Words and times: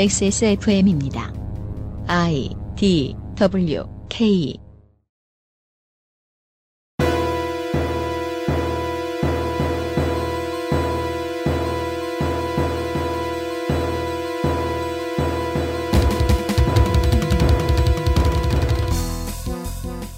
XSFM입니다. 0.00 1.32
I 2.06 2.50
D 2.76 3.16
W 3.34 3.82
K 4.08 4.56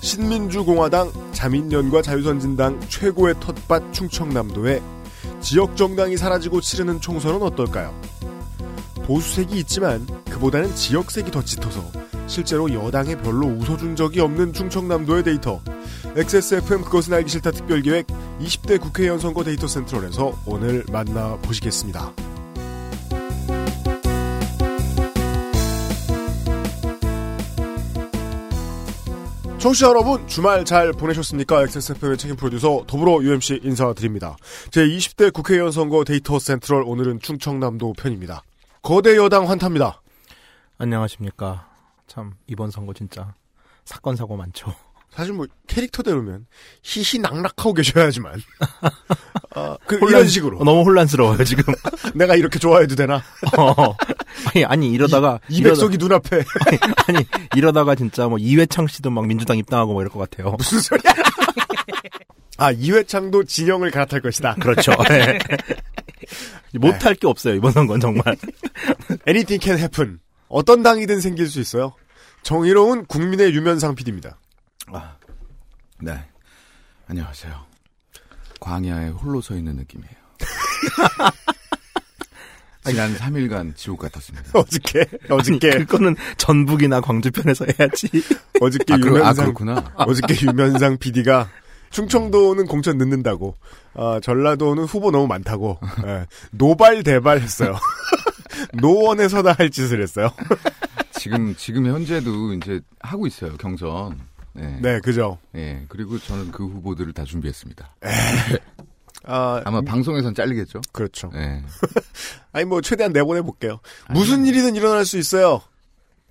신민주공화당, 0.03 1.11
자민련과 1.33 2.03
자유선진당 2.03 2.81
최고의 2.91 3.37
텃밭 3.41 3.95
충청남도에 3.95 4.83
지역 5.41 5.75
정당이 5.75 6.19
사라지고 6.19 6.61
치르는 6.61 7.01
총선은 7.01 7.41
어떨까요? 7.41 7.99
보수색이 9.11 9.59
있지만 9.59 10.07
그보다는 10.27 10.73
지역색이 10.77 11.33
더 11.33 11.43
짙어서 11.43 11.83
실제로 12.29 12.73
여당에 12.73 13.17
별로 13.17 13.49
웃어준 13.49 13.97
적이 13.97 14.21
없는 14.21 14.53
충청남도의 14.53 15.25
데이터 15.25 15.61
XSFM 16.15 16.83
그것은 16.83 17.15
알기 17.15 17.29
싫다 17.29 17.51
특별기획 17.51 18.07
20대 18.41 18.81
국회의원 18.81 19.19
선거 19.19 19.43
데이터 19.43 19.67
센트럴에서 19.67 20.41
오늘 20.47 20.85
만나보시겠습니다. 20.93 22.13
청취자 29.59 29.89
여러분 29.89 30.27
주말 30.29 30.65
잘 30.65 30.93
보내셨습니까? 30.93 31.65
XSFM의 31.65 32.17
책임 32.17 32.37
프로듀서 32.37 32.85
더불어 32.87 33.25
UMC 33.25 33.61
인사드립니다. 33.65 34.37
제20대 34.71 35.33
국회의원 35.33 35.73
선거 35.73 36.05
데이터 36.05 36.39
센트럴 36.39 36.85
오늘은 36.87 37.19
충청남도 37.21 37.95
편입니다. 37.95 38.45
거대 38.83 39.17
여당 39.17 39.49
환타입니다. 39.49 40.01
안녕하십니까. 40.79 41.69
참 42.07 42.33
이번 42.47 42.71
선거 42.71 42.93
진짜 42.95 43.35
사건 43.85 44.17
사고 44.17 44.37
많죠. 44.37 44.75
사실 45.11 45.33
뭐 45.35 45.47
캐릭터대로면 45.67 46.47
희희낙낙하고 46.83 47.75
계셔야지만 47.75 48.41
아, 49.57 49.77
그 49.87 49.97
혼란- 49.99 50.09
이런 50.21 50.29
식으로 50.29 50.59
어, 50.59 50.65
너무 50.65 50.83
혼란스러워요 50.83 51.43
지금. 51.45 51.75
내가 52.15 52.37
이렇게 52.37 52.59
좋아해도 52.61 52.95
되나? 52.95 53.17
어. 53.59 53.95
아니 54.55 54.65
아니 54.65 54.91
이러다가 54.93 55.41
이 55.49 55.63
백석이 55.63 55.99
눈앞에 55.99 56.37
이러다, 56.73 57.03
아니 57.09 57.27
이러다가 57.57 57.95
진짜 57.97 58.29
뭐 58.29 58.39
이회창 58.39 58.87
씨도 58.87 59.11
막 59.11 59.27
민주당 59.27 59.59
입당하고 59.59 59.93
뭐 59.93 60.03
이럴 60.03 60.11
것 60.13 60.31
같아요. 60.31 60.53
무슨 60.57 60.79
소리야? 60.81 61.13
아 62.57 62.71
이회창도 62.71 63.45
진영을 63.45 63.91
갈아탈 63.91 64.21
것이다. 64.21 64.55
그렇죠. 64.61 64.93
네. 65.09 65.39
못할 66.75 67.15
게 67.15 67.27
없어요 67.27 67.55
이번 67.55 67.73
선거는 67.73 68.01
정말. 68.01 68.37
Anything 69.27 69.63
can 69.63 69.79
happen. 69.79 70.21
어떤 70.49 70.83
당이든 70.83 71.21
생길 71.21 71.49
수 71.49 71.61
있어요. 71.61 71.95
정의로운 72.43 73.07
국민의 73.07 73.55
유면상 73.55 73.95
PD입니다. 73.95 74.39
아, 74.93 75.17
네. 76.01 76.25
안녕하세요. 77.07 77.67
광야에 78.61 79.09
홀로 79.11 79.41
서 79.41 79.55
있는 79.55 79.77
느낌이에요. 79.77 80.15
지난 82.85 83.15
3일간 83.15 83.77
지옥 83.77 84.01
같았습니다. 84.01 84.59
어저께 84.59 85.05
어저께 85.29 85.71
아니, 85.71 85.79
그거는 85.87 86.17
전북이나 86.39 87.01
광주편에서 87.01 87.67
해야지. 87.79 88.09
어저께 88.61 88.95
아, 88.95 88.97
아, 88.97 88.99
유면상 88.99 89.35
그렇구나. 89.45 89.93
어저께 89.97 90.47
유면상 90.47 90.99
PD가 90.99 91.51
충청도는 91.91 92.67
공천 92.67 92.99
늦는다고, 92.99 93.57
아, 93.95 94.21
전라도는 94.23 94.85
후보 94.85 95.11
너무 95.11 95.27
많다고, 95.27 95.79
예, 96.07 96.27
노발대발했어요. 96.53 97.77
노원에서나 98.81 99.53
할 99.53 99.71
짓을 99.71 100.03
했어요. 100.03 100.31
지금, 101.19 101.55
지금 101.57 101.87
현재도 101.87 102.55
이제 102.55 102.81
하고 103.01 103.27
있어요, 103.27 103.57
경선. 103.57 104.19
네. 104.53 104.79
네, 104.81 105.01
그죠. 105.01 105.39
예, 105.55 105.85
그리고 105.89 106.19
저는 106.19 106.51
그 106.51 106.65
후보들을 106.65 107.13
다 107.13 107.25
준비했습니다. 107.25 107.97
아, 109.25 109.61
아마 109.65 109.81
방송에선 109.83 110.35
잘리겠죠? 110.35 110.81
그렇죠. 110.93 111.31
예. 111.35 111.63
아니 112.53 112.65
뭐 112.65 112.81
최대한 112.81 113.13
내보내 113.13 113.43
볼게요. 113.43 113.81
무슨 114.09 114.47
일이든 114.47 114.77
일어날 114.77 115.05
수 115.05 115.19
있어요. 115.19 115.61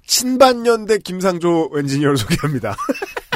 친반년대 0.05 0.99
김상조 0.99 1.69
엔지니어를 1.75 2.17
소개합니다. 2.17 2.75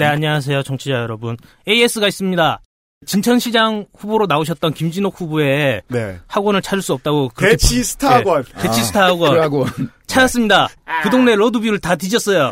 네, 0.04 0.08
안녕하세요, 0.08 0.64
청취자 0.64 0.96
여러분. 0.96 1.38
AS가 1.66 2.10
있습니다. 2.10 2.62
진천시장 3.06 3.86
후보로 3.98 4.26
나오셨던 4.26 4.74
김진옥 4.74 5.22
후보의 5.22 5.82
네. 5.88 6.20
학원을 6.28 6.62
찾을 6.62 6.82
수 6.82 6.92
없다고 6.92 7.32
대치 7.38 7.82
스타 7.86 8.16
학원. 8.16 8.44
네, 8.44 8.64
대치 8.64 8.84
스타 8.84 9.06
학원 9.06 9.36
그 9.36 9.40
학원. 9.40 9.70
찾았습니다. 10.06 10.68
그 11.04 11.10
동네 11.10 11.36
road 11.36 11.50
view를 11.50 11.80
다 11.80 11.96
뒤졌어요. 11.96 12.52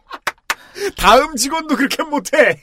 다음 0.98 1.34
직원도 1.34 1.76
그렇게 1.76 2.02
못해. 2.02 2.60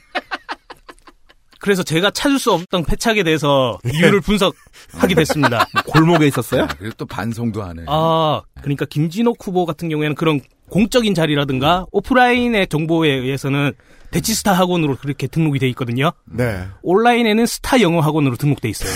그래서 1.60 1.82
제가 1.82 2.12
찾을 2.12 2.38
수 2.38 2.52
없던 2.52 2.86
패착에 2.86 3.24
대해서 3.24 3.80
이유를 3.84 4.22
분석하게 4.22 5.16
됐습니다. 5.16 5.66
골목에 5.88 6.28
있었어요? 6.28 6.66
아, 6.66 6.68
그리고 6.78 6.94
또 7.00 7.08
반성도 7.08 7.64
안 7.64 7.80
해. 7.80 7.86
아, 7.88 8.44
그러니까 8.62 8.86
김진옥 8.86 9.38
후보 9.42 9.66
같은 9.66 9.90
경우에는 9.90 10.16
그런 10.16 10.40
공적인 10.70 11.14
자리라든가 11.14 11.86
오프라인의 11.92 12.68
정보에 12.68 13.10
의해서는 13.10 13.72
대치 14.12 14.34
스타 14.34 14.54
학원으로 14.54 14.96
그렇게 14.98 15.28
등록이 15.28 15.60
돼 15.60 15.68
있거든요. 15.70 16.12
네. 16.26 16.66
온라인에는 16.82 17.46
스타 17.46 17.82
영어 17.82 18.00
학원으로 18.02 18.36
등록돼 18.38 18.70
있어요. 18.70 18.92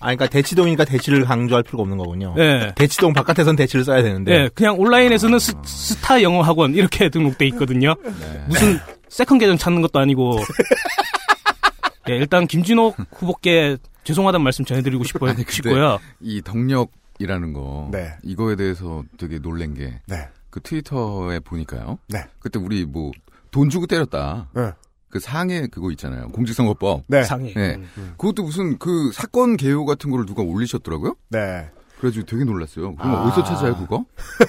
아 0.00 0.08
그러니까 0.14 0.26
대치동이니까 0.26 0.84
대치를 0.84 1.24
강조할 1.24 1.62
필요가 1.62 1.82
없는 1.82 1.96
거군요. 1.96 2.34
네. 2.36 2.72
대치동 2.74 3.14
바깥에선 3.14 3.56
대치를 3.56 3.84
써야 3.86 4.02
되는데. 4.02 4.38
네, 4.38 4.48
그냥 4.54 4.78
온라인에서는 4.78 5.38
스, 5.38 5.54
스타 5.64 6.20
영어 6.20 6.42
학원 6.42 6.74
이렇게 6.74 7.08
등록돼 7.10 7.46
있거든요. 7.48 7.94
네. 8.04 8.44
무슨 8.48 8.78
second 9.08 9.38
계정 9.38 9.56
찾는 9.56 9.80
것도 9.80 9.98
아니고. 9.98 10.38
예, 12.10 12.16
일단 12.16 12.46
김진옥 12.46 12.96
후보께 13.14 13.78
죄송하다는 14.04 14.44
말씀 14.44 14.64
전해드리고 14.66 15.04
싶어요. 15.04 15.30
아니, 15.30 15.42
싶고요. 15.48 15.98
이 16.20 16.42
덕력 16.42 16.90
이라는 17.18 17.52
거. 17.52 17.88
네. 17.92 18.12
이거에 18.22 18.56
대해서 18.56 19.04
되게 19.18 19.38
놀란 19.38 19.74
게. 19.74 20.00
네. 20.06 20.28
그 20.50 20.60
트위터에 20.60 21.40
보니까요. 21.40 21.98
네. 22.08 22.24
그때 22.40 22.58
우리 22.58 22.84
뭐 22.84 23.12
돈 23.50 23.70
주고 23.70 23.86
때렸다. 23.86 24.48
네. 24.52 24.72
그 25.08 25.20
상해 25.20 25.68
그거 25.68 25.92
있잖아요. 25.92 26.26
공직선거법. 26.30 27.04
네. 27.06 27.22
상해. 27.22 27.54
네. 27.54 27.80
그것도 28.18 28.42
무슨 28.42 28.78
그 28.78 29.12
사건 29.12 29.56
개요 29.56 29.84
같은 29.84 30.10
거를 30.10 30.26
누가 30.26 30.42
올리셨더라고요. 30.42 31.14
네. 31.28 31.70
그래가지고 32.00 32.26
되게 32.26 32.42
놀랐어요. 32.42 32.96
그럼 32.96 33.14
아. 33.14 33.22
어디서 33.22 33.44
찾아요 33.44 33.76
그거? 33.76 34.04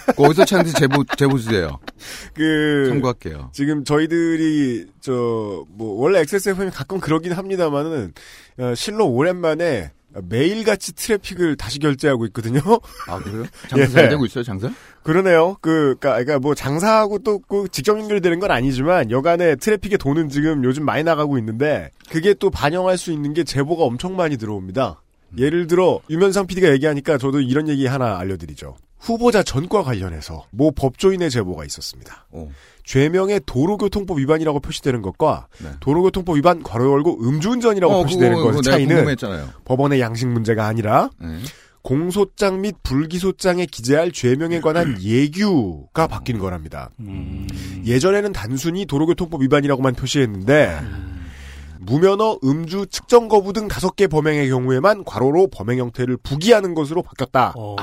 그거 0.08 0.24
어디서 0.24 0.46
찾는지 0.46 0.74
제보 0.74 1.04
제보 1.18 1.38
주세요. 1.38 1.78
그 2.34 2.88
참고할게요. 2.90 3.52
지금 3.54 3.84
저희들이 3.84 4.88
저 5.02 5.64
뭐 5.70 6.02
원래 6.02 6.20
XSFM이 6.22 6.72
가끔 6.72 7.00
그러긴 7.00 7.34
합니다만은 7.34 8.14
어, 8.58 8.74
실로 8.76 9.08
오랜만에 9.08 9.92
매일같이 10.24 10.94
트래픽을 10.94 11.56
다시 11.58 11.80
결제하고 11.80 12.26
있거든요. 12.28 12.60
아 13.08 13.20
그래요? 13.20 13.46
장사 13.70 13.84
예. 13.84 13.88
잘 13.88 14.10
되고 14.10 14.26
있어요 14.26 14.44
장사? 14.44 14.72
그러네요. 15.04 15.58
그, 15.62 15.96
그니까, 16.00 16.12
그러니까 16.12 16.40
뭐 16.40 16.56
장사하고 16.56 17.20
또 17.20 17.40
그 17.48 17.68
직접 17.70 17.98
연결되는 18.00 18.40
건 18.40 18.52
아니지만 18.52 19.12
여간에 19.12 19.56
트래픽의 19.56 19.98
돈은 19.98 20.30
지금 20.30 20.64
요즘 20.64 20.84
많이 20.84 21.04
나가고 21.04 21.38
있는데 21.38 21.92
그게 22.10 22.34
또 22.34 22.50
반영할 22.50 22.98
수 22.98 23.12
있는 23.12 23.34
게 23.34 23.44
제보가 23.44 23.84
엄청 23.84 24.16
많이 24.16 24.38
들어옵니다. 24.38 25.02
예를 25.38 25.68
들어 25.68 26.00
유면상 26.10 26.48
PD가 26.48 26.70
얘기하니까 26.72 27.18
저도 27.18 27.42
이런 27.42 27.68
얘기 27.68 27.86
하나 27.86 28.18
알려드리죠. 28.18 28.76
후보자 29.00 29.44
전과 29.44 29.84
관련해서 29.84 30.46
모 30.52 30.72
법조인의 30.72 31.30
제보가 31.30 31.66
있었습니다. 31.66 32.28
어. 32.32 32.50
죄명에 32.84 33.40
도로교통법 33.46 34.20
위반이라고 34.20 34.60
표시되는 34.60 35.02
것과 35.02 35.48
네. 35.60 35.70
도로교통법 35.80 36.38
위반 36.38 36.62
괄호 36.64 36.92
열고 36.94 37.20
음주운전이라고 37.28 37.94
어, 37.94 38.04
표시되는 38.04 38.38
그거, 38.38 38.44
것의 38.44 38.54
그거 38.54 38.72
차이는. 38.72 39.18
법원의 39.66 40.00
양식 40.00 40.28
문제가 40.28 40.66
아니라 40.66 41.10
네. 41.20 41.38
공소장 41.82 42.62
및 42.62 42.76
불기소장에 42.82 43.68
기재할 43.68 44.12
죄명에 44.12 44.60
관한 44.60 44.98
예규가 45.04 46.08
바뀐 46.08 46.40
거랍니다. 46.40 46.90
음, 47.00 47.48
예전에는 47.86 48.34
단순히 48.34 48.88
도로교통법 48.88 49.44
위반이라고만 49.44 49.94
표시했는데 49.94 50.80
무면허, 51.80 52.40
음주, 52.44 52.88
측정 52.88 53.28
거부 53.28 53.54
등 53.54 53.68
다섯 53.68 53.96
개 53.96 54.08
범행의 54.08 54.50
경우에만 54.50 55.04
괄호로 55.04 55.50
범행 55.52 55.78
형태를 55.78 56.18
부기하는 56.18 56.74
것으로 56.74 57.04
바뀌었다. 57.04 57.54
어, 57.56 57.76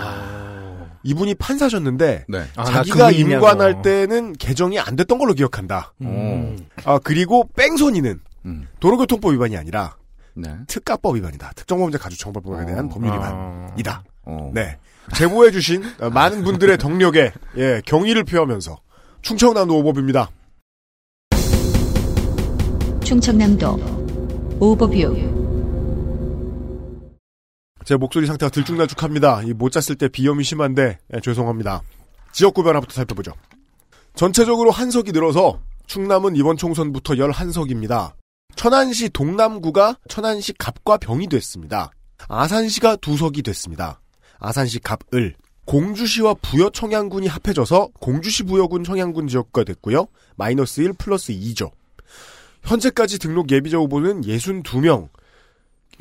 이분이 1.04 1.34
판사셨는데 1.34 2.24
네. 2.28 2.38
아, 2.56 2.64
나 2.64 2.70
자기가. 2.70 3.10
임관할 3.10 3.82
때는 3.82 4.34
개정이 4.34 4.78
안 4.78 4.96
됐던 4.96 5.18
걸로 5.18 5.34
기억한다. 5.34 5.92
음. 6.02 6.56
아 6.84 6.98
그리고 7.02 7.48
뺑소니는 7.56 8.20
음. 8.46 8.68
도로교통법 8.80 9.32
위반이 9.32 9.56
아니라 9.56 9.96
네. 10.34 10.54
특가법 10.66 11.16
위반이다. 11.16 11.52
특정범죄 11.56 11.98
가중처벌법에 11.98 12.66
대한 12.66 12.86
어. 12.86 12.88
법률 12.88 13.12
아. 13.12 13.16
위반이다. 13.70 14.04
어. 14.24 14.50
네. 14.54 14.78
제보해주신 15.14 15.82
어, 16.00 16.10
많은 16.10 16.44
분들의 16.44 16.78
덕력에 16.78 17.32
예, 17.58 17.82
경의를 17.84 18.24
표하면서 18.24 18.78
충청남도 19.22 19.76
오법입니다. 19.78 20.30
충청남도 23.04 24.56
오버뷰 24.60 25.41
제 27.84 27.96
목소리 27.96 28.26
상태가 28.26 28.50
들쭉날쭉합니다. 28.50 29.42
이 29.42 29.52
못 29.54 29.70
잤을 29.70 29.96
때 29.96 30.08
비염이 30.08 30.44
심한데 30.44 30.98
예, 31.14 31.20
죄송합니다. 31.20 31.82
지역구 32.32 32.62
변화부터 32.62 32.94
살펴보죠. 32.94 33.32
전체적으로 34.14 34.70
한석이 34.70 35.12
늘어서 35.12 35.60
충남은 35.86 36.36
이번 36.36 36.56
총선부터 36.56 37.14
11석입니다. 37.14 38.12
천안시 38.56 39.08
동남구가 39.10 39.96
천안시 40.08 40.54
갑과 40.58 40.98
병이 40.98 41.28
됐습니다. 41.28 41.90
아산시가 42.28 42.96
두 42.96 43.16
석이 43.16 43.42
됐습니다. 43.42 44.00
아산시 44.38 44.80
갑을 44.80 45.34
공주시와 45.64 46.34
부여 46.42 46.70
청양군이 46.70 47.26
합해져서 47.28 47.90
공주시 48.00 48.44
부여군 48.44 48.84
청양군 48.84 49.28
지역구가 49.28 49.64
됐고요. 49.64 50.06
마이너스 50.36 50.80
1 50.80 50.92
플러스 50.94 51.32
2죠. 51.32 51.70
현재까지 52.62 53.18
등록 53.18 53.50
예비자 53.50 53.78
후보는 53.78 54.22
62명. 54.22 55.08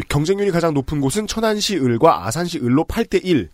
경쟁률이 0.07 0.51
가장 0.51 0.73
높은 0.73 1.01
곳은 1.01 1.27
천안시 1.27 1.77
을과 1.77 2.25
아산시 2.27 2.59
을로 2.59 2.85
8대 2.85 3.23
1. 3.23 3.49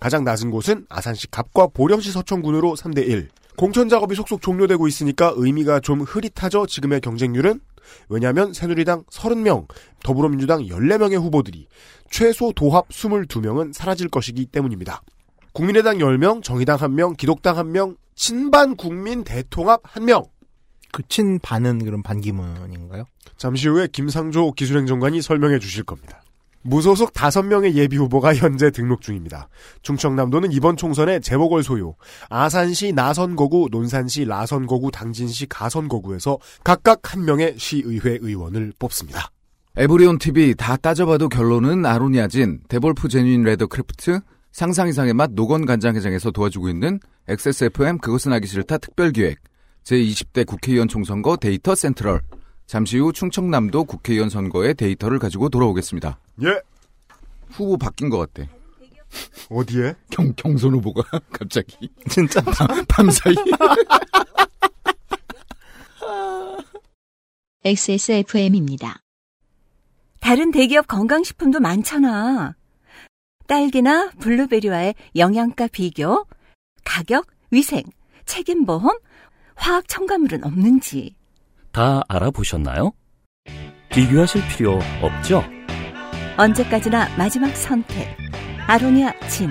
가장 0.00 0.24
낮은 0.24 0.50
곳은 0.50 0.86
아산시 0.88 1.30
갑과 1.30 1.68
보령시 1.68 2.10
서천군으로 2.12 2.74
3대 2.74 3.06
1. 3.06 3.28
공천 3.56 3.88
작업이 3.88 4.14
속속 4.14 4.40
종료되고 4.40 4.88
있으니까 4.88 5.32
의미가 5.36 5.80
좀 5.80 6.00
흐릿하죠. 6.00 6.66
지금의 6.66 7.00
경쟁률은 7.00 7.60
왜냐하면 8.08 8.52
새누리당 8.52 9.04
30명, 9.04 9.68
더불어민주당 10.02 10.62
14명의 10.62 11.20
후보들이 11.20 11.68
최소 12.10 12.52
도합 12.52 12.88
22명은 12.88 13.72
사라질 13.72 14.08
것이기 14.08 14.46
때문입니다. 14.46 15.02
국민의당 15.52 15.98
10명, 15.98 16.42
정의당 16.42 16.78
1명, 16.78 17.16
기독당 17.16 17.56
1명, 17.56 17.96
친반 18.14 18.76
국민 18.76 19.24
대통합 19.24 19.82
1명. 19.82 20.28
그 20.92 21.02
친반은 21.08 21.84
그런 21.84 22.02
반기문인가요? 22.02 23.04
잠시 23.42 23.66
후에 23.66 23.88
김상조 23.90 24.52
기술행정관이 24.52 25.20
설명해 25.20 25.58
주실 25.58 25.82
겁니다. 25.82 26.22
무소속 26.62 27.12
5명의 27.12 27.74
예비 27.74 27.96
후보가 27.96 28.36
현재 28.36 28.70
등록 28.70 29.00
중입니다. 29.00 29.48
충청남도는 29.82 30.52
이번 30.52 30.76
총선에 30.76 31.18
재보궐 31.18 31.64
소유, 31.64 31.92
아산시 32.28 32.92
나선거구, 32.92 33.70
논산시 33.72 34.26
라선거구, 34.26 34.92
당진시 34.92 35.46
가선거구에서 35.46 36.38
각각 36.62 37.12
한 37.12 37.24
명의 37.24 37.56
시의회 37.58 38.18
의원을 38.20 38.74
뽑습니다. 38.78 39.32
에브리온 39.76 40.18
TV 40.18 40.54
다 40.54 40.76
따져봐도 40.76 41.28
결론은 41.28 41.84
아로니아진, 41.84 42.60
데볼프 42.68 43.08
Genuine 43.08 43.42
Leathercraft, 43.42 44.20
상상 44.52 44.86
이상의 44.86 45.14
맛 45.14 45.32
노건 45.32 45.66
간장게장에서 45.66 46.30
도와주고 46.30 46.68
있는 46.68 47.00
XSFM 47.26 47.98
그것은 47.98 48.32
알기 48.34 48.46
싫다 48.46 48.78
특별기획, 48.78 49.40
제20대 49.82 50.46
국회의원 50.46 50.86
총선거 50.86 51.36
Data 51.36 51.74
Central, 51.74 52.22
잠시 52.72 52.96
후 52.96 53.12
충청남도 53.12 53.84
국회의원 53.84 54.30
선거의 54.30 54.72
데이터를 54.72 55.18
가지고 55.18 55.50
돌아오겠습니다. 55.50 56.18
예. 56.42 56.58
후보 57.50 57.76
바뀐 57.76 58.08
것 58.08 58.16
같대. 58.16 58.48
어디에? 59.50 59.94
경, 60.08 60.32
경선 60.34 60.72
후보가 60.76 61.02
갑자기. 61.30 61.90
진짜 62.08 62.40
밤사이. 62.88 63.34
XSFM입니다. 67.62 69.02
다른 70.20 70.50
대기업 70.50 70.86
건강식품도 70.86 71.60
많잖아. 71.60 72.56
딸기나 73.48 74.12
블루베리와의 74.18 74.94
영양가 75.14 75.66
비교, 75.66 76.24
가격, 76.86 77.26
위생, 77.50 77.82
책임보험, 78.24 78.98
화학 79.56 79.86
첨가물은 79.88 80.44
없는지. 80.44 81.16
다 81.72 82.02
알아보셨나요? 82.08 82.92
비교하실 83.90 84.42
필요 84.48 84.78
없죠? 85.02 85.42
언제까지나 86.36 87.08
마지막 87.16 87.48
선택. 87.56 88.16
아로니아 88.66 89.12
진. 89.28 89.50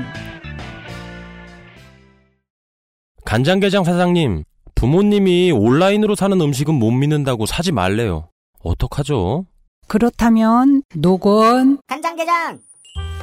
간장게장 3.25 3.83
사장님, 3.83 4.43
부모님이 4.75 5.51
온라인으로 5.51 6.15
사는 6.15 6.39
음식은 6.39 6.73
못 6.73 6.91
믿는다고 6.91 7.45
사지 7.45 7.71
말래요. 7.71 8.29
어떡하죠? 8.63 9.45
그렇다면 9.87 10.83
노건 10.95 11.79
간장게장 11.87 12.59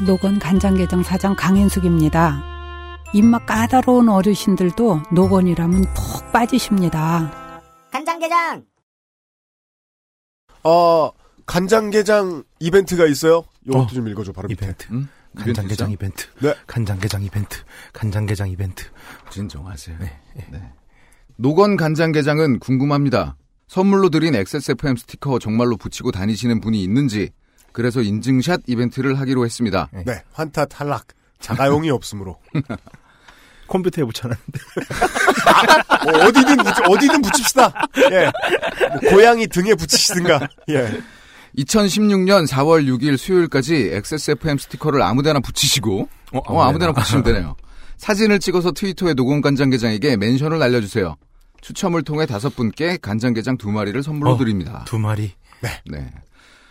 노건 0.06 0.38
간장게장 0.38 1.02
사장 1.02 1.34
강인숙입니다. 1.34 2.42
입맛 3.14 3.46
까다로운 3.46 4.08
어르신들도 4.08 5.02
노건이라면 5.12 5.82
푹 5.94 6.32
빠지십니다. 6.32 7.32
간장게장 7.90 8.64
어, 10.68 11.12
간장게장 11.46 12.44
이벤트가 12.60 13.06
있어요? 13.06 13.44
요것도 13.66 13.82
어, 13.84 13.86
좀 13.86 14.08
읽어줘, 14.08 14.32
바로 14.32 14.48
밑에. 14.48 14.66
이벤트. 14.66 14.86
응? 14.92 15.08
간장게장 15.36 15.90
이벤트. 15.92 16.26
네. 16.40 16.54
간장게장 16.66 17.22
이벤트. 17.22 17.58
간장게장 17.92 18.50
이벤트. 18.50 18.84
진정하세요. 19.30 19.96
네. 19.98 20.20
네. 20.50 20.72
노건 21.36 21.76
간장게장은 21.76 22.58
궁금합니다. 22.58 23.36
선물로 23.66 24.10
드린 24.10 24.34
XSFM 24.34 24.96
스티커 24.96 25.38
정말로 25.38 25.76
붙이고 25.76 26.10
다니시는 26.10 26.60
분이 26.60 26.82
있는지, 26.82 27.30
그래서 27.72 28.02
인증샷 28.02 28.62
이벤트를 28.66 29.18
하기로 29.20 29.44
했습니다. 29.44 29.88
네, 30.04 30.22
환타 30.32 30.66
탈락. 30.66 31.06
자가용이 31.38 31.90
없으므로. 31.90 32.38
컴퓨터에 33.68 34.04
붙여놨는데. 34.04 34.58
어, 36.06 36.10
어디든, 36.26 36.56
붙- 36.56 36.88
어디든 36.88 37.22
붙입시다. 37.22 37.72
예. 38.10 38.30
뭐 39.02 39.10
고양이 39.12 39.46
등에 39.46 39.74
붙이시든가. 39.74 40.48
예. 40.70 41.00
2016년 41.58 42.46
4월 42.48 42.86
6일 42.86 43.16
수요일까지 43.16 43.90
XSFM 43.92 44.58
스티커를 44.58 45.02
아무데나 45.02 45.40
붙이시고, 45.40 46.08
어, 46.32 46.38
어, 46.46 46.62
아무데나 46.62 46.92
붙이시면 46.92 47.24
되네요. 47.24 47.56
사진을 47.96 48.38
찍어서 48.38 48.70
트위터에 48.72 49.14
노건 49.14 49.40
간장게장에게 49.40 50.16
멘션을 50.16 50.58
날려주세요. 50.58 51.16
추첨을 51.60 52.02
통해 52.02 52.26
다섯 52.26 52.54
분께 52.54 52.96
간장게장 53.02 53.58
두 53.58 53.70
마리를 53.72 54.00
선물로 54.02 54.32
어. 54.32 54.36
드립니다. 54.38 54.84
두 54.86 54.98
마리. 54.98 55.32
네. 55.60 56.12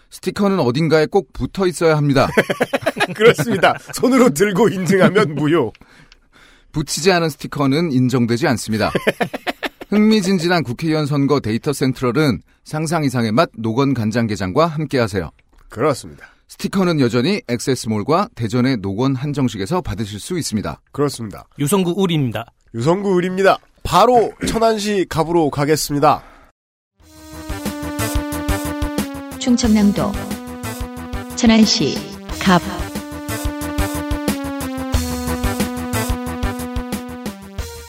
스티커는 0.09 0.61
어딘가에 0.61 1.05
꼭 1.07 1.33
붙어 1.33 1.67
있어야 1.67 1.97
합니다. 1.97 2.29
그렇습니다. 3.13 3.75
손으로 3.93 4.29
들고 4.29 4.69
인증하면 4.69 5.35
무효. 5.35 5.73
붙이지 6.77 7.11
않은 7.11 7.29
스티커는 7.29 7.91
인정되지 7.91 8.47
않습니다. 8.49 8.91
흥미진진한 9.89 10.61
국회의원 10.63 11.07
선거 11.07 11.39
Data 11.39 11.73
Central은 11.73 12.41
상상 12.63 13.03
이상의 13.03 13.31
맛 13.31 13.49
노건 13.57 13.95
간장게장과 13.95 14.67
함께하세요. 14.67 15.31
그렇습니다. 15.69 16.27
스티커는 16.47 16.99
여전히 16.99 17.41
엑세스몰과 17.47 18.29
대전의 18.35 18.77
노건 18.77 19.15
한정식에서 19.15 19.81
받으실 19.81 20.19
수 20.19 20.37
있습니다. 20.37 20.79
그렇습니다. 20.91 21.45
유성구 21.57 21.95
을입니다. 21.97 22.45
유성구 22.75 23.17
을입니다. 23.17 23.57
바로 23.81 24.31
천안시 24.47 25.07
갑으로 25.09 25.49
가겠습니다. 25.49 26.21
충청남도 29.39 30.11
천안시 31.35 31.95
갑 32.39 32.61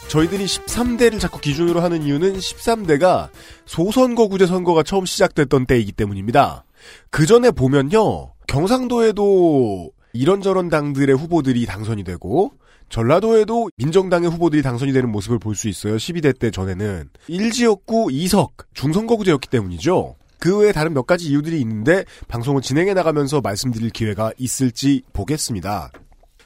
저희들이 0.09 0.47
13대를 0.47 1.21
자꾸 1.21 1.39
기준으로 1.39 1.81
하는 1.81 2.03
이유는 2.03 2.39
13대가 2.39 3.29
소선거구제 3.67 4.47
선거가 4.47 4.83
처음 4.83 5.05
시작됐던 5.05 5.67
때이기 5.67 5.93
때문입니다. 5.93 6.65
그 7.11 7.27
전에 7.27 7.51
보면요, 7.51 8.33
경상도에도 8.47 9.91
이런저런 10.15 10.71
당들의 10.71 11.15
후보들이 11.15 11.67
당선이 11.67 12.05
되고, 12.05 12.53
전라도에도 12.89 13.69
민정당의 13.77 14.31
후보들이 14.31 14.63
당선이 14.63 14.95
되는 14.95 15.13
모습을 15.13 15.39
볼 15.39 15.55
수 15.55 15.69
있어요. 15.69 15.97
12대 15.97 16.39
때 16.39 16.51
전에는. 16.51 17.11
1지역구 17.29 18.11
2석, 18.11 18.53
중선거구제였기 18.73 19.49
때문이죠. 19.51 20.17
그 20.39 20.59
외에 20.59 20.73
다른 20.73 20.95
몇 20.95 21.07
가지 21.07 21.29
이유들이 21.29 21.61
있는데, 21.61 22.05
방송을 22.29 22.63
진행해 22.63 22.95
나가면서 22.95 23.43
말씀드릴 23.43 23.91
기회가 23.91 24.33
있을지 24.39 25.03
보겠습니다. 25.13 25.91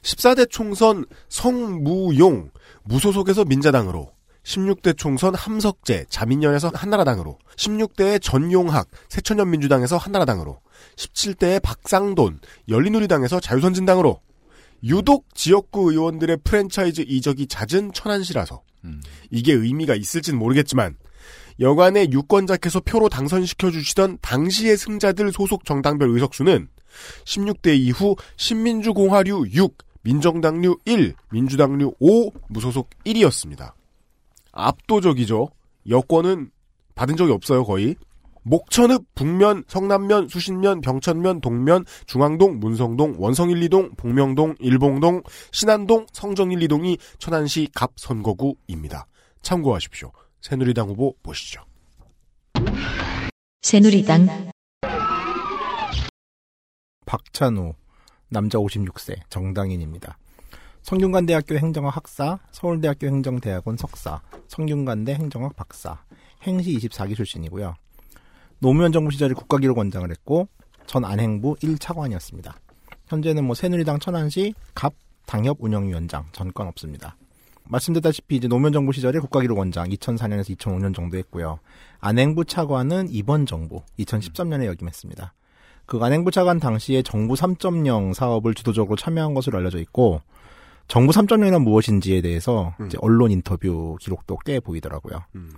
14대 0.02 0.50
총선 0.50 1.04
성무용, 1.28 2.50
무소속에서 2.85 3.45
민자당으로 3.45 4.12
16대 4.45 4.97
총선 4.97 5.35
함석재 5.35 6.07
자민련에서 6.09 6.71
한나라당으로 6.75 7.39
16대의 7.57 8.21
전용학 8.21 8.89
새천년민주당에서 9.09 9.97
한나라당으로 9.97 10.61
17대의 10.97 11.62
박상돈 11.62 12.41
열린우리당에서 12.69 13.41
자유선진당으로 13.41 14.21
유독 14.85 15.33
지역구 15.35 15.93
의원들의 15.93 16.39
프랜차이즈 16.43 17.05
이적이 17.07 17.47
잦은 17.47 17.93
천안시라서. 17.93 18.62
이게 19.31 19.53
의미가 19.53 19.95
있을진 19.95 20.37
모르겠지만 20.37 20.97
여간의 21.61 22.11
유권자께서 22.11 22.81
표로 22.81 23.09
당선시켜 23.09 23.71
주시던 23.71 24.19
당시의 24.21 24.77
승자들 24.77 25.31
소속 25.33 25.65
정당별 25.65 26.11
의석수는 26.11 26.67
16대 27.25 27.79
이후 27.79 28.17
신민주공화류 28.37 29.47
6, 29.53 29.79
민정당류 30.03 30.79
1, 30.85 31.15
민주당류 31.31 31.95
5, 31.99 32.31
무소속 32.49 32.91
1이었습니다. 33.05 33.73
압도적이죠. 34.53 35.49
여권은 35.89 36.51
받은 36.95 37.17
적이 37.17 37.33
없어요, 37.33 37.65
거의. 37.65 37.97
목천읍, 38.45 39.15
북면, 39.15 39.63
성남면, 39.69 40.29
수신면, 40.29 40.81
병천면, 40.81 41.41
동면, 41.41 41.85
중앙동, 42.07 42.59
문성동, 42.59 43.15
원성 43.19 43.51
1, 43.51 43.61
2동, 43.69 43.97
복명동, 43.97 44.57
일봉동, 44.59 45.23
신안동, 45.53 46.07
성정 46.13 46.51
1, 46.51 46.59
2동이 46.59 46.99
천안시 47.19 47.69
갑 47.73 47.93
선거구입니다. 47.97 49.07
참고하십시오. 49.43 50.11
새누리당 50.41 50.89
후보 50.89 51.15
보시죠. 51.23 51.63
새누리당 53.63 54.51
박찬우 57.07 57.75
남자 58.33 58.59
56세 58.59 59.21
정당인입니다. 59.29 60.17
성균관대학교 60.83 61.57
행정학 61.57 61.95
학사, 61.97 62.39
서울대학교 62.51 63.07
행정대학원 63.07 63.77
석사, 63.77 64.21
성균관대 64.49 65.15
행정학 65.15 65.55
박사, 65.55 66.03
행시 66.43 66.77
24기 66.77 67.15
출신이고요. 67.15 67.75
노무현 68.59 68.91
정부 68.91 69.11
시절에 69.11 69.35
국가기록원장을 69.35 70.11
했고 70.11 70.49
전 70.87 71.05
안행부 71.05 71.57
1차관이었습니다. 71.57 72.55
현재는 73.07 73.45
뭐 73.45 73.55
새누리당 73.55 74.01
천안시 74.01 74.55
갑 74.75 74.95
당협 75.27 75.59
운영위원장 75.61 76.27
전권 76.33 76.67
없습니다. 76.69 77.17
말씀드렸다시피 77.65 78.37
이제 78.37 78.49
노무현 78.49 78.73
정부 78.73 78.93
시절에 78.93 79.19
국가기록원장 79.21 79.89
2004년에서 79.89 80.57
2005년 80.57 80.95
정도 80.95 81.17
했고요. 81.19 81.61
안행부 82.01 82.45
차관은 82.45 83.09
이번 83.11 83.47
정부 83.47 83.83
2013년에 83.99 84.67
역임했습니다. 84.67 85.33
그 85.87 85.99
안행부 85.99 86.31
차관 86.31 86.61
당시에 86.61 87.03
정부 87.03 87.35
3.0 87.35 88.15
사업을 88.15 88.55
주도적으로 88.55 88.97
참여한 88.97 89.35
것으로 89.35 89.59
알려져 89.59 89.79
있고 89.79 90.21
정부 90.89 91.12
3.0은 91.12 91.62
무엇인지에 91.62 92.21
대해서 92.21 92.75
음. 92.81 92.87
이제 92.87 92.99
언론 93.01 93.31
인터뷰 93.31 93.97
기록도 94.01 94.39
꽤 94.45 94.61
보이더라고요. 94.61 95.21
음. 95.35 95.51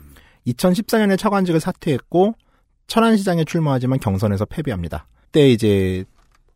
2014년에 0.46 1.18
차관직을 1.18 1.60
사퇴했고 1.60 2.34
천안시장에 2.86 3.44
출마하지만 3.44 3.98
경선에서 3.98 4.44
패배합니다. 4.44 5.06
그때 5.26 5.48
이제 5.50 6.04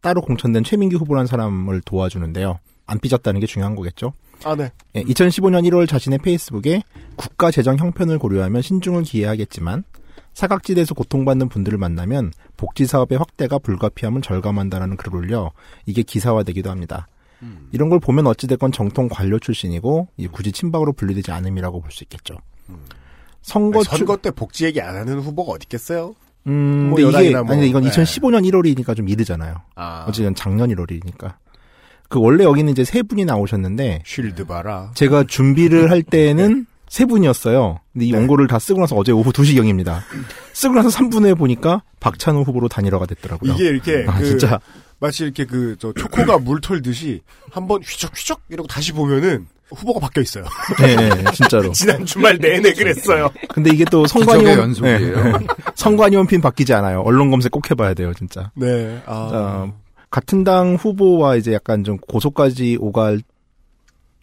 따로 0.00 0.20
공천된 0.20 0.62
최민기 0.62 0.96
후보라는 0.96 1.26
사람을 1.26 1.80
도와주는데요. 1.82 2.60
안 2.87 2.98
삐졌다는 3.00 3.40
게 3.40 3.46
중요한 3.46 3.75
거겠죠. 3.75 4.12
아, 4.44 4.54
네. 4.54 4.70
예, 4.94 5.02
2015년 5.02 5.68
1월 5.68 5.88
자신의 5.88 6.20
페이스북에 6.20 6.82
국가 7.16 7.50
재정 7.50 7.76
형편을 7.76 8.18
고려하면 8.18 8.62
신중을 8.62 9.02
기해야겠지만 9.02 9.84
사각지대에서 10.42 10.95
고통받는 10.95 11.49
분들을 11.49 11.76
만나면 11.78 12.33
복지 12.57 12.87
사업의 12.87 13.18
확대가 13.18 13.59
불가피함을 13.59 14.23
절감한다라는 14.23 14.97
글을 14.97 15.16
올려 15.18 15.50
이게 15.85 16.02
기사화되기도 16.02 16.71
합니다. 16.71 17.09
음. 17.42 17.68
이런 17.73 17.88
걸 17.88 17.99
보면 17.99 18.26
어찌됐건 18.28 18.71
정통 18.71 19.09
관료 19.11 19.40
출신이고 19.40 20.07
이 20.16 20.28
굳이 20.28 20.52
친박으로 20.52 20.92
분류되지 20.92 21.33
않음이라고 21.33 21.80
볼 21.80 21.90
수 21.90 22.04
있겠죠. 22.04 22.37
선거 23.42 23.80
아니, 23.80 23.85
출- 23.88 23.99
선거 23.99 24.16
때 24.16 24.30
복지 24.30 24.64
얘기 24.66 24.80
안 24.80 24.95
하는 24.95 25.18
후보가 25.18 25.52
어디 25.54 25.64
있겠어요? 25.64 26.14
음, 26.47 26.90
뭐 26.90 26.97
근데 27.00 27.26
이게 27.26 27.30
뭐, 27.37 27.52
아니 27.52 27.68
이건 27.68 27.83
네. 27.83 27.90
2015년 27.90 28.49
1월이니까 28.49 28.97
좀 28.97 29.09
이르잖아요. 29.09 29.57
아, 29.75 30.04
어쨌든 30.09 30.37
작년 30.37 30.68
1월이니까. 30.71 31.35
그 32.09 32.21
원래 32.21 32.45
여기는 32.45 32.71
이제 32.71 32.85
세 32.85 33.02
분이 33.02 33.25
나오셨는데 33.25 34.02
쉴드 34.07 34.47
봐라. 34.47 34.92
제가 34.95 35.25
준비를 35.25 35.90
할 35.90 36.02
때는 36.04 36.66
세 36.88 37.04
분이었어요. 37.04 37.80
근데 37.92 38.07
이 38.07 38.11
네. 38.12 38.18
원고를 38.18 38.47
다 38.47 38.59
쓰고 38.59 38.80
나서 38.80 38.97
어제 38.97 39.12
오후 39.12 39.30
2시경입니다. 39.33 40.00
쓰고 40.52 40.75
나서 40.75 40.88
3분 40.88 41.23
후에 41.25 41.35
보니까 41.35 41.83
박찬호 42.00 42.42
후보로 42.42 42.68
단일화가 42.68 43.07
됐더라고요. 43.07 43.52
이게 43.52 43.64
이렇게 43.66 44.04
아, 44.09 44.18
그 44.18 44.25
진짜 44.25 44.59
마치 45.00 45.25
이렇게 45.25 45.45
그 45.45 45.76
저 45.78 45.92
초코가 45.92 46.38
물 46.38 46.61
털듯이 46.61 47.21
한번 47.50 47.83
휘적휘적 47.83 48.40
이러고 48.49 48.66
다시 48.66 48.92
보면은 48.92 49.47
후보가 49.71 50.00
바뀌어 50.00 50.23
있어요. 50.23 50.45
네, 50.80 50.97
네, 50.97 51.25
진짜로. 51.35 51.71
지난 51.76 52.04
주말 52.07 52.38
내내 52.38 52.73
그랬어요. 52.73 53.28
근데 53.50 53.71
이게 53.71 53.85
또 53.90 54.07
선관위원 54.07 54.59
연속이에요. 54.59 54.99
네. 55.25 55.47
선관위원 55.75 56.26
핀 56.26 56.40
바뀌지 56.40 56.73
않아요. 56.73 57.02
언론 57.02 57.30
검색 57.30 57.52
꼭 57.52 57.71
해봐야 57.71 57.92
돼요, 57.92 58.14
진짜. 58.14 58.50
네. 58.54 59.00
아. 59.04 59.12
어, 59.30 59.73
같은 60.11 60.42
당 60.42 60.75
후보와 60.76 61.37
이제 61.37 61.52
약간 61.52 61.85
좀 61.85 61.99
고소까지 61.99 62.78
오갈 62.80 63.21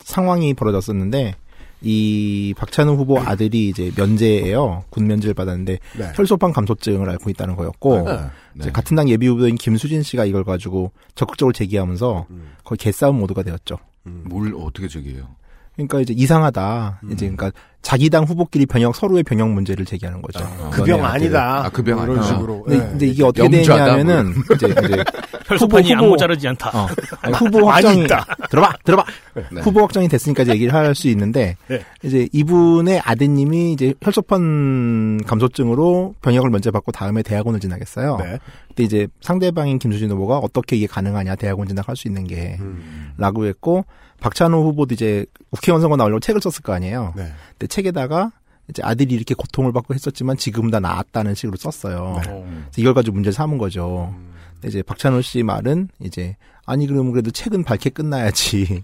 상황이 0.04 0.54
벌어졌었는데 0.56 1.36
이 1.82 2.54
박찬우 2.58 2.96
후보 2.96 3.20
아들이 3.20 3.70
이제 3.70 3.92
면제예요. 3.96 4.86
군 4.90 5.08
면제를 5.08 5.34
받았는데 5.34 5.80
네. 5.98 6.12
혈소판 6.16 6.54
감소증을 6.54 7.10
앓고 7.10 7.30
있다는 7.30 7.56
거였고 7.56 8.04
네. 8.10 8.20
이제 8.60 8.72
같은 8.72 8.96
당 8.96 9.10
예비 9.10 9.28
후보인 9.28 9.56
김수진 9.56 10.02
씨가 10.04 10.26
이걸 10.26 10.44
가지고 10.44 10.92
적극적으로 11.16 11.54
제기하면서 11.54 12.28
음. 12.30 12.54
거의 12.64 12.78
개싸움 12.78 13.20
모드가 13.20 13.44
되었죠. 13.44 13.78
뭘 14.04 14.54
어떻게 14.56 14.88
저기해요? 14.88 15.28
그러니까 15.74 16.00
이제 16.00 16.14
이상하다. 16.16 17.02
음. 17.04 17.12
이제 17.12 17.30
그러니까 17.30 17.52
자기 17.86 18.10
당 18.10 18.24
후보끼리 18.24 18.66
변형 18.66 18.94
서로의 18.94 19.22
병역 19.22 19.52
문제를 19.52 19.86
제기하는 19.86 20.20
거죠. 20.24 20.44
그병 20.72 21.02
너네 21.02 21.04
아니다. 21.14 21.66
아, 21.66 21.70
그병 21.70 22.02
이런 22.02 22.18
아니다. 22.18 22.34
식으로. 22.34 22.64
근데, 22.64 22.80
네. 22.84 22.90
근데 22.90 23.06
이게 23.06 23.24
어떻게 23.24 23.44
영주하다, 23.44 23.86
뭐 23.86 23.96
되냐면은 23.98 24.34
이제, 24.56 24.68
이제 24.68 25.04
혈소판이 25.46 25.94
후보, 25.94 26.04
안 26.06 26.10
모자르지 26.10 26.48
않다. 26.48 26.72
어, 26.74 26.88
아니, 27.22 27.36
후보 27.36 27.70
확정이 27.70 28.04
있다. 28.06 28.26
들어봐 28.50 28.74
들어봐 28.84 29.06
네. 29.52 29.62
후보 29.62 29.82
확정이 29.82 30.08
됐으니까 30.08 30.42
이제 30.42 30.54
얘기를 30.54 30.74
할 30.74 30.96
수 30.96 31.08
있는데 31.10 31.58
네. 31.68 31.82
이제 32.02 32.28
이분의 32.34 33.02
아드님이 33.04 33.74
이제 33.74 33.94
혈소판 34.02 35.22
감소증으로 35.28 36.16
병역을 36.24 36.50
면제 36.50 36.72
받고 36.72 36.92
다음에 36.92 37.22
대학원을 37.22 37.60
진학했어요. 37.60 38.18
네. 38.18 38.40
근데 38.70 38.84
이제 38.84 39.08
상대방인 39.22 39.78
김수진 39.78 40.10
후보가 40.10 40.40
어떻게 40.40 40.76
이게 40.76 40.88
가능하냐 40.88 41.36
대학원 41.36 41.68
진학할 41.68 41.96
수 41.96 42.08
있는 42.08 42.24
게 42.26 42.58
음. 42.62 43.12
라고 43.18 43.46
했고 43.46 43.86
박찬호 44.20 44.64
후보도 44.64 44.94
이제 44.94 45.26
국회의원 45.52 45.82
선거 45.82 45.96
나오려고 45.96 46.20
책을 46.20 46.42
썼을 46.42 46.62
거 46.64 46.74
아니에요. 46.74 47.14
네. 47.16 47.32
근데 47.52 47.68
책에다가 47.68 48.32
이제 48.70 48.82
아들이 48.84 49.14
이렇게 49.14 49.36
고통을 49.36 49.72
받고 49.74 49.94
했었지만 49.94 50.38
지금 50.38 50.72
다 50.72 50.80
나았다는 50.80 51.36
식으로 51.36 51.58
썼어요. 51.58 52.22
네. 52.26 52.30
그래서 52.32 52.72
이걸 52.78 52.94
가지고 52.94 53.16
문제 53.16 53.32
삼은 53.32 53.58
거죠. 53.58 54.14
음. 54.18 54.34
근데 54.56 54.70
이제 54.70 54.82
박찬호 54.82 55.22
씨 55.22 55.44
말은 55.44 55.90
이제 56.00 56.36
아니 56.66 56.88
그러면 56.88 57.12
그래도 57.12 57.30
책은 57.32 57.64
밝게 57.64 57.92
끝나야지. 57.92 58.84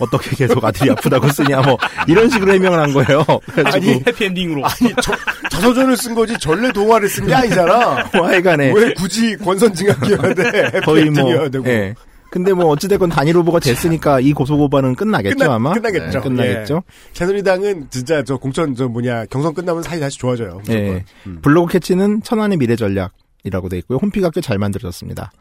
어떻게 0.00 0.34
계속 0.34 0.64
아들이 0.64 0.90
아프다고 0.90 1.28
쓰냐 1.28 1.60
뭐 1.60 1.76
이런 2.08 2.28
식으로 2.28 2.52
해명을 2.54 2.80
한 2.80 2.92
거예요. 2.92 3.22
그래가지고 3.52 3.86
아니, 3.90 4.02
해피엔딩으로. 4.04 4.64
아니, 4.64 4.92
저, 5.00 5.12
자서전을 5.48 5.96
쓴 5.96 6.14
거지 6.14 6.36
전래 6.38 6.72
동화를 6.72 7.08
쓴 7.08 7.26
게 7.26 7.34
아니잖아. 7.34 8.08
뭐 8.16 8.26
하여간에 8.26 8.72
왜 8.74 8.92
굳이 8.94 9.36
권선징악이어야 9.36 10.34
돼? 10.34 10.80
거의 10.80 11.04
뭐 11.04 11.20
해피엔딩이어야 11.20 11.48
되고. 11.50 11.66
예. 11.68 11.94
근데 12.30 12.52
뭐 12.52 12.66
어찌됐건 12.66 13.08
단일 13.10 13.36
후보가 13.36 13.58
됐으니까 13.58 14.20
이 14.20 14.32
고소고발은 14.32 14.94
끝나겠죠 14.94 15.36
끝나, 15.36 15.54
아마. 15.54 15.72
끝나겠죠. 15.72 16.18
네, 16.18 16.20
끝나겠죠. 16.20 16.82
예. 16.86 16.92
새누리당은 17.12 17.88
진짜 17.90 18.22
저 18.22 18.36
공천 18.36 18.74
저 18.76 18.86
뭐냐 18.88 19.26
경선 19.26 19.52
끝나면 19.54 19.82
사이 19.82 19.98
다시 19.98 20.16
좋아져요. 20.18 20.62
예. 20.70 21.04
음. 21.26 21.40
블로그 21.42 21.72
캐치는 21.72 22.22
천안의 22.22 22.58
미래 22.58 22.76
전략이라고 22.76 23.68
돼 23.68 23.78
있고요. 23.78 23.98
홈피가 23.98 24.30
꽤 24.30 24.40
잘 24.40 24.58
만들어졌습니다. 24.58 25.32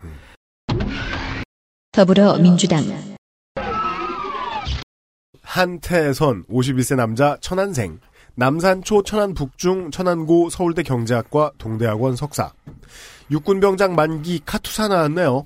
더불어민주당 1.91 2.83
한태선 5.43 6.45
51세 6.49 6.95
남자 6.95 7.37
천안생 7.41 7.99
남산초 8.35 9.03
천안북중 9.03 9.91
천안고 9.91 10.49
서울대 10.49 10.83
경제학과 10.83 11.51
동대학원 11.57 12.15
석사 12.15 12.51
육군병장 13.31 13.95
만기 13.95 14.41
카투사 14.45 14.87
나왔네요. 14.87 15.45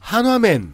한화맨으로 0.00 0.72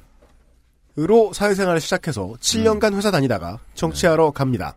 사회생활을 1.33 1.81
시작해서 1.81 2.35
7년간 2.41 2.95
회사 2.95 3.11
다니다가 3.11 3.59
정치하러 3.75 4.31
갑니다. 4.31 4.75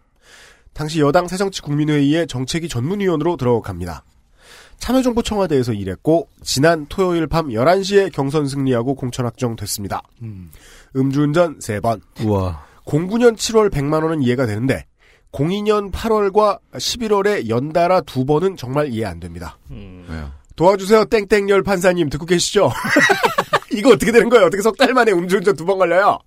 당시 0.73 0.99
여당 0.99 1.27
새정치국민회의의 1.27 2.27
정책위 2.27 2.69
전문위원으로 2.69 3.37
들어갑니다. 3.37 4.03
참여정보청와대에서 4.79 5.73
일했고 5.73 6.29
지난 6.41 6.85
토요일 6.87 7.27
밤 7.27 7.49
11시에 7.49 8.11
경선 8.13 8.47
승리하고 8.47 8.95
공천 8.95 9.25
확정됐습니다. 9.25 10.01
음주운전 10.95 11.59
3번, 11.59 12.01
우와. 12.21 12.65
09년 12.85 13.35
7월 13.35 13.69
100만 13.69 14.03
원은 14.03 14.23
이해가 14.23 14.45
되는데 14.45 14.85
02년 15.33 15.91
8월과 15.91 16.59
11월에 16.73 17.49
연달아 17.49 18.01
두 18.01 18.25
번은 18.25 18.55
정말 18.55 18.87
이해 18.87 19.05
안 19.05 19.19
됩니다. 19.19 19.57
왜요? 19.69 20.31
도와주세요 20.55 21.05
땡땡열 21.05 21.61
판사님 21.63 22.09
듣고 22.09 22.25
계시죠? 22.25 22.71
이거 23.71 23.89
어떻게 23.91 24.11
되는 24.11 24.29
거예요? 24.29 24.45
어떻게 24.47 24.61
석 24.61 24.75
달 24.77 24.93
만에 24.93 25.11
음주운전 25.11 25.55
두 25.55 25.65
번 25.65 25.77
걸려요? 25.77 26.19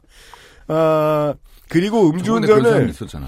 아 0.68 1.34
그리고 1.68 2.10
음주운전을 2.10 2.90
있었잖아. 2.90 3.26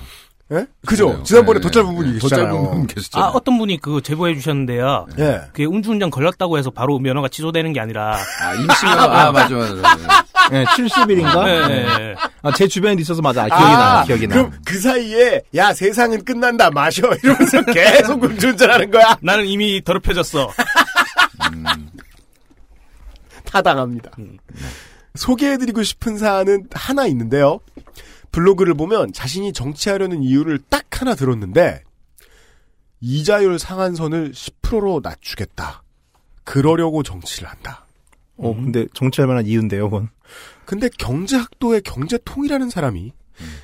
예? 0.53 0.67
그죠? 0.87 1.23
지난번에 1.25 1.59
네, 1.59 1.63
돗잘 1.63 1.83
네. 1.83 1.89
부분이 1.89 2.13
계시잖아요. 2.19 2.59
부분 2.63 2.83
아, 2.83 2.87
계셨잖아요. 2.87 3.31
어떤 3.35 3.57
분이 3.57 3.81
그 3.81 4.03
제보해 4.03 4.35
주셨는데요. 4.35 5.07
예. 5.19 5.41
그게 5.53 5.65
음주운전 5.65 6.11
걸렸다고 6.11 6.59
해서 6.59 6.69
바로 6.71 6.99
면허가 6.99 7.29
취소되는 7.29 7.73
게 7.73 7.81
아니라. 7.81 8.15
아, 8.43 8.55
임시면 8.55 8.99
아, 8.99 9.33
맞아, 9.33 9.55
맞아. 9.55 9.75
맞아. 9.75 10.25
네, 10.51 10.65
70일인가? 10.67 11.45
네. 11.69 12.15
아, 12.43 12.53
제 12.53 12.69
주변에도 12.69 13.01
있어서 13.01 13.23
맞아. 13.23 13.45
아, 13.45 13.47
기억이 13.49 13.73
나. 13.73 14.05
기억이 14.05 14.27
나. 14.29 14.35
그럼 14.37 14.53
그 14.67 14.79
사이에 14.79 15.41
야 15.57 15.73
세상은 15.73 16.23
끝난다 16.23 16.71
마셔 16.71 17.09
이러면서 17.23 17.65
계속 17.73 18.23
음주운전 18.23 18.71
하는 18.71 18.91
거야. 18.91 19.17
나는 19.23 19.47
이미 19.47 19.83
더럽혀졌어. 19.83 20.51
타당합니다. 23.55 24.11
소개해드리고 25.15 25.85
싶은 25.85 26.19
사안은 26.19 26.69
하나 26.73 27.07
있는데요. 27.07 27.61
블로그를 28.33 28.75
보면 28.75 29.13
자신이 29.13 29.53
정치하려는 29.53 30.25
이유를 30.25 30.59
딱 30.69 31.01
하나 31.01 31.15
들었는데 31.15 31.85
이자율 33.01 33.61
상한선을 33.61 34.33
10%로 34.33 35.01
낮추겠다. 35.05 35.85
그러려고 36.43 37.05
정치를 37.05 37.49
한다. 37.49 37.87
어, 38.37 38.53
근데 38.53 38.87
정치할 38.93 39.29
만한 39.29 39.47
이유인데요, 39.47 39.89
그건. 39.89 40.09
근데 40.65 40.89
경제학도의 40.99 41.83
경제통이라는 41.83 42.71
사람이 42.71 43.13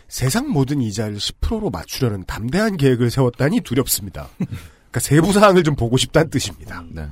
세상 0.06 0.50
모든 0.50 0.80
이자를 0.80 1.16
10%로 1.16 1.70
맞추려는 1.70 2.24
담대한 2.26 2.76
계획을 2.76 3.10
세웠다니 3.10 3.62
두렵습니다. 3.62 4.28
그러니까 4.36 5.00
세부 5.00 5.32
사항을 5.32 5.64
좀 5.64 5.74
보고 5.74 5.96
싶다는 5.96 6.30
뜻입니다. 6.30 6.84
네. 6.90 7.08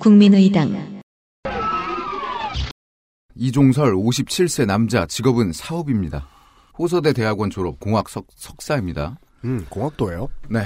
국민의당 0.00 1.00
이종설 3.36 3.94
57세 3.94 4.66
남자 4.66 5.06
직업은 5.06 5.52
사업입니다. 5.52 6.26
호서대 6.78 7.12
대학원 7.12 7.50
졸업 7.50 7.78
공학 7.78 8.08
석, 8.08 8.26
석사입니다. 8.34 9.18
음, 9.44 9.64
공학도예요. 9.68 10.28
네. 10.50 10.64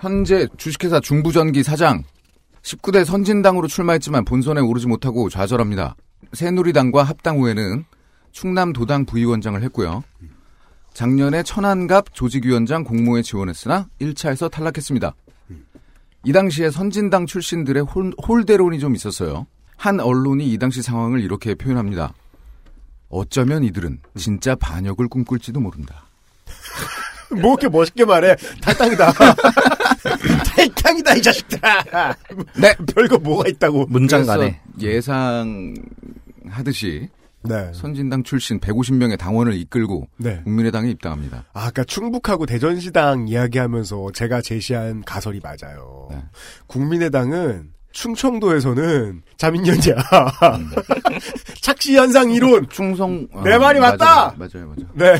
현재 0.00 0.48
주식회사 0.56 1.00
중부전기 1.00 1.62
사장 1.62 2.02
19대 2.62 3.04
선진당으로 3.04 3.68
출마했지만 3.68 4.24
본선에 4.24 4.60
오르지 4.60 4.86
못하고 4.86 5.28
좌절합니다. 5.28 5.96
새누리당과 6.32 7.02
합당 7.02 7.38
후에는 7.38 7.84
충남 8.32 8.72
도당 8.72 9.04
부위원장을 9.04 9.62
했고요. 9.62 10.02
작년에 10.94 11.42
천안갑 11.42 12.14
조직위원장 12.14 12.84
공모에 12.84 13.22
지원했으나 13.22 13.88
1차에서 14.00 14.50
탈락했습니다. 14.50 15.14
이 16.24 16.32
당시에 16.32 16.70
선진당 16.70 17.26
출신들의 17.26 17.82
홀, 17.84 18.12
홀대론이 18.26 18.78
좀 18.78 18.94
있었어요. 18.94 19.46
한 19.76 20.00
언론이 20.00 20.50
이 20.50 20.58
당시 20.58 20.80
상황을 20.82 21.20
이렇게 21.20 21.54
표현합니다. 21.54 22.14
어쩌면 23.10 23.62
이들은 23.64 24.00
진짜 24.16 24.54
반역을 24.54 25.08
꿈꿀지도 25.08 25.60
모른다. 25.60 26.06
뭐 27.30 27.52
이렇게 27.52 27.68
멋있게 27.68 28.04
말해. 28.04 28.36
탈당이다. 28.62 29.12
탈당이다, 30.56 31.14
이 31.16 31.22
자식들아. 31.22 32.16
네. 32.56 32.74
별거 32.94 33.18
뭐가 33.18 33.48
있다고. 33.48 33.86
문장 33.88 34.22
그래서 34.22 34.38
간에. 34.38 34.60
예상하듯이 34.80 35.78
네. 37.44 37.70
선진당 37.74 38.22
출신 38.22 38.58
150명의 38.58 39.18
당원을 39.18 39.54
이끌고 39.54 40.08
네. 40.16 40.40
국민의당에 40.44 40.90
입당합니다. 40.90 41.44
아, 41.52 41.66
아까 41.66 41.84
충북하고 41.84 42.46
대전시당 42.46 43.28
이야기하면서 43.28 44.12
제가 44.14 44.40
제시한 44.40 45.02
가설이 45.04 45.40
맞아요. 45.42 46.08
네. 46.10 46.22
국민의당은 46.66 47.72
충청도에서는 47.92 49.22
자민련자 49.36 49.94
착시 51.62 51.96
현상 51.96 52.30
이론. 52.32 52.68
충성 52.68 53.28
내 53.44 53.56
말이 53.56 53.78
맞다! 53.78 54.34
맞아요, 54.36 54.66
맞아요. 54.66 54.88
네, 54.94 55.14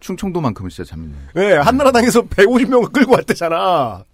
충청도만큼은 0.00 0.68
진짜 0.68 0.90
잡니다. 0.90 1.18
네 1.34 1.54
한나라당에서 1.54 2.22
150명을 2.22 2.92
끌고 2.92 3.12
왔대잖아. 3.14 4.04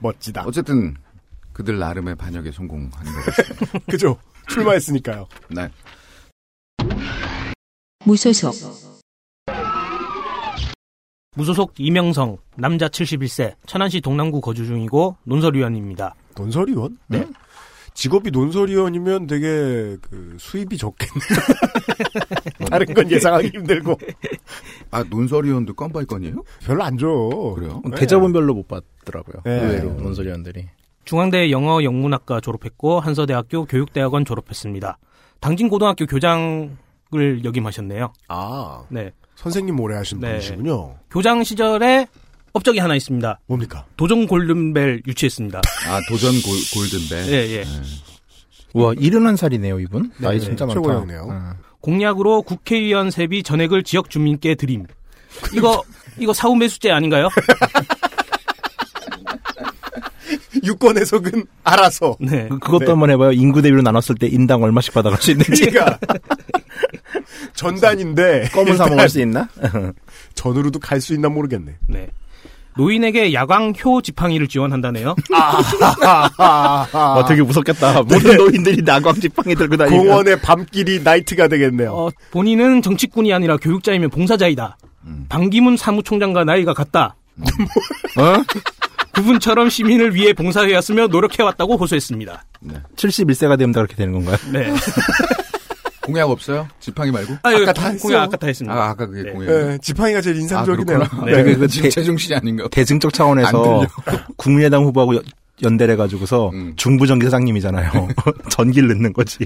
멋지다. 0.00 0.44
어쨌든 0.46 0.94
그들 1.52 1.78
나름의 1.78 2.16
반역에 2.16 2.50
성공한 2.52 2.90
거죠. 2.90 3.78
그죠? 3.90 4.18
출마했으니까요. 4.48 5.26
네. 5.50 5.68
무소속 8.04 8.54
무소속 11.36 11.74
이명성 11.78 12.38
남자 12.56 12.88
71세 12.88 13.54
천안시 13.66 14.00
동남구 14.00 14.40
거주 14.40 14.66
중이고 14.66 15.16
논설위원입니다. 15.24 16.14
논설위원? 16.36 16.98
네. 17.08 17.26
직업이 17.94 18.30
논설위원이면 18.30 19.26
되게 19.26 19.96
그 20.00 20.36
수입이 20.38 20.76
적겠네. 20.76 21.20
다른 22.70 22.86
건 22.94 23.10
예상하기 23.10 23.48
힘들고 23.48 23.98
아 24.90 25.04
논설위원도 25.04 25.74
건바이 25.74 26.04
건이에요? 26.06 26.42
별로 26.64 26.82
안 26.82 26.98
줘. 26.98 27.06
그래요? 27.54 27.82
네. 27.84 27.96
대접은별로 27.96 28.54
못 28.54 28.68
받더라고요. 28.68 29.42
네. 29.44 29.52
의외로 29.52 29.92
논설위원들이. 29.94 30.66
중앙대 31.04 31.50
영어 31.50 31.82
영문학과 31.82 32.40
졸업했고 32.40 33.00
한서대학교 33.00 33.64
교육대학원 33.66 34.24
졸업했습니다. 34.24 34.98
당진 35.40 35.68
고등학교 35.68 36.06
교장을 36.06 36.70
역임하셨네요. 37.44 38.12
아 38.28 38.82
네. 38.88 39.10
선생님 39.36 39.78
오래 39.80 39.96
하신 39.96 40.20
네. 40.20 40.32
분이시군요. 40.32 40.96
교장 41.10 41.42
시절에 41.42 42.06
업적이 42.52 42.80
하나 42.80 42.94
있습니다. 42.94 43.40
뭡니까? 43.46 43.86
도전 43.96 44.26
골든벨 44.26 45.02
유치했습니다. 45.06 45.60
아 45.88 46.00
도전 46.08 46.32
골, 46.42 46.56
골든벨. 46.74 47.32
예, 47.32 47.56
예. 47.58 47.64
우와, 48.72 48.94
71살이네요, 48.94 49.82
이분. 49.82 50.12
나이 50.18 50.38
네, 50.38 50.44
진짜 50.44 50.64
많다. 50.64 50.80
최고였네요. 50.80 51.26
어. 51.28 51.52
공약으로 51.80 52.42
국회의원 52.42 53.10
세비 53.10 53.42
전액을 53.42 53.82
지역 53.82 54.10
주민께 54.10 54.54
드림. 54.54 54.86
이거 55.54 55.82
이거 56.18 56.32
사후 56.32 56.54
매수제 56.54 56.90
아닌가요? 56.90 57.28
유권 60.64 60.98
해석은 60.98 61.44
알아서. 61.64 62.16
네. 62.20 62.48
그- 62.48 62.58
그것도 62.58 62.84
네. 62.86 62.90
한번 62.90 63.10
해봐요. 63.10 63.32
인구 63.32 63.62
대비로 63.62 63.82
나눴을 63.82 64.16
때 64.18 64.26
인당 64.26 64.62
얼마씩 64.62 64.92
받아갈 64.94 65.20
수 65.20 65.30
있는지. 65.30 65.64
제가 65.64 65.98
전단인데 67.54 68.48
껌을 68.52 68.76
사 68.76 68.86
먹을 68.86 69.08
수 69.08 69.20
있나? 69.20 69.48
전으로도 70.34 70.78
갈 70.78 71.00
수 71.00 71.14
있나 71.14 71.28
모르겠네. 71.28 71.76
네. 71.88 72.08
노인에게 72.76 73.34
야광 73.34 73.74
효 73.84 74.00
지팡이를 74.00 74.46
지원한다네요. 74.46 75.16
아, 76.38 77.24
되게 77.28 77.42
무섭겠다. 77.42 78.02
모든 78.02 78.36
노인들이 78.36 78.82
나광 78.82 79.14
지팡이 79.14 79.54
들고 79.54 79.76
다니면. 79.76 79.98
공원의 80.04 80.40
밤길이 80.40 81.02
나이트가 81.02 81.48
되겠네요. 81.48 81.92
어, 81.92 82.10
본인은 82.30 82.82
정치꾼이 82.82 83.32
아니라 83.32 83.56
교육자이면 83.56 84.10
봉사자이다. 84.10 84.76
반기문 85.28 85.76
사무총장과 85.76 86.44
나이가 86.44 86.72
같다. 86.72 87.16
어? 88.16 88.42
그분처럼 89.12 89.68
시민을 89.70 90.14
위해 90.14 90.32
봉사해왔으며 90.32 91.08
노력해왔다고 91.08 91.76
호소했습니다. 91.76 92.44
71세가 92.96 93.58
되면 93.58 93.72
다 93.72 93.80
그렇게 93.80 93.94
되는 93.96 94.12
건가요? 94.12 94.36
네. 94.52 94.72
공약 96.02 96.30
없어요? 96.30 96.66
지팡이 96.80 97.10
말고? 97.10 97.34
아, 97.42 97.50
아까 97.50 97.72
다 97.72 97.88
했어. 97.88 98.02
공약 98.02 98.22
아까 98.22 98.36
다 98.36 98.46
했습니다. 98.46 98.74
아 98.74 98.88
아까 98.90 99.06
그게 99.06 99.22
네. 99.22 99.30
공약. 99.32 99.46
네, 99.52 99.78
지팡이가 99.82 100.20
제일 100.20 100.36
인상적이네요. 100.36 100.96
아, 100.96 101.08
그렇구나. 101.08 101.24
네. 101.36 101.42
그, 101.44 101.58
그, 101.58 101.68
최종실이 101.68 102.34
아닌가? 102.34 102.66
대승적 102.70 103.12
차원에서 103.12 103.86
국민의당 104.36 104.84
후보하고 104.84 105.16
연- 105.16 105.22
연대를 105.62 105.92
해가지고서 105.92 106.50
음. 106.54 106.72
중부전기 106.76 107.26
사장님이잖아요. 107.26 108.08
전기를 108.50 108.88
넣는 108.88 109.12
거지. 109.12 109.38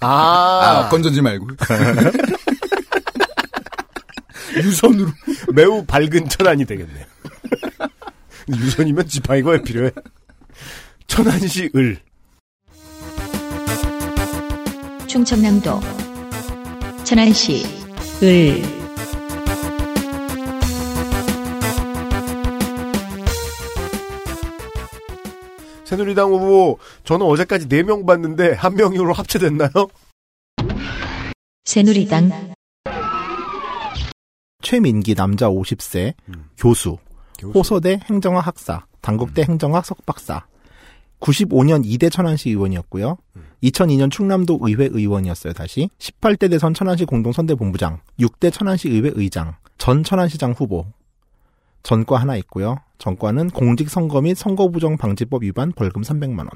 아, 0.00 0.88
건전지 0.90 1.22
말고. 1.22 1.46
유선으로 4.56 5.08
매우 5.54 5.84
밝은 5.86 6.28
천안이 6.28 6.64
되겠네요. 6.64 7.04
유선이면 8.56 9.06
지팡이가 9.08 9.50
왜 9.50 9.62
필요해? 9.62 9.90
천안시 11.06 11.70
을. 11.74 11.98
충청남도 15.06 15.80
천안시 17.04 17.64
을 18.22 18.62
새누리당 25.84 26.30
후보 26.30 26.78
저는 27.02 27.26
어제까지 27.26 27.66
4명 27.66 28.06
봤는데 28.06 28.52
한 28.52 28.76
명으로 28.76 29.12
합체됐나요? 29.12 29.70
새누리당 31.64 32.54
최민기 34.62 35.16
남자 35.16 35.48
50세 35.48 36.14
음. 36.28 36.44
교수, 36.56 36.96
교수. 36.96 37.09
호서대 37.46 38.00
행정학 38.08 38.46
학사, 38.46 38.86
단국대 39.00 39.42
행정학 39.42 39.84
석박사. 39.84 40.44
95년 41.20 41.84
2대 41.84 42.10
천안시 42.10 42.50
의원이었고요. 42.50 43.18
2002년 43.62 44.10
충남도 44.10 44.58
의회 44.62 44.88
의원이었어요, 44.90 45.52
다시. 45.52 45.90
18대 45.98 46.50
대선 46.50 46.72
천안시 46.72 47.04
공동선대본부장, 47.04 48.00
6대 48.18 48.52
천안시 48.52 48.88
의회 48.88 49.10
의장, 49.14 49.54
전 49.76 50.02
천안시장 50.02 50.52
후보. 50.52 50.86
전과 51.82 52.18
하나 52.18 52.36
있고요. 52.36 52.76
전과는 52.98 53.50
공직선거 53.50 54.20
및 54.22 54.36
선거부정 54.36 54.96
방지법 54.96 55.42
위반 55.42 55.72
벌금 55.72 56.02
300만 56.02 56.38
원. 56.38 56.48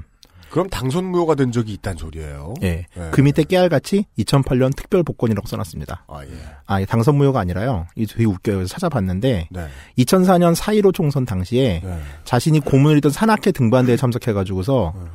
그럼 0.55 0.69
당선 0.69 1.07
무효가 1.07 1.35
된 1.35 1.51
적이 1.51 1.73
있단 1.73 1.97
소리예요. 1.97 2.55
예. 2.63 2.87
네. 2.95 3.11
그 3.11 3.21
밑에 3.21 3.43
깨알같이 3.43 4.05
2008년 4.21 4.77
특별 4.77 5.03
복권이라고 5.03 5.49
써놨습니다. 5.49 6.05
아 6.07 6.23
예. 6.23 6.29
아, 6.65 6.79
이 6.79 6.87
당선 6.87 7.17
무효가 7.17 7.41
아니라요. 7.41 7.89
이 7.97 8.07
되게 8.07 8.25
웃겨요. 8.25 8.59
그래서 8.59 8.69
찾아봤는데 8.69 9.49
네. 9.51 9.69
2004년 9.99 10.55
4.15 10.55 10.95
총선 10.95 11.25
당시에 11.25 11.81
네. 11.83 11.99
자신이 12.23 12.61
고문을 12.61 12.99
했던 12.99 13.11
산악회 13.11 13.51
등반대에 13.51 13.97
참석해가지고서 13.97 14.93
음. 14.95 15.09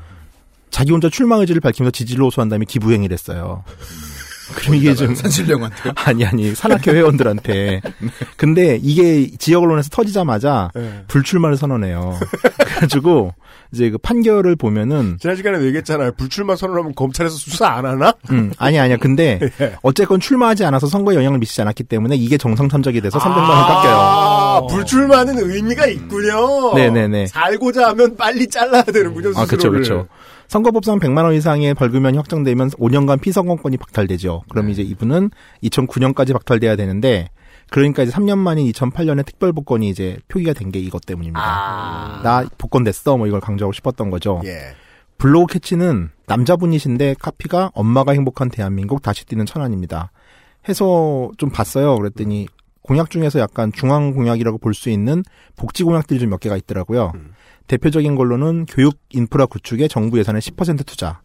자기 0.72 0.92
혼자 0.92 1.10
출마 1.10 1.38
의지를 1.38 1.62
밝히면서 1.62 1.92
지지를 1.92 2.26
호소한 2.26 2.50
다음에 2.50 2.66
기부행위를 2.66 3.14
했어요. 3.14 3.64
그럼 4.56 4.76
이게 4.76 4.94
좀 4.96 5.14
산신령한테. 5.16 5.92
아니 6.06 6.26
아니 6.26 6.56
산악회 6.56 6.92
회원들한테 6.92 7.82
근데 8.38 8.80
이게 8.82 9.30
지역 9.38 9.64
언론에서 9.64 9.90
터지자마자 9.90 10.72
네. 10.76 11.04
불출마를 11.08 11.58
선언해요. 11.58 12.18
그래가지고 12.60 13.34
이제 13.72 13.90
그 13.90 13.98
판결을 13.98 14.56
보면은 14.56 15.18
지난 15.20 15.36
시간에 15.36 15.62
얘기했잖아요. 15.64 16.14
불출마 16.14 16.56
선언하면 16.56 16.96
검찰에서 16.96 17.36
수사 17.36 17.68
안 17.68 17.86
하나? 17.86 18.14
음 18.32 18.52
아니 18.58 18.80
아니야 18.80 18.98
근데 18.98 19.40
예. 19.62 19.76
어쨌건 19.82 20.20
출마하지 20.20 20.66
않아서 20.66 20.88
선거에 20.88 21.16
영향을 21.16 21.40
미치지 21.40 21.62
않았기 21.62 21.84
때문에 21.84 22.16
이게 22.16 22.38
정상 22.38 22.68
참작이 22.70 23.02
돼서 23.02 23.20
300만 23.20 23.38
원 23.38 23.68
깎여요. 23.68 23.96
아~ 23.96 24.40
아, 24.60 24.68
불출마는 24.68 25.38
의미가 25.38 25.88
있군요. 25.88 26.74
네네네. 26.76 27.28
살고자 27.28 27.90
하면 27.90 28.16
빨리 28.16 28.48
잘라야 28.48 28.84
되는군요, 28.84 29.32
아, 29.36 29.46
스스로를. 29.46 29.82
그쵸. 29.82 30.08
선거법상 30.50 31.00
100만 31.00 31.24
원 31.24 31.34
이상의 31.36 31.74
벌금형이 31.76 32.18
확정되면 32.18 32.72
5년간 32.72 33.22
피선거권이 33.22 33.78
박탈되죠. 33.78 34.44
그럼 34.50 34.66
네. 34.66 34.72
이제 34.74 34.82
이분은 34.82 35.30
2009년까지 35.64 36.34
박탈돼야 36.34 36.76
되는데 36.76 37.30
그러니까 37.70 38.02
이제 38.02 38.12
3년 38.12 38.40
만인 38.40 38.70
2008년에 38.72 39.24
특별 39.26 39.54
복권이 39.54 39.88
이제 39.88 40.18
표기가 40.28 40.54
된 40.54 40.72
게 40.72 40.80
이것 40.80 41.06
때문입니다. 41.06 41.40
아. 41.42 42.22
나 42.24 42.44
복권 42.58 42.84
됐어 42.84 43.16
뭐 43.16 43.28
이걸 43.28 43.40
강조하고 43.40 43.72
싶었던 43.74 44.10
거죠. 44.10 44.42
예. 44.46 44.74
블로그 45.20 45.46
캐치는 45.48 46.10
남자분이신데 46.28 47.16
카피가 47.20 47.72
엄마가 47.76 48.14
행복한 48.14 48.50
대한민국 48.50 49.02
다시 49.04 49.26
뛰는 49.26 49.46
천안입니다. 49.46 50.12
해서 50.68 51.30
좀 51.38 51.50
봤어요. 51.52 51.96
그랬더니 51.98 52.48
공약 52.82 53.10
중에서 53.12 53.40
약간 53.40 53.72
중앙 53.72 54.14
공약이라고 54.14 54.58
볼 54.58 54.74
수 54.74 54.90
있는 54.90 55.24
복지 55.56 55.84
공약들이 55.84 56.20
좀 56.20 56.30
몇 56.32 56.40
개가 56.40 56.58
있더라고요. 56.58 57.12
음. 57.16 57.34
대표적인 57.70 58.16
걸로는 58.16 58.66
교육 58.66 59.00
인프라 59.12 59.46
구축에 59.46 59.88
정부 59.88 60.18
예산의 60.20 60.42
10% 60.42 60.86
투자. 60.86 61.22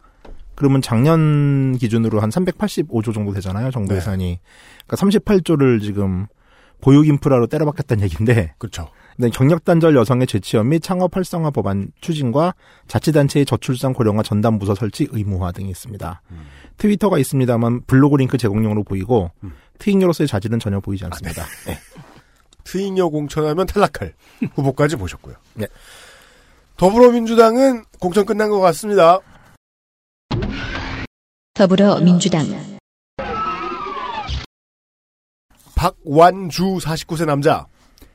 그러면 0.53 0.81
작년 0.81 1.75
기준으로 1.75 2.21
한 2.21 2.29
385조 2.29 3.13
정도 3.13 3.33
되잖아요. 3.33 3.71
정부 3.71 3.89
네. 3.89 3.97
예산이. 3.97 4.39
그러니까 4.87 4.95
38조를 4.95 5.81
지금 5.81 6.27
보육 6.81 7.07
인프라로 7.07 7.47
때려박겠다는 7.47 8.03
얘기인데 8.03 8.53
그렇죠. 8.59 8.89
네, 9.17 9.29
경력단절 9.29 9.95
여성의 9.95 10.27
재취업 10.27 10.67
및 10.67 10.83
창업 10.83 11.15
활성화 11.15 11.49
법안 11.49 11.87
추진과 11.99 12.53
자치단체의 12.87 13.45
저출산 13.45 13.93
고령화 13.93 14.21
전담 14.21 14.59
부서 14.59 14.75
설치 14.75 15.07
의무화 15.09 15.51
등이 15.51 15.69
있습니다. 15.69 16.21
트위터가 16.77 17.17
있습니다만 17.17 17.81
블로그 17.87 18.17
링크 18.17 18.37
제공용으로 18.37 18.83
보이고 18.83 19.31
음. 19.43 19.53
트윙녀로서의 19.79 20.27
자질은 20.27 20.59
전혀 20.59 20.79
보이지 20.79 21.05
않습니다. 21.05 21.43
네. 21.65 21.77
트윙여 22.65 23.07
공천하면 23.07 23.65
탈락할 23.65 24.13
후보까지 24.53 24.95
보셨고요. 24.97 25.35
네. 25.55 25.67
더불어민주당은 26.77 27.83
공천 27.99 28.25
끝난 28.25 28.49
것 28.49 28.59
같습니다. 28.59 29.19
더불어민주당 31.53 32.45
박완주 35.75 36.77
49세 36.81 37.25
남자. 37.25 37.65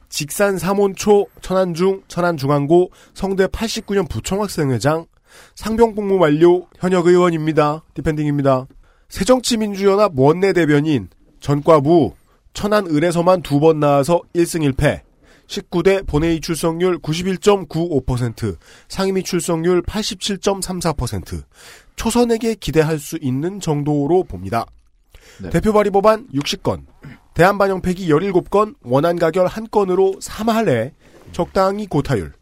직산 0.09 0.59
삼원초 0.59 1.27
천안중 1.41 2.03
천안중앙고 2.09 2.91
성대 3.15 3.47
89년 3.47 4.09
부총학생회장 4.09 5.07
상병복무 5.55 6.19
완료 6.19 6.67
현역 6.79 7.07
의원입니다. 7.07 7.85
디펜딩입니다. 7.95 8.67
새정치민주연합 9.09 10.13
원내대변인 10.19 11.09
전과부 11.41 12.15
천안 12.53 12.87
을에서만 12.89 13.43
두 13.43 13.61
번 13.61 13.79
나와서 13.81 14.21
1승 14.35 14.71
1패 14.73 15.03
19대 15.51 16.07
본회의 16.07 16.41
출석률 16.41 17.01
91.95% 17.01 18.57
상임위 18.89 19.25
출석률 19.25 19.83
87.34% 19.83 21.43
초선에게 21.97 22.55
기대할 22.55 22.99
수 22.99 23.19
있는 23.21 23.61
정도로 23.61 24.25
봅니다. 24.25 24.65
네. 25.43 25.51
대표 25.51 25.73
발의 25.73 25.91
법안 25.91 26.29
60건 26.29 26.85
대한 27.35 27.59
반영 27.59 27.81
폐기 27.81 28.09
17건, 28.09 28.75
원안 28.83 29.17
가결 29.17 29.47
1건으로 29.47 30.21
3할에 30.21 30.93
적당히 31.33 31.87
고타율. 31.87 32.33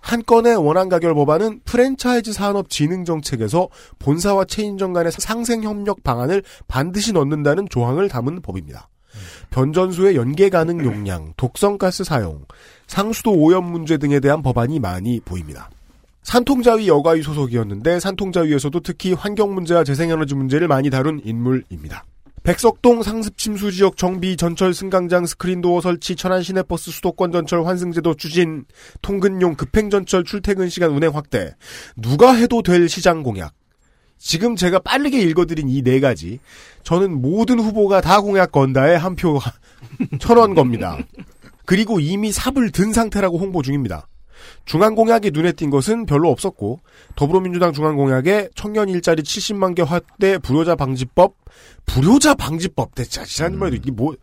한 0.00 0.22
건의 0.24 0.56
원안 0.56 0.88
가결 0.88 1.14
법안은 1.14 1.60
프랜차이즈 1.64 2.32
산업 2.32 2.68
진흥 2.68 3.04
정책에서 3.04 3.68
본사와 3.98 4.44
체인점 4.44 4.92
간의 4.92 5.12
상생 5.12 5.62
협력 5.62 6.02
방안을 6.02 6.42
반드시 6.66 7.12
넣는다는 7.12 7.68
조항을 7.68 8.08
담은 8.08 8.42
법입니다. 8.42 8.88
변전소의 9.52 10.16
연계 10.16 10.48
가능 10.48 10.82
용량, 10.84 11.32
독성가스 11.36 12.04
사용, 12.04 12.44
상수도 12.88 13.32
오염 13.32 13.70
문제 13.70 13.96
등에 13.98 14.18
대한 14.18 14.42
법안이 14.42 14.80
많이 14.80 15.20
보입니다. 15.20 15.70
산통자위 16.24 16.88
여가위 16.88 17.22
소속이었는데 17.22 18.00
산통자위에서도 18.00 18.80
특히 18.80 19.12
환경 19.12 19.54
문제와 19.54 19.84
재생에너지 19.84 20.34
문제를 20.34 20.68
많이 20.68 20.88
다룬 20.88 21.20
인물입니다. 21.24 22.04
백석동 22.44 23.04
상습 23.04 23.38
침수 23.38 23.70
지역 23.70 23.96
정비 23.96 24.36
전철 24.36 24.74
승강장 24.74 25.26
스크린도어 25.26 25.80
설치 25.80 26.16
천안 26.16 26.42
시내버스 26.42 26.90
수도권 26.90 27.30
전철 27.30 27.64
환승제도 27.66 28.14
추진 28.14 28.64
통근용 29.00 29.54
급행전철 29.54 30.24
출퇴근 30.24 30.68
시간 30.68 30.90
운행 30.90 31.14
확대 31.14 31.54
누가 31.96 32.32
해도 32.34 32.62
될 32.62 32.88
시장 32.88 33.22
공약 33.22 33.54
지금 34.22 34.54
제가 34.56 34.78
빠르게 34.78 35.20
읽어드린 35.20 35.68
이 35.68 35.82
네 35.82 35.98
가지 36.00 36.38
저는 36.84 37.20
모든 37.20 37.58
후보가 37.58 38.00
다 38.00 38.20
공약 38.20 38.52
건다에 38.52 38.94
한 38.94 39.16
표 39.16 39.40
천원 40.20 40.54
겁니다. 40.54 40.96
그리고 41.66 41.98
이미 42.00 42.30
삽을 42.32 42.70
든 42.70 42.92
상태라고 42.92 43.38
홍보 43.38 43.62
중입니다. 43.62 44.06
중앙공약이 44.64 45.30
눈에 45.32 45.52
띈 45.52 45.70
것은 45.70 46.06
별로 46.06 46.30
없었고 46.30 46.80
더불어민주당 47.16 47.72
중앙공약에 47.72 48.48
청년 48.54 48.88
일자리 48.88 49.22
70만 49.22 49.74
개 49.74 49.82
확대 49.82 50.38
불효자 50.38 50.76
방지법 50.76 51.34
불효자 51.86 52.34
방지법 52.34 52.94
대체 52.94 53.24
지난번에도 53.24 53.76
이게 53.76 53.90
뭐 53.90 54.14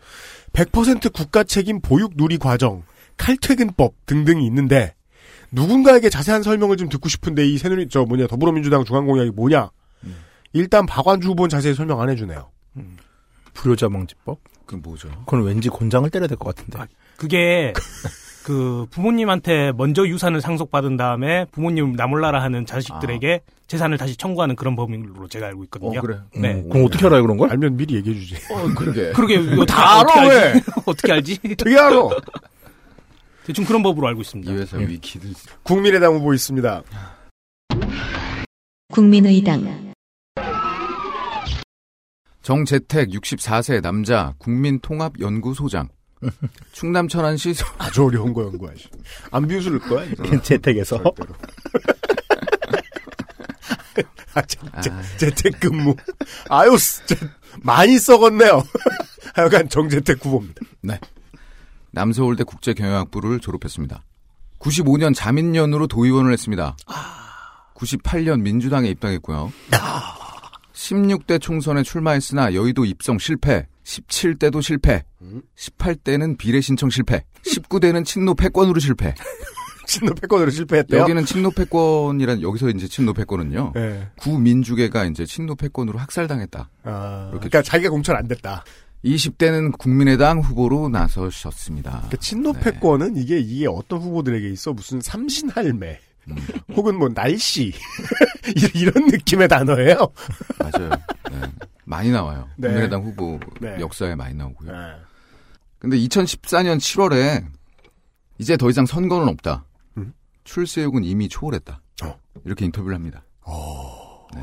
100% 0.54 1.14
국가 1.14 1.44
책임 1.44 1.82
보육 1.82 2.14
누리 2.16 2.38
과정 2.38 2.84
칼퇴근법 3.18 3.94
등등이 4.06 4.46
있는데 4.48 4.94
누군가에게 5.52 6.10
자세한 6.10 6.44
설명을 6.44 6.78
좀 6.78 6.90
듣고 6.90 7.10
싶은데 7.10 7.46
이 7.48 7.58
새누리 7.58 7.88
저 7.90 8.04
뭐냐 8.06 8.28
더불어민주당 8.28 8.86
중앙공약이 8.86 9.32
뭐냐 9.32 9.70
일단 10.54 10.86
박완주 10.86 11.30
후보는 11.30 11.50
자세히 11.50 11.74
설명 11.74 12.02
안 12.02 12.10
해주네요. 12.10 12.50
불효자 13.54 13.90
방지법? 13.90 14.40
그 14.66 14.76
뭐죠? 14.76 15.10
그건 15.26 15.44
왠지 15.44 15.70
곤장을 15.70 16.10
때려야 16.10 16.28
될 16.28 16.38
것 16.38 16.56
같은데. 16.56 16.80
그게 17.18 17.74
그 18.46 18.86
부모님한테 18.90 19.74
먼저 19.74 20.08
유산을 20.08 20.42
상속받은 20.42 20.98
다음에 20.98 21.46
부모님 21.52 21.94
나몰라라 21.94 22.42
하는 22.42 22.66
자식들에게 22.66 23.42
재산을 23.68 23.98
다시 23.98 24.16
청구하는 24.16 24.56
그런 24.56 24.76
법률로 24.76 25.28
제가 25.28 25.48
알고 25.48 25.64
있거든요. 25.66 26.00
어, 26.00 26.02
그래. 26.02 26.20
네. 26.36 26.54
음, 26.54 26.70
그럼 26.70 26.86
어떻게 26.86 27.06
알아요 27.06 27.22
그런 27.22 27.38
걸? 27.38 27.52
알면 27.52 27.78
미리 27.78 27.96
얘기해 27.96 28.16
주지. 28.20 28.36
어, 28.52 28.64
그러게. 28.76 29.12
그러게 29.14 29.36
이거 29.36 29.66
다 29.66 30.00
알아, 30.00 30.14
알지? 30.22 30.64
어떻게 30.86 31.12
알지? 31.12 31.40
되게 31.58 31.78
알아. 31.78 32.10
대충 33.46 33.66
그런 33.66 33.84
법으로 33.84 34.08
알고 34.08 34.22
있습니다. 34.22 34.52
이 34.52 34.56
회사 34.56 34.80
예. 34.80 34.88
위키들. 34.88 35.32
국민의당 35.64 36.14
후보 36.16 36.34
있습니다. 36.34 36.84
국민의당 38.92 39.89
정재택 42.42 43.10
64세 43.10 43.82
남자 43.82 44.34
국민통합연구소장. 44.38 45.90
충남 46.74 47.08
천안시 47.08 47.54
소- 47.54 47.66
아주 47.78 48.04
어려운 48.06 48.34
거 48.34 48.44
연구하시. 48.44 48.90
안 49.32 49.48
비웃을 49.48 49.80
거야. 49.80 50.06
재택에서. 50.44 51.02
아, 54.34 54.42
재, 54.44 54.58
재, 54.82 54.92
재택근무. 55.18 55.96
아유, 56.50 56.78
재, 57.06 57.16
많이 57.62 57.98
썩었네요. 57.98 58.64
하여간 59.34 59.70
정재택 59.70 60.24
후보입니다. 60.24 60.62
남서울대 61.92 62.44
국제경영학부를 62.44 63.40
졸업했습니다. 63.40 64.04
95년 64.60 65.16
자민련으로 65.16 65.88
도의원을 65.88 66.32
했습니다. 66.34 66.78
98년 67.76 68.42
민주당에 68.42 68.90
입당했고요. 68.90 69.52
16대 70.80 71.42
총선에 71.42 71.84
출마했으나 71.84 72.54
여의도 72.54 72.86
입성 72.86 73.20
실패, 73.20 73.68
17대도 73.84 74.62
실패, 74.62 75.04
18대는 75.58 76.38
비례 76.38 76.62
신청 76.62 76.90
실패, 76.90 77.24
19대는 77.44 78.06
친노 78.06 78.34
패권으로 78.36 78.80
실패. 78.80 79.14
친노 79.88 80.14
패권으로 80.14 80.52
실패했대요. 80.52 81.02
여기는 81.02 81.26
친노 81.26 81.50
패권이란 81.52 82.44
여기서 82.44 82.70
이제 82.70 82.88
친노 82.88 83.14
패권은요. 83.14 83.72
네. 83.74 84.08
구민주계가 84.20 85.06
이제 85.06 85.26
친노 85.26 85.56
패권으로 85.56 85.98
학살당했다. 85.98 86.70
아, 86.84 87.30
그러니까 87.34 87.64
자기가 87.64 87.90
공천 87.90 88.16
안 88.16 88.28
됐다. 88.28 88.64
20대는 89.04 89.78
국민의당 89.78 90.40
후보로 90.42 90.90
나서셨습니다. 90.90 91.90
그러니까 91.92 92.18
친노 92.18 92.54
네. 92.54 92.60
패권은 92.60 93.18
이게 93.18 93.40
이게 93.40 93.68
어떤 93.68 94.00
후보들에게 94.00 94.48
있어 94.50 94.74
무슨 94.74 95.02
삼신할매 95.02 96.00
혹은 96.76 96.98
뭐 96.98 97.10
날씨 97.10 97.74
이런 98.76 99.08
느낌의 99.08 99.48
단어예요. 99.48 99.98
맞아요. 100.60 100.90
네. 101.32 101.42
많이 101.86 102.12
나와요. 102.12 102.48
네. 102.58 102.68
국민의당 102.68 103.04
후보 103.04 103.40
네. 103.60 103.78
역사에 103.80 104.16
많이 104.16 104.36
나오고요. 104.36 104.72
네. 104.72 104.78
근데 105.80 105.98
2014년 105.98 106.78
7월에 106.78 107.46
이제 108.38 108.58
더 108.58 108.70
이상 108.70 108.86
선거는 108.86 109.28
없다. 109.30 109.66
음? 109.98 110.14
출세욕은 110.44 111.04
이미 111.04 111.30
초월했다. 111.30 111.82
어. 112.04 112.20
이렇게 112.46 112.66
인터뷰를 112.66 112.96
합니다. 112.96 113.24
네. 114.36 114.42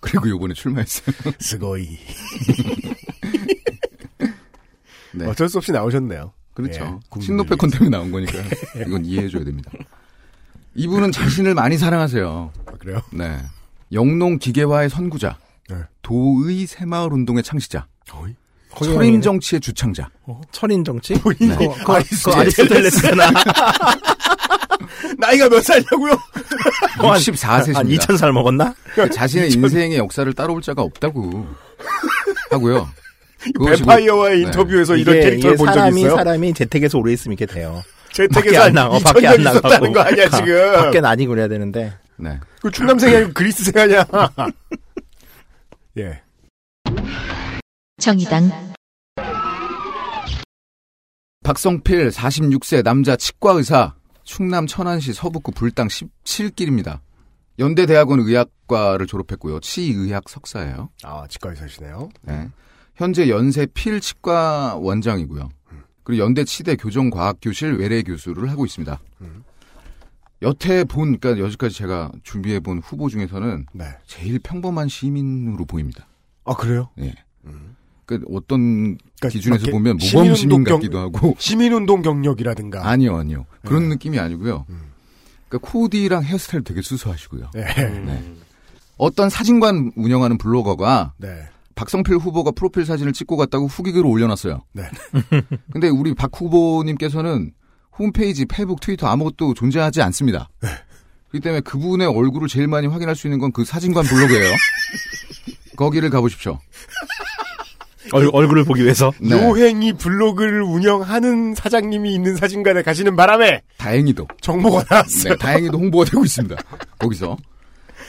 그리고 0.00 0.28
요번에 0.28 0.54
출마했어요. 0.54 1.14
스고이. 1.38 1.98
네. 5.14 5.26
어쩔 5.26 5.48
수 5.48 5.58
없이 5.58 5.70
나오셨네요. 5.72 6.32
그렇죠. 6.54 7.00
예, 7.16 7.20
신노패권 7.20 7.70
때문에 7.70 7.90
나온 7.90 8.10
거니까요. 8.10 8.44
이건 8.86 9.04
이해해줘야 9.04 9.44
됩니다. 9.44 9.70
이분은 10.74 11.12
자신을 11.12 11.54
많이 11.54 11.76
사랑하세요. 11.76 12.52
아, 12.66 12.72
그래요? 12.78 13.02
네. 13.12 13.38
영농 13.92 14.38
기계화의 14.38 14.88
선구자. 14.90 15.38
네. 15.68 15.76
도의 16.02 16.66
새마을 16.66 17.12
운동의 17.12 17.42
창시자. 17.42 17.86
어이? 18.12 18.34
철인 18.82 19.20
정치의 19.20 19.60
주창자. 19.60 20.08
철인 20.50 20.82
정치? 20.82 21.12
그거, 21.14 21.30
그거, 21.34 21.94
아리스토텔레스. 21.94 22.24
그거 22.24 22.40
아리스토텔레스잖아. 22.40 23.30
나이가 25.18 25.48
몇 25.48 25.62
살이냐고요? 25.62 26.12
64세입니다. 26.98 27.74
한 27.74 27.86
2000살 27.88 28.32
먹었나? 28.32 28.74
자신의 29.12 29.52
인생의 29.52 29.98
역사를 29.98 30.32
따라올 30.32 30.62
자가 30.62 30.80
없다고 30.82 31.46
하고요. 32.50 32.88
뱀파이어와의 33.66 34.38
네. 34.38 34.42
인터뷰에서 34.46 34.96
이런 34.96 35.16
이게, 35.16 35.24
캐릭터를 35.24 35.56
본적 35.56 35.74
사람이 35.74 36.00
있어요? 36.00 36.16
사람이 36.16 36.54
재택에서 36.54 36.98
오래 36.98 37.12
있으면 37.12 37.36
이렇게 37.38 37.52
돼요. 37.52 37.82
재택에서 38.12 38.40
밖에 38.42 38.56
한안 38.56 38.74
나가. 38.74 38.98
2000년 38.98 39.02
밖에 39.12 39.26
안 39.28 39.42
나가고. 39.42 39.92
거 39.92 40.00
아니야 40.00 40.28
지금? 40.28 40.72
밖에 40.72 40.98
아니고 41.00 41.30
그래야 41.30 41.48
되는데. 41.48 41.92
네. 42.16 42.38
그 42.60 42.70
충남생이 42.70 43.16
아니고 43.16 43.32
그리스생 43.32 43.76
아니야? 43.76 44.06
예. 45.98 46.22
정의당, 47.98 48.50
박성필 51.44 52.10
46세 52.10 52.82
남자 52.82 53.16
치과 53.16 53.52
의사 53.52 53.94
충남 54.24 54.66
천안시 54.66 55.12
서북구 55.12 55.52
불당 55.52 55.88
17길입니다. 55.88 57.00
연대대학원 57.58 58.20
의학과를 58.20 59.06
졸업했고요. 59.06 59.60
치의학 59.60 60.28
석사예요. 60.28 60.90
아 61.02 61.26
치과 61.28 61.50
의사시네요. 61.50 62.08
네. 62.22 62.48
현재 62.94 63.28
연세 63.28 63.66
필 63.66 64.00
치과 64.00 64.76
원장이고요. 64.76 65.48
그리고 66.04 66.24
연대 66.24 66.44
치대 66.44 66.76
교정과학교실 66.76 67.74
외래 67.74 68.02
교수를 68.02 68.50
하고 68.50 68.64
있습니다. 68.64 69.00
여태 70.42 70.82
본, 70.84 71.18
그러니까 71.18 71.44
여기까지 71.44 71.76
제가 71.76 72.10
준비해 72.24 72.58
본 72.58 72.80
후보 72.80 73.08
중에서는 73.08 73.66
네. 73.72 73.84
제일 74.06 74.40
평범한 74.40 74.88
시민으로 74.88 75.64
보입니다. 75.64 76.06
아 76.44 76.54
그래요? 76.54 76.88
예. 76.98 77.14
그 78.06 78.20
어떤 78.32 78.96
그러니까 78.96 79.28
기준에서 79.28 79.70
보면 79.70 79.98
모범 79.98 80.34
시민 80.34 80.64
같기도 80.64 80.98
하고 80.98 81.36
시민운동 81.38 82.02
경력이라든가. 82.02 82.88
아니요, 82.88 83.16
아니요. 83.16 83.46
그런 83.64 83.84
네. 83.84 83.88
느낌이 83.90 84.18
아니고요. 84.18 84.66
음. 84.68 84.92
그러니까 85.48 85.70
코디랑 85.70 86.24
헤어스타일 86.24 86.64
되게 86.64 86.82
수수하시고요. 86.82 87.50
네. 87.54 87.64
네. 88.00 88.34
어떤 88.96 89.30
사진관 89.30 89.92
운영하는 89.94 90.38
블로거가 90.38 91.14
네. 91.18 91.48
박성필 91.74 92.16
후보가 92.16 92.52
프로필 92.52 92.84
사진을 92.84 93.12
찍고 93.12 93.36
갔다고 93.36 93.66
후기글을 93.66 94.06
올려놨어요. 94.06 94.62
네. 94.72 94.82
근데 95.72 95.88
우리 95.88 96.14
박 96.14 96.30
후보님께서는 96.34 97.52
홈페이지, 97.98 98.46
페이북, 98.46 98.80
트위터 98.80 99.06
아무것도 99.08 99.54
존재하지 99.54 100.00
않습니다. 100.02 100.48
네. 100.62 100.68
그렇기 101.30 101.42
때문에 101.44 101.60
그분의 101.60 102.06
얼굴을 102.08 102.48
제일 102.48 102.66
많이 102.68 102.86
확인할 102.86 103.16
수 103.16 103.26
있는 103.26 103.38
건 103.38 103.52
그 103.52 103.64
사진관 103.64 104.04
블로그예요. 104.04 104.54
거기를 105.76 106.10
가보십시오. 106.10 106.58
얼, 108.12 108.28
얼굴을 108.32 108.64
보기 108.64 108.82
위해서. 108.82 109.12
네. 109.20 109.30
요행이 109.30 109.94
블로그를 109.94 110.62
운영하는 110.62 111.54
사장님이 111.54 112.14
있는 112.14 112.36
사진관에 112.36 112.82
가시는 112.82 113.16
바람에 113.16 113.62
다행히도. 113.78 114.26
정보가 114.40 114.84
나왔어요. 114.90 115.32
네, 115.34 115.38
다행히도 115.38 115.78
홍보가 115.78 116.04
되고 116.06 116.24
있습니다. 116.24 116.56
거기서. 116.98 117.36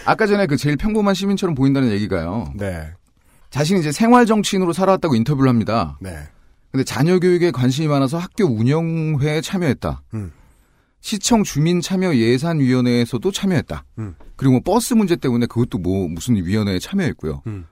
아까 0.05 0.25
전에 0.27 0.47
그 0.47 0.57
제일 0.57 0.75
평범한 0.75 1.13
시민처럼 1.13 1.55
보인다는 1.55 1.89
얘기가요. 1.91 2.51
네. 2.55 2.89
자신이 3.53 3.81
이제 3.81 3.91
생활 3.91 4.25
정치인으로 4.25 4.73
살아왔다고 4.73 5.13
인터뷰를 5.13 5.47
합니다. 5.47 5.99
네. 6.01 6.09
근데 6.71 6.83
자녀 6.83 7.19
교육에 7.19 7.51
관심이 7.51 7.87
많아서 7.87 8.17
학교 8.17 8.45
운영회에 8.45 9.41
참여했다. 9.41 10.01
음. 10.15 10.31
시청 11.01 11.43
주민 11.43 11.79
참여 11.79 12.15
예산 12.15 12.59
위원회에서도 12.59 13.31
참여했다. 13.31 13.85
음. 13.99 14.15
그리고 14.37 14.53
뭐 14.53 14.61
버스 14.65 14.95
문제 14.95 15.15
때문에 15.15 15.45
그것도 15.45 15.77
뭐 15.77 16.07
무슨 16.07 16.35
위원회에 16.35 16.79
참여했고요. 16.79 17.43
음. 17.45 17.67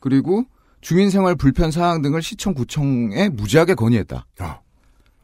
그리고 0.00 0.46
주민 0.80 1.10
생활 1.10 1.34
불편 1.36 1.70
사항 1.70 2.00
등을 2.00 2.22
시청 2.22 2.54
구청에 2.54 3.28
무지하게 3.28 3.74
건의했다. 3.74 4.24
아. 4.38 4.60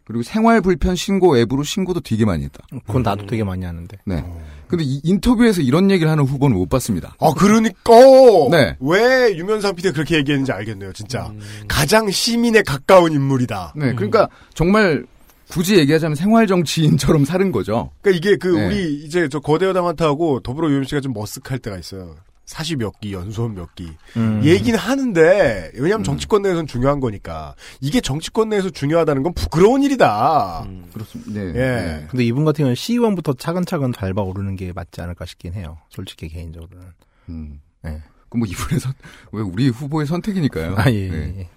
그리고 0.09 0.23
생활 0.23 0.63
불편 0.63 0.97
신고 0.97 1.37
앱으로 1.37 1.63
신고도 1.63 2.01
되게 2.01 2.25
많이 2.25 2.43
했다. 2.45 2.65
그건 2.87 3.03
나도 3.03 3.27
되게 3.27 3.45
많이 3.45 3.67
하는데. 3.67 3.95
네. 4.07 4.25
근데 4.67 4.83
이 4.83 5.03
인터뷰에서 5.05 5.61
이런 5.61 5.91
얘기를 5.91 6.11
하는 6.11 6.25
후보는 6.25 6.57
못 6.57 6.67
봤습니다. 6.71 7.15
아, 7.21 7.35
그러니까. 7.37 7.93
네. 8.51 8.75
왜 8.81 9.37
유면상 9.37 9.75
PD 9.75 9.93
그렇게 9.93 10.17
얘기했는지 10.17 10.51
알겠네요, 10.51 10.95
진짜. 10.95 11.31
가장 11.69 12.11
시민에 12.11 12.63
가까운 12.63 13.13
인물이다. 13.13 13.75
네. 13.77 13.95
그러니까 13.95 14.31
정말 14.55 15.05
굳이 15.51 15.77
얘기하자면 15.77 16.15
생활 16.15 16.47
정치인처럼 16.47 17.27
사는 17.27 17.53
거죠. 17.53 17.91
그러니까 18.01 18.17
이게 18.17 18.37
그 18.39 18.49
네. 18.49 18.67
우리 18.67 19.05
이제 19.05 19.29
저 19.31 19.41
거대 19.41 19.67
여당한테하고 19.67 20.41
더불어 20.41 20.71
UMC가 20.71 21.03
좀 21.03 21.13
머쓱할 21.13 21.61
때가 21.61 21.77
있어요. 21.79 22.17
사시 22.49 22.77
몇 22.77 22.99
기, 22.99 23.13
연수원 23.13 23.55
몇 23.55 23.75
기. 23.75 23.93
음. 24.17 24.41
얘기는 24.43 24.77
하는데, 24.79 25.71
음. 25.75 25.83
왜냐면 25.83 26.03
정치권 26.03 26.41
내에서는 26.41 26.67
중요한 26.67 26.99
거니까. 26.99 27.55
이게 27.83 28.01
정치권 28.01 28.49
내에서 28.49 28.71
중요하다는 28.71 29.23
건 29.23 29.35
부끄러운 29.35 29.83
일이다. 29.83 30.67
그렇습니다. 30.95 31.31
네. 31.31 31.41
예. 31.41 31.53
네. 31.53 32.07
근데 32.09 32.25
이분 32.25 32.47
같은 32.47 32.63
경우는 32.63 32.75
시의원부터 32.75 33.35
차근차근 33.35 33.93
밟아 33.93 34.23
오르는 34.23 34.57
게 34.57 34.73
맞지 34.73 35.03
않을까 35.03 35.27
싶긴 35.27 35.53
해요. 35.53 35.77
솔직히 35.91 36.29
개인적으로는. 36.29 36.87
음. 37.29 37.61
네. 37.83 38.03
그럼 38.31 38.39
뭐 38.41 38.49
이분의 38.49 38.81
선, 38.81 38.95
왜 39.33 39.43
우리 39.43 39.69
후보의 39.69 40.07
선택이니까요. 40.07 40.75
아, 40.79 40.91
예. 40.91 41.09
네. 41.11 41.35
예. 41.41 41.49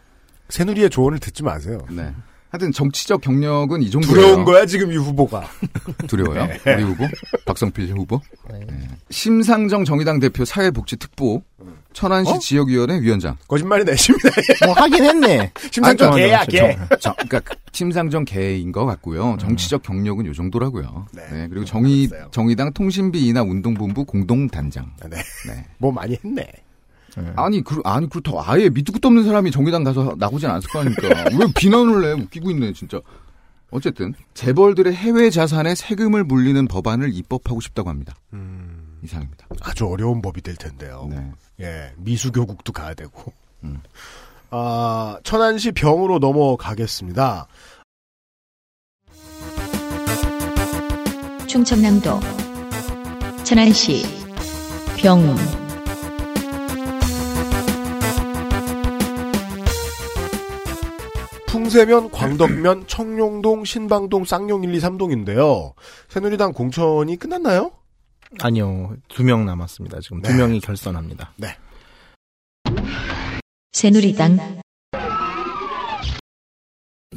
새누리의 0.50 0.90
조언을 0.90 1.20
듣지 1.20 1.42
마세요. 1.42 1.80
네. 1.90 2.14
하여튼 2.52 2.72
정치적 2.74 3.22
경력은 3.22 3.82
이 3.82 3.90
정도예요. 3.90 4.14
두려운 4.14 4.44
거야, 4.44 4.66
지금 4.66 4.92
이 4.92 4.98
후보가. 4.98 5.48
두려워요? 6.08 6.50
우리 6.66 6.84
후보? 6.84 7.08
박성필 7.46 7.90
후보? 7.96 8.20
네. 8.50 8.60
심상정 9.10 9.86
정의당 9.86 10.20
대표 10.20 10.44
사회복지특보 10.44 11.42
천안시 11.94 12.32
어? 12.32 12.40
지역위원회 12.40 13.00
위원장. 13.02 13.38
거짓말이 13.48 13.86
내십니다. 13.86 14.30
뭐 14.66 14.74
하긴 14.74 15.04
했네. 15.04 15.52
심상정 15.72 16.16
개야, 16.16 16.44
저- 16.46 16.52
개. 16.52 16.78
정, 17.00 17.14
그러니까 17.28 17.56
심상정 17.72 18.26
개인 18.26 18.72
것 18.74 18.86
같고요. 18.86 19.38
정치적 19.40 19.84
경력은 19.84 20.26
요 20.26 20.34
정도라고요. 20.34 21.08
네. 21.14 21.24
네. 21.32 21.48
그리고 21.50 21.66
정의 21.66 22.08
알았어요. 22.12 22.32
정의당 22.32 22.74
통신비 22.74 23.28
인하 23.28 23.44
운동본부 23.44 24.04
공동단장. 24.04 24.92
네. 25.10 25.18
네. 25.48 25.66
뭐 25.78 25.92
많이 25.92 26.18
했네. 26.24 26.46
아니 27.36 27.64
그 27.64 27.82
아니 27.84 28.08
그렇다 28.10 28.32
아예 28.46 28.70
밑도 28.70 28.94
끝도 28.94 29.08
없는 29.08 29.26
사람이 29.26 29.52
정의당 29.52 29.84
가서 29.84 30.16
나오진 30.18 30.50
않을 30.50 30.62
거 30.62 30.80
아닙니까? 30.80 31.08
왜 31.38 31.46
비난을 31.56 32.06
해? 32.06 32.12
웃기고 32.22 32.52
있네 32.52 32.74
진짜. 32.74 33.00
어쨌든 33.72 34.14
재벌들의 34.34 34.94
해외 34.94 35.30
자산에 35.30 35.76
세금을 35.76 36.26
물리는 36.26 36.68
법안을 36.68 37.14
입법하고 37.14 37.62
싶다고 37.62 37.90
합니다. 37.90 38.14
이상입니다. 39.04 39.48
아주 39.62 39.88
어려운 39.88 40.22
법이 40.22 40.42
될 40.42 40.56
텐데요. 40.56 41.08
네. 41.10 41.32
예, 41.62 41.94
미수교국도 41.98 42.74
가야 42.74 42.94
되고. 42.94 43.32
음. 43.64 43.82
아, 44.50 45.18
천안시 45.24 45.72
병으로 45.72 46.20
넘어가겠습니다. 46.20 47.48
충청남도 51.48 52.20
천안시 53.44 54.04
병 54.98 55.36
풍세면, 61.52 62.12
광덕면, 62.12 62.88
청룡동, 62.88 63.66
신방동, 63.66 64.24
쌍용 64.24 64.64
1, 64.64 64.74
2, 64.74 64.80
3동인데요. 64.80 65.74
새누리당 66.08 66.54
공천이 66.54 67.18
끝났나요? 67.18 67.72
아니요. 68.40 68.96
두 69.10 69.24
명 69.24 69.46
남았습니다. 69.46 70.00
지금 70.00 70.22
두 70.22 70.32
네. 70.32 70.38
명이 70.38 70.62
결선합니다. 70.62 71.34
새누리당 73.74 74.62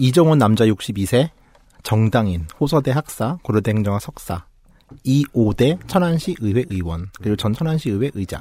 이정훈 0.01 0.39
남자 0.39 0.65
62세, 0.67 1.31
정당인, 1.85 2.47
호서대 2.59 2.91
학사, 2.91 3.39
고려대 3.45 3.71
행정학 3.71 4.03
석사, 4.03 4.47
이오대 5.05 5.79
천안시 5.87 6.35
의회 6.41 6.65
의원, 6.71 7.09
그리고 7.19 7.37
전 7.37 7.53
천안시 7.53 7.91
의회 7.91 8.11
의장, 8.15 8.41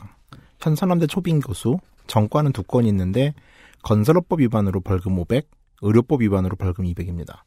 현 0.60 0.76
서남대 0.76 1.06
초빙 1.06 1.42
교수, 1.42 1.78
정과는 2.08 2.52
두 2.54 2.64
건이 2.64 2.88
있는데 2.90 3.36
건설업법 3.84 4.40
위반으로 4.42 4.80
벌금 4.82 5.20
500, 5.20 5.48
의료법 5.84 6.22
위반으로 6.22 6.56
벌금 6.56 6.86
200입니다. 6.86 7.40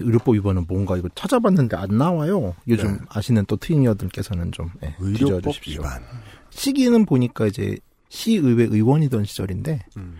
의료법 0.00 0.34
위반은 0.36 0.64
뭔가 0.68 0.96
이거 0.96 1.08
찾아봤는데 1.14 1.76
안 1.76 1.96
나와요. 1.98 2.54
요즘 2.68 2.94
네. 2.94 2.98
아시는 3.08 3.44
또 3.46 3.56
트위니어들께서는 3.56 4.52
좀 4.52 4.70
예, 4.82 4.94
의료법 4.98 5.42
뒤져주십시오. 5.52 5.82
위반. 5.82 6.02
시기는 6.50 7.04
보니까 7.06 7.46
이제 7.46 7.76
시의회 8.08 8.64
의원이던 8.64 9.24
시절인데 9.24 9.80
음. 9.96 10.16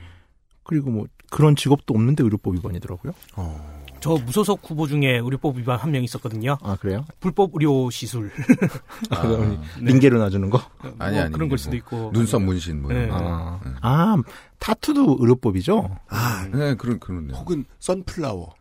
그리고 0.62 0.90
뭐 0.90 1.06
그런 1.30 1.56
직업도 1.56 1.94
없는데 1.94 2.22
의료법 2.24 2.54
위반이더라고요. 2.54 3.12
저 4.00 4.10
무소속 4.16 4.60
후보 4.68 4.86
중에 4.86 5.18
의료법 5.18 5.56
위반 5.56 5.78
한 5.78 5.90
명 5.90 6.02
있었거든요. 6.04 6.58
아 6.62 6.76
그래요? 6.76 7.06
불법 7.20 7.52
의료 7.54 7.88
시술. 7.90 8.30
아, 9.10 9.22
그럼 9.22 9.62
링게를 9.80 10.18
놔주는 10.18 10.50
거? 10.50 10.60
아니, 10.98 11.14
뭐 11.16 11.24
아니, 11.24 11.32
그런 11.32 11.48
걸뭐 11.48 11.56
수도 11.56 11.76
있고. 11.76 12.10
눈썹 12.12 12.42
문신 12.42 12.82
뭐. 12.82 12.92
네. 12.92 13.08
아, 13.10 13.58
아 13.80 14.16
타투도 14.64 15.18
의료법이죠? 15.20 15.94
아, 16.08 16.48
네, 16.50 16.74
그런 16.74 16.98
그런데. 16.98 17.34
혹은 17.34 17.66
선플라워. 17.80 18.54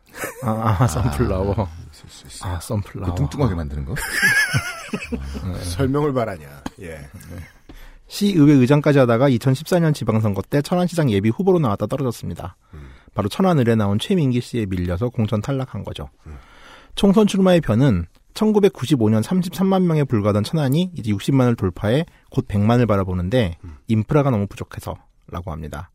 아, 0.44 0.76
아 0.82 0.86
선플라워. 0.86 1.70
있을 1.94 2.10
수 2.10 2.28
있어. 2.28 2.46
아 2.46 2.60
선플라워. 2.60 3.16
그 3.16 3.22
뚱뚱하게 3.22 3.56
만드는 3.56 3.86
거? 3.86 3.96
설명을 5.64 6.12
바라냐. 6.12 6.62
예. 6.82 7.00
시의회 8.08 8.52
의장까지 8.52 9.00
하다가 9.00 9.30
2014년 9.30 9.94
지방선거 9.94 10.42
때 10.42 10.62
천안시장 10.62 11.10
예비 11.10 11.30
후보로 11.30 11.60
나왔다 11.60 11.88
떨어졌습니다. 11.88 12.58
바로 13.14 13.30
천안을에 13.30 13.76
나온 13.76 13.98
최민기 13.98 14.42
씨에 14.42 14.66
밀려서 14.66 15.08
공천 15.08 15.42
탈락한 15.42 15.86
거죠. 15.86 16.10
총선 16.96 17.28
출마의 17.28 17.62
변은 17.62 18.08
1995년 18.34 19.24
33만 19.24 19.84
명에 19.84 20.04
불과하던 20.04 20.44
천안이 20.44 20.92
이제 20.96 21.14
60만을 21.14 21.58
돌파해 21.58 22.06
곧 22.30 22.46
100만을 22.50 22.90
바라보는데 22.90 23.58
인프라가 23.88 24.32
너무 24.32 24.48
부족해서라고 24.48 25.52
합니다. 25.52 25.92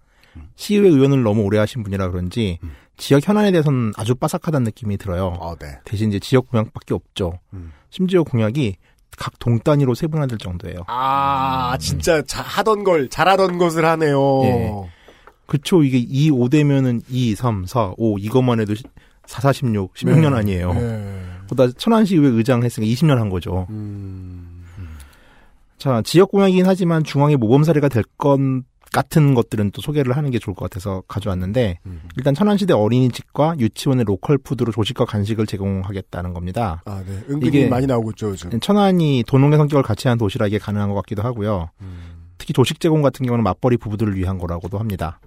시의회 0.57 0.89
의원을 0.89 1.23
너무 1.23 1.43
오래 1.43 1.59
하신 1.59 1.83
분이라 1.83 2.11
그런지 2.11 2.59
지역 2.97 3.27
현안에 3.27 3.51
대해서는 3.53 3.93
아주 3.97 4.15
빠삭하다는 4.15 4.65
느낌이 4.65 4.97
들어요. 4.97 5.37
아, 5.41 5.55
네. 5.61 5.79
대신 5.85 6.09
이제 6.09 6.19
지역 6.19 6.51
공약밖에 6.51 6.95
없죠. 6.95 7.39
음. 7.53 7.73
심지어 7.91 8.23
공약이 8.25 8.77
각 9.17 9.33
동 9.41 9.59
단위로 9.59 9.95
세분화될 9.95 10.39
정도예요. 10.39 10.81
아, 10.87 11.77
진짜 11.81 12.23
자- 12.23 12.43
하던 12.43 12.85
걸, 12.85 13.09
잘하던 13.09 13.59
것을 13.59 13.85
하네요. 13.85 14.43
예. 14.45 14.73
그쵸, 15.47 15.83
이게 15.83 15.99
2, 15.99 16.31
5 16.31 16.49
되면은 16.49 17.03
2, 17.09 17.35
3, 17.35 17.65
4, 17.67 17.95
5, 17.97 18.19
이것만 18.19 18.61
해도 18.61 18.75
4, 19.27 19.41
4, 19.41 19.53
16, 19.53 19.95
16년 19.95 20.35
아니에요. 20.35 20.73
네. 20.75 21.25
보다 21.49 21.71
천안시의회 21.73 22.29
의장 22.29 22.63
했으니까 22.63 22.93
20년 22.93 23.17
한 23.17 23.29
거죠. 23.31 23.67
음. 23.71 24.65
자, 25.79 26.03
지역 26.05 26.31
공약이긴 26.33 26.67
하지만 26.67 27.05
중앙의 27.05 27.37
모범 27.37 27.63
사례가 27.65 27.89
될것 27.89 28.39
같은 28.93 29.35
것들은 29.35 29.71
또 29.73 29.83
소개를 29.83 30.17
하는 30.17 30.31
게 30.31 30.39
좋을 30.39 30.55
것 30.55 30.65
같아서 30.69 31.03
가져왔는데, 31.09 31.79
음. 31.87 32.03
일단 32.17 32.35
천안시대 32.35 32.73
어린이집과 32.75 33.57
유치원의 33.59 34.05
로컬 34.05 34.39
푸드로 34.39 34.73
조식과 34.73 35.05
간식을 35.05 35.47
제공하겠다는 35.47 36.33
겁니다. 36.33 36.83
아, 36.87 37.03
네. 37.07 37.19
은근히 37.31 37.49
이게- 37.49 37.69
많이 37.69 37.87
나오고 37.87 38.11
있죠, 38.13 38.31
요즘. 38.31 38.59
천안이 38.61 39.25
도농의 39.27 39.59
성격을 39.59 39.83
같이 39.83 40.09
한 40.09 40.19
도시라 40.19 40.47
이게 40.47 40.59
가능한 40.59 40.89
것 40.89 40.95
같기도 40.97 41.23
하고요. 41.23 41.71
음. 41.81 41.99
특히 42.39 42.53
조식 42.53 42.81
제공 42.81 43.03
같은 43.03 43.27
경우는 43.27 43.43
맞벌이 43.45 43.77
부부들을 43.79 44.15
위한 44.17 44.39
거라고도 44.39 44.79
합니다. 44.79 45.21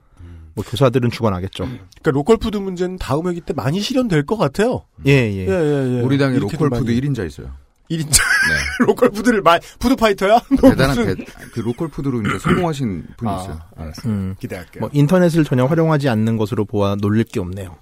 뭐 0.54 0.65
교사들은 0.67 1.12
죽어나겠죠. 1.12 1.63
그러니까 1.63 2.12
로컬 2.12 2.36
푸드 2.38 2.58
문제는 2.58 2.97
다음 2.97 3.28
회기 3.30 3.39
때 3.39 3.54
많이 3.54 3.80
실현될 3.80 4.26
것 4.26 4.36
같아요. 4.38 4.84
예, 5.06 5.12
예. 5.12 5.47
예, 5.47 5.50
예, 5.50 5.97
예. 5.97 6.02
우리 6.02 6.17
당에 6.17 6.39
로컬 6.39 6.69
푸드 6.69 6.84
많이. 6.91 7.00
1인자 7.00 7.26
있어요. 7.26 7.52
1인자. 7.91 8.21
네. 8.21 8.56
로컬 8.86 9.10
푸드를 9.10 9.41
말, 9.41 9.60
food 9.79 9.95
fighter야? 9.95 10.39
너 10.62 10.69
대단한 10.69 10.97
무슨- 10.97 11.15
대, 11.17 11.25
그 11.54 11.60
로컬 11.60 11.89
푸드로 11.89 12.21
이제 12.21 12.39
성공하신 12.39 13.06
분이 13.17 13.32
아, 13.32 13.41
있어요. 13.41 13.60
네. 13.77 13.91
음, 14.06 14.36
기대할게요. 14.39 14.82
뭐 14.82 14.89
인터넷을 14.93 15.43
전혀 15.43 15.65
활용하지 15.65 16.08
않는 16.10 16.38
것으로 16.38 16.65
보아 16.65 16.95
놀릴 16.95 17.25
게 17.25 17.39
없네요. 17.39 17.77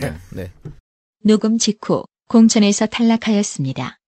네. 0.00 0.14
네. 0.30 0.52
녹음 1.24 1.58
직후 1.58 2.04
공천에서 2.28 2.86
탈락하였습니다. 2.86 3.98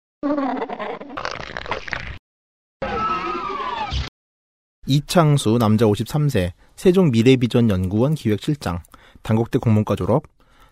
이창수 4.87 5.59
남자 5.59 5.85
53세 5.87 6.53
세종 6.77 7.11
미래비전 7.11 7.71
연구원 7.71 8.15
기획실장 8.15 8.81
단국대 9.23 9.59
공문과 9.59 9.97
졸업 9.97 10.23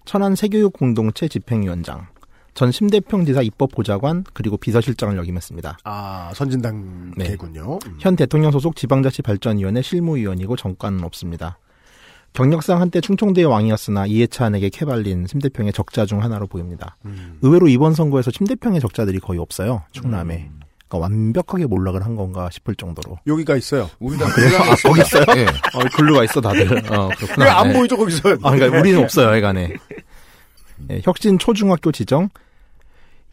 천안 0.04 0.34
세교육 0.36 0.72
공동체 0.72 1.26
집행위원장 1.28 2.06
전 2.54 2.70
심대평 2.70 3.24
지사 3.24 3.42
입법보좌관 3.42 4.24
그리고 4.32 4.56
비서실장을 4.56 5.16
역임했습니다. 5.16 5.78
아, 5.84 6.32
선진당 6.34 7.14
네. 7.16 7.24
개군요. 7.24 7.78
음. 7.86 7.96
현 7.98 8.14
대통령 8.14 8.52
소속 8.52 8.76
지방자치발전위원회 8.76 9.82
실무위원이고 9.82 10.54
정과는 10.56 11.02
없습니다. 11.04 11.58
경력상 12.32 12.80
한때 12.80 13.00
충청도의 13.00 13.46
왕이었으나 13.46 14.06
이해찬에게 14.06 14.68
캐발린 14.70 15.26
심대평의 15.26 15.72
적자 15.72 16.06
중 16.06 16.22
하나로 16.22 16.46
보입니다. 16.46 16.96
음. 17.04 17.38
의외로 17.42 17.68
이번 17.68 17.94
선거에서 17.94 18.30
심대평의 18.30 18.80
적자들이 18.80 19.20
거의 19.20 19.38
없어요. 19.40 19.82
충남에. 19.92 20.50
그러니까 20.88 20.98
완벽하게 20.98 21.66
몰락을 21.66 22.04
한 22.04 22.14
건가 22.16 22.48
싶을 22.50 22.74
정도로. 22.76 23.18
여기가 23.26 23.56
있어요. 23.56 23.88
우리 23.98 24.16
당 24.16 24.28
그래요? 24.30 24.58
아, 24.58 24.74
거기 24.76 25.00
있어요? 25.00 25.24
예. 25.36 25.46
어, 25.74 25.84
글루가 25.96 26.24
있어 26.24 26.40
다들. 26.40 26.66
어, 26.92 27.08
그렇구나. 27.16 27.44
왜안 27.46 27.68
네. 27.68 27.74
보이죠, 27.74 27.96
거기서? 27.96 28.30
아, 28.42 28.50
그러니까 28.50 28.78
우리는 28.78 29.02
없어요, 29.02 29.34
애간에. 29.36 29.72
예, 30.90 31.00
혁신 31.04 31.38
초중학교 31.38 31.92
지정 31.92 32.28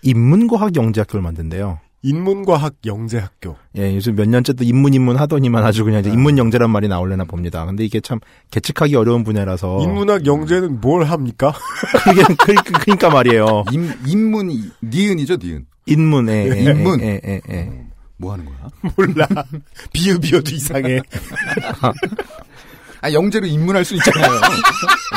인문과학 0.03 0.75
영재학교를 0.75 1.21
만든대요. 1.21 1.79
인문과학 2.03 2.73
영재학교. 2.85 3.55
예, 3.77 3.95
요즘 3.95 4.15
몇 4.15 4.27
년째 4.27 4.53
또 4.53 4.63
인문 4.63 4.93
인문 4.93 5.17
하더니만 5.17 5.63
아주 5.63 5.83
그냥 5.83 5.99
이제 5.99 6.09
인문 6.09 6.37
영재란 6.37 6.71
말이 6.71 6.87
나올려나 6.87 7.25
봅니다. 7.25 7.65
근데 7.65 7.85
이게 7.85 7.99
참 7.99 8.19
계측하기 8.49 8.95
어려운 8.95 9.23
분야라서 9.23 9.81
인문학 9.83 10.25
영재는 10.25 10.81
뭘 10.81 11.03
합니까? 11.03 11.53
그게 12.03 12.23
그러니까, 12.39 12.79
그러니까 12.79 13.09
말이에요. 13.09 13.65
인, 13.71 13.93
인문이 14.07 14.71
니은이죠, 14.83 15.37
니은. 15.37 15.67
인문에 15.85 16.49
예, 16.49 16.71
인문. 16.71 17.01
예, 17.01 17.21
예, 17.23 17.41
예, 17.49 17.55
예. 17.55 17.85
뭐 18.17 18.33
하는 18.33 18.45
거야? 18.45 18.69
몰라. 18.95 19.27
비읍이어도 19.93 20.51
이상해. 20.55 21.01
아, 23.01 23.11
영재로 23.11 23.47
입문할 23.47 23.83
수 23.83 23.95
있잖아요. 23.95 24.41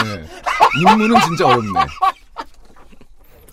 네. 0.05 0.25
입문은 0.81 1.21
진짜 1.21 1.47
어렵네. 1.47 1.81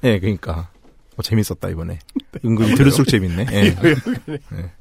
예, 0.04 0.20
그러니까 0.20 0.71
어, 1.18 1.22
재밌었다 1.22 1.70
이번에. 1.70 2.00
은근히 2.46 2.76
들을수록 2.76 3.08
재밌네. 3.08 3.46
예. 3.52 3.66
예. 3.68 4.72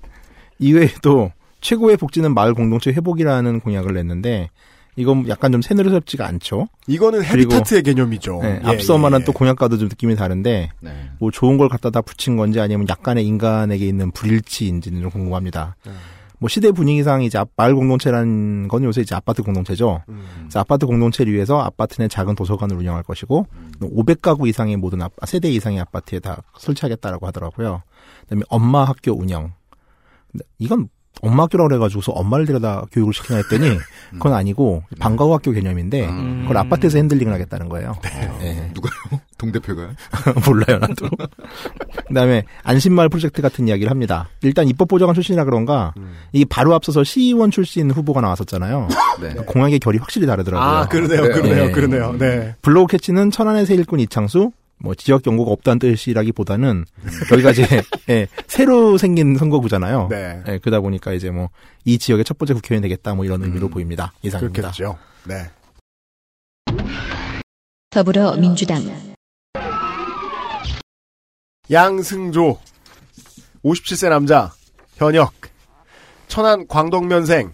이외에도 0.59 1.33
최고의 1.61 1.97
복지는 1.97 2.35
마을 2.35 2.55
공동체 2.55 2.91
회복이라는 2.93 3.61
공약을 3.61 3.95
냈는데 3.95 4.51
이건 4.97 5.29
약간 5.29 5.53
좀 5.53 5.63
새누리스럽지가 5.63 6.27
않죠. 6.27 6.69
이거는 6.87 7.25
헤비타트의 7.25 7.83
개념이죠. 7.83 8.41
예, 8.45 8.61
예, 8.63 8.69
앞서 8.69 8.95
예, 8.95 8.99
말한 8.99 9.23
예. 9.23 9.25
또 9.25 9.33
공약과도 9.33 9.79
좀 9.79 9.89
느낌이 9.89 10.17
다른데 10.17 10.71
네. 10.81 11.11
뭐 11.19 11.31
좋은 11.31 11.57
걸 11.59 11.69
갖다 11.69 11.91
다 11.91 12.03
붙인 12.03 12.37
건지 12.37 12.61
아니면 12.61 12.87
약간의 12.89 13.25
인간에게 13.27 13.87
있는 13.87 14.11
불일치인지는 14.11 15.01
좀 15.01 15.11
궁금합니다. 15.11 15.77
음. 15.87 15.97
뭐 16.41 16.49
시대 16.49 16.73
분위기상 16.73 17.23
이제 17.23 17.39
앞- 17.39 17.51
마을 17.57 17.75
공동체라는 17.75 18.67
건 18.69 18.83
요새 18.85 19.03
이제 19.03 19.15
아파트 19.15 19.43
공동체죠. 19.43 20.03
음. 20.09 20.23
그래서 20.41 20.59
아파트 20.61 20.87
공동체를 20.87 21.33
위해서 21.33 21.61
아파트 21.61 21.97
내 21.99 22.09
작은 22.09 22.35
도서관을 22.35 22.77
운영할 22.77 23.03
것이고 23.03 23.47
500가구 23.81 24.49
이상의 24.49 24.77
모든 24.79 25.03
아, 25.03 25.11
세대 25.27 25.51
이상의 25.51 25.81
아파트에 25.81 26.19
다 26.19 26.43
설치하겠다라고 26.59 27.27
하더라고요. 27.27 27.83
그다음에 28.23 28.43
엄마 28.49 28.85
학교 28.85 29.13
운영. 29.13 29.53
이건 30.59 30.89
엄마 31.23 31.45
학교라고 31.45 31.69
그래가지고서 31.69 32.13
엄마를 32.13 32.47
데려다 32.47 32.85
교육을 32.93 33.13
시키나 33.13 33.39
했더니 33.39 33.79
그건 34.13 34.35
아니고 34.35 34.83
방과후 34.99 35.33
학교 35.33 35.53
개념인데 35.53 36.07
음. 36.09 36.43
그걸 36.43 36.57
아파트에서 36.59 36.99
handling을 36.99 37.33
하겠다는 37.33 37.69
거예요. 37.69 37.97
예. 38.43 38.71
누가요? 38.75 39.21
동대표가요? 39.39 39.91
몰라요, 40.47 40.79
나도. 40.79 41.09
그 42.09 42.15
다음에, 42.15 42.45
안심마을 42.63 43.09
프로젝트 43.09 43.41
같은 43.41 43.69
이야기를 43.69 43.91
합니다. 43.91 44.29
일단 44.43 44.69
입법 44.69 44.89
보좌관 44.89 45.15
출신이라 45.15 45.45
그런가, 45.45 45.95
음. 45.97 46.13
이게 46.33 46.45
바로 46.45 46.75
앞서서 46.75 47.05
시의원 47.05 47.51
출신 47.51 47.91
후보가 47.91 48.21
나왔었잖아요. 48.21 48.89
네. 49.23 49.35
공약의 49.47 49.79
결이 49.79 49.97
확실히 49.99 50.27
다르더라고요. 50.27 50.69
아, 50.69 50.87
그러네요, 50.89 51.23
네, 51.23 51.29
그러네요, 51.29 51.65
네. 51.67 51.73
그러네요. 51.73 52.17
네. 52.19 52.55
블로그 52.61 52.87
캐치는 52.87 53.31
천안에서 53.31 53.73
일꾼 53.73 54.01
이창수, 54.01 54.53
뭐, 54.83 54.95
지역 54.95 55.27
연구가 55.27 55.51
없다는 55.53 55.79
뜻이라기보다는, 55.79 56.85
여기가 57.33 57.51
이제, 57.51 57.63
예, 58.09 58.27
새로 58.47 58.97
생긴 58.99 59.37
선거구잖아요. 59.37 60.09
네. 60.11 60.43
예, 60.49 60.59
그러다 60.59 60.81
보니까 60.81 61.13
이제 61.13 61.31
뭐, 61.31 61.51
이 61.85 61.99
지역의 61.99 62.25
첫 62.25 62.39
번째 62.39 62.55
국회의원이 62.55 62.83
되겠다, 62.83 63.15
뭐 63.15 63.25
이런 63.25 63.43
의미로 63.43 63.67
음. 63.67 63.71
보입니다. 63.71 64.13
이상입니다. 64.23 64.73
그렇겠죠. 64.73 64.99
네. 65.25 65.51
더불어민주당 67.91 68.83
양승조. 71.71 72.59
57세 73.65 74.09
남자. 74.09 74.53
현역. 74.97 75.33
천안 76.27 76.67
광덕면생. 76.67 77.53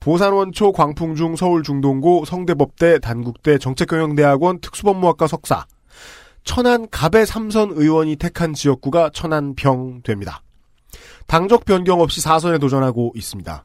보산원초 0.00 0.72
광풍중 0.72 1.36
서울 1.36 1.62
중동고 1.62 2.24
성대법대 2.24 3.00
단국대 3.00 3.58
정책경영대학원 3.58 4.60
특수법무학과 4.60 5.26
석사. 5.26 5.66
천안 6.44 6.88
갑의 6.90 7.26
삼선 7.26 7.72
의원이 7.72 8.16
택한 8.16 8.54
지역구가 8.54 9.10
천안평 9.12 10.02
됩니다. 10.02 10.42
당적 11.26 11.64
변경 11.64 12.00
없이 12.00 12.20
사선에 12.20 12.58
도전하고 12.58 13.12
있습니다. 13.14 13.64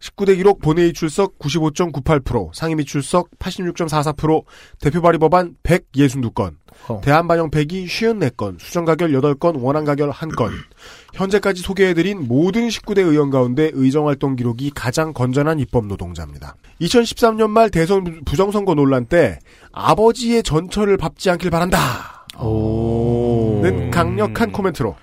19대 0.00 0.36
기록 0.36 0.60
본회의 0.60 0.92
출석 0.92 1.38
95.98%, 1.38 2.50
상임위 2.54 2.84
출석 2.84 3.30
86.44%, 3.38 4.44
대표 4.80 5.00
발의 5.00 5.18
법안 5.18 5.56
162건, 5.62 6.56
어. 6.88 7.00
대안 7.02 7.26
반영 7.26 7.50
폐기 7.50 7.86
54건, 7.86 8.60
수정 8.60 8.84
가결 8.84 9.10
8건, 9.12 9.62
원안 9.62 9.84
가결 9.84 10.10
1건. 10.10 10.50
현재까지 11.14 11.62
소개해드린 11.62 12.28
모든 12.28 12.68
19대 12.68 12.98
의원 12.98 13.30
가운데 13.30 13.70
의정활동 13.72 14.36
기록이 14.36 14.70
가장 14.74 15.14
건전한 15.14 15.58
입법 15.58 15.86
노동자입니다. 15.86 16.56
2013년 16.82 17.48
말 17.48 17.70
대선 17.70 18.22
부정선거 18.26 18.74
논란 18.74 19.06
때 19.06 19.38
아버지의 19.72 20.42
전철을 20.42 20.98
밟지 20.98 21.30
않길 21.30 21.50
바란다. 21.50 22.26
오. 22.38 23.60
는 23.62 23.90
강력한 23.90 24.52
코멘트로 24.52 24.94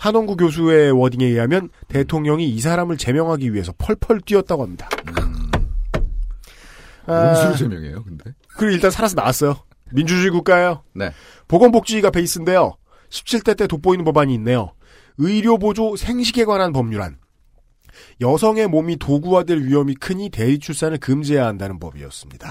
한원구 0.00 0.36
교수의 0.36 0.92
워딩에 0.92 1.26
의하면 1.26 1.68
대통령이 1.88 2.48
이 2.48 2.58
사람을 2.58 2.96
제명하기 2.96 3.52
위해서 3.52 3.74
펄펄 3.76 4.22
뛰었다고 4.22 4.62
합니다. 4.62 4.88
아, 7.04 7.30
무슨 7.30 7.54
제명이에요, 7.54 8.04
근데? 8.04 8.32
그리고 8.56 8.72
일단 8.72 8.90
살아서 8.90 9.14
나왔어요. 9.16 9.56
민주주의 9.92 10.30
국가예요. 10.30 10.84
네. 10.94 11.10
보건복지가 11.48 12.12
베이스인데요. 12.12 12.76
17대 13.10 13.58
때 13.58 13.66
돋보이는 13.66 14.06
법안이 14.06 14.32
있네요. 14.34 14.72
의료보조 15.18 15.96
생식에 15.96 16.46
관한 16.46 16.72
법률안. 16.72 17.18
여성의 18.22 18.68
몸이 18.68 18.96
도구화될 18.96 19.66
위험이 19.66 19.96
크니 19.96 20.30
대리출산을 20.30 20.96
금지해야 20.96 21.44
한다는 21.44 21.78
법이었습니다. 21.78 22.48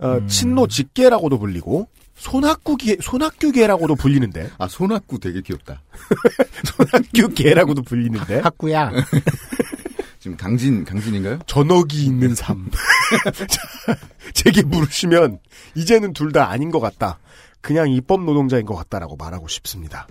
어, 0.00 0.08
음. 0.14 0.26
친노 0.26 0.66
직계라고도 0.66 1.38
불리고 1.38 1.88
손학구계 2.18 2.98
손학규계라고도 3.00 3.94
불리는데 3.94 4.50
아, 4.58 4.68
손학구 4.68 5.18
되게 5.18 5.40
귀엽다. 5.40 5.82
손학규계라고도 6.76 7.82
불리는데 7.82 8.40
학구야. 8.40 8.92
지금 10.18 10.36
강진, 10.36 10.84
강진인가요? 10.84 11.38
전억이 11.46 12.04
있는 12.04 12.34
삶. 12.34 12.68
자, 13.46 13.96
제게 14.34 14.62
물으시면 14.62 15.38
이제는 15.76 16.12
둘 16.12 16.32
다 16.32 16.50
아닌 16.50 16.70
것 16.70 16.80
같다. 16.80 17.18
그냥 17.60 17.88
입법 17.90 18.24
노동자인 18.24 18.66
것 18.66 18.74
같다라고 18.74 19.16
말하고 19.16 19.46
싶습니다. 19.48 20.06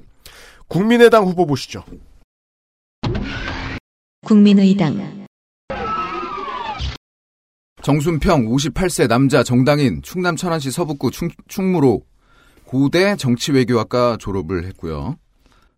국민의당 0.67 1.25
후보 1.25 1.45
보시죠. 1.45 1.83
국민의당 4.25 5.26
정순평 7.81 8.47
58세 8.47 9.07
남자 9.07 9.43
정당인 9.43 10.01
충남 10.01 10.35
천안시 10.35 10.71
서북구 10.71 11.11
충, 11.11 11.29
충무로 11.47 12.01
고대 12.65 13.15
정치외교학과 13.15 14.17
졸업을 14.19 14.65
했고요. 14.65 15.15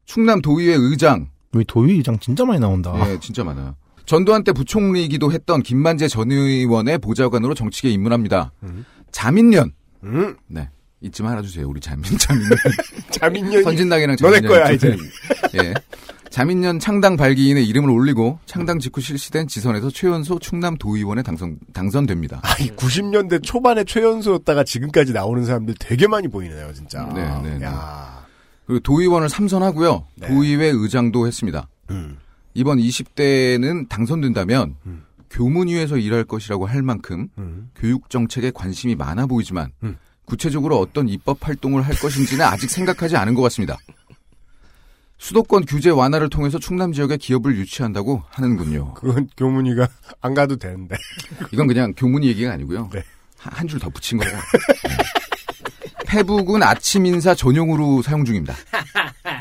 충남 0.06 0.42
도의회 0.42 0.76
의장, 0.76 1.30
우리 1.52 1.64
도의 1.66 1.98
의장 1.98 2.18
진짜 2.20 2.46
많이 2.46 2.60
나온다. 2.60 2.94
예, 3.08 3.20
진짜 3.20 3.44
많아요. 3.44 3.76
전두환 4.06 4.44
때 4.44 4.52
부총리이기도 4.54 5.32
했던 5.32 5.62
김만재 5.62 6.08
전 6.08 6.32
의원의 6.32 6.98
보좌관으로 6.98 7.54
정치계에 7.54 7.92
입문합니다. 7.92 8.52
음. 8.64 8.86
자민련, 9.12 9.72
음, 10.04 10.36
네. 10.48 10.68
잊지 11.02 11.22
말아주세요. 11.22 11.68
우리 11.68 11.80
자민, 11.80 12.04
자민련. 12.18 12.50
자민련이 13.12 13.64
선진당이랑 13.64 14.16
너네 14.20 14.42
자민련. 14.42 14.64
거야, 14.64 14.72
이제. 14.72 14.98
예. 15.56 15.74
자민련 16.30 16.80
창당 16.80 17.18
발기인의 17.18 17.68
이름을 17.68 17.90
올리고 17.90 18.40
창당 18.46 18.80
직후 18.80 19.02
실시된 19.02 19.48
지선에서 19.48 19.90
최연소 19.90 20.40
충남 20.40 20.78
도의원에 20.78 21.24
당선, 21.24 21.58
당선됩니다. 21.74 22.42
아니 22.44 22.70
90년대 22.76 23.44
초반에 23.44 23.84
최연소였다가 23.84 24.64
지금까지 24.64 25.14
나오는 25.14 25.44
사람들 25.44 25.76
되게 25.80 26.08
많이 26.08 26.28
보이네요, 26.28 26.72
진짜. 26.74 27.04
네, 27.14 27.24
네, 27.42 27.58
네. 27.58 27.66
야. 27.66 28.26
그리고 28.66 28.80
도의원을 28.82 29.28
3선하고요. 29.28 30.04
네. 30.16 30.28
도의회 30.28 30.68
의장도 30.68 31.26
했습니다. 31.26 31.68
음. 31.90 32.18
이번 32.54 32.78
20대는 32.78 33.90
당선된다면 33.90 34.76
음. 34.86 35.04
교문위에서 35.32 35.98
일할 35.98 36.24
것이라고 36.24 36.66
할 36.66 36.82
만큼 36.82 37.28
음. 37.38 37.70
교육 37.76 38.10
정책에 38.10 38.52
관심이 38.52 38.96
많아 38.96 39.26
보이지만 39.26 39.72
음. 39.84 39.98
구체적으로 40.26 40.80
어떤 40.80 41.10
입법 41.10 41.48
활동을 41.48 41.82
할 41.82 41.96
것인지는 41.96 42.46
아직 42.46 42.70
생각하지 42.70 43.18
않은 43.18 43.34
것 43.34 43.42
같습니다. 43.44 43.78
수도권 45.20 45.66
규제 45.66 45.90
완화를 45.90 46.30
통해서 46.30 46.58
충남 46.58 46.94
지역에 46.94 47.18
기업을 47.18 47.56
유치한다고 47.58 48.24
하는군요. 48.30 48.94
그건 48.96 49.28
교문이가 49.38 49.88
안 50.22 50.34
가도 50.34 50.56
되는데. 50.56 50.96
이건 51.52 51.68
그냥 51.68 51.94
교문이 51.96 52.26
얘기가 52.28 52.52
아니고요. 52.54 52.90
네. 52.94 53.04
한줄 53.38 53.80
더 53.80 53.90
붙인 53.90 54.18
거고. 54.18 54.32
네. 54.32 54.38
페북은 56.08 56.64
아침 56.64 57.06
인사 57.06 57.36
전용으로 57.36 58.02
사용 58.02 58.26
중입니다. 58.26 58.56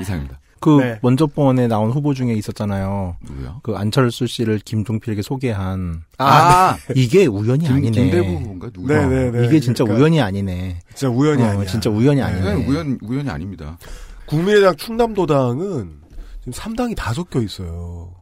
이상입니다. 0.01 0.39
그 0.61 0.81
네. 0.81 0.99
먼저 1.03 1.27
번에 1.27 1.69
나온 1.69 1.93
후보 1.93 2.13
중에 2.15 2.35
있었잖아요. 2.35 3.17
누구요? 3.23 3.61
그 3.63 3.77
안철수 3.77 4.27
씨를 4.27 4.59
김종필에게 4.59 5.23
소개한 5.23 6.03
아, 6.19 6.77
이게 6.97 7.27
우연이 7.27 7.65
김, 7.65 7.75
아니네. 7.77 7.91
김대부 7.93 8.29
인가 8.29 8.69
누구? 8.71 8.89
네, 8.89 9.07
네, 9.07 9.31
네. 9.31 9.47
이게 9.47 9.61
진짜 9.61 9.85
그러니까 9.85 10.03
우연이 10.03 10.21
아니네. 10.21 10.81
진짜 10.95 11.09
우연이 11.09 11.43
어, 11.45 11.47
아니야. 11.51 11.65
진짜 11.65 11.89
우연이 11.89 12.21
아니네. 12.21 12.55
네, 12.57 12.67
우연 12.67 12.99
우연이 13.03 13.31
아닙니다. 13.31 13.79
국민의당 14.29 14.77
충남도당은 14.77 16.01
지금 16.41 16.53
3당이 16.53 16.95
다 16.97 17.13
섞여 17.15 17.41
있어요. 17.41 18.15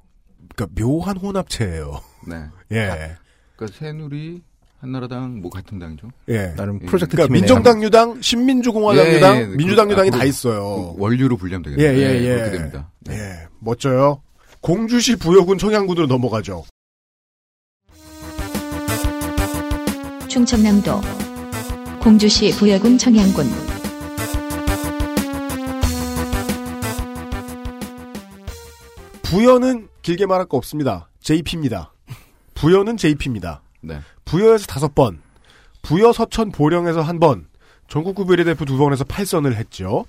그러니까 0.54 0.80
묘한 0.80 1.16
혼합체예요. 1.16 2.00
네. 2.28 2.36
예. 2.72 3.16
그러니까 3.56 3.78
새누리 3.78 4.42
한나라당 4.78 5.40
뭐 5.40 5.50
같은 5.50 5.78
당이죠. 5.78 6.08
예. 6.28 6.54
나름 6.56 6.78
예. 6.82 6.86
프로젝트 6.86 7.16
그러니까. 7.16 7.32
민정당 7.32 7.82
유당, 7.82 8.20
신민주공화당 8.20 9.04
예, 9.04 9.10
예, 9.10 9.16
유당, 9.16 9.36
예. 9.36 9.46
민주당 9.46 9.88
그, 9.88 9.92
유당이 9.92 10.08
아, 10.10 10.12
다 10.12 10.18
그, 10.20 10.26
있어요. 10.26 10.94
그 10.94 11.02
원류로 11.02 11.36
분리하면 11.36 11.64
되겠네요. 11.64 11.88
예, 11.88 11.96
예, 11.96 12.24
예. 12.24 12.34
그렇게 12.36 12.56
됩니다. 12.56 12.90
네. 13.00 13.14
예. 13.14 13.48
멋져요. 13.58 14.22
공주시 14.60 15.16
부여군 15.16 15.58
청양군으로 15.58 16.06
넘어가죠. 16.06 16.64
충청남도 20.28 21.00
공주시 22.00 22.50
부여군 22.58 22.98
청양군 22.98 23.75
부여는 29.30 29.88
길게 30.02 30.26
말할 30.26 30.46
거 30.46 30.56
없습니다. 30.56 31.08
JP입니다. 31.20 31.92
부여는 32.54 32.96
JP입니다. 32.96 33.60
네. 33.80 33.98
부여에서 34.24 34.66
다섯 34.66 34.94
번, 34.94 35.20
부여 35.82 36.12
서천 36.12 36.52
보령에서 36.52 37.02
한 37.02 37.18
번, 37.18 37.48
전국구 37.88 38.26
비례대표 38.26 38.64
두 38.64 38.78
번에서 38.78 39.02
8선을 39.02 39.54
했죠. 39.54 40.04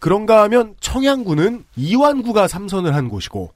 그런가 0.00 0.42
하면 0.42 0.74
청양군은 0.80 1.64
이완구가 1.76 2.46
3선을 2.46 2.90
한 2.90 3.08
곳이고 3.08 3.52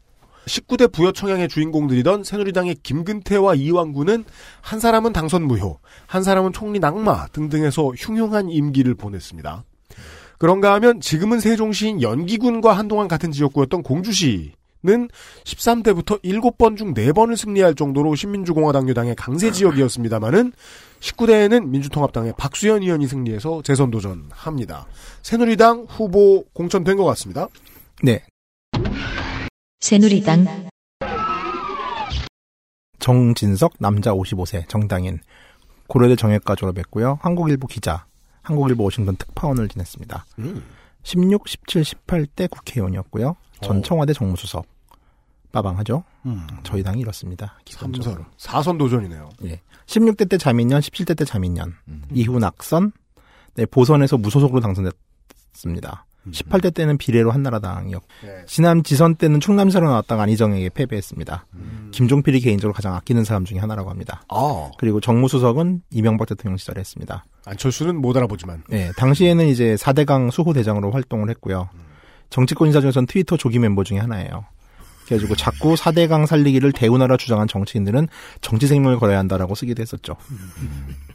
19대 0.47 0.91
부여 0.91 1.13
청양의 1.13 1.49
주인공들이던 1.49 2.25
새누리당의 2.25 2.77
김근태와 2.83 3.57
이완구는 3.57 4.25
한 4.63 4.81
사람은 4.81 5.13
당선 5.13 5.43
무효, 5.43 5.79
한 6.07 6.23
사람은 6.23 6.55
총리 6.55 6.79
낙마 6.79 7.27
등등해서 7.29 7.89
흉흉한 7.91 8.49
임기를 8.49 8.95
보냈습니다. 8.95 9.63
그런가 10.39 10.73
하면 10.75 11.03
지금은 11.03 11.39
세종시인 11.39 12.01
연기군과 12.01 12.73
한동안 12.73 13.09
같은 13.09 13.31
지역구였던 13.31 13.83
공주시 13.83 14.55
는 14.83 15.09
13대부터 15.45 16.23
7번 16.23 16.79
중 16.79 16.95
4번을 16.95 17.37
승리할 17.37 17.75
정도로 17.75 18.15
신민주공화당 18.15 18.89
유당의 18.89 19.15
강세 19.15 19.53
지역이었습니다마는 19.53 20.53
19대에는 21.01 21.69
민주통합당의 21.69 22.33
박수현 22.39 22.83
의원이 22.83 23.07
승리해서 23.07 23.61
재선 23.63 23.91
도전합니다. 23.91 24.87
새누리당 25.23 25.87
후보 25.87 26.45
공천된 26.55 26.97
것 26.97 27.05
같습니다. 27.05 27.49
네. 28.03 28.23
새누리당 29.81 30.47
정진석 32.99 33.75
남자 33.79 34.13
55세 34.13 34.67
정당인 34.69 35.21
고려대 35.89 36.17
정외과 36.17 36.55
졸업했고요. 36.55 37.19
한국일보 37.21 37.67
기자, 37.67 38.07
한국일보 38.43 38.85
워싱턴 38.85 39.17
특파원을 39.17 39.69
지냈습니다. 39.69 40.25
16, 41.03 41.49
17, 41.49 41.83
18대 41.83 42.49
국회의원이었고요. 42.51 43.37
전 43.63 43.79
어. 43.79 43.83
청와대 43.83 44.13
정무수석. 44.13 44.67
빠방하죠? 45.53 46.05
음. 46.27 46.47
저희 46.63 46.83
당이 46.83 47.01
이렇습니다. 47.01 47.59
기본적으로. 47.65 48.25
3선, 48.39 48.63
4선 48.63 48.79
도전이네요. 48.79 49.31
예. 49.47 49.61
16대 49.87 50.29
때 50.29 50.39
자민련, 50.39 50.81
17대 50.81 51.17
때 51.17 51.25
자민련. 51.25 51.75
음. 51.89 52.03
이후 52.13 52.39
낙선, 52.39 52.93
네, 53.55 53.67
보선에서 53.67 54.17
무소속으로 54.17 54.61
당선됐습니다. 54.61 56.07
18대 56.31 56.73
때는 56.75 56.99
비례로 56.99 57.31
한나라당이었고, 57.31 58.07
네. 58.23 58.45
지난 58.47 58.83
지선 58.85 59.17
때는 59.17 59.41
충남시로 59.41 59.89
나왔다가 59.89 60.23
안희정에게 60.25 60.69
패배했습니다. 60.69 61.47
음. 61.55 61.89
김종필이 61.93 62.41
개인적으로 62.41 62.75
가장 62.75 62.95
아끼는 62.95 63.25
사람 63.25 63.45
중에 63.47 63.59
하나라고 63.59 63.89
합니다. 63.91 64.23
아, 64.29 64.71
그리고 64.79 65.01
정무수석은 65.01 65.83
이명박 65.91 66.29
대통령 66.29 66.59
시절에 66.59 66.79
했습니다. 66.79 67.25
안철수는 67.47 67.97
못 67.97 68.17
알아보지만. 68.17 68.65
네, 68.69 68.93
당시에는 68.99 69.47
이제 69.47 69.77
4대강 69.77 70.31
수호 70.31 70.53
대장으로 70.53 70.91
활동을 70.93 71.31
했고요. 71.31 71.71
정치권 72.31 72.69
인사 72.69 72.81
중에서는 72.81 73.07
트위터 73.07 73.37
조기 73.37 73.59
멤버 73.59 73.85
중에 73.85 73.99
하나예요. 73.99 74.45
그래가지고 75.05 75.35
자꾸 75.35 75.75
4대강 75.75 76.27
살리기를 76.27 76.71
대운하라 76.73 77.17
주장한 77.17 77.49
정치인들은 77.49 78.07
정치 78.41 78.69
생명을 78.69 78.99
걸어야 78.99 79.19
한다라고 79.19 79.57
쓰기도 79.57 79.83
했었죠. 79.83 80.15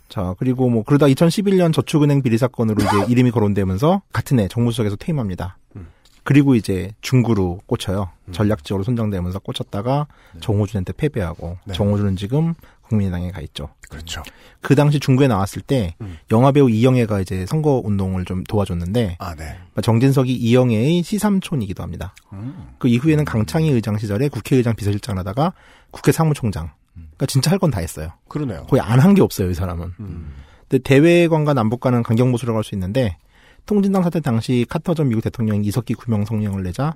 자, 0.09 0.35
그리고 0.37 0.69
뭐 0.69 0.83
그러다 0.83 1.05
2011년 1.07 1.73
저축은행 1.73 2.21
비리 2.21 2.37
사건으로 2.37 2.83
이제 2.83 3.11
이름이 3.11 3.31
거론되면서 3.31 4.01
같은 4.11 4.39
해 4.39 4.49
정무수석에서 4.49 4.97
퇴임합니다. 4.97 5.57
음. 5.77 5.87
그리고 6.23 6.55
이제 6.55 6.91
중구로 7.01 7.61
꽂혀요. 7.67 8.09
전략적으로 8.31 8.83
선정되면서 8.83 9.39
꽂혔다가 9.39 10.07
정호준한테 10.41 10.93
패배하고 10.93 11.57
네. 11.65 11.73
정호준은 11.73 12.15
지금 12.15 12.55
국민의당에 12.89 13.31
가 13.31 13.41
있죠. 13.41 13.69
그렇죠. 13.89 14.23
그 14.61 14.75
당시 14.75 14.99
중구에 14.99 15.27
나왔을 15.27 15.61
때 15.61 15.95
음. 16.01 16.17
영화배우 16.31 16.69
이영애가 16.69 17.19
이제 17.21 17.45
선거 17.45 17.81
운동을 17.83 18.25
좀 18.25 18.43
도와줬는데 18.43 19.17
아, 19.19 19.35
네. 19.35 19.57
정진석이 19.81 20.33
이영애의 20.33 21.03
시삼촌이기도 21.03 21.83
합니다. 21.83 22.13
음. 22.33 22.69
그 22.79 22.87
이후에는 22.87 23.25
강창희 23.25 23.69
의장 23.69 23.97
시절에 23.97 24.29
국회의장 24.29 24.75
비서실장을 24.75 25.19
하다가 25.19 25.53
국회 25.91 26.11
사무총장. 26.11 26.71
그러니까 26.93 27.25
진짜 27.27 27.51
할 27.51 27.59
건 27.59 27.71
다 27.71 27.79
했어요. 27.79 28.11
그러네요. 28.27 28.63
거의 28.67 28.81
안 28.81 28.99
한 28.99 29.13
게 29.15 29.21
없어요, 29.21 29.49
이 29.49 29.53
사람은. 29.53 29.93
음. 29.99 30.33
근데 30.67 30.81
대외관과 30.83 31.53
남북과는 31.53 32.03
강경보수라고 32.03 32.57
할 32.57 32.63
수 32.63 32.73
있는데 32.75 33.17
통진당 33.65 34.03
사태 34.03 34.19
당시 34.19 34.65
카터 34.69 34.93
전 34.93 35.09
미국 35.09 35.21
대통령이 35.21 35.65
이석기 35.67 35.93
구명 35.95 36.23
성명을 36.25 36.63
내자 36.63 36.95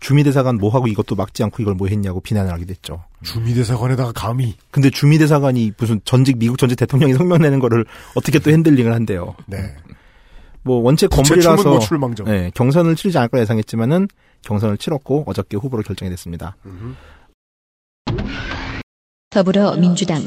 주미대사관 0.00 0.56
뭐하고 0.56 0.86
이것도 0.86 1.14
막지 1.14 1.42
않고 1.44 1.62
이걸 1.62 1.74
뭐 1.74 1.88
했냐고 1.88 2.20
비난을 2.20 2.50
하게 2.52 2.64
됐죠. 2.64 3.04
주미대사관에다가 3.22 4.12
감히. 4.12 4.56
근데 4.70 4.90
주미대사관이 4.90 5.72
무슨 5.78 6.00
전직 6.04 6.38
미국 6.38 6.58
전직 6.58 6.76
대통령이 6.76 7.14
성명 7.14 7.42
내는 7.42 7.58
거를 7.58 7.84
어떻게 8.14 8.38
또 8.38 8.50
handling을 8.50 8.92
한대요. 8.92 9.36
네. 9.46 9.76
뭐 10.62 10.80
원체 10.80 11.06
거물이라서 11.06 11.68
뭐. 11.68 11.80
네, 12.24 12.50
경선을 12.54 12.96
치르지 12.96 13.16
않을 13.18 13.28
거라 13.28 13.42
예상했지만은 13.42 14.08
경선을 14.42 14.78
치렀고 14.78 15.24
어저께 15.26 15.56
후보로 15.56 15.82
결정이 15.82 16.10
됐습니다. 16.10 16.56
음. 16.66 16.96
더불어민주당 19.30 20.22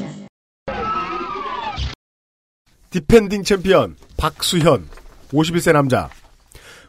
defending 2.90 3.44
champion 3.44 3.96
박수현 4.18 4.88
51세 5.32 5.74
남자 5.74 6.10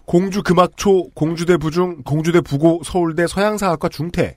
공주 0.04 0.42
금학초 0.42 1.08
공주대 1.14 1.56
부중 1.56 2.02
공주대 2.02 2.40
부고 2.40 2.82
서울대 2.84 3.26
서양사학과 3.26 3.88
중퇴 3.88 4.36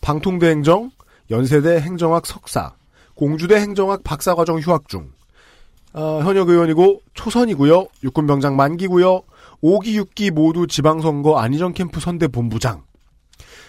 방통대 0.00 0.48
행정 0.48 0.90
연세대 1.30 1.80
행정학 1.80 2.26
석사 2.26 2.74
공주대 3.14 3.56
행정학 3.56 4.04
박사과정 4.04 4.60
휴학 4.60 4.88
중. 4.88 5.10
어, 5.92 6.20
현역 6.22 6.48
의원이고 6.48 7.00
초선이고요. 7.14 7.88
육군병장 8.04 8.56
만기고요. 8.56 9.22
5기 9.62 10.00
6기 10.00 10.30
모두 10.30 10.66
지방선거 10.66 11.38
안희정 11.38 11.72
캠프 11.72 11.98
선대 11.98 12.28
본부장. 12.28 12.84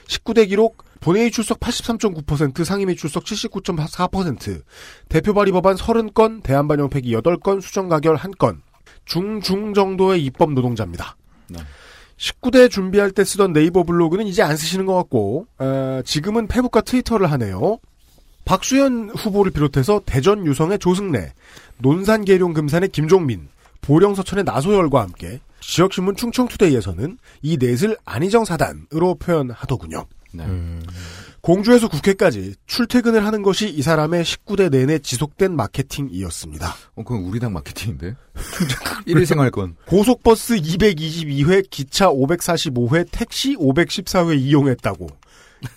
19대 0.08 0.48
기록 0.48 0.84
본회의 1.00 1.32
출석 1.32 1.60
83.9%, 1.60 2.64
상임위 2.64 2.96
출석 2.96 3.24
79.4%, 3.24 4.64
대표 5.08 5.34
발의 5.34 5.54
법안 5.54 5.76
30건, 5.76 6.44
대한반영 6.44 6.90
폐기 6.90 7.14
8건, 7.16 7.62
수정 7.62 7.88
가결 7.88 8.18
1건, 8.18 8.60
중중 9.06 9.74
정도의 9.74 10.24
입법 10.26 10.52
노동자입니다. 10.52 11.16
네. 11.48 11.60
19대 12.20 12.70
준비할 12.70 13.12
때 13.12 13.24
쓰던 13.24 13.54
네이버 13.54 13.84
블로그는 13.84 14.28
이제 14.28 14.44
안 14.44 14.58
쓰시는 14.58 14.86
것 14.86 14.94
같고, 14.96 15.48
어, 15.58 16.02
지금은 16.06 16.48
페북과 16.48 16.82
트위터를 16.82 17.32
하네요. 17.32 17.80
박수현 18.46 19.12
후보를 19.12 19.52
비롯해서 19.52 20.02
대전 20.06 20.46
유성의 20.46 20.80
조승래, 20.80 21.34
논산 21.78 22.26
계룡 22.26 22.54
금산의 22.54 22.90
김종민, 22.90 23.48
보령 23.82 24.16
서천의 24.16 24.44
나소열과 24.44 25.02
함께 25.02 25.40
지역신문 25.62 26.16
충청투데이에서는 26.16 27.18
이 27.42 27.58
넷을 27.58 27.96
안희정 28.06 28.44
사단으로 28.44 29.16
표현하더군요. 29.20 30.06
네. 30.32 30.46
공주에서 31.42 31.88
국회까지 31.88 32.56
출퇴근을 32.68 33.26
하는 33.26 33.42
것이 33.42 33.70
이 33.70 33.82
사람의 33.82 34.24
19대 34.24 34.70
내내 34.70 35.00
지속된 35.00 35.56
마케팅이었습니다. 35.56 36.76
어, 36.96 37.04
그건 37.04 37.24
우리 37.24 37.40
당 37.40 37.54
마케팅인데? 37.54 38.16
일일 39.06 39.26
생활권. 39.26 39.76
고속버스 39.88 40.58
222회, 40.58 41.70
기차 41.70 42.10
545회, 42.10 43.08
택시 43.12 43.56
514회 43.56 44.40
이용했다고. 44.40 45.08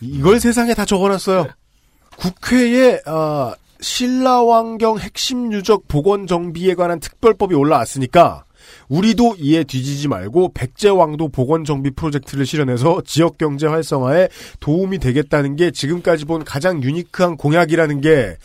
이걸 0.01 0.39
세상에 0.41 0.75
다 0.75 0.85
적어놨어요. 0.85 1.47
국회에 2.17 3.01
어, 3.07 3.55
신라왕경 3.81 4.99
핵심 4.99 5.53
유적 5.53 5.89
복원 5.89 6.27
정비에 6.27 6.75
관한 6.75 7.01
특별법이 7.01 7.55
올라왔으니까 7.55 8.45
우리도 8.89 9.37
이에 9.39 9.65
뒤지지 9.65 10.09
말고 10.09 10.53
백제왕도 10.55 11.29
복원 11.29 11.65
정비 11.65 11.91
프로젝트를 11.91 12.47
실현해서 12.47 13.03
지역 13.05 13.39
경제 13.39 13.67
활성화에 13.67 14.29
도움이 14.61 14.99
되겠다는 14.99 15.57
게 15.57 15.71
지금까지 15.71 16.25
본 16.25 16.45
가장 16.45 16.83
유니크한 16.83 17.37
공약이라는 17.37 18.01
게 18.01 18.37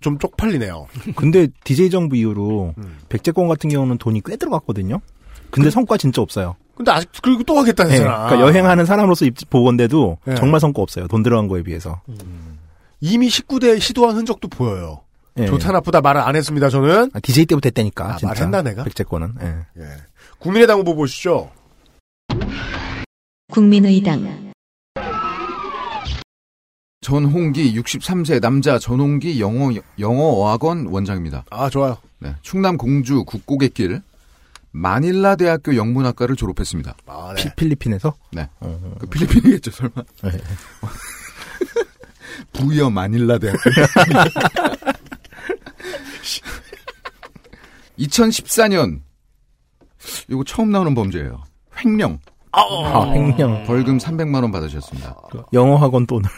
좀 0.00 0.18
쪽팔리네요. 0.18 0.86
근데 1.16 1.48
DJ 1.64 1.90
정부 1.90 2.16
이후로 2.16 2.74
음. 2.78 2.98
백제권 3.08 3.48
같은 3.48 3.70
경우는 3.70 3.98
돈이 3.98 4.22
꽤 4.24 4.36
들어갔거든요. 4.36 5.00
근데 5.50 5.70
성과 5.70 5.96
진짜 5.96 6.22
없어요. 6.22 6.56
근데 6.74 6.92
아직 6.92 7.10
그리고 7.22 7.42
또 7.42 7.58
하겠다는 7.58 7.90
네, 7.90 7.98
그러니까 7.98 8.40
여행하는 8.40 8.84
사람으로서 8.84 9.24
입 9.24 9.34
보건데도 9.50 10.18
네. 10.24 10.34
정말 10.36 10.60
성과 10.60 10.82
없어요. 10.82 11.08
돈 11.08 11.22
들어간 11.22 11.48
거에 11.48 11.62
비해서. 11.62 12.00
이미 13.00 13.28
19대 13.28 13.80
시도한 13.80 14.16
흔적도 14.16 14.46
보여요. 14.48 15.00
예. 15.38 15.46
좋다 15.46 15.72
나쁘다 15.72 16.00
말을 16.00 16.20
안 16.20 16.36
했습니다. 16.36 16.68
저는 16.68 17.10
아, 17.14 17.20
DJ 17.20 17.46
때부터 17.46 17.68
했다니까. 17.68 18.14
아, 18.14 18.16
진짜. 18.16 18.28
말했나, 18.34 18.62
내가? 18.62 18.84
백제권은. 18.84 19.34
예. 19.42 19.82
예. 19.82 19.86
국민의당 20.38 20.78
후보 20.78 20.94
보시죠. 20.94 21.50
국민의당 23.50 24.52
전홍기 27.00 27.74
63세 27.80 28.40
남자 28.40 28.78
전홍기 28.78 29.40
영어 29.40 29.70
영어어학원 29.98 30.86
원장입니다. 30.86 31.44
아 31.50 31.70
좋아요. 31.70 31.96
네, 32.18 32.34
충남 32.42 32.76
공주 32.76 33.24
국고갯길 33.24 34.02
마닐라 34.72 35.36
대학교 35.36 35.76
영문학과를 35.76 36.36
졸업했습니다. 36.36 36.96
아, 37.06 37.34
피- 37.36 37.48
필리핀에서? 37.56 38.12
네. 38.32 38.48
어. 38.60 38.94
그 38.98 39.06
필리핀이겠죠, 39.06 39.70
설마. 39.70 39.92
네. 40.24 40.30
부여 42.52 42.90
마닐라 42.90 43.38
대학교. 43.38 43.58
2014년 47.98 49.00
이거 50.30 50.44
처음 50.44 50.70
나오는 50.70 50.94
범죄예요. 50.94 51.42
횡령. 51.84 52.18
아, 52.52 53.10
횡령. 53.12 53.64
벌금 53.66 53.98
300만 53.98 54.42
원 54.42 54.50
받으셨습니다. 54.52 55.14
영어 55.52 55.76
학원 55.76 56.06
돈을. 56.06 56.28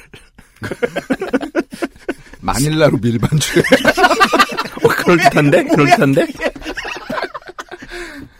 마닐라로 2.40 2.98
밀반출. 2.98 3.62
어, 4.84 4.88
그럴듯한데? 4.88 5.64
그럴듯한데? 5.64 6.26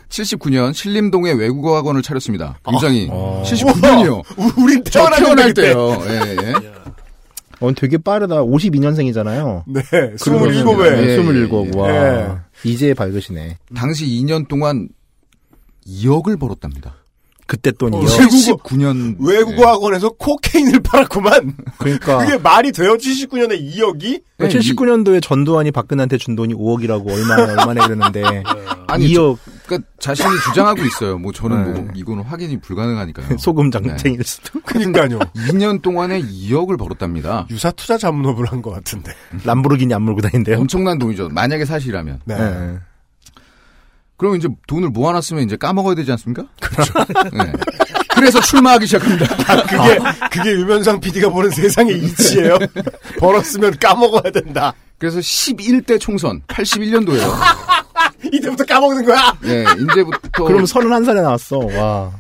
79년 0.09 0.75
신림동에 0.75 1.33
외국어 1.33 1.77
학원을 1.77 2.03
차렸습니다. 2.03 2.59
굉장히 2.65 3.09
어. 3.11 3.43
79년이요. 3.47 4.59
우린 4.59 4.83
태어날. 4.85 5.55
때요. 5.55 5.97
예, 6.07 6.37
예. 6.43 6.55
어, 7.61 7.73
되게 7.75 7.99
빠르다. 7.99 8.43
52년생이잖아요. 8.43 9.65
네, 9.67 9.81
27회. 10.17 11.09
예, 11.09 11.15
27. 11.21 11.77
와. 11.77 11.89
예. 11.91 12.29
이제 12.65 12.95
밝으시네. 12.95 13.59
당시 13.75 14.07
2년 14.07 14.49
동안 14.49 14.89
2억을 15.87 16.39
벌었답니다. 16.39 16.95
그때 17.47 17.73
돈이요. 17.73 18.01
어, 18.01 18.05
외국어- 18.05 18.57
79년 18.63 19.17
외국어 19.19 19.67
학원에서 19.69 20.11
코케인을 20.11 20.81
팔았구만. 20.85 21.57
그러니까. 21.79 22.19
그게 22.25 22.39
말이 22.39 22.71
돼요? 22.71 22.97
79년에 22.97 23.61
2억이? 23.75 24.23
네, 24.39 24.49
79년도에 24.49 25.21
전두환이 25.21 25.73
박근혜한테 25.73 26.17
준 26.19 26.37
돈이 26.37 26.55
5억이라고 26.55 27.11
얼마나 27.11 27.43
얼마나 27.51 27.87
그랬는데 27.87 28.23
아니, 28.87 29.09
2억 29.09 29.37
그러니까 29.71 29.89
자신이 30.01 30.29
주장하고 30.49 30.83
있어요. 30.87 31.19
뭐 31.19 31.33
저는 31.33 31.73
네. 31.73 31.81
뭐 31.81 31.89
이거는 31.95 32.25
확인이 32.25 32.61
불가능하니까요. 32.61 33.37
소금 33.39 33.71
장쟁일 33.71 34.23
수도 34.25 34.61
그니까요. 34.61 35.19
2년 35.37 35.81
동안에 35.83 36.21
2억을 36.21 36.79
벌었답니다. 36.79 37.47
유사 37.51 37.71
투자 37.71 37.97
자문업을 37.97 38.47
한 38.47 38.61
것 38.61 38.71
같은데. 38.73 39.13
람보르기니 39.45 39.95
안 39.95 40.03
몰고 40.03 40.21
다닌대요. 40.21 40.59
엄청난 40.59 40.99
돈이죠. 40.99 41.29
만약에 41.31 41.65
사실이라면. 41.65 42.21
네. 42.25 42.37
네. 42.37 42.79
그럼 44.19 44.37
이제 44.37 44.49
돈을 44.67 44.91
모아놨으면 44.91 45.45
이제 45.45 45.57
까먹어야 45.57 45.95
되지 45.95 46.11
않습니까? 46.13 46.45
그렇죠. 46.61 46.93
네. 47.33 47.53
그래서 48.15 48.39
출마하기 48.39 48.87
시작합니다. 48.87 49.25
그게, 49.65 49.99
그게 50.31 50.51
유면상 50.53 51.01
PD가 51.01 51.31
보는 51.31 51.49
세상의 51.51 51.97
이치예요. 52.05 52.59
벌었으면 53.19 53.79
까먹어야 53.81 54.31
된다. 54.31 54.75
그래서 54.99 55.21
11대 55.21 55.99
총선 55.99 56.43
81년도에요. 56.49 57.33
이때부터 58.37 58.65
까먹는 58.65 59.05
거야? 59.05 59.37
네, 59.43 59.65
이제부터 59.65 60.45
그럼 60.45 60.65
31살에 60.65 61.23
나왔어. 61.23 61.59
와. 61.59 62.13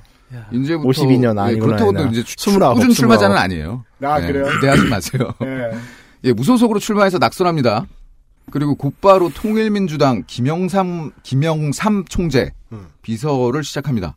이제부터 0.52 0.88
52년 0.88 1.34
네, 1.34 1.40
아니구나, 1.40 1.76
그렇다고 1.76 1.92
또. 1.92 2.06
이제 2.08 2.22
출- 2.22 2.52
29, 2.54 2.74
꾸준 2.74 2.90
출마자는 2.92 3.36
29. 3.36 3.42
아니에요. 3.44 3.84
아, 4.02 4.20
네, 4.20 4.26
그래요? 4.32 4.46
기대하지 4.54 4.84
마세요. 4.88 5.34
네. 5.40 5.70
예, 6.24 6.32
무소속으로 6.32 6.78
출마해서 6.78 7.18
낙선합니다. 7.18 7.86
그리고 8.52 8.74
곧바로 8.74 9.28
통일민주당 9.30 10.24
김영삼 10.26 11.12
김영삼 11.22 12.04
총재 12.08 12.50
음. 12.72 12.86
비서를 13.02 13.62
시작합니다. 13.64 14.16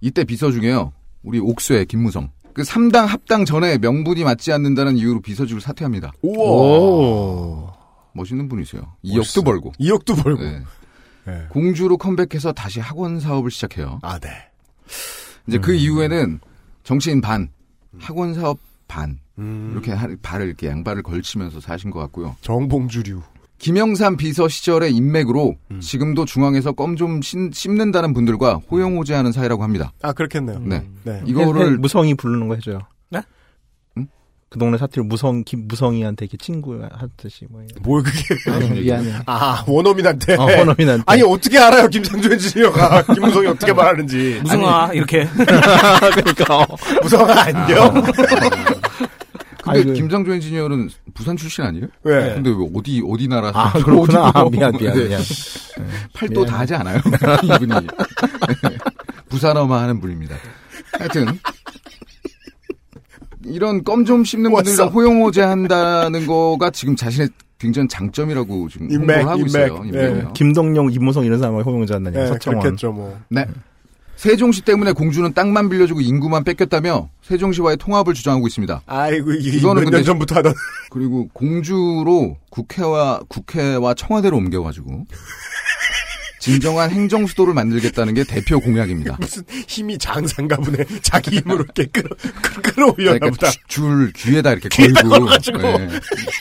이때 0.00 0.24
비서 0.24 0.50
중에요. 0.50 0.92
우리 1.22 1.38
옥수의 1.38 1.86
김무성. 1.86 2.30
그 2.52 2.62
3당 2.62 3.06
합당 3.06 3.44
전에 3.44 3.78
명분이 3.78 4.24
맞지 4.24 4.52
않는다는 4.52 4.96
이유로 4.96 5.20
비서직을 5.20 5.60
사퇴합니다. 5.60 6.12
우와. 6.22 6.44
오. 6.50 7.68
멋있는 8.14 8.48
분이세요. 8.48 8.82
멋있어. 9.04 9.40
2억도 9.40 9.44
벌고. 9.44 9.72
2억도 9.80 10.22
벌고. 10.22 10.42
네. 10.42 10.62
네. 11.30 11.46
공주로 11.48 11.96
컴백해서 11.96 12.52
다시 12.52 12.80
학원 12.80 13.20
사업을 13.20 13.50
시작해요. 13.50 13.98
아, 14.02 14.18
네. 14.18 14.28
이제 15.46 15.58
그 15.58 15.72
이후에는 15.74 16.40
정치인 16.84 17.20
반, 17.20 17.48
학원 17.98 18.34
사업 18.34 18.58
반 18.88 19.18
음. 19.38 19.70
이렇게 19.72 19.92
하- 19.92 20.08
발을 20.22 20.46
이렇게 20.46 20.66
양발을 20.68 21.02
걸치면서 21.02 21.60
사신 21.60 21.90
것 21.90 21.98
같고요. 22.00 22.36
정봉주류. 22.40 23.22
김영삼 23.58 24.16
비서 24.16 24.48
시절의 24.48 24.94
인맥으로 24.96 25.54
음. 25.70 25.80
지금도 25.80 26.24
중앙에서 26.24 26.72
껌 26.72 26.96
좀 26.96 27.20
씹는다는 27.22 28.14
분들과 28.14 28.54
호영호재하는 28.70 29.32
사이라고 29.32 29.62
합니다. 29.62 29.92
아, 30.02 30.12
그렇겠네요. 30.12 30.60
네. 30.60 30.86
네. 31.04 31.22
이거를 31.26 31.76
무성이 31.78 32.14
부르는 32.14 32.48
거 32.48 32.54
해줘요. 32.54 32.78
네? 34.50 34.54
응? 34.54 34.54
그 34.54 34.58
동네 34.58 34.78
사투리 34.78 35.06
무성 35.06 35.44
김 35.44 35.66
무성이한테 35.68 36.24
이렇게 36.26 36.36
친구 36.38 36.80
하듯이 36.92 37.46
뭐. 37.48 37.62
이런. 37.62 37.82
뭘 37.82 38.02
그게. 38.02 38.50
아니, 38.50 38.80
미안해. 38.80 39.12
아, 39.26 39.64
원어민한테. 39.66 40.34
어, 40.34 40.42
원어민한테. 40.44 41.04
아니, 41.06 41.22
어떻게 41.22 41.58
알아요, 41.58 41.88
김상조 41.88 42.32
엔지니어가. 42.32 43.02
김무성이 43.14 43.46
어떻게 43.46 43.72
말하는지. 43.72 44.40
무성아 44.42 44.92
이렇게 44.92 45.26
그러니까. 45.36 46.58
어. 46.58 46.66
무성아, 47.02 47.42
안녕. 47.42 47.94
근데 49.62 49.78
아이고. 49.80 49.92
김상조 49.92 50.32
엔지니어는 50.32 50.88
부산 51.12 51.36
출신 51.36 51.62
아니에요? 51.64 51.86
왜? 52.02 52.32
근데 52.34 52.48
왜 52.48 52.56
어디 52.74 53.02
어디 53.06 53.28
나라 53.28 53.50
아 53.54 53.70
그렇구나. 53.72 54.32
아, 54.34 54.44
미안 54.50 54.72
미안 54.72 54.96
네. 54.96 55.04
미안. 55.08 55.20
팔도 56.14 56.32
미안해. 56.40 56.50
다 56.50 56.58
하지 56.60 56.74
않아요? 56.76 56.98
이분이 57.44 57.86
부산어만 59.28 59.82
하는 59.82 60.00
분입니다. 60.00 60.34
하여튼 60.98 61.38
이런 63.50 63.84
껌 63.84 64.04
좀 64.04 64.24
씹는 64.24 64.50
분들이랑 64.50 64.86
왔어. 64.86 64.92
호영호재 64.94 65.42
한다는 65.42 66.26
거가 66.26 66.70
지금 66.70 66.96
자신의 66.96 67.28
굉장히 67.58 67.88
장점이라고 67.88 68.68
지금 68.70 68.90
인맥, 68.90 69.18
홍보를 69.18 69.28
하고 69.28 69.38
인맥. 69.40 69.48
있어요. 69.48 70.14
네. 70.14 70.24
김동영, 70.34 70.92
임무성 70.92 71.24
이런 71.26 71.38
사람을 71.38 71.64
호용하지 71.64 71.92
않느냐. 71.94 72.20
네, 72.20 72.26
서청원. 72.28 72.62
그렇겠죠, 72.62 72.92
뭐. 72.92 73.18
네. 73.28 73.46
세종시 74.16 74.62
때문에 74.62 74.92
공주는 74.92 75.32
땅만 75.32 75.70
빌려주고 75.70 76.02
인구만 76.02 76.44
뺏겼다며 76.44 77.08
세종시와의 77.22 77.78
통합을 77.78 78.12
주장하고 78.12 78.46
있습니다. 78.46 78.82
아이고, 78.86 79.32
이게 79.32 79.56
이거는 79.56 79.84
몇년 79.84 80.04
전부터 80.04 80.34
하던. 80.36 80.52
그리고 80.90 81.28
공주로 81.32 82.36
국회와 82.50 83.20
국회와 83.28 83.94
청와대로 83.94 84.36
옮겨가지고 84.36 85.06
진정한 86.40 86.90
행정 86.90 87.26
수도를 87.26 87.52
만들겠다는 87.54 88.14
게 88.14 88.24
대표 88.24 88.58
공약입니다. 88.60 89.16
무슨 89.20 89.44
힘이 89.68 89.98
장상가 89.98 90.56
보네. 90.56 90.84
자기 91.02 91.36
힘으로 91.38 91.64
이렇게 91.64 91.84
끌어, 91.86 92.08
끌- 92.42 92.62
끌어올려나 92.62 93.18
그러니까 93.18 93.30
보다. 93.30 93.50
주- 93.50 93.58
줄 93.68 94.12
귀에다 94.14 94.52
이렇게 94.52 94.68
귀에다 94.70 95.02
걸고 95.02 95.26
걸어가지고. 95.26 95.58
네, 95.58 95.88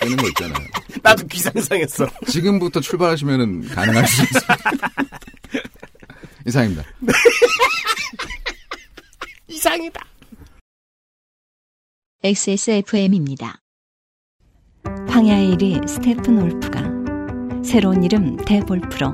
쓰는 0.02 0.18
거 0.18 0.28
있잖아요. 0.30 0.68
나도 1.04 1.28
귀상상했어. 1.28 2.08
지금부터 2.28 2.80
출발하시면은 2.80 3.68
가능할 3.68 4.08
수 4.08 4.24
있습니다. 4.24 4.58
이상입니다. 6.48 6.84
이상이다. 9.48 10.02
XSFM입니다. 12.24 13.60
황야의 15.10 15.56
이리 15.56 15.88
스테픈울프가 15.88 16.82
새로운 17.64 18.04
이름 18.04 18.38
대볼프로 18.46 19.14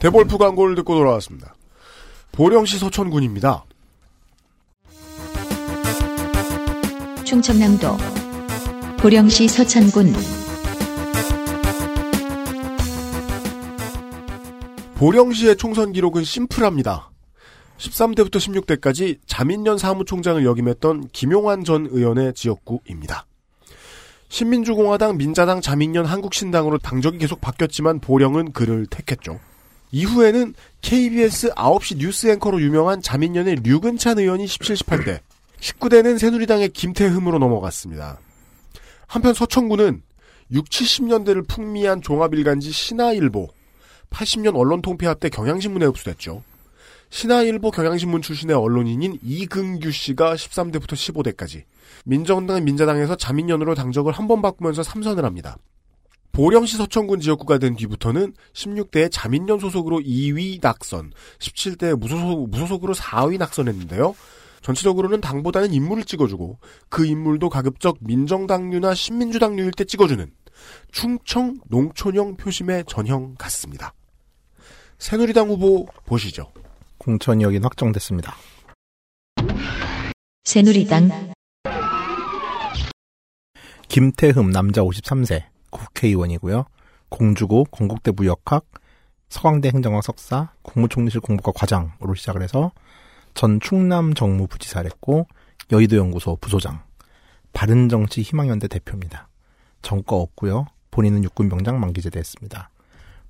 데볼프 0.00 0.38
광고를 0.38 0.76
듣고 0.76 0.94
돌아왔습니다. 0.94 1.54
보령시 2.32 2.78
서천군입니다. 2.78 3.64
충청남도 7.24 7.96
보령시 9.00 9.48
서천군 9.48 10.12
보령시의 14.94 15.56
총선 15.56 15.92
기록은 15.92 16.24
심플합니다. 16.24 17.10
13대부터 17.78 18.36
16대까지 18.36 19.18
자민련 19.26 19.78
사무총장을 19.78 20.44
역임했던 20.44 21.08
김용환 21.12 21.64
전 21.64 21.86
의원의 21.90 22.34
지역구입니다. 22.34 23.26
신민주공화당, 24.28 25.16
민자당, 25.16 25.60
자민련, 25.60 26.04
한국신당으로 26.04 26.78
당적이 26.78 27.18
계속 27.18 27.40
바뀌었지만 27.40 28.00
보령은 28.00 28.52
그를 28.52 28.86
택했죠. 28.86 29.38
이후에는 29.90 30.54
KBS 30.80 31.50
9시 31.54 31.96
뉴스 31.98 32.26
앵커로 32.28 32.60
유명한 32.60 33.00
자민련의 33.00 33.56
류근찬 33.62 34.18
의원이 34.18 34.46
17, 34.46 34.76
18대, 34.76 35.20
19대는 35.60 36.18
새누리당의 36.18 36.70
김태흠으로 36.70 37.38
넘어갔습니다. 37.38 38.18
한편 39.06 39.34
서천구는 39.34 40.02
6, 40.50 40.64
70년대를 40.68 41.46
풍미한 41.48 42.00
종합일간지 42.02 42.70
신화일보, 42.70 43.48
80년 44.10 44.56
언론통폐합 44.56 45.20
때 45.20 45.28
경향신문에 45.28 45.86
흡수됐죠. 45.86 46.42
신화일보 47.10 47.70
경향신문 47.70 48.20
출신의 48.22 48.54
언론인인 48.54 49.18
이근규 49.22 49.90
씨가 49.90 50.34
13대부터 50.34 50.92
15대까지 50.92 51.64
민정당 52.04 52.62
민자당에서 52.64 53.16
자민련으로 53.16 53.74
당적을 53.74 54.12
한 54.12 54.28
번 54.28 54.42
바꾸면서 54.42 54.82
3선을 54.82 55.22
합니다. 55.22 55.56
보령시 56.38 56.76
서천군 56.76 57.18
지역구가 57.18 57.58
된 57.58 57.74
뒤부터는 57.74 58.32
16대의 58.52 59.08
자민련 59.10 59.58
소속으로 59.58 59.98
2위 59.98 60.62
낙선, 60.62 61.12
17대 61.40 61.98
무소속, 61.98 62.50
무소속으로 62.50 62.94
4위 62.94 63.38
낙선했는데요. 63.38 64.14
전체적으로는 64.62 65.20
당보다는 65.20 65.72
인물을 65.72 66.04
찍어주고 66.04 66.60
그 66.88 67.06
인물도 67.06 67.48
가급적 67.48 67.96
민정당류나 68.02 68.94
신민주당류일 68.94 69.72
때 69.72 69.82
찍어주는 69.82 70.30
충청 70.92 71.56
농촌형 71.70 72.36
표심의 72.36 72.84
전형 72.86 73.34
같습니다. 73.36 73.92
새누리당 75.00 75.48
후보 75.48 75.86
보시죠. 76.06 76.52
공천이 76.98 77.42
여긴 77.42 77.64
확정됐습니다. 77.64 78.36
새누리당 80.44 81.32
김태흠 83.88 84.52
남자 84.52 84.82
53세 84.82 85.57
국회의원이고요. 85.70 86.64
공주고 87.08 87.64
건국대 87.64 88.12
무역학, 88.12 88.64
서강대 89.28 89.68
행정학 89.68 90.02
석사, 90.02 90.52
국무총리실 90.62 91.20
공보과 91.20 91.52
과장으로 91.54 92.14
시작을 92.14 92.42
해서 92.42 92.72
전 93.34 93.60
충남 93.60 94.14
정무부지사를 94.14 94.88
했고 94.90 95.26
여의도 95.70 95.96
연구소 95.96 96.36
부소장, 96.40 96.82
바른정치 97.52 98.22
희망연대 98.22 98.68
대표입니다. 98.68 99.28
정과 99.82 100.16
없고요. 100.16 100.66
본인은 100.90 101.24
육군병장 101.24 101.78
만기제대 101.78 102.18
했습니다. 102.18 102.70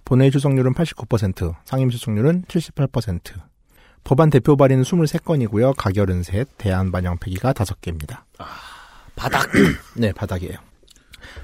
본회의 0.05 0.31
출석률은 0.31 0.73
89%, 0.73 1.55
상임 1.65 1.91
출석률은 1.91 2.45
78%. 2.45 3.35
법안 4.05 4.31
대표 4.31 4.57
발의는 4.57 4.85
23건이고요. 4.85 5.75
가결은 5.77 6.23
셋, 6.23 6.49
대안 6.57 6.91
반영 6.91 7.19
폐기가 7.19 7.53
5개입니다. 7.53 8.23
바닥. 9.17 9.51
네, 9.99 10.13
바닥이에요. 10.13 10.68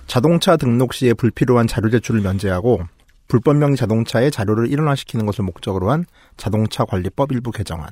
자동차 0.06 0.56
등록 0.56 0.94
시에 0.94 1.14
불필요한 1.14 1.66
자료 1.66 1.90
제출을 1.90 2.20
면제하고 2.20 2.80
불법 3.28 3.56
명의 3.56 3.76
자동차의 3.76 4.30
자료를 4.30 4.70
일원화시키는 4.70 5.26
것을 5.26 5.44
목적으로 5.44 5.90
한 5.90 6.04
자동차 6.36 6.84
관리법 6.84 7.32
일부 7.32 7.50
개정안. 7.50 7.88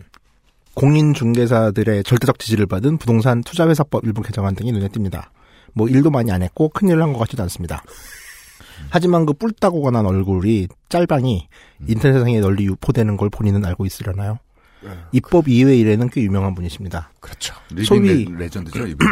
공인 0.75 1.15
중개사들의 1.15 2.05
절대적 2.05 2.39
지지를 2.39 2.67
받은 2.67 2.99
부동산 2.99 3.43
투자회사법 3.43 4.05
일부 4.05 4.23
개정안 4.23 4.55
등이 4.55 4.73
눈에 4.73 4.89
띕니다. 4.89 5.25
뭐 5.75 5.89
일도 5.89 6.11
많이 6.11 6.31
안 6.31 6.43
했고 6.43 6.69
큰일을 6.69 7.03
한것 7.03 7.19
같지도 7.21 7.43
않습니다. 7.45 7.83
하지만 8.91 9.27
그 9.27 9.33
뿔따고 9.33 9.83
관한 9.83 10.07
얼굴이 10.07 10.69
짤방이 10.89 11.49
인터넷 11.89 12.15
세상에 12.15 12.41
널리 12.41 12.65
유포되는 12.67 13.17
걸 13.17 13.31
본인은 13.31 13.65
알고 13.65 13.87
있으려나요? 13.87 14.39
입법 15.13 15.49
이외 15.49 15.77
일에는 15.77 16.09
꽤 16.11 16.23
유명한 16.23 16.55
분이십니다. 16.55 17.11
그렇죠. 17.21 17.55
소위 17.85 18.25
레, 18.25 18.45
레전드죠, 18.45 18.87
이분. 18.87 19.07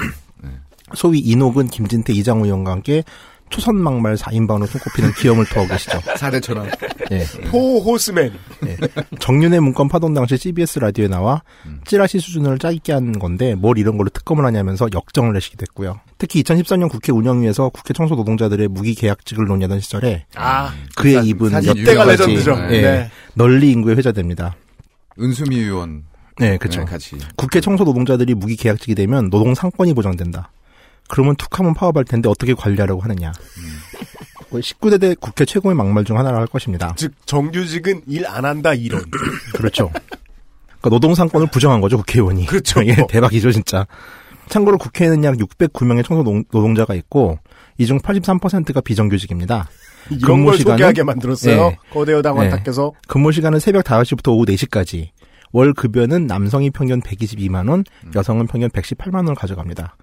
소위 0.94 1.18
이녹은 1.20 1.68
김진태 1.68 2.12
이장우 2.12 2.44
의원과 2.44 2.72
함께 2.72 3.04
초선 3.50 3.76
막말 3.82 4.14
4인방으로 4.14 4.64
손꼽히는 4.66 5.12
기염을 5.14 5.44
토하고 5.46 5.72
계시죠. 5.72 6.00
사대처럼. 6.16 6.68
예. 7.10 7.24
호호스맨. 7.52 8.32
예. 8.66 8.76
정윤의 9.18 9.58
문건 9.58 9.88
파동 9.88 10.14
당시 10.14 10.36
CBS 10.36 10.78
라디오에 10.78 11.08
나와 11.08 11.42
찌라시 11.84 12.20
수준을 12.20 12.60
짜깁게 12.60 12.92
한 12.92 13.18
건데 13.18 13.56
뭘 13.56 13.76
이런 13.78 13.96
걸로 13.98 14.08
특검을 14.10 14.44
하냐면서 14.44 14.86
역정을 14.94 15.32
내시기도 15.32 15.64
했고요. 15.68 15.98
특히 16.16 16.44
2013년 16.44 16.88
국회 16.88 17.10
운영위에서 17.10 17.70
국회 17.70 17.92
청소 17.92 18.14
노동자들의 18.14 18.68
무기 18.68 18.94
계약직을 18.94 19.46
논의하던 19.46 19.80
시절에 19.80 20.26
아, 20.36 20.72
그의 20.94 21.14
사- 21.14 21.20
입은 21.22 21.60
이때가 21.60 22.04
레전드죠. 22.04 22.52
예, 22.70 22.80
네. 22.82 23.10
널리 23.34 23.72
인구에 23.72 23.94
회자됩니다. 23.96 24.54
은수미 25.18 25.56
의원. 25.58 26.04
네, 26.38 26.56
그렇죠. 26.56 26.80
네, 26.80 26.86
같이. 26.86 27.18
국회 27.36 27.60
청소 27.60 27.82
노동자들이 27.82 28.34
무기 28.34 28.54
계약직이 28.54 28.94
되면 28.94 29.28
노동 29.28 29.56
상권이 29.56 29.92
보장된다. 29.94 30.52
그러면 31.10 31.34
툭 31.36 31.58
하면 31.58 31.74
파업할 31.74 32.04
텐데 32.04 32.28
어떻게 32.28 32.54
관리하려고 32.54 33.02
하느냐. 33.02 33.32
19대 34.50 35.18
국회 35.20 35.44
최고의 35.44 35.74
막말 35.76 36.04
중 36.04 36.18
하나라 36.18 36.38
할 36.38 36.46
것입니다. 36.46 36.94
즉 36.96 37.12
정규직은 37.26 38.02
일 38.06 38.26
안 38.26 38.44
한다 38.44 38.74
이론. 38.74 39.02
그렇죠. 39.54 39.90
그러니까 39.92 40.88
노동 40.90 41.14
삼권을 41.14 41.48
부정한 41.48 41.80
거죠 41.80 41.96
국회의원이. 41.98 42.46
그렇죠. 42.46 42.82
이게 42.84 43.04
대박이죠 43.08 43.52
진짜. 43.52 43.86
참고로 44.48 44.78
국회에는 44.78 45.22
약 45.24 45.36
609명의 45.36 46.04
청소 46.04 46.22
노- 46.24 46.42
노동자가 46.50 46.94
있고 46.94 47.38
이 47.78 47.86
중 47.86 47.98
83%가 47.98 48.80
비정규직입니다. 48.80 49.68
이런 50.10 50.44
걸 50.44 50.58
소개하게 50.58 51.02
만들었어요. 51.04 51.60
예. 51.72 51.78
거대 51.92 52.12
여당 52.12 52.34
예. 52.36 52.40
원탁께서 52.40 52.92
근무 53.06 53.32
시간은 53.32 53.58
새벽 53.60 53.84
5시부터 53.84 54.32
오후 54.32 54.44
4시까지. 54.46 55.10
월 55.52 55.72
급여는 55.72 56.26
남성이 56.26 56.70
평균 56.70 57.00
122만 57.00 57.68
원, 57.68 57.84
여성은 58.14 58.46
평균 58.46 58.68
118만 58.70 59.16
원을 59.16 59.34
가져갑니다. 59.34 59.96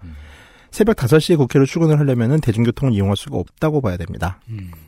새벽 0.72 0.98
5시에 0.98 1.38
국회로 1.38 1.66
출근을 1.66 2.00
하려면 2.00 2.40
대중교통을 2.42 2.94
이용할 2.94 3.16
수가 3.18 3.38
없다고 3.38 3.82
봐야 3.82 3.98
됩니다. 3.98 4.40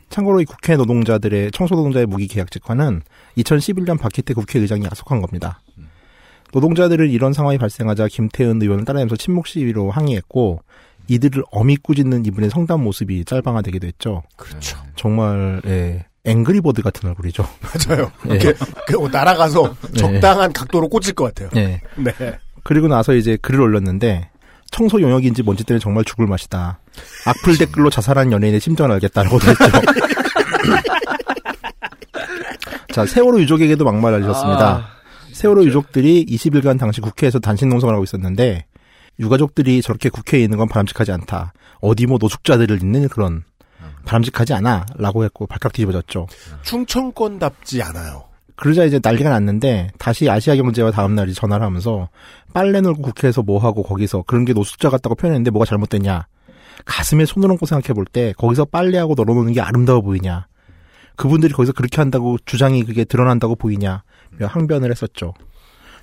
참고로 0.08 0.40
이 0.40 0.44
국회 0.44 0.76
노동자들의 0.76 1.50
청소 1.52 1.74
노동자의 1.74 2.06
무기 2.06 2.26
계약 2.28 2.50
직화는 2.50 3.02
2011년 3.38 3.98
박희태 3.98 4.34
국회의장이 4.34 4.84
약속한 4.84 5.20
겁니다. 5.20 5.60
노동자들은 6.52 7.10
이런 7.10 7.32
상황이 7.32 7.58
발생하자 7.58 8.08
김태은 8.08 8.60
의원을 8.60 8.84
따라하면서 8.84 9.16
침묵 9.16 9.46
시위로 9.46 9.90
항의했고 9.90 10.62
이들을 11.08 11.42
어미 11.50 11.76
꾸짖는 11.78 12.26
이분의 12.26 12.50
성담 12.50 12.82
모습이 12.84 13.24
짤방화되기도 13.24 13.86
했죠. 13.86 14.22
그렇죠. 14.36 14.78
정말 14.96 15.60
예, 15.66 16.04
앵그리버드 16.24 16.82
같은 16.82 17.08
얼굴이죠. 17.08 17.44
맞아요. 17.88 18.12
예. 18.28 18.34
이렇게 18.34 18.52
그 18.86 18.96
날아가서 19.10 19.74
네. 19.92 19.98
적당한 19.98 20.52
각도로 20.52 20.88
꽂힐 20.88 21.14
것 21.14 21.34
같아요. 21.34 21.50
예. 21.56 21.80
네. 21.96 22.38
그리고 22.62 22.88
나서 22.88 23.14
이제 23.14 23.36
글을 23.40 23.60
올렸는데 23.60 24.30
청소 24.70 25.00
용역인지 25.00 25.42
뭔지 25.42 25.64
때문에 25.64 25.80
정말 25.80 26.04
죽을 26.04 26.26
맛이다. 26.26 26.78
악플 27.26 27.58
댓글로 27.58 27.90
자살한 27.90 28.32
연예인의 28.32 28.60
심정을 28.60 28.92
알겠다라고도 28.92 29.50
했죠. 29.50 29.64
자, 32.92 33.06
세월호 33.06 33.40
유족에게도 33.40 33.84
막말 33.84 34.14
알리셨습니다. 34.14 34.68
아, 34.68 34.86
세월호 35.32 35.64
유족들이 35.64 36.26
20일간 36.26 36.78
당시 36.78 37.00
국회에서 37.00 37.38
단식 37.38 37.68
농성을 37.68 37.94
하고 37.94 38.04
있었는데 38.04 38.66
유가족들이 39.18 39.82
저렇게 39.82 40.08
국회에 40.08 40.42
있는 40.42 40.58
건 40.58 40.68
바람직하지 40.68 41.12
않다. 41.12 41.52
어디 41.80 42.06
뭐 42.06 42.18
노숙자들을 42.20 42.82
있는 42.82 43.08
그런 43.08 43.44
바람직하지 44.04 44.54
않아. 44.54 44.86
라고 44.96 45.24
했고 45.24 45.46
발칵 45.46 45.72
뒤집어졌죠. 45.72 46.26
충청권답지 46.62 47.82
않아요. 47.82 48.24
그러자 48.60 48.84
이제 48.84 49.00
난리가 49.02 49.30
났는데 49.30 49.88
다시 49.98 50.28
아시아경제와 50.28 50.90
다음날 50.90 51.30
이 51.30 51.34
전화를 51.34 51.64
하면서 51.64 52.10
빨래 52.52 52.82
놀고 52.82 53.00
국회에서 53.00 53.42
뭐 53.42 53.58
하고 53.58 53.82
거기서 53.82 54.24
그런 54.26 54.44
게 54.44 54.52
노숙자 54.52 54.90
같다고 54.90 55.14
표현했는데 55.14 55.50
뭐가 55.50 55.64
잘못됐냐. 55.64 56.26
가슴에 56.84 57.24
손을 57.24 57.50
얹고 57.50 57.64
생각해 57.66 57.94
볼 57.94 58.04
때 58.04 58.34
거기서 58.36 58.66
빨래하고 58.66 59.14
널어놓는 59.16 59.54
게 59.54 59.62
아름다워 59.62 60.02
보이냐. 60.02 60.46
그분들이 61.16 61.54
거기서 61.54 61.72
그렇게 61.72 62.02
한다고 62.02 62.36
주장이 62.44 62.84
그게 62.84 63.04
드러난다고 63.04 63.56
보이냐. 63.56 64.02
항변을 64.38 64.90
했었죠. 64.90 65.32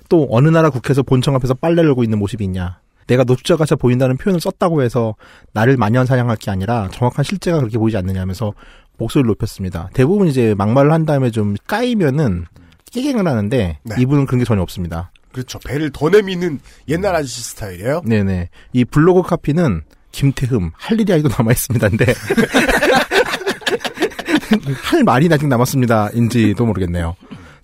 또 0.08 0.26
어느 0.30 0.48
나라 0.48 0.70
국회에서 0.70 1.02
본청 1.04 1.36
앞에서 1.36 1.54
빨래를 1.54 1.86
널고 1.86 2.02
있는 2.02 2.18
모습이 2.18 2.42
있냐. 2.44 2.80
내가 3.06 3.24
노숙자 3.24 3.56
같아 3.56 3.76
보인다는 3.76 4.16
표현을 4.16 4.40
썼다고 4.40 4.82
해서 4.82 5.14
나를 5.52 5.76
만연 5.76 6.06
사냥할 6.06 6.36
게 6.36 6.50
아니라 6.50 6.88
정확한 6.92 7.24
실제가 7.24 7.58
그렇게 7.58 7.78
보이지 7.78 7.96
않느냐면서 7.96 8.52
목소리를 8.98 9.26
높였습니다. 9.28 9.88
대부분 9.94 10.28
이제 10.28 10.54
막말을 10.56 10.92
한 10.92 11.06
다음에 11.06 11.30
좀 11.30 11.56
까이면은 11.66 12.46
깨갱을 12.92 13.26
하는데 13.26 13.78
네. 13.82 13.96
이분은 13.98 14.26
그런 14.26 14.38
게 14.40 14.44
전혀 14.44 14.62
없습니다. 14.62 15.10
그렇죠. 15.32 15.58
배를 15.60 15.90
더 15.90 16.08
내미는 16.08 16.60
옛날 16.88 17.14
아저씨 17.14 17.42
스타일이에요. 17.42 18.02
네네. 18.04 18.48
이 18.72 18.84
블로그 18.84 19.22
카피는 19.22 19.82
김태흠 20.12 20.70
할 20.74 21.00
일이 21.00 21.12
아직도 21.12 21.28
남아 21.36 21.52
있습니다인데 21.52 22.06
할 24.82 25.04
말이 25.04 25.28
아직 25.30 25.46
남았습니다인지도 25.46 26.66
모르겠네요. 26.66 27.14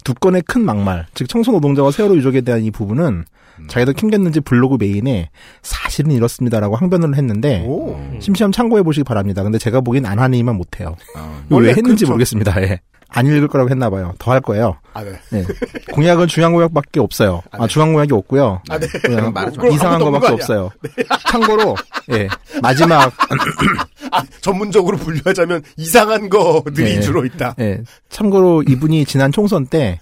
두 0.05 0.14
건의 0.14 0.43
큰 0.43 0.64
막말, 0.64 1.07
즉 1.14 1.28
청소 1.28 1.53
노동자와 1.53 1.91
세월호 1.91 2.16
유족에 2.16 2.43
대한 2.43 2.62
이 2.62 2.70
부분은 2.70 3.24
자기도 3.69 3.93
킹겼는지 3.93 4.41
블로그 4.41 4.77
메인에 4.79 5.31
사실은 5.63 6.11
이렇습니다라고 6.13 6.77
항변을 6.77 7.17
했는데 7.17 7.65
오. 7.67 7.99
심시험 8.21 8.53
참고해 8.53 8.83
보시기 8.83 9.05
바랍니다. 9.05 9.43
근데 9.43 9.59
제가 9.59 9.81
보기엔 9.81 10.07
안 10.07 10.19
하니만 10.19 10.57
못해요. 10.57 10.97
아, 11.17 11.41
왜 11.49 11.57
원래 11.57 11.69
했는지 11.71 12.05
그렇죠. 12.05 12.07
모르겠습니다. 12.13 12.63
예. 12.63 12.81
안 13.17 13.27
읽을 13.27 13.47
거라고 13.47 13.71
했나 13.71 13.91
봐요. 13.91 14.13
더 14.19 14.33
할 14.33 14.41
거예요. 14.41 14.77
아, 14.93 15.05
네. 15.05 15.13
예. 15.35 15.45
공약은 15.93 16.27
중앙 16.27 16.53
공약밖에 16.53 16.99
없어요. 16.99 17.43
아, 17.53 17.69
중앙 17.69 17.93
공약이 17.93 18.13
없고요. 18.13 18.61
아, 18.69 18.77
네. 18.79 18.89
그냥. 18.89 19.33
이상한 19.73 20.01
거밖에. 20.01 20.33
없어요. 20.33 20.71
참고로 21.31 21.77
예 22.11 22.29
마지막 22.61 23.13
아, 24.11 24.23
전문적으로 24.41 24.97
분류하자면 24.97 25.63
이상한 25.77 26.29
거들이 26.29 26.95
네. 26.97 27.01
주로 27.01 27.25
있다. 27.25 27.55
예 27.61 27.83
참고로 28.11 28.65
이분이 28.65 29.05
지난 29.05 29.31
총선 29.31 29.65
때 29.67 30.01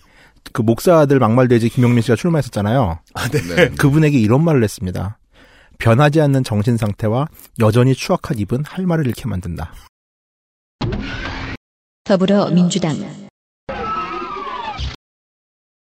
그 0.53 0.63
목사들 0.63 1.19
막말돼지 1.19 1.69
김용민 1.69 2.03
씨가 2.03 2.17
출마했었잖아요. 2.17 2.99
아, 3.15 3.29
네. 3.29 3.41
네. 3.55 3.69
그분에게 3.71 4.19
이런 4.19 4.45
말을 4.45 4.63
했습니다. 4.65 5.19
변하지 5.79 6.21
않는 6.21 6.45
정신 6.45 6.77
상태와 6.77 7.27
여전히 7.61 7.95
추악한 7.95 8.39
입은 8.39 8.65
할 8.65 8.87
말을 8.87 9.07
잃게 9.07 9.27
만든다. 9.27 9.73
더불어민주당 12.05 12.97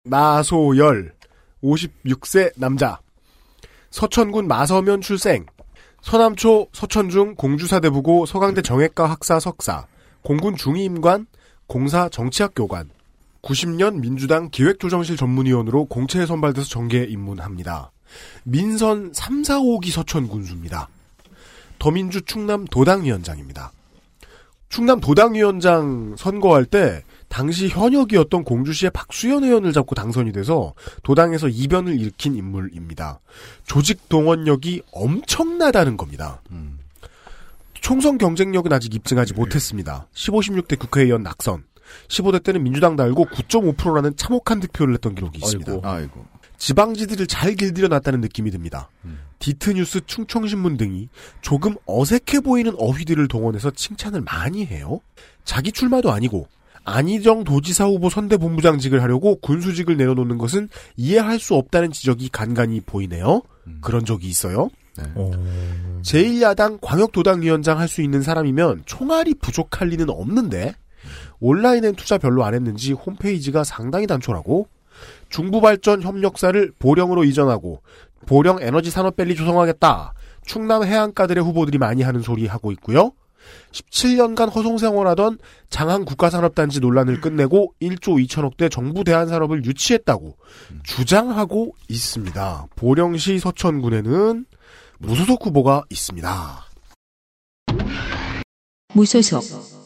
나소열 0.04 1.14
56세 1.62 2.52
남자 2.56 3.00
서천군 3.90 4.48
마서면 4.48 5.00
출생 5.00 5.46
서남초 6.02 6.68
서천중 6.72 7.36
공주사대부고 7.36 8.26
서강대 8.26 8.62
정외과 8.62 9.08
학사 9.08 9.38
석사 9.38 9.86
공군 10.22 10.56
중위임관 10.56 11.26
공사 11.66 12.08
정치학교관 12.08 12.90
90년 13.42 14.00
민주당 14.00 14.50
기획조정실 14.50 15.16
전문위원으로 15.16 15.86
공채에 15.86 16.26
선발돼서 16.26 16.68
정계에 16.68 17.04
입문합니다. 17.04 17.90
민선 18.44 19.12
3, 19.12 19.42
4, 19.42 19.58
5기 19.58 19.90
서천 19.90 20.28
군수입니다. 20.28 20.88
더민주 21.78 22.22
충남 22.22 22.64
도당위원장입니다. 22.66 23.72
충남 24.68 25.00
도당위원장 25.00 26.14
선거할 26.16 26.64
때 26.64 27.02
당시 27.28 27.68
현역이었던 27.68 28.44
공주시의 28.44 28.90
박수현 28.92 29.44
의원을 29.44 29.72
잡고 29.72 29.94
당선이 29.94 30.32
돼서 30.32 30.74
도당에서 31.02 31.48
이변을 31.48 31.98
일으킨 31.98 32.36
인물입니다. 32.36 33.20
조직 33.66 34.08
동원력이 34.08 34.82
엄청나다는 34.92 35.96
겁니다. 35.96 36.40
음. 36.52 36.78
총선 37.74 38.16
경쟁력은 38.16 38.72
아직 38.72 38.94
입증하지 38.94 39.34
못했습니다. 39.34 40.06
15, 40.12 40.40
16대 40.40 40.78
국회의원 40.78 41.22
낙선. 41.22 41.64
15대 42.08 42.42
때는 42.42 42.62
민주당 42.62 42.96
달고 42.96 43.26
9.5%라는 43.26 44.16
참혹한 44.16 44.60
득표를 44.60 44.92
냈던 44.94 45.14
기록이 45.14 45.38
있습니다. 45.38 45.72
아이고. 45.72 45.86
아이고. 45.86 46.26
지방지들을 46.58 47.26
잘 47.26 47.54
길들여 47.54 47.88
놨다는 47.88 48.20
느낌이 48.20 48.50
듭니다. 48.52 48.88
디트뉴스, 49.40 50.02
충청신문 50.06 50.76
등이 50.76 51.08
조금 51.40 51.74
어색해 51.86 52.40
보이는 52.44 52.72
어휘들을 52.78 53.26
동원해서 53.26 53.72
칭찬을 53.72 54.20
많이 54.20 54.64
해요. 54.64 55.00
자기 55.44 55.72
출마도 55.72 56.12
아니고 56.12 56.46
안희정 56.84 57.42
도지사 57.42 57.86
후보 57.86 58.10
선대본부장직을 58.10 59.02
하려고 59.02 59.36
군수직을 59.40 59.96
내려놓는 59.96 60.38
것은 60.38 60.68
이해할 60.96 61.40
수 61.40 61.54
없다는 61.54 61.90
지적이 61.90 62.28
간간히 62.28 62.80
보이네요. 62.80 63.42
그런 63.80 64.04
적이 64.04 64.28
있어요. 64.28 64.68
네. 64.96 65.04
제1야당 66.02 66.78
광역도당위원장 66.80 67.78
할 67.78 67.88
수 67.88 68.02
있는 68.02 68.22
사람이면 68.22 68.82
총알이 68.86 69.34
부족할 69.34 69.88
리는 69.88 70.10
없는데 70.10 70.74
온라인엔 71.42 71.96
투자 71.96 72.18
별로 72.18 72.44
안 72.44 72.54
했는지 72.54 72.92
홈페이지가 72.92 73.64
상당히 73.64 74.06
단촐하고 74.06 74.68
중부발전 75.28 76.02
협력사를 76.02 76.72
보령으로 76.78 77.24
이전하고 77.24 77.82
보령 78.26 78.62
에너지 78.62 78.90
산업밸리 78.90 79.34
조성하겠다. 79.34 80.14
충남 80.46 80.84
해안가들의 80.84 81.42
후보들이 81.42 81.78
많이 81.78 82.02
하는 82.02 82.22
소리 82.22 82.46
하고 82.46 82.70
있고요. 82.72 83.12
17년간 83.72 84.54
허송생활하던 84.54 85.38
장항 85.68 86.04
국가산업단지 86.04 86.78
논란을 86.78 87.20
끝내고 87.20 87.74
1조 87.82 88.24
2천억대 88.24 88.70
정부 88.70 89.02
대한산업을 89.02 89.64
유치했다고 89.64 90.36
주장하고 90.84 91.74
있습니다. 91.88 92.66
보령시 92.76 93.40
서천군에는 93.40 94.46
무소속 94.98 95.44
후보가 95.44 95.82
있습니다. 95.90 96.66
무소속 98.94 99.81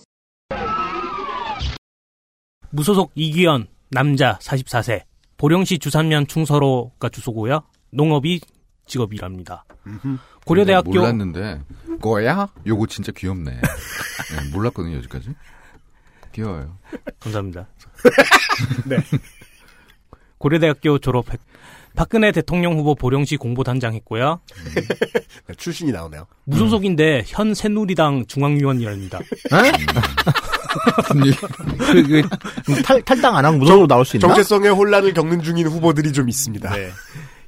무소속 2.70 3.12
이기현 3.14 3.66
남자 3.90 4.38
44세 4.38 5.02
보령시 5.36 5.78
주산면 5.78 6.26
충서로가 6.26 7.08
주소고요. 7.08 7.62
농업이 7.90 8.40
직업이랍니다. 8.86 9.64
고려대학교 10.44 10.92
네, 10.92 10.98
몰랐는데 10.98 11.60
거야? 12.00 12.48
요거 12.66 12.86
진짜 12.86 13.12
귀엽네. 13.12 13.52
네, 13.60 14.50
몰랐거든요 14.52 14.96
여기까지. 14.96 15.30
귀여워요. 16.32 16.76
감사합니다. 17.20 17.66
네. 18.86 18.96
고려대학교 20.38 20.98
졸업했 20.98 21.40
박근혜 21.94 22.30
대통령 22.30 22.78
후보 22.78 22.94
보령시 22.94 23.36
공보단장 23.38 23.94
했고요. 23.94 24.40
네, 25.46 25.54
출신이 25.56 25.92
나오네요. 25.92 26.26
무소속인데 26.44 27.24
현 27.26 27.54
새누리당 27.54 28.26
중앙위원이랍니다. 28.26 29.18
그, 31.78 32.22
그, 32.64 32.82
탈, 32.82 33.02
탈당 33.02 33.36
안 33.36 33.44
하고 33.44 33.58
무소속으로 33.58 33.86
나올 33.86 34.04
수 34.04 34.16
있나? 34.16 34.28
정체성의 34.28 34.70
혼란을 34.70 35.14
겪는 35.14 35.42
중인 35.42 35.66
후보들이 35.66 36.12
좀 36.12 36.28
있습니다. 36.28 36.70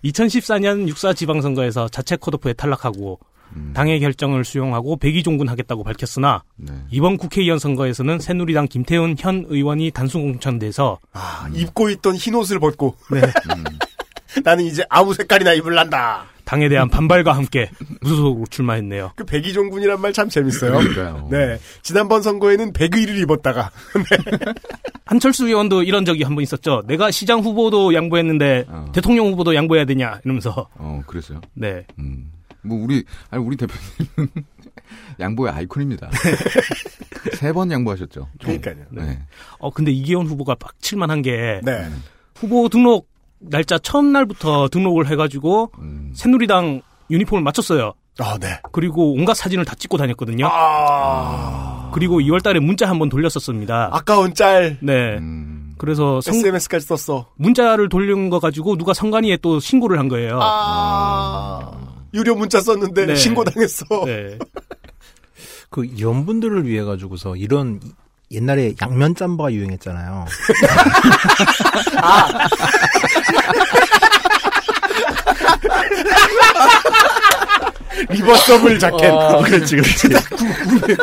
2014년 0.04 0.88
육사 0.88 1.12
지방선거에서 1.12 1.88
자체 1.88 2.16
컷오프에 2.16 2.52
탈락하고 2.52 3.18
음. 3.56 3.72
당의 3.74 4.00
결정을 4.00 4.44
수용하고 4.44 4.96
백의종군 4.96 5.48
하겠다고 5.48 5.84
밝혔으나 5.84 6.42
네. 6.56 6.72
이번 6.90 7.16
국회의원 7.16 7.58
선거에서는 7.58 8.18
새누리당 8.18 8.68
김태훈 8.68 9.16
현 9.18 9.46
의원이 9.48 9.90
단순 9.92 10.22
공천돼서 10.22 10.98
아, 11.12 11.48
입고 11.54 11.88
있던 11.90 12.16
흰 12.16 12.34
옷을 12.34 12.58
벗고 12.58 12.94
네, 13.10 13.20
음. 13.20 13.64
나는 14.44 14.64
이제 14.64 14.84
아무 14.88 15.14
색깔이나 15.14 15.54
입을란다. 15.54 16.26
당에 16.48 16.70
대한 16.70 16.88
반발과 16.88 17.34
함께 17.34 17.70
무소속으로 18.00 18.46
출마했네요. 18.48 19.12
그 19.16 19.24
백의종군이란 19.24 20.00
말 20.00 20.14
참 20.14 20.30
재밌어요. 20.30 20.72
그러니까요. 20.78 21.28
네. 21.30 21.58
지난번 21.82 22.22
선거에는 22.22 22.72
백의를 22.72 23.18
입었다가 23.18 23.70
한철수 25.04 25.46
의원도 25.46 25.82
이런 25.82 26.06
적이 26.06 26.22
한 26.24 26.34
번 26.34 26.42
있었죠. 26.42 26.82
내가 26.86 27.10
시장 27.10 27.40
후보도 27.40 27.92
양보했는데 27.92 28.64
어. 28.68 28.86
대통령 28.94 29.26
후보도 29.26 29.54
양보해야 29.54 29.84
되냐 29.84 30.20
이러면서 30.24 30.68
어 30.76 31.02
그랬어요. 31.06 31.42
네 31.52 31.84
음. 31.98 32.32
뭐 32.62 32.82
우리 32.82 33.04
아니 33.30 33.42
우리 33.44 33.56
대표님은 33.56 34.30
양보의 35.20 35.52
아이콘입니다. 35.52 36.10
세 37.36 37.52
번 37.52 37.70
양보하셨죠. 37.70 38.26
그러니까요. 38.40 38.86
네. 38.90 39.18
어 39.58 39.70
근데 39.70 39.90
이기현 39.92 40.26
후보가 40.26 40.54
빡칠만한 40.54 41.20
게 41.20 41.60
네. 41.62 41.88
후보 42.36 42.68
등록 42.70 43.08
날짜 43.40 43.78
첫날부터 43.78 44.68
등록을 44.68 45.06
해가지고 45.08 45.70
음. 45.78 46.12
새누리당 46.14 46.82
유니폼을 47.10 47.42
맞췄어요. 47.42 47.92
아, 48.20 48.36
네. 48.40 48.60
그리고 48.72 49.12
온갖 49.14 49.34
사진을 49.34 49.64
다 49.64 49.74
찍고 49.76 49.96
다녔거든요. 49.96 50.48
아. 50.50 51.90
그리고 51.94 52.18
2월 52.20 52.42
달에 52.42 52.58
문자 52.60 52.88
한 52.88 52.98
번 52.98 53.08
돌렸었습니다. 53.08 53.90
아까운 53.92 54.34
짤. 54.34 54.76
네. 54.80 55.16
음. 55.18 55.74
그래서 55.78 56.20
성- 56.20 56.34
SMS까지 56.34 56.84
썼어. 56.86 57.26
문자를 57.36 57.88
돌린 57.88 58.28
거 58.30 58.40
가지고 58.40 58.76
누가 58.76 58.92
선관위에 58.92 59.38
또 59.40 59.60
신고를 59.60 59.98
한 60.00 60.08
거예요. 60.08 60.40
아. 60.42 61.70
유료 62.14 62.34
문자 62.34 62.60
썼는데 62.60 63.06
네. 63.06 63.14
신고당했어. 63.14 63.84
네. 64.04 64.38
그 65.70 65.84
이런 65.84 66.26
분들을 66.26 66.66
위해 66.66 66.82
가지고서 66.82 67.36
이런 67.36 67.78
이- 67.84 67.92
옛날에 68.30 68.74
양면 68.80 69.14
짬바가 69.14 69.52
유행했잖아요. 69.52 70.26
리버서블 78.10 78.78
자켓. 78.78 79.10
어, 79.10 79.42
그렇지, 79.42 79.76
그렇지. 79.76 80.08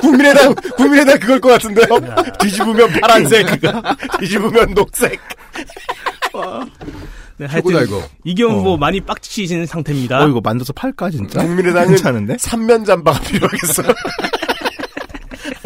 국민의당, 0.01 0.55
국민의당 0.77 1.19
그걸 1.19 1.39
것 1.41 1.49
같은데요? 1.49 1.85
뒤집으면 2.39 2.89
파란색, 3.01 3.47
뒤집으면 4.19 4.73
녹색. 4.73 5.19
네, 7.37 7.47
최고다, 7.49 7.77
하여튼 7.79 7.97
이거. 7.97 8.07
이기현 8.23 8.51
어. 8.51 8.55
후보 8.55 8.77
많이 8.77 9.01
빡치신 9.01 9.65
상태입니다. 9.65 10.23
어, 10.23 10.27
이거 10.29 10.39
만들어서 10.41 10.71
팔까, 10.73 11.09
진짜? 11.09 11.41
국민의당은 11.41 11.89
괜찮은데? 11.89 12.37
삼면 12.39 12.85
잠바가 12.85 13.19
필요하겠어. 13.21 13.83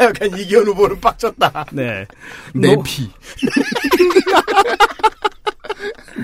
약간 0.00 0.38
이기현 0.38 0.66
후보는 0.66 1.00
빡쳤다. 1.00 1.66
네. 1.72 2.06
내 2.54 2.74
너- 2.74 2.82
피. 2.82 3.10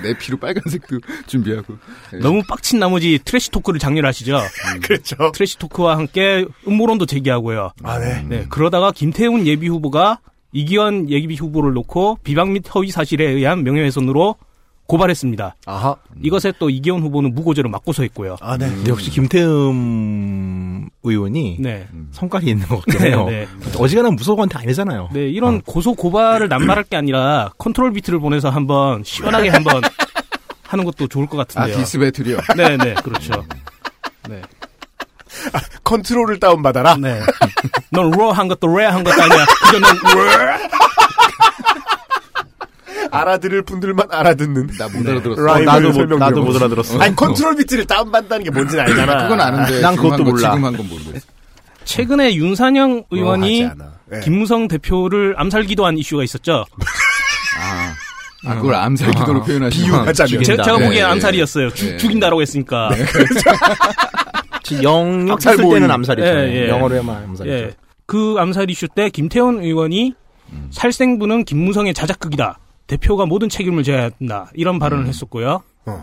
내 0.03 0.17
피로 0.19 0.37
빨간색도 0.37 0.99
준비하고. 1.27 1.77
네. 2.13 2.19
너무 2.19 2.43
빡친 2.47 2.79
나머지 2.79 3.19
trash 3.25 3.51
talk를 3.51 3.81
작렬하시죠. 3.81 4.39
그렇죠. 4.83 5.33
trash 5.33 5.59
talk와 5.59 5.97
함께 5.97 6.45
음모론도 6.67 7.07
제기하고요. 7.07 7.73
아, 7.83 7.99
네. 7.99 8.23
네, 8.29 8.47
그러다가 8.51 8.93
김태훈 8.93 9.47
예비 9.47 9.69
후보가 9.69 10.21
이기현 10.53 11.09
예비 11.11 11.35
후보를 11.37 11.73
놓고 11.75 12.19
비방 12.25 12.53
및 12.53 12.65
허위 12.75 12.91
사실에 12.91 13.25
의한 13.31 13.63
명예훼손으로 13.65 14.37
고발했습니다. 14.87 15.57
아하. 15.67 15.97
이것에 16.23 16.53
또 16.59 16.71
이기현 16.71 17.01
후보는 17.01 17.35
무고죄로 17.35 17.69
맞고소 17.69 18.05
있고요. 18.05 18.37
아, 18.41 18.57
네. 18.57 18.69
근데 18.69 18.91
역시 18.91 19.11
김태흠 19.11 20.89
의원이 21.03 21.59
네. 21.61 21.89
성깔이 22.13 22.47
있는 22.47 22.67
것 22.69 22.85
같긴 22.85 23.07
해요. 23.07 23.27
네, 23.29 23.47
어지간한 23.79 24.15
무서워한테 24.15 24.59
아니잖아요. 24.59 25.11
네, 25.13 25.29
이런 25.29 25.61
고소 25.63 25.95
고발을 25.95 26.49
남발할 26.49 26.85
게 26.85 26.97
아니라 26.97 27.51
control 27.59 27.93
beat를 27.93 28.19
보내서 28.21 28.49
한번 28.51 29.03
시원하게 29.05 29.49
한번 29.49 29.83
하는 30.63 30.85
것도 30.85 31.09
좋을 31.09 31.27
것 31.27 31.39
아, 31.39 31.45
같은데요. 31.45 31.77
diss 31.77 31.99
battle이요. 31.99 32.39
네, 32.57 32.77
네, 32.77 32.95
그렇죠. 32.95 33.45
네. 34.29 34.43
컨트롤을 35.85 36.41
다운받아라. 36.41 36.97
네. 36.97 37.21
넌 37.91 38.11
raw한 38.11 38.49
것도 38.49 38.75
rare한 38.75 39.05
것도 39.05 39.23
아니야. 39.23 39.45
그저 39.47 39.79
넌 39.81 39.97
레. 40.17 40.69
알아들을 43.21 43.63
분들만 43.63 44.07
알아듣는. 44.11 44.69
나 44.79 44.89
못 44.89 45.07
알아들었어. 45.09 45.43
라임을 45.43 45.65
나도 45.65 45.93
못, 45.93 46.17
나도. 46.19 46.43
못 46.45 46.57
알아들었어. 46.57 46.99
아니, 47.01 47.15
컨트롤 47.17 47.57
비트를 47.57 47.85
다운받는다는 47.87 48.45
게 48.45 48.51
뭔지는 48.51 48.85
알잖아. 48.85 49.23
그건 49.25 49.41
아는데 49.41 49.81
난 49.81 49.97
그것도 49.97 50.13
한 50.15 50.25
거, 50.25 50.31
몰라. 50.31 50.51
지금 50.51 50.65
한 50.65 50.77
건 50.77 50.89
모르겠어. 50.89 51.27
최근에 51.85 52.35
윤상현 52.35 53.05
의원이 53.11 53.65
않아. 53.67 53.93
네. 54.07 54.21
김무성 54.21 54.67
대표를 54.69 55.35
암살 55.37 55.65
기도한 55.65 55.97
이슈가 55.99 56.25
있었죠. 56.25 56.65
아, 57.61 57.95
아 58.45 58.55
그걸 58.57 58.75
암살 58.75 59.11
기도로 59.13 59.43
표현하시면 59.43 59.71
비유하자면. 59.71 60.43
죽인다. 60.43 60.63
제, 60.65 60.71
가 60.71 60.79
네, 60.79 60.85
보기엔 60.85 61.05
네. 61.07 61.11
암살이었어요. 61.13 61.71
죽- 61.71 61.91
네. 61.91 61.97
죽인다라고 61.97 62.43
했으니까. 62.43 62.91
영역 64.83 65.35
암살 65.35 65.57
쓸. 65.57 65.69
때는 65.71 65.91
암살이죠. 65.91 66.27
예, 66.27 66.65
예. 66.65 66.69
영어로 66.69 66.97
해만 66.97 67.17
암살이죠. 67.25 67.55
예. 67.57 67.71
그 68.07 68.37
암살 68.39 68.71
이슈 68.71 68.89
때 68.89 69.09
김태원 69.11 69.61
의원이 69.63 70.15
살생부는 70.71 71.45
김무성의 71.45 71.95
자작극이다. 71.95 72.59
대표가 72.87 73.27
모든 73.27 73.49
책임을 73.49 73.83
져야 73.83 74.11
한다. 74.19 74.51
이런 74.55 74.79
발언을 74.79 75.07
했었고요. 75.07 75.63
어. 75.87 76.03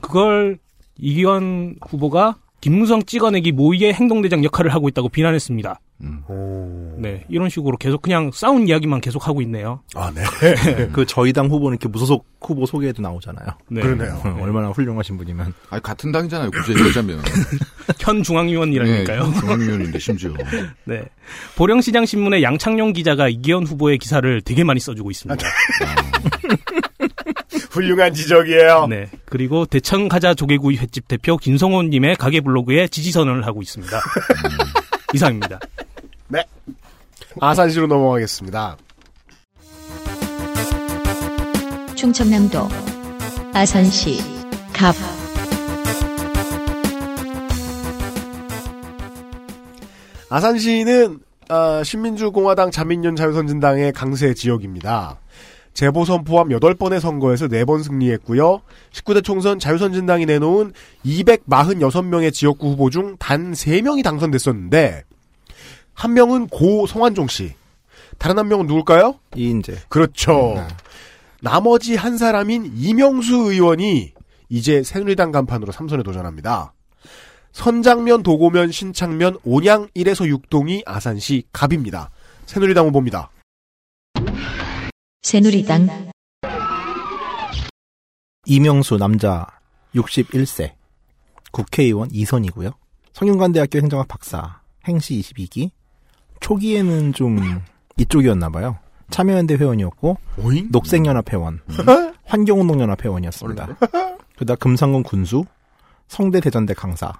그걸 0.00 0.58
이기현 0.98 1.76
후보가 1.88 2.36
김무성 2.60 3.02
찍어내기 3.04 3.52
모의의 3.52 3.94
행동대장 3.94 4.42
역할을 4.44 4.72
하고 4.74 4.88
있다고 4.88 5.08
비난했습니다. 5.08 5.80
오. 6.28 6.94
네, 6.98 7.24
이런 7.28 7.48
식으로 7.48 7.76
계속 7.76 8.02
그냥 8.02 8.30
싸운 8.32 8.68
이야기만 8.68 9.00
계속 9.00 9.26
하고 9.28 9.40
있네요. 9.42 9.80
아, 9.94 10.10
네. 10.14 10.22
그 10.92 11.06
저희 11.06 11.32
당 11.32 11.46
후보는 11.46 11.76
이렇게 11.76 11.88
무소속 11.88 12.26
후보 12.40 12.66
소개에도 12.66 13.02
나오잖아요. 13.02 13.46
네. 13.68 13.80
그러네요. 13.80 14.20
어, 14.24 14.38
얼마나 14.42 14.68
훌륭하신 14.70 15.16
분이면. 15.16 15.54
아니 15.70 15.82
같은 15.82 16.12
당이잖아요. 16.12 16.50
굳이 16.50 16.72
얘기하자면. 16.72 17.22
현 17.98 18.22
중앙위원이라니까요. 18.22 19.26
네, 19.26 19.40
중앙위원인데 19.40 19.98
심지어. 19.98 20.32
네. 20.84 21.02
보령시장 21.56 22.04
신문의 22.04 22.42
양창용 22.42 22.92
기자가 22.92 23.28
이기현 23.28 23.64
후보의 23.64 23.98
기사를 23.98 24.42
되게 24.42 24.64
많이 24.64 24.80
써주고 24.80 25.10
있습니다. 25.10 25.44
훌륭한 27.76 28.14
지적이에요. 28.14 28.86
네. 28.88 29.08
그리고 29.26 29.66
대청 29.66 30.08
가자 30.08 30.34
조개구이 30.34 30.78
횟집 30.78 31.06
대표 31.06 31.36
김성호님의 31.36 32.16
가게 32.16 32.40
블로그에 32.40 32.88
지지 32.88 33.12
선언을 33.12 33.46
하고 33.46 33.62
있습니다. 33.62 34.00
이상입니다. 35.14 35.60
아산시로 37.40 37.86
넘어가겠습니다. 37.86 38.76
충청남도 41.94 42.68
아산시 43.52 44.18
갑 44.72 44.94
아산시는 50.28 51.20
아, 51.48 51.82
신민주공화당 51.84 52.70
자민련 52.70 53.14
자유선진당의 53.14 53.92
강세 53.92 54.34
지역입니다. 54.34 55.20
재보선 55.76 56.24
포함 56.24 56.48
8번의 56.48 57.00
선거에서 57.00 57.48
4번 57.48 57.84
승리했고요. 57.84 58.62
19대 58.92 59.22
총선 59.22 59.58
자유선진당이 59.58 60.24
내놓은 60.24 60.72
246명의 61.04 62.32
지역구 62.32 62.70
후보 62.70 62.88
중 62.88 63.16
단 63.18 63.52
3명이 63.52 64.02
당선됐었는데 64.02 65.04
한 65.92 66.14
명은 66.14 66.46
고 66.48 66.86
성환종 66.86 67.28
씨. 67.28 67.52
다른 68.16 68.38
한 68.38 68.48
명은 68.48 68.66
누굴까요? 68.66 69.20
이인재. 69.36 69.76
그렇죠. 69.90 70.54
네. 70.56 70.66
나머지 71.42 71.94
한 71.94 72.16
사람인 72.16 72.72
이명수 72.74 73.34
의원이 73.52 74.12
이제 74.48 74.82
새누리당 74.82 75.30
간판으로 75.30 75.72
삼선에 75.72 76.02
도전합니다. 76.02 76.72
선장면, 77.52 78.22
도고면, 78.22 78.72
신창면, 78.72 79.38
온양 79.44 79.88
1에서 79.94 80.26
6동이 80.40 80.82
아산시 80.86 81.44
갑입니다. 81.52 82.10
새누리당 82.46 82.86
후보입니다. 82.86 83.30
새누리당 85.26 85.88
이명수 88.46 88.96
남자 88.96 89.44
61세. 89.92 90.74
국회의원 91.50 92.08
2선이고요. 92.10 92.72
성균관대학교 93.12 93.80
행정학 93.80 94.06
박사. 94.06 94.60
행시 94.86 95.18
22기. 95.18 95.70
초기에는 96.38 97.12
좀 97.12 97.40
이쪽이었나 97.98 98.50
봐요. 98.50 98.78
참여연대 99.10 99.56
회원이었고 99.56 100.16
오잉? 100.44 100.68
녹색연합 100.70 101.32
회원, 101.32 101.60
환경운동연합 102.24 103.04
회원이었습니다. 103.04 103.78
그다음 104.38 104.58
금상군 104.60 105.02
군수, 105.02 105.44
성대 106.06 106.38
대전대 106.38 106.72
강사, 106.72 107.12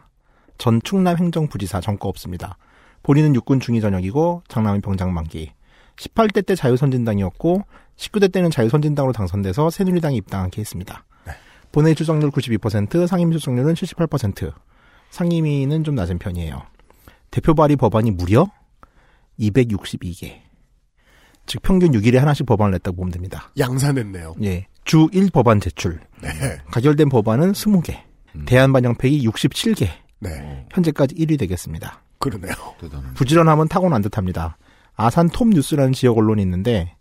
전 0.59 0.80
충남 0.84 1.16
행정부지사 1.16 1.80
전과 1.80 2.09
없습니다. 2.09 2.57
본인은 3.02 3.34
육군 3.34 3.59
중위 3.59 3.80
전역이고 3.80 4.44
장남은 4.46 4.82
병장 4.82 5.12
만기. 5.12 5.50
18대 5.96 6.44
때 6.46 6.54
자유선진당이었고 6.54 7.64
19대 7.97 8.32
때는 8.32 8.51
자유선진당으로 8.51 9.12
당선돼서 9.12 9.70
새누리당에 9.70 10.16
입당한 10.16 10.51
케이스입니다. 10.51 11.05
본회의 11.72 11.94
출석률 11.94 12.30
92%, 12.30 13.07
상임위 13.07 13.32
출석률은 13.32 13.74
78%. 13.74 14.53
상임위는 15.11 15.84
좀 15.84 15.94
낮은 15.94 16.18
편이에요. 16.18 16.62
대표 17.30 17.55
발의 17.55 17.76
법안이 17.76 18.12
무려 18.12 18.47
262개. 19.38 20.40
즉 21.47 21.62
평균 21.62 21.92
6일에 21.92 22.16
하나씩 22.16 22.44
법안을 22.47 22.72
냈다고 22.72 22.97
보면 22.97 23.12
됩니다. 23.12 23.51
양산했네요. 23.59 24.34
예. 24.42 24.66
주 24.84 25.09
1법안 25.09 25.61
제출. 25.61 26.01
네. 26.20 26.30
가결된 26.70 27.09
법안은 27.09 27.53
20개. 27.53 27.99
대안 28.47 28.72
반영팩이 28.72 29.24
67개. 29.26 29.88
네. 30.20 30.66
현재까지 30.72 31.14
1위 31.14 31.38
되겠습니다. 31.38 32.03
그러네요. 32.18 32.53
부지런함은 33.14 33.68
타고난 33.68 34.03
듯합니다. 34.03 34.57
아산 34.94 35.28
톱 35.28 35.49
뉴스라는 35.49 35.92
지역 35.92 36.18
언론이 36.18 36.42
있는데 36.42 36.95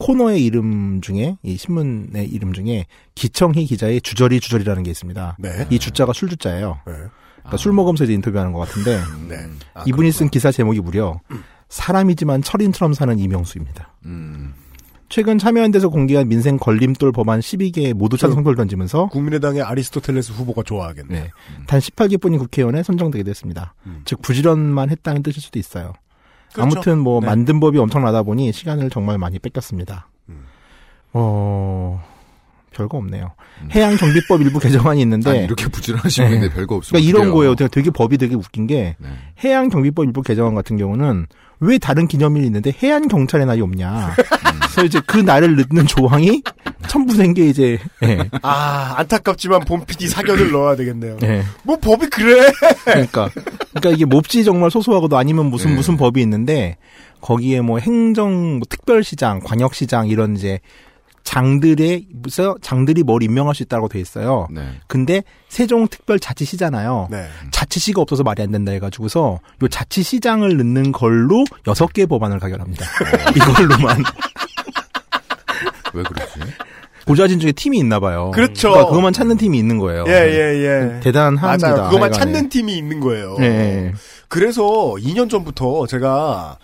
코너의 0.00 0.44
이름 0.44 1.00
중에 1.02 1.36
이 1.42 1.56
신문의 1.56 2.26
이름 2.26 2.52
중에 2.52 2.86
기청희 3.14 3.66
기자의 3.66 4.00
주저리 4.00 4.40
주저리라는 4.40 4.82
게 4.82 4.90
있습니다. 4.90 5.36
네. 5.38 5.66
이 5.70 5.78
주자가 5.78 6.12
술 6.12 6.30
주자예요. 6.30 6.80
네. 6.86 6.92
그러니까 7.36 7.56
술 7.58 7.72
먹으면서 7.72 8.04
이제 8.04 8.14
인터뷰하는 8.14 8.52
것 8.52 8.60
같은데 8.60 8.98
네. 9.28 9.46
아, 9.74 9.84
이분이 9.86 10.10
쓴 10.10 10.28
기사 10.30 10.50
제목이 10.50 10.80
무려 10.80 11.20
사람이지만 11.68 12.42
철인처럼 12.42 12.94
사는 12.94 13.18
이명수입니다. 13.18 13.94
음. 14.06 14.54
최근 15.10 15.38
참여연대에서 15.38 15.88
공개한 15.88 16.28
민생 16.28 16.56
걸림돌 16.56 17.12
법안 17.12 17.40
12개 17.40 17.92
모두 17.92 18.16
찬성표를 18.16 18.56
던지면서 18.56 19.08
국민의당의 19.08 19.60
아리스토텔레스 19.62 20.32
후보가 20.32 20.62
좋아하겠네. 20.62 21.20
네. 21.20 21.30
단 21.66 21.80
18개뿐인 21.80 22.38
국회의원에 22.38 22.82
선정되게 22.84 23.24
됐습니다. 23.24 23.74
즉 24.04 24.22
부지런만 24.22 24.88
했다는 24.88 25.24
뜻일 25.24 25.42
수도 25.42 25.58
있어요. 25.58 25.92
그렇죠. 26.52 26.62
아무튼 26.62 26.98
뭐 26.98 27.20
네. 27.20 27.26
만든 27.26 27.60
법이 27.60 27.78
엄청나다 27.78 28.22
보니 28.22 28.52
시간을 28.52 28.90
정말 28.90 29.18
많이 29.18 29.38
뺏겼습니다. 29.38 30.08
음. 30.28 30.46
어 31.12 32.02
별거 32.70 32.98
없네요. 32.98 33.32
해양 33.74 33.96
경비법 33.96 34.40
일부 34.42 34.58
개정안이 34.58 35.00
있는데 35.02 35.30
아니, 35.30 35.44
이렇게 35.44 35.68
부지런하신 35.68 36.24
네. 36.24 36.30
분인데 36.30 36.54
별거 36.54 36.76
없으면 36.76 37.02
그러니까 37.02 37.20
이런. 37.20 37.34
거예요. 37.34 37.54
되게, 37.54 37.68
되게 37.68 37.90
법이 37.90 38.18
되게 38.18 38.34
웃긴 38.34 38.66
게 38.66 38.96
네. 38.98 39.08
해양 39.44 39.68
경비법 39.68 40.06
일부 40.06 40.22
개정안 40.22 40.54
같은 40.54 40.76
경우는 40.76 41.26
왜 41.60 41.78
다른 41.78 42.08
기념일이 42.08 42.46
있는데 42.46 42.72
해안 42.82 43.06
경찰의 43.08 43.46
날이 43.46 43.60
없냐. 43.60 44.14
그래서 44.72 44.84
이제 44.84 45.00
그 45.06 45.18
날을 45.18 45.56
넣는 45.56 45.86
조항이 45.86 46.42
첨부된 46.88 47.34
게 47.34 47.48
이제 47.48 47.78
예. 48.02 48.30
아, 48.42 48.94
안타깝지만 48.96 49.60
본 49.60 49.84
PD 49.84 50.08
사견을 50.08 50.50
넣어야 50.52 50.76
되겠네요. 50.76 51.18
예. 51.22 51.42
뭐 51.62 51.76
법이 51.78 52.06
그래? 52.08 52.50
그러니까 52.84 53.28
그러니까 53.74 53.90
이게 53.90 54.04
몹시 54.06 54.42
정말 54.42 54.70
소소하고도 54.70 55.18
아니면 55.18 55.46
무슨 55.46 55.70
네. 55.70 55.76
무슨 55.76 55.96
법이 55.96 56.20
있는데 56.22 56.78
거기에 57.20 57.60
뭐 57.60 57.78
행정 57.78 58.58
뭐 58.58 58.62
특별시장, 58.68 59.40
광역시장 59.40 60.08
이런 60.08 60.36
이제 60.36 60.60
장들의 61.24 62.06
무슨 62.12 62.54
장들이 62.62 63.02
뭘 63.02 63.22
임명할 63.22 63.54
수 63.54 63.62
있다고 63.62 63.88
돼 63.88 64.00
있어요. 64.00 64.48
네. 64.50 64.62
근데 64.86 65.22
세종특별자치시잖아요. 65.48 67.08
네. 67.10 67.26
자치시가 67.50 68.00
없어서 68.02 68.22
말이 68.22 68.42
안 68.42 68.50
된다 68.50 68.72
해가지고서 68.72 69.38
요 69.62 69.68
자치시장을 69.68 70.56
넣는 70.56 70.92
걸로 70.92 71.44
여섯 71.66 71.92
개 71.92 72.06
법안을 72.06 72.38
가결합니다. 72.38 72.84
이걸로만 73.36 74.02
왜 75.94 76.02
그러지? 76.02 76.40
보좌진 77.06 77.40
중에 77.40 77.52
팀이 77.52 77.78
있나 77.78 77.98
봐요. 77.98 78.30
그렇죠. 78.32 78.70
그러니까 78.70 78.88
그것만 78.90 79.12
찾는 79.12 79.36
팀이 79.36 79.58
있는 79.58 79.78
거예요. 79.78 80.04
예, 80.06 80.12
예, 80.12 80.94
예. 80.94 81.00
대단합니다. 81.00 81.46
맞아요. 81.68 81.84
그것만 81.84 82.02
하여간에. 82.12 82.18
찾는 82.18 82.48
팀이 82.50 82.76
있는 82.76 83.00
거예요. 83.00 83.36
예, 83.40 83.44
예. 83.44 83.92
그래서 84.28 84.62
2년 84.62 85.28
전부터 85.28 85.86
제가 85.88 86.58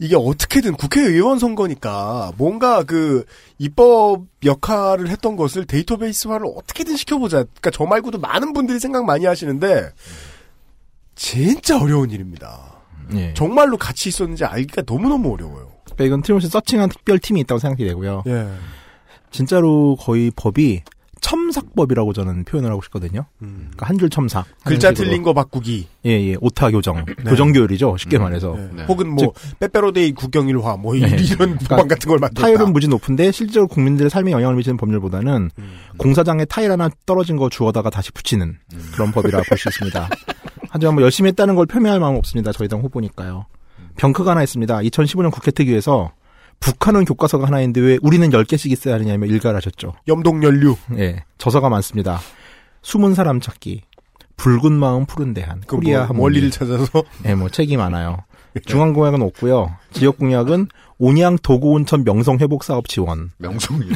이게 0.00 0.14
어떻게든 0.14 0.74
국회의원 0.74 1.38
선거니까 1.38 2.32
뭔가 2.36 2.84
그 2.84 3.24
입법 3.58 4.26
역할을 4.44 5.08
했던 5.08 5.36
것을 5.36 5.64
데이터베이스화를 5.66 6.46
어떻게든 6.46 6.96
시켜보자. 6.96 7.38
그러니까 7.38 7.70
저 7.72 7.84
말고도 7.84 8.18
많은 8.18 8.52
분들이 8.52 8.78
생각 8.78 9.04
많이 9.04 9.26
하시는데 9.26 9.90
진짜 11.16 11.80
어려운 11.80 12.10
일입니다. 12.10 12.78
예. 13.14 13.34
정말로 13.34 13.76
같이 13.76 14.08
있었는지 14.08 14.44
알기가 14.44 14.82
너무너무 14.86 15.32
어려워요. 15.32 15.72
그러니까 15.84 16.04
이건 16.04 16.22
틀림없이 16.22 16.48
서칭한 16.48 16.90
특별 16.90 17.18
팀이 17.18 17.40
있다고 17.40 17.58
생각이 17.58 17.84
되고요. 17.84 18.22
예. 18.28 18.48
진짜로 19.32 19.96
거의 19.96 20.30
법이 20.34 20.82
첨삭법이라고 21.28 22.12
저는 22.14 22.44
표현을 22.44 22.70
하고 22.70 22.80
싶거든요. 22.82 23.26
그러니까 23.38 23.86
한줄 23.86 24.08
첨삭. 24.08 24.46
하는 24.46 24.54
글자 24.64 24.88
식으로. 24.88 25.04
틀린 25.08 25.22
거 25.22 25.34
바꾸기. 25.34 25.86
예, 26.06 26.10
예. 26.10 26.36
오타 26.40 26.70
교정. 26.70 27.04
교정 27.26 27.52
교율이죠. 27.52 27.96
쉽게 27.98 28.18
말해서. 28.18 28.54
네. 28.56 28.68
네. 28.76 28.84
혹은 28.86 29.08
뭐 29.10 29.32
빼빼로데이 29.60 30.12
국경일화 30.12 30.76
뭐 30.78 30.94
네. 30.94 31.00
이런 31.20 31.58
법안 31.58 31.86
같은 31.86 32.08
걸 32.08 32.18
만들었다. 32.18 32.40
타율은 32.46 32.72
무지 32.72 32.88
높은데 32.88 33.30
실제로 33.30 33.66
국민들의 33.68 34.08
삶에 34.10 34.30
영향을 34.32 34.56
미치는 34.56 34.78
법률보다는 34.78 35.50
음. 35.58 35.72
공사장에 35.98 36.44
타일 36.46 36.70
하나 36.72 36.88
떨어진 37.04 37.36
거 37.36 37.48
주워다가 37.50 37.90
다시 37.90 38.10
붙이는 38.12 38.56
그런 38.92 39.12
법이라 39.12 39.42
볼 39.48 39.58
수 39.58 39.68
있습니다. 39.68 40.08
하지만 40.70 40.94
뭐 40.94 41.02
열심히 41.02 41.28
했다는 41.28 41.54
걸 41.56 41.66
표명할 41.66 42.00
마음 42.00 42.16
없습니다. 42.16 42.52
저희 42.52 42.68
당 42.68 42.80
후보니까요. 42.80 43.46
병크가 43.96 44.30
하나 44.30 44.42
있습니다. 44.42 44.78
2015년 44.78 45.30
국회 45.32 45.50
특위에서 45.50 46.12
북한은 46.60 47.04
교과서가 47.04 47.46
하나 47.46 47.60
있는데 47.60 47.80
왜 47.80 47.98
우리는 48.02 48.28
10개씩 48.30 48.70
있어야 48.70 48.94
하느냐며 48.94 49.26
일가를 49.26 49.56
하셨죠. 49.56 49.94
염동연류. 50.08 50.76
예, 50.98 51.24
저서가 51.38 51.68
많습니다. 51.68 52.20
숨은 52.82 53.14
사람 53.14 53.40
찾기, 53.40 53.82
붉은 54.36 54.72
마음 54.72 55.06
푸른 55.06 55.34
대한, 55.34 55.60
그 55.66 55.76
코리아 55.76 56.06
뭐. 56.06 56.22
원리를 56.24 56.50
찾아서 56.50 57.04
예, 57.26 57.34
뭐 57.34 57.48
책이 57.48 57.76
많아요. 57.76 58.18
중앙 58.66 58.92
공약은 58.92 59.22
없고요. 59.22 59.76
지역 59.92 60.18
공약은 60.18 60.66
온양 60.98 61.38
도구 61.42 61.68
온천 61.72 62.02
명성 62.02 62.38
회복 62.38 62.64
사업 62.64 62.88
지원. 62.88 63.30
명성이. 63.38 63.86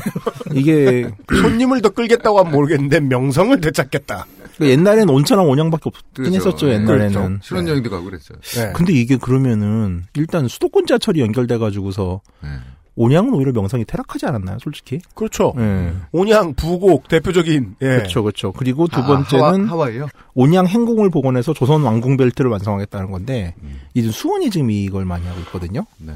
이게 0.52 1.10
손님을 1.42 1.82
더 1.82 1.88
끌겠다고 1.88 2.38
하면 2.38 2.52
모르겠는데 2.52 3.00
명성을 3.00 3.60
되찾겠다. 3.60 4.26
그 4.62 4.70
옛날에는 4.70 5.08
온천하고 5.10 5.50
온양밖에 5.50 5.82
없긴 5.86 6.24
그렇죠. 6.24 6.36
했었죠. 6.36 6.66
네. 6.66 6.74
옛날에는. 6.74 7.12
그렇죠. 7.12 7.38
신혼여행도 7.42 7.90
가고 7.90 8.04
그랬어요. 8.04 8.38
네. 8.40 8.72
근데 8.72 8.92
이게 8.92 9.16
그러면은 9.16 10.04
일단 10.14 10.46
수도권 10.46 10.86
지하철이 10.86 11.20
연결돼 11.20 11.58
가지고서 11.58 12.20
네. 12.42 12.48
온양은 12.94 13.32
오히려 13.34 13.52
명성이 13.52 13.84
퇴락하지 13.84 14.26
않았나요, 14.26 14.58
솔직히? 14.60 15.00
그렇죠. 15.14 15.54
예. 15.56 15.94
온양 16.12 16.54
부곡 16.54 17.08
대표적인 17.08 17.76
예. 17.80 17.86
그렇죠, 17.86 18.22
그렇죠. 18.22 18.52
그리고 18.52 18.86
두 18.86 19.00
아, 19.00 19.06
번째는 19.06 19.66
하와, 19.66 19.86
하와 19.86 19.90
이요? 19.90 20.08
온양 20.34 20.66
행궁을 20.66 21.08
복원해서 21.10 21.54
조선 21.54 21.82
왕궁 21.82 22.18
벨트를 22.18 22.50
완성하겠다는 22.50 23.10
건데 23.10 23.54
음. 23.62 23.80
이제 23.94 24.10
수원이 24.10 24.50
지금 24.50 24.70
이걸 24.70 25.06
많이 25.06 25.26
하고 25.26 25.40
있거든요. 25.40 25.86
네. 25.98 26.12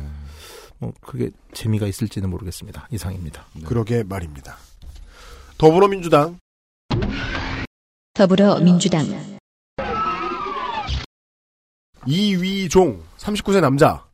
뭐 0.78 0.92
그게 1.01 1.30
재미가 1.55 1.86
있을지는 1.86 2.28
모르겠습니다. 2.28 2.88
이상입니다. 2.90 3.47
그러게 3.64 4.05
말입니다. 4.07 4.59
더불어민주당 5.57 6.38
더불어민주당 8.16 9.04
이위종 12.06 13.02
39세 13.18 13.60
남자 13.60 14.06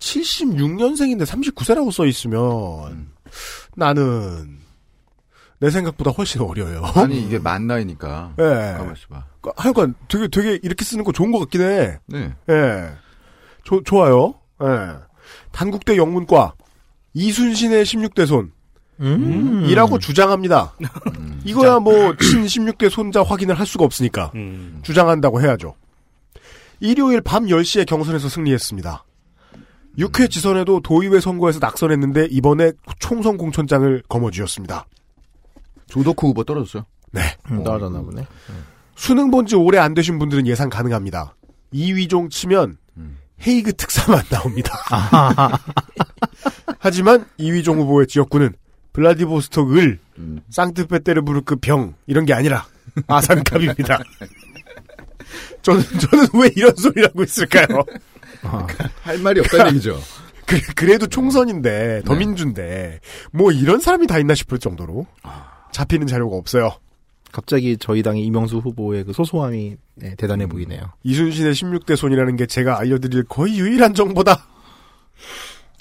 76년생인데 0.00 1.24
39세라고 1.24 1.92
써 1.92 2.04
있으면 2.06 3.10
나는 3.76 4.58
내 5.60 5.70
생각보다 5.70 6.10
훨씬 6.10 6.40
어려요. 6.40 6.82
아니, 6.96 7.22
이게 7.22 7.38
만 7.38 7.68
나이니까. 7.68 8.34
예. 8.40 8.42
가만 8.76 8.96
있어 8.96 9.06
봐. 9.08 9.24
하여간 9.56 9.94
되게 10.08 10.26
되게 10.26 10.58
이렇게 10.60 10.84
쓰는 10.84 11.04
거 11.04 11.12
좋은 11.12 11.30
것 11.30 11.38
같긴 11.38 11.60
해. 11.60 11.98
네. 12.06 12.34
예. 12.50 12.90
조, 13.62 13.80
좋아요. 13.84 14.34
예. 14.60 14.96
단국대 15.52 15.96
영문과 15.96 16.54
이순신의 17.14 17.84
16대 17.84 18.26
손 18.26 18.50
음. 18.98 19.64
이라고 19.66 20.00
주장합니다. 20.00 20.74
음. 21.44 21.48
이거야 21.48 21.78
뭐 21.80 22.14
친 22.16 22.44
16대 22.44 22.88
손자 22.90 23.22
확인을 23.22 23.58
할 23.58 23.66
수가 23.66 23.84
없으니까 23.84 24.30
음. 24.34 24.80
주장한다고 24.82 25.40
해야죠. 25.42 25.74
일요일 26.80 27.20
밤 27.20 27.44
10시에 27.46 27.86
경선에서 27.86 28.28
승리했습니다. 28.28 29.04
6회 29.98 30.30
지선에도 30.30 30.80
도의회 30.80 31.20
선거에서 31.20 31.58
낙선했는데 31.60 32.28
이번에 32.30 32.72
총선 32.98 33.36
공천장을 33.36 34.02
거머쥐었습니다. 34.08 34.86
조덕후 35.88 36.28
후보 36.28 36.44
떨어졌어요. 36.44 36.84
네. 37.12 37.20
음, 37.50 37.62
떨어졌나 37.62 38.00
보네. 38.00 38.26
수능 38.96 39.30
본 39.30 39.44
지 39.46 39.54
오래 39.54 39.78
안 39.78 39.92
되신 39.94 40.18
분들은 40.18 40.46
예상 40.46 40.70
가능합니다. 40.70 41.34
이위종 41.72 42.30
치면 42.30 42.78
음. 42.96 43.18
헤이그 43.46 43.74
특사만 43.74 44.22
나옵니다. 44.30 44.72
하지만 46.78 47.26
이위종 47.38 47.78
후보의 47.80 48.06
지역구는 48.06 48.54
블라디보스톡 48.92 49.76
을, 49.76 49.98
음. 50.18 50.40
상트페테르부르크 50.50 51.56
병 51.56 51.94
이런 52.06 52.24
게 52.24 52.34
아니라 52.34 52.66
아산갑입니다. 53.06 54.00
저는 55.62 55.82
저는 55.82 56.26
왜 56.34 56.50
이런 56.56 56.74
소리를 56.76 57.08
하고 57.08 57.22
있을까요? 57.22 57.66
할 59.02 59.18
말이 59.18 59.40
없다는 59.40 59.72
얘기죠. 59.72 59.98
그, 60.74 60.84
래도 60.84 61.06
총선인데 61.06 62.02
더민주인데 62.04 63.00
뭐 63.32 63.52
이런 63.52 63.80
사람이 63.80 64.06
다 64.06 64.18
있나 64.18 64.34
싶을 64.34 64.58
정도로 64.58 65.06
잡히는 65.72 66.06
자료가 66.06 66.36
없어요. 66.36 66.76
갑자기 67.30 67.78
저희 67.78 68.02
당의 68.02 68.24
이명수 68.24 68.58
후보의 68.58 69.04
그 69.04 69.14
소소함이 69.14 69.76
네, 69.94 70.14
대단해 70.16 70.46
보이네요. 70.46 70.92
이순신의 71.02 71.54
16대 71.54 71.96
손이라는 71.96 72.36
게 72.36 72.46
제가 72.46 72.78
알려드릴 72.78 73.24
거의 73.24 73.58
유일한 73.58 73.94
정보다. 73.94 74.46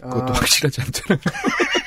그것도 0.02 0.34
아, 0.34 0.38
확실하지 0.38 0.82
않잖아요. 0.82 1.20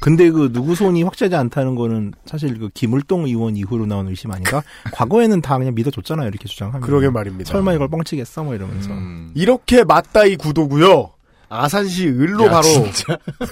근데 0.00 0.30
그 0.30 0.50
누구 0.52 0.74
손이 0.74 1.02
확실하지 1.02 1.36
않다는 1.36 1.74
거는 1.74 2.12
사실 2.24 2.58
그 2.58 2.70
김을동 2.72 3.26
의원 3.26 3.56
이후로 3.56 3.84
나온 3.86 4.08
의심 4.08 4.30
아닌가? 4.32 4.62
과거에는 4.92 5.40
다 5.42 5.58
그냥 5.58 5.74
믿어줬잖아요. 5.74 6.28
이렇게 6.28 6.48
주장하면. 6.48 6.80
그러게 6.80 7.10
말입니다. 7.10 7.52
설마 7.52 7.74
이걸 7.74 7.88
뻥치겠어? 7.88 8.44
뭐 8.44 8.54
이러면서. 8.54 8.90
음. 8.90 9.30
이렇게 9.34 9.84
맞다 9.84 10.24
이 10.24 10.36
구도고요. 10.36 11.10
아산시 11.50 12.06
을로 12.08 12.46
야, 12.46 12.50
바로 12.50 12.62
진짜. 12.62 13.18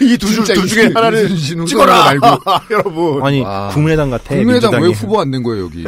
이두 0.00 0.26
줄 0.26 0.44
두 0.44 0.66
중에 0.66 0.90
하나를 0.92 1.36
찍어라 1.36 2.04
말고. 2.04 2.26
여러분. 2.72 3.22
아니 3.24 3.40
와. 3.42 3.68
국민의당 3.68 4.10
같아. 4.10 4.34
국민의당 4.34 4.72
왜 4.72 4.78
민주당이. 4.80 4.92
후보 4.94 5.20
안 5.20 5.30
낸 5.30 5.42
거예요, 5.42 5.64
여기? 5.66 5.84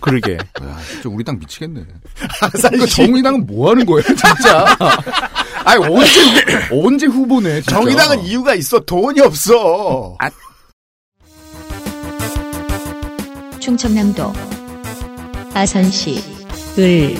그러게. 0.00 0.34
야, 0.34 0.78
진짜 0.88 1.08
우리 1.08 1.24
당 1.24 1.38
미치겠네. 1.38 1.80
그러니까 1.84 2.46
아산시 2.46 2.86
정의당은 2.94 3.46
뭐 3.46 3.70
하는 3.70 3.84
거예요, 3.84 4.02
진짜? 4.02 4.76
아니, 5.66 5.84
언제, 5.84 6.20
언제 6.70 7.06
후보네, 7.06 7.54
진짜. 7.60 7.72
정의당은 7.72 8.20
이유가 8.22 8.54
있어. 8.54 8.78
돈이 8.78 9.20
없어. 9.20 10.16
충청남도 13.58 14.32
아산시 15.52 16.22
을. 16.78 17.16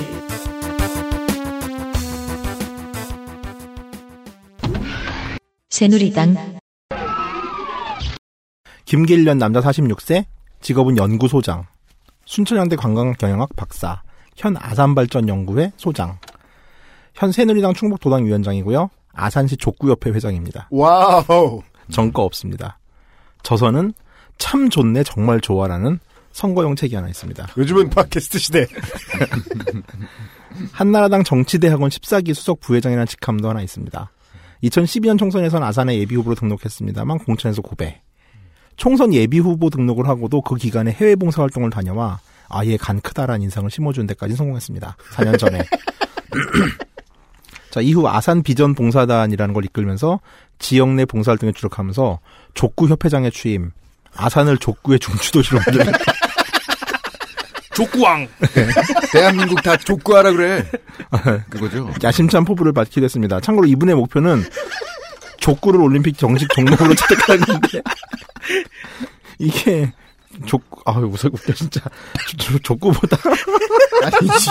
새누리당 5.70 6.36
김길련 8.84 9.38
남자 9.38 9.60
46세, 9.60 10.24
직업은 10.60 10.96
연구소장, 10.96 11.66
순천향대 12.26 12.76
관광경영학 12.76 13.56
박사, 13.56 14.02
현 14.36 14.56
아산발전연구회 14.56 15.72
소장, 15.76 16.20
현 17.16 17.32
새누리당 17.32 17.74
충북 17.74 18.00
도당 18.00 18.26
위원장이고요. 18.26 18.90
아산시 19.14 19.56
족구협회 19.56 20.10
회장입니다. 20.10 20.68
와우. 20.70 21.62
전과 21.90 22.22
없습니다. 22.22 22.78
저서는 23.42 23.94
참 24.38 24.68
좋네 24.68 25.02
정말 25.04 25.40
좋아라는 25.40 25.98
선거용 26.32 26.76
책이 26.76 26.94
하나 26.94 27.08
있습니다. 27.08 27.46
요즘은 27.56 27.88
팟캐스트 27.90 28.38
시대. 28.38 28.66
한나라당 30.72 31.24
정치대학원 31.24 31.88
14기 31.88 32.34
수석 32.34 32.60
부회장이라는 32.60 33.06
직함도 33.06 33.48
하나 33.48 33.62
있습니다. 33.62 34.10
2012년 34.64 35.18
총선에선 35.18 35.62
아산의 35.62 35.98
예비후보로 36.00 36.34
등록했습니다만 36.34 37.18
공천에서 37.18 37.62
고배. 37.62 38.02
총선 38.76 39.14
예비후보 39.14 39.70
등록을 39.70 40.06
하고도 40.06 40.42
그 40.42 40.56
기간에 40.56 40.90
해외 40.92 41.16
봉사활동을 41.16 41.70
다녀와 41.70 42.20
아예 42.48 42.76
간 42.76 43.00
크다라는 43.00 43.42
인상을 43.42 43.70
심어주는 43.70 44.06
데까지 44.08 44.34
성공했습니다. 44.34 44.96
4년 45.14 45.38
전에. 45.38 45.62
자, 47.76 47.82
이후 47.82 48.08
아산 48.08 48.42
비전 48.42 48.74
봉사단이라는 48.74 49.52
걸 49.52 49.66
이끌면서 49.66 50.18
지역 50.58 50.88
내 50.94 51.04
봉사활동에 51.04 51.52
주력하면서 51.52 52.20
족구 52.54 52.88
협회장에 52.88 53.28
취임, 53.28 53.70
아산을 54.16 54.56
족구의 54.56 54.98
중추도시로 54.98 55.60
만든 55.66 55.92
족구왕. 57.76 58.26
대한민국 59.12 59.62
다 59.62 59.76
족구하라 59.76 60.32
그래. 60.32 60.64
그거죠. 61.50 61.92
야심찬 62.02 62.46
포부를 62.46 62.72
받게 62.72 63.02
됐습니다. 63.02 63.40
참고로 63.40 63.68
이분의 63.68 63.94
목표는 63.94 64.42
족구를 65.40 65.78
올림픽 65.82 66.16
정식 66.16 66.48
종목으로 66.54 66.94
채택하는 66.96 67.44
건데 67.44 67.82
이게 69.38 69.92
족 70.46 70.62
아유 70.86 71.00
무서 71.08 71.28
웃겨 71.30 71.52
진짜 71.52 71.82
조- 72.26 72.36
조- 72.38 72.58
족구보다 72.60 73.18
아니지. 74.02 74.50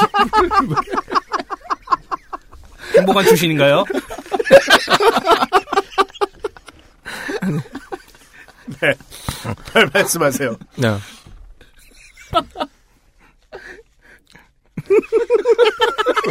행복한 2.98 3.26
출신인가요? 3.26 3.84
네. 8.82 8.94
잘 9.72 9.90
말씀하세요. 9.94 10.58
네. 10.78 10.98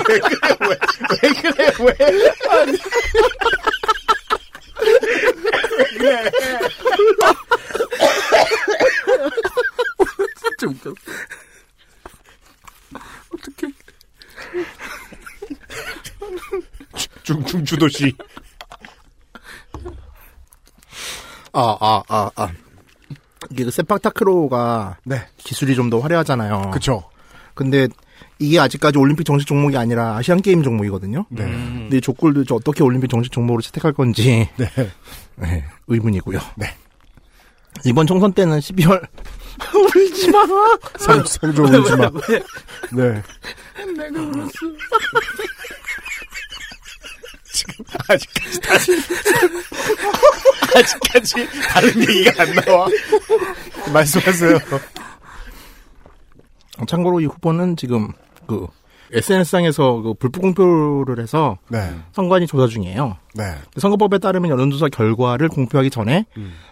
왜 0.08 0.18
그래, 0.20 0.56
왜, 0.60 0.68
왜 1.22 1.32
그래, 1.40 1.72
왜. 1.80 1.92
아니. 2.50 2.72
왜 5.70 5.84
그래. 5.98 6.30
진짜 10.58 10.66
웃겨. 10.66 10.94
중, 17.22 17.44
중추도시. 17.44 18.14
아, 21.52 21.76
아, 21.80 22.02
아, 22.08 22.30
아. 22.36 22.48
이게 23.50 23.64
그 23.64 23.70
세팍타크로가 23.70 24.98
네. 25.04 25.26
기술이 25.38 25.74
좀 25.74 25.90
더 25.90 26.00
화려하잖아요. 26.00 26.70
그쵸. 26.72 27.04
근데 27.54 27.86
이게 28.38 28.58
아직까지 28.58 28.98
올림픽 28.98 29.24
정식 29.24 29.46
종목이 29.46 29.76
아니라 29.76 30.16
아시안 30.16 30.40
게임 30.42 30.62
종목이거든요. 30.62 31.26
네. 31.28 31.44
근데 31.44 31.98
이 31.98 32.00
족골도 32.00 32.44
저 32.44 32.56
어떻게 32.56 32.82
올림픽 32.82 33.08
정식 33.08 33.30
종목으로 33.30 33.60
채택할 33.62 33.92
건지 33.92 34.48
네. 34.56 34.70
네, 35.36 35.64
의문이고요. 35.86 36.40
네. 36.56 36.74
이번 37.84 38.06
총선 38.06 38.32
때는 38.32 38.58
12월 38.60 39.06
울지 39.94 40.30
마. 40.30 40.44
상, 40.98 41.24
상조 41.24 41.64
울지 41.64 41.96
마. 41.96 42.10
네. 42.92 43.22
내가 43.96 44.20
울었어. 44.20 44.50
지금, 47.54 47.84
아직까지 48.08 48.60
다시, 48.60 48.92
아직까지 50.74 51.48
다른 51.68 52.00
얘기가 52.00 52.42
안 52.42 52.52
나와. 52.56 52.88
말씀하세요. 53.92 54.58
참고로 56.88 57.20
이 57.20 57.26
후보는 57.26 57.76
지금 57.76 58.12
그 58.48 58.66
SNS상에서 59.14 60.02
그 60.02 60.14
불법 60.14 60.42
공표를 60.42 61.22
해서 61.22 61.58
네. 61.68 61.94
선관위 62.12 62.46
조사 62.46 62.66
중이에요. 62.66 63.16
네. 63.34 63.54
선거법에 63.76 64.18
따르면 64.18 64.50
여론조사 64.50 64.88
결과를 64.88 65.48
공표하기 65.48 65.90
전에 65.90 66.26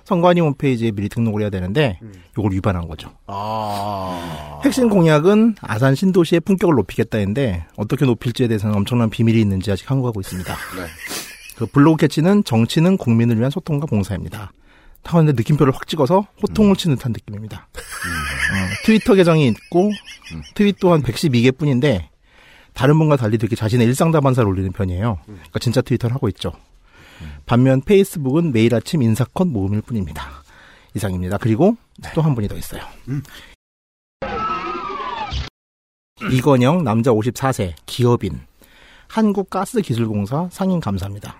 선관위 0.04 0.40
홈페이지에 0.40 0.90
미리 0.90 1.08
등록을 1.08 1.42
해야 1.42 1.50
되는데 1.50 1.98
이걸 2.36 2.52
위반한 2.52 2.88
거죠. 2.88 3.10
아. 3.26 4.60
핵심 4.64 4.88
공약은 4.88 5.56
아산 5.60 5.94
신도시의 5.94 6.40
품격을 6.40 6.74
높이겠다인데 6.74 7.66
어떻게 7.76 8.04
높일지에 8.04 8.48
대해서는 8.48 8.76
엄청난 8.76 9.08
비밀이 9.10 9.40
있는지 9.40 9.70
아직 9.70 9.90
항구하고 9.90 10.20
있습니다. 10.20 10.52
네. 10.52 10.86
그 11.56 11.66
블로그 11.66 11.98
캐치는 11.98 12.44
정치는 12.44 12.96
국민을 12.96 13.38
위한 13.38 13.50
소통과 13.50 13.86
봉사입니다. 13.86 14.52
타원데 15.02 15.32
느낌표를 15.32 15.72
확 15.74 15.86
찍어서 15.86 16.26
호통을 16.42 16.76
치는 16.76 16.96
듯한 16.96 17.12
느낌입니다. 17.12 17.68
어, 17.74 18.84
트위터 18.84 19.14
계정이 19.14 19.48
있고 19.48 19.90
트윗 20.54 20.76
또한 20.80 21.02
112개 21.02 21.56
뿐인데 21.56 22.08
다른 22.74 22.98
분과 22.98 23.16
달리 23.16 23.38
되게 23.38 23.54
자신의 23.56 23.86
일상 23.86 24.10
다반사를 24.10 24.48
올리는 24.48 24.72
편이에요. 24.72 25.18
그러니까 25.24 25.58
진짜 25.58 25.80
트위터를 25.80 26.14
하고 26.14 26.28
있죠. 26.28 26.52
반면 27.46 27.80
페이스북은 27.82 28.52
매일 28.52 28.74
아침 28.74 29.02
인사컷 29.02 29.46
모음일 29.48 29.82
뿐입니다. 29.82 30.42
이상입니다. 30.94 31.38
그리고 31.38 31.76
또한 32.14 32.34
분이 32.34 32.48
더 32.48 32.56
있어요. 32.56 32.82
이건영 36.30 36.84
남자 36.84 37.10
54세 37.10 37.74
기업인 37.86 38.40
한국가스기술공사 39.08 40.48
상임 40.50 40.80
감사입니다. 40.80 41.36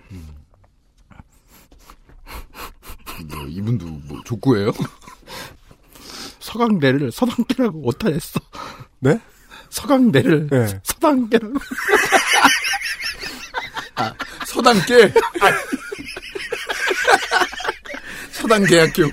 뭐, 3.28 3.47
이분도 3.47 3.87
뭐 3.87 4.20
족구예요? 4.24 4.72
서강대를 6.41 7.12
서당계라고 7.12 7.87
오타냈어. 7.87 8.41
네? 9.01 9.20
서강대를 9.73 10.47
네. 10.49 10.81
서당계라고. 10.85 11.55
아, 13.97 14.14
서당계. 14.47 15.12
서당계학교. 18.32 19.05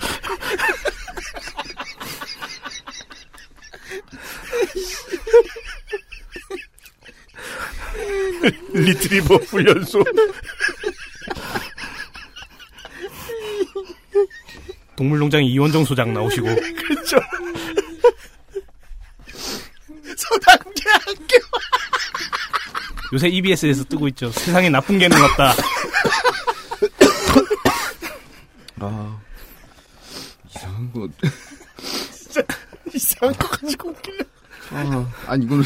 리트리버 8.74 9.36
훈련소. 9.36 10.04
동물농장 14.98 15.44
이원정 15.46 15.86
소장 15.86 16.14
나오시고 16.14 16.48
그렇죠. 16.86 17.18
서당계 20.20 20.90
학교. 20.90 21.48
요새 23.14 23.28
EBS에서 23.30 23.84
뜨고 23.86 24.08
있죠. 24.10 24.32
세상에 24.32 24.70
나쁜 24.70 25.00
개는 25.00 25.20
없다. 25.22 25.54
아. 28.82 29.20
이상한 30.50 30.92
거. 30.92 31.08
진짜 32.12 32.42
이상한 32.94 33.36
거 33.38 33.48
가지고 33.48 33.90
웃기려. 33.90 34.24
아, 34.72 35.12
아니, 35.28 35.46
이거는 35.46 35.64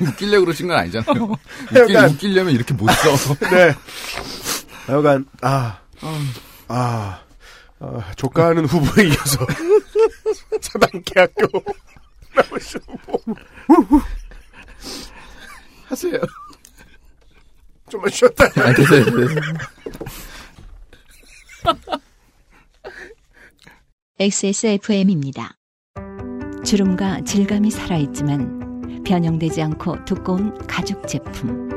웃기려고 0.00 0.44
그러신 0.44 0.68
건 0.68 0.76
아니잖아요. 0.78 1.24
웃기, 1.24 1.74
하여간. 1.74 2.10
웃기려면 2.10 2.54
이렇게 2.54 2.74
못 2.74 2.88
써. 2.92 3.34
네. 3.50 3.74
하여간, 4.86 5.26
아, 5.42 5.78
아, 6.68 7.20
아, 7.80 8.12
조카하는 8.16 8.64
후보에 8.66 9.06
이어서 9.08 9.46
서당계학교 10.62 11.46
후보. 12.38 14.00
하세요. 15.88 16.20
좀만 17.88 18.10
쉬었다. 18.10 18.44
아, 18.44 18.72
됐어요, 18.74 19.04
됐어요. 19.04 19.40
XSFM입니다. 24.18 25.56
주름과 26.64 27.22
질감이 27.22 27.70
살아있지만 27.70 29.02
변형되지 29.04 29.62
않고 29.62 30.04
두꺼운 30.04 30.54
가죽 30.66 31.06
제품. 31.08 31.68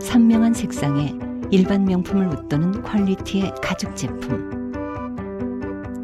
선명한 0.00 0.54
색상에 0.54 1.14
일반 1.50 1.84
명품을 1.84 2.28
웃도는 2.28 2.82
퀄리티의 2.82 3.54
가죽 3.62 3.96
제품. 3.96 4.72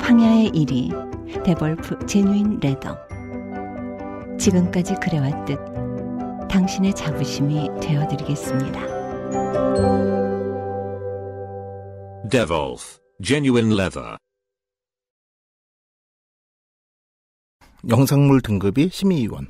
황야의 0.00 0.50
1위 0.50 1.44
데볼프 1.44 2.06
제뉴인 2.06 2.58
레더. 2.60 3.13
지금까지 4.38 4.94
그래왔듯 5.02 5.58
당신의 6.50 6.94
자부심이 6.94 7.68
되어드리겠습니다. 7.80 8.80
Devolf, 12.30 12.98
genuine 13.22 13.72
leather. 13.72 14.16
영상물 17.88 18.40
등급이 18.40 18.88
심의위원, 18.90 19.48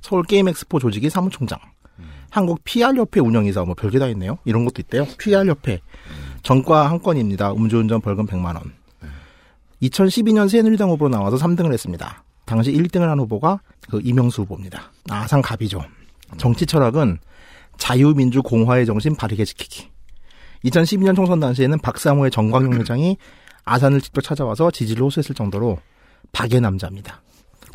서울 0.00 0.22
게임 0.22 0.48
엑스포 0.48 0.78
조직이 0.78 1.10
사무총장, 1.10 1.58
한국 2.30 2.64
PR협회 2.64 3.20
운영이사 3.20 3.64
뭐 3.64 3.74
별게 3.74 3.98
다 3.98 4.06
있네요. 4.08 4.38
이런 4.44 4.64
것도 4.64 4.80
있대요. 4.80 5.06
PR협회 5.18 5.80
전과 6.42 6.90
한 6.90 7.00
건입니다. 7.00 7.52
음주운전 7.52 8.00
벌금 8.00 8.26
100만 8.26 8.56
원. 8.56 8.72
2012년 9.82 10.48
새누리당 10.48 10.90
후보로 10.90 11.10
나와서 11.10 11.36
3등을 11.36 11.72
했습니다. 11.72 12.24
당시 12.46 12.72
1등을 12.72 13.06
한 13.06 13.18
후보가 13.18 13.60
그 13.90 14.00
이명수 14.02 14.42
후보입니다. 14.42 14.92
아상 15.10 15.42
갑이죠. 15.42 15.84
정치 16.38 16.66
철학은 16.66 17.18
자유민주 17.76 18.42
공화의 18.42 18.86
정신 18.86 19.14
바르게 19.14 19.44
지키기. 19.44 19.88
2012년 20.64 21.14
총선 21.14 21.38
당시에는 21.40 21.78
박사모의 21.78 22.30
정광용 22.30 22.74
회장이 22.74 23.16
아산을 23.64 24.00
직접 24.00 24.22
찾아와서 24.22 24.70
지지를 24.70 25.04
호소했을 25.04 25.34
정도로 25.34 25.78
박의 26.32 26.60
남자입니다. 26.60 27.22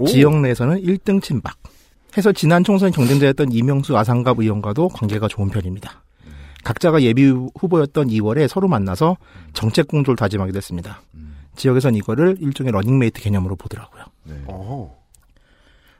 지역 0.07 0.39
내에서는 0.41 0.81
1등 0.81 1.21
친박. 1.21 1.57
해서 2.17 2.31
지난 2.31 2.63
총선 2.63 2.91
경쟁자였던 2.91 3.51
이명수 3.51 3.97
아산갑 3.97 4.39
의원과도 4.39 4.89
관계가 4.89 5.27
좋은 5.27 5.49
편입니다. 5.49 6.03
각자가 6.63 7.01
예비 7.01 7.25
후보였던 7.27 8.09
2월에 8.09 8.47
서로 8.47 8.67
만나서 8.67 9.17
정책 9.53 9.87
공조를 9.87 10.17
다짐하게 10.17 10.51
됐습니다. 10.51 11.01
지역에선 11.55 11.95
이거를 11.95 12.37
일종의 12.39 12.71
러닝메이트 12.71 13.21
개념으로 13.21 13.55
보더라고요. 13.55 14.05
어허. 14.47 15.00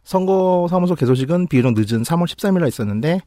선거 0.04 0.68
사무소 0.70 0.96
개소식은 0.96 1.48
비록 1.48 1.74
늦은 1.74 2.04
3월 2.04 2.26
13일에 2.26 2.68
있었는데 2.68 3.22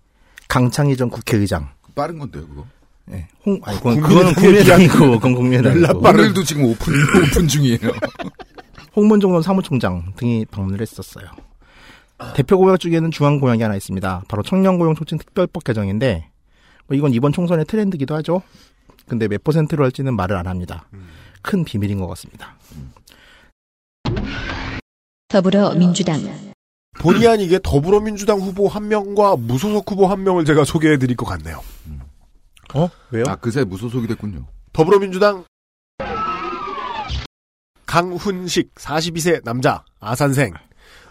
강창희 0.48 0.96
전 0.96 1.08
국회의장, 1.10 1.68
빠른 1.94 2.18
건데요, 2.18 2.46
그거. 2.46 2.66
예, 3.12 3.28
홍, 3.44 3.60
아니, 3.64 3.76
그건, 3.78 4.00
그거는 4.00 4.34
국민의당이고, 4.34 4.98
그건 5.12 5.34
국민의당이고. 5.34 5.98
오늘도 5.98 6.42
지금 6.42 6.64
오픈, 6.64 6.92
오픈 7.22 7.48
중이에요. 7.48 7.78
홍문종 8.96 9.32
전 9.32 9.42
사무총장 9.42 10.12
등이 10.16 10.46
방문을 10.46 10.80
했었어요. 10.80 11.26
대표 12.34 12.56
공약 12.58 12.78
중에는 12.78 13.10
중앙 13.10 13.40
공약이 13.40 13.62
하나 13.62 13.74
있습니다. 13.76 14.22
바로 14.28 14.42
청년 14.42 14.78
고용 14.78 14.94
촉진 14.94 15.18
특별법 15.18 15.64
개정인데 15.64 16.30
뭐 16.86 16.96
이건 16.96 17.12
이번 17.12 17.32
총선의 17.32 17.64
트렌드기도 17.66 18.14
하죠. 18.16 18.42
근데 19.06 19.28
몇 19.28 19.42
퍼센트로 19.42 19.84
할지는 19.84 20.14
말을 20.14 20.36
안 20.36 20.46
합니다. 20.46 20.86
큰 21.42 21.64
비밀인 21.64 21.98
것 21.98 22.06
같습니다. 22.06 22.56
더불어민주당 25.28 26.20
본의 27.00 27.26
아니게 27.26 27.58
더불어민주당 27.62 28.38
후보 28.40 28.68
한 28.68 28.88
명과 28.88 29.36
무소속 29.36 29.90
후보 29.90 30.06
한 30.06 30.22
명을 30.22 30.44
제가 30.44 30.64
소개해 30.64 30.98
드릴 30.98 31.16
것 31.16 31.26
같네요. 31.26 31.60
어? 32.74 32.88
왜요? 33.10 33.24
아, 33.28 33.36
그새 33.36 33.64
무소속이 33.64 34.06
됐군요. 34.06 34.46
더불어민주당 34.72 35.44
강훈식 37.86 38.74
42세 38.74 39.44
남자 39.44 39.84
아산생 40.00 40.52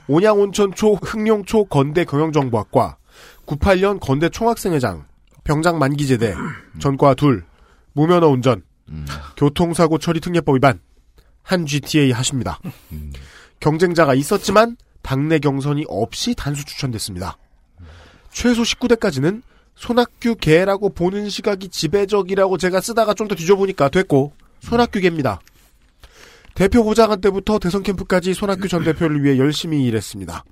온양온천초 0.07 0.95
흑룡초 0.95 1.65
건대 1.65 2.03
경영정보학과 2.03 2.97
98년 3.45 3.99
건대 4.01 4.27
총학생회장 4.29 5.05
병장 5.45 5.79
만기제대 5.79 6.35
전과 6.79 7.13
둘 7.13 7.45
무면허 7.93 8.27
운전 8.27 8.63
교통사고 9.37 9.97
처리 9.97 10.19
특례법 10.19 10.55
위반 10.55 10.79
한 11.41 11.65
GTA 11.65 12.11
하십니다. 12.11 12.59
경쟁자가 13.61 14.13
있었지만 14.13 14.75
당내 15.03 15.39
경선이 15.39 15.85
없이 15.87 16.33
단수 16.35 16.65
추천됐습니다. 16.65 17.37
최소 18.31 18.63
19대까지는 18.63 19.43
손학규 19.75 20.35
개라고 20.39 20.89
보는 20.89 21.29
시각이 21.29 21.69
지배적이라고 21.69 22.57
제가 22.57 22.81
쓰다가 22.81 23.13
좀 23.13 23.27
더 23.27 23.35
뒤져보니까 23.35 23.89
됐고 23.89 24.33
손학규 24.61 24.99
개입니다. 24.99 25.39
대표 26.55 26.83
보좌관 26.83 27.19
때부터 27.21 27.59
대선 27.59 27.83
캠프까지 27.83 28.33
손학규 28.33 28.67
전 28.67 28.83
대표를 28.83 29.23
위해 29.23 29.37
열심히 29.37 29.85
일했습니다. 29.85 30.43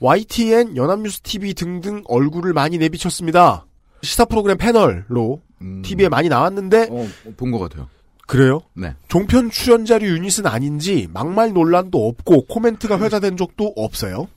YTN, 0.00 0.76
연합뉴스 0.76 1.20
TV 1.20 1.54
등등 1.54 2.02
얼굴을 2.06 2.52
많이 2.52 2.78
내비쳤습니다. 2.78 3.66
시사 4.02 4.24
프로그램 4.24 4.56
패널로 4.56 5.42
TV에 5.82 6.08
많이 6.08 6.28
나왔는데 6.28 6.88
어, 6.90 7.06
본것 7.36 7.60
같아요. 7.60 7.88
그래요? 8.30 8.60
네. 8.74 8.94
종편 9.08 9.50
출연자류 9.50 10.06
유닛은 10.06 10.46
아닌지 10.46 11.08
막말 11.12 11.52
논란도 11.52 12.06
없고 12.06 12.46
코멘트가 12.46 13.00
회자된 13.00 13.36
적도 13.36 13.72
없어요. 13.76 14.28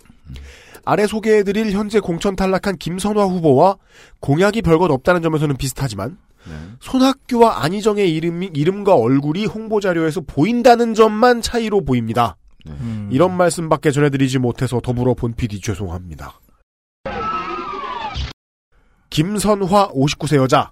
아래 0.84 1.06
소개해드릴 1.06 1.72
현재 1.74 2.00
공천 2.00 2.36
탈락한 2.36 2.78
김선화 2.78 3.24
후보와 3.24 3.78
공약이 4.20 4.64
별것 4.64 4.90
없다는 4.90 5.22
점에서는 5.22 5.58
비슷하지만 5.58 6.18
손학규와 6.80 7.64
안희정의 7.64 8.12
이름이, 8.16 8.50
이름과 8.56 8.96
얼굴이 8.96 9.46
홍보 9.46 9.80
자료에서 9.80 10.22
보인다는 10.22 10.96
점만 10.96 11.44
차이로 11.44 11.86
보입니다. 11.86 12.36
이런 13.12 13.38
말씀밖에 13.38 13.92
전해드리지 13.92 14.40
못해서 14.40 14.82
더불어 14.82 15.14
본 15.14 15.36
PD 15.36 15.62
죄송합니다. 15.62 16.40
김선화 19.12 19.90
59세 19.90 20.38
여자 20.38 20.72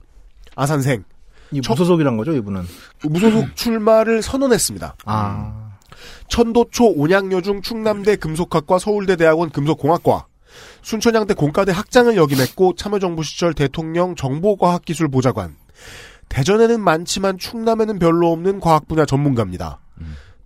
아산생 0.55 1.03
이 1.51 1.61
무소속이란 1.67 2.17
거죠, 2.17 2.33
이분은? 2.33 2.63
무소속 3.03 3.55
출마를 3.55 4.21
선언했습니다. 4.21 4.95
아. 5.05 5.71
천도초 6.27 6.93
온양여중 6.95 7.61
충남대 7.61 8.15
금속학과 8.15 8.79
서울대 8.79 9.15
대학원 9.15 9.49
금속공학과 9.49 10.25
순천향대 10.81 11.33
공과대 11.33 11.71
학장을 11.71 12.15
역임했고 12.15 12.75
참여정부 12.75 13.23
시절 13.23 13.53
대통령 13.53 14.15
정보과학기술보좌관 14.15 15.55
대전에는 16.29 16.79
많지만 16.81 17.37
충남에는 17.37 17.99
별로 17.99 18.31
없는 18.31 18.59
과학 18.59 18.87
분야 18.87 19.05
전문가입니다. 19.05 19.79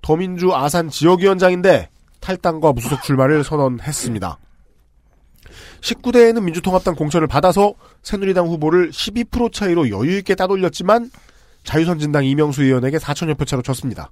더민주 0.02 0.54
아산 0.54 0.90
지역위원장인데 0.90 1.90
탈당과 2.20 2.74
무소속 2.74 3.04
출마를 3.04 3.44
선언했습니다. 3.44 4.38
19대에는 5.86 6.42
민주통합당 6.42 6.96
공천을 6.96 7.28
받아서 7.28 7.76
새누리당 8.02 8.48
후보를 8.48 8.90
12% 8.90 9.54
차이로 9.54 9.90
여유있게 9.90 10.36
따돌렸지만 10.36 11.12
자유선진당 11.64 12.26
이명수 12.26 12.64
의원에게 12.64 12.98
4천여 12.98 13.38
표 13.38 13.46
차로 13.46 13.62
졌습니다. 13.62 14.12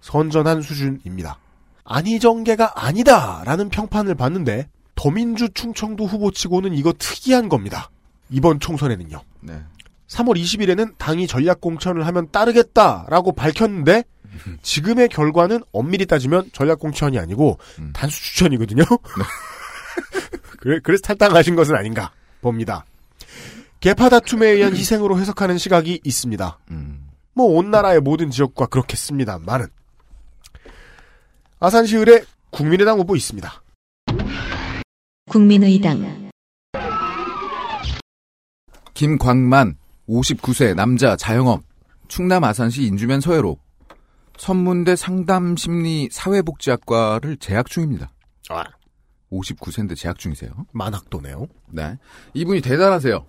선전한 0.00 0.62
수준입니다. 0.62 1.38
안희정계가 1.84 2.84
아니다라는 2.84 3.68
평판을 3.70 4.14
봤는데 4.14 4.68
더민주 4.94 5.48
충청도 5.54 6.06
후보치고는 6.06 6.74
이거 6.74 6.92
특이한 6.96 7.48
겁니다. 7.48 7.90
이번 8.30 8.60
총선에는요. 8.60 9.20
네. 9.40 9.60
3월 10.08 10.40
20일에는 10.40 10.94
당이 10.98 11.26
전략 11.26 11.60
공천을 11.60 12.06
하면 12.06 12.30
따르겠다라고 12.30 13.32
밝혔는데 13.32 14.04
지금의 14.62 15.08
결과는 15.08 15.62
엄밀히 15.72 16.06
따지면 16.06 16.50
전략 16.52 16.78
공천이 16.78 17.18
아니고 17.18 17.58
단수 17.92 18.22
추천이거든요. 18.22 18.84
그래, 20.58 20.80
그래서 20.82 21.02
탈당하신 21.02 21.54
것은 21.56 21.74
아닌가 21.74 22.12
봅니다. 22.40 22.84
개파 23.80 24.08
다툼에 24.08 24.48
의한 24.48 24.74
희생으로 24.76 25.18
해석하는 25.18 25.58
시각이 25.58 26.00
있습니다. 26.04 26.58
뭐 27.34 27.46
온 27.46 27.70
나라의 27.70 28.00
모든 28.00 28.30
지역과 28.30 28.66
그렇겠습니다만은 28.66 29.68
아산시을에 31.60 32.24
국민의당 32.50 32.98
후보 32.98 33.14
있습니다. 33.16 33.62
국민의당 35.30 36.30
김광만 38.94 39.76
59세 40.08 40.74
남자 40.74 41.14
자영업 41.14 41.62
충남 42.08 42.42
아산시 42.42 42.82
인주면 42.84 43.20
서해로 43.20 43.58
선문대 44.38 44.96
상담심리 44.96 46.08
사회복지학과를 46.10 47.36
재학 47.36 47.68
중입니다. 47.68 48.10
59세인데 49.32 49.96
재학 49.96 50.18
중이세요. 50.18 50.50
만학도네요. 50.72 51.46
네. 51.70 51.98
이분이 52.34 52.60
대단하세요. 52.60 53.24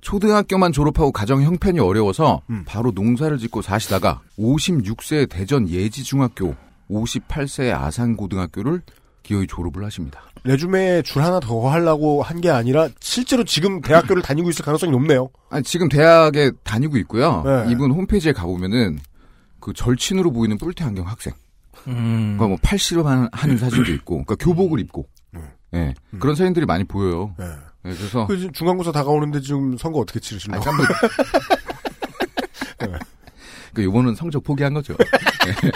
초등학교만 0.00 0.72
졸업하고 0.72 1.12
가정 1.12 1.42
형편이 1.42 1.80
어려워서 1.80 2.42
바로 2.66 2.90
농사를 2.90 3.36
짓고 3.38 3.62
사시다가 3.62 4.20
56세 4.38 5.28
대전 5.30 5.68
예지중학교, 5.68 6.54
58세 6.90 7.72
아산고등학교를 7.74 8.82
기어이 9.22 9.46
졸업을 9.46 9.82
하십니다. 9.84 10.20
레주메에 10.44 11.00
줄 11.00 11.22
하나 11.22 11.40
더 11.40 11.70
하려고 11.70 12.22
한 12.22 12.42
게 12.42 12.50
아니라 12.50 12.88
실제로 13.00 13.42
지금 13.44 13.80
대학교를 13.80 14.20
다니고 14.22 14.50
있을 14.50 14.62
가능성이 14.62 14.92
높네요. 14.92 15.30
아니, 15.48 15.62
지금 15.64 15.88
대학에 15.88 16.50
다니고 16.62 16.98
있고요. 16.98 17.42
네. 17.42 17.72
이분 17.72 17.90
홈페이지에 17.90 18.32
가보면은 18.34 18.98
그 19.60 19.72
절친으로 19.72 20.30
보이는 20.32 20.58
뿔테 20.58 20.84
안경 20.84 21.06
학생. 21.08 21.32
음. 21.88 22.34
그러니까 22.36 22.48
뭐 22.48 22.56
팔씨름 22.62 23.06
하는, 23.06 23.28
하는 23.32 23.56
사진도 23.56 23.90
있고, 23.92 24.22
그러니까 24.24 24.34
교복을 24.36 24.78
입고, 24.80 25.06
예 25.74 25.94
그런 26.18 26.34
사진들이 26.34 26.66
많이 26.66 26.84
보여요. 26.84 27.34
네. 27.38 27.46
예, 27.86 27.94
그래서 27.94 28.26
그 28.26 28.38
지금 28.38 28.52
중간고사 28.52 28.92
다가오는데 28.92 29.40
지금 29.40 29.76
선거 29.76 29.98
어떻게 29.98 30.20
치르시나요? 30.20 30.60
아니, 30.60 30.70
한번 30.70 30.86
그 33.74 33.82
요번은 33.82 34.14
성적 34.14 34.42
포기한 34.42 34.72
거죠. 34.72 34.94
예. 35.48 35.70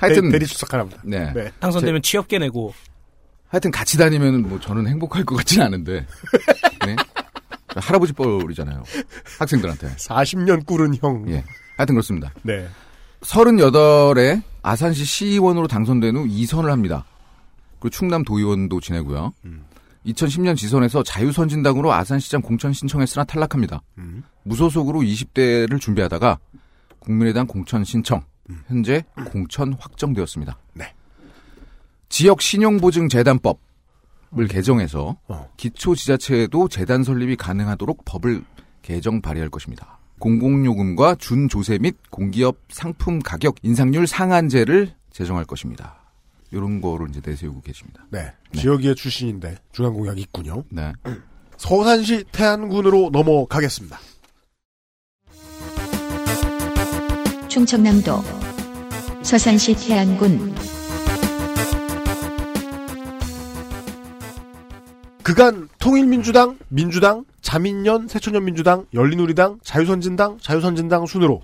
하여튼 0.00 0.30
대, 0.30 0.38
리 0.38 0.46
출석하랍니다. 0.46 1.02
네. 1.04 1.32
네. 1.32 1.50
당선되면 1.60 2.02
취업계 2.02 2.38
내고 2.38 2.72
하여튼 3.48 3.70
같이 3.70 3.98
다니면 3.98 4.48
뭐 4.48 4.60
저는 4.60 4.86
행복할 4.86 5.24
것 5.24 5.36
같지는 5.36 5.66
않은데. 5.66 6.06
네? 6.86 6.96
할아버지 7.76 8.12
뻘이잖아요. 8.12 8.82
학생들한테. 9.38 9.88
40년 9.96 10.66
꿇은 10.66 10.96
형. 11.00 11.24
예. 11.28 11.44
하여튼 11.76 11.94
그렇습니다. 11.94 12.32
네. 12.42 12.68
38에 13.20 14.42
아산시 14.62 15.04
시의원으로 15.04 15.66
당선된 15.66 16.16
후 16.16 16.26
2선을 16.26 16.68
합니다. 16.68 17.04
그리고 17.78 17.90
충남 17.90 18.24
도의원도 18.24 18.80
지내고요. 18.80 19.32
2010년 20.06 20.56
지선에서 20.56 21.02
자유선진당으로 21.02 21.92
아산시장 21.92 22.40
공천 22.40 22.72
신청했으나 22.72 23.24
탈락합니다. 23.24 23.82
음. 23.98 24.22
무소속으로 24.44 25.00
20대를 25.00 25.80
준비하다가 25.80 26.38
국민의당 26.98 27.46
공천 27.46 27.84
신청, 27.84 28.22
현재 28.66 29.04
공천 29.30 29.74
확정되었습니다. 29.74 30.58
네. 30.74 30.92
지역 32.08 32.40
신용보증재단법 32.40 33.60
을 34.36 34.46
개정해서 34.46 35.16
어. 35.26 35.48
기초 35.56 35.94
지자체에도 35.94 36.68
재단 36.68 37.02
설립이 37.02 37.36
가능하도록 37.36 38.04
법을 38.04 38.44
개정 38.82 39.22
발의할 39.22 39.48
것입니다. 39.48 39.98
공공요금과 40.18 41.14
준조세 41.14 41.78
및 41.78 41.96
공기업 42.10 42.58
상품 42.68 43.20
가격 43.20 43.54
인상률 43.62 44.06
상한제를 44.06 44.92
제정할 45.12 45.46
것입니다. 45.46 45.97
이런 46.50 46.80
거를 46.80 47.08
이제 47.10 47.20
내세우고 47.24 47.60
계십니다. 47.60 48.06
네. 48.10 48.32
지역의 48.54 48.94
출신인데 48.94 49.56
중앙 49.72 49.94
공약 49.94 50.18
있군요. 50.18 50.64
네. 50.70 50.92
서산시 51.56 52.24
태안군으로 52.32 53.10
넘어가겠습니다. 53.12 53.98
충청남도 57.48 58.22
서산시 59.22 59.74
태안군 59.74 60.54
그간 65.22 65.68
통일민주당, 65.78 66.58
민주당, 66.68 67.24
자민련, 67.42 68.08
새천년민주당, 68.08 68.86
열린우리당, 68.94 69.58
자유선진당, 69.62 70.38
자유선진당 70.40 71.04
순으로 71.04 71.42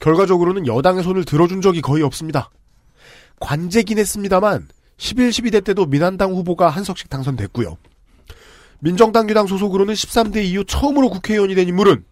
결과적으로는 0.00 0.66
여당의 0.66 1.04
손을 1.04 1.24
들어준 1.24 1.60
적이 1.60 1.82
거의 1.82 2.02
없습니다. 2.02 2.50
관제긴 3.40 3.98
했습니다만 3.98 4.68
11, 4.98 5.30
12대 5.30 5.64
때도 5.64 5.86
민한당 5.86 6.32
후보가 6.32 6.68
한 6.68 6.84
석씩 6.84 7.10
당선됐고요. 7.10 7.76
민정당 8.80 9.28
유당 9.30 9.46
소속으로는 9.46 9.94
13대 9.94 10.44
이후 10.44 10.64
처음으로 10.64 11.10
국회의원이 11.10 11.54
된 11.54 11.68
인물은 11.68 12.04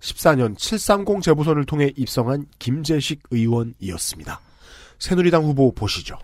14년 0.00 0.56
730 0.58 1.22
재보선을 1.22 1.64
통해 1.64 1.92
입성한 1.96 2.46
김재식 2.58 3.22
의원이었습니다. 3.30 4.40
새누리당 4.98 5.44
후보 5.44 5.72
보시죠. 5.72 6.18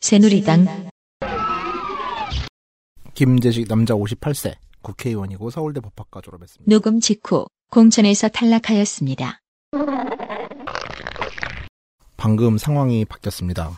새누리당 0.00 0.90
김재식 3.14 3.66
남자 3.68 3.94
58세 3.94 4.54
국회의원이고 4.82 5.50
서울대 5.50 5.80
법학과 5.80 6.20
졸업했습니다. 6.20 6.70
녹음 6.70 7.00
직후 7.00 7.46
공천에서 7.70 8.28
탈락하였습니다. 8.28 9.40
방금 12.18 12.58
상황이 12.58 13.04
바뀌었습니다. 13.06 13.70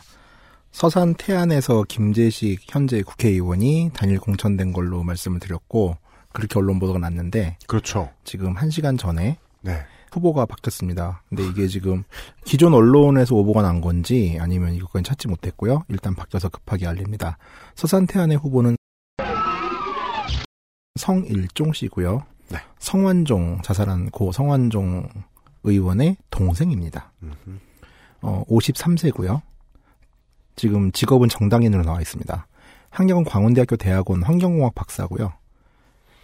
서산 0.71 1.13
태안에서 1.13 1.83
김재식 1.87 2.61
현재 2.65 3.03
국회의원이 3.03 3.91
단일 3.93 4.19
공천된 4.19 4.73
걸로 4.73 5.03
말씀을 5.03 5.39
드렸고 5.39 5.95
그렇게 6.33 6.57
언론 6.57 6.79
보도가 6.79 6.97
났는데 6.97 7.57
그렇죠. 7.67 8.09
지금 8.23 8.55
1시간 8.55 8.97
전에 8.97 9.37
네. 9.61 9.85
후보가 10.11 10.47
바뀌었습니다. 10.47 11.21
근데 11.29 11.45
이게 11.45 11.67
지금 11.67 12.03
기존 12.43 12.73
언론에서 12.73 13.35
오보가 13.35 13.61
난 13.61 13.79
건지 13.79 14.37
아니면 14.41 14.73
이것까지 14.73 15.03
찾지 15.03 15.27
못했고요. 15.27 15.83
일단 15.87 16.15
바뀌어서 16.15 16.49
급하게 16.49 16.87
알립니다. 16.87 17.37
서산 17.75 18.07
태안의 18.07 18.37
후보는 18.37 18.75
성일종 20.99 21.73
씨고요. 21.73 22.25
네. 22.49 22.57
성완종 22.79 23.61
자살한 23.61 24.09
고 24.09 24.31
성완종 24.31 25.07
의원의 25.63 26.17
동생입니다. 26.31 27.13
어, 28.21 28.43
53세고요. 28.47 29.41
지금 30.55 30.91
직업은 30.91 31.29
정당인으로 31.29 31.83
나와 31.83 32.01
있습니다. 32.01 32.47
한경은 32.89 33.23
광운대학교 33.23 33.77
대학원 33.77 34.21
환경공학 34.23 34.75
박사고요. 34.75 35.33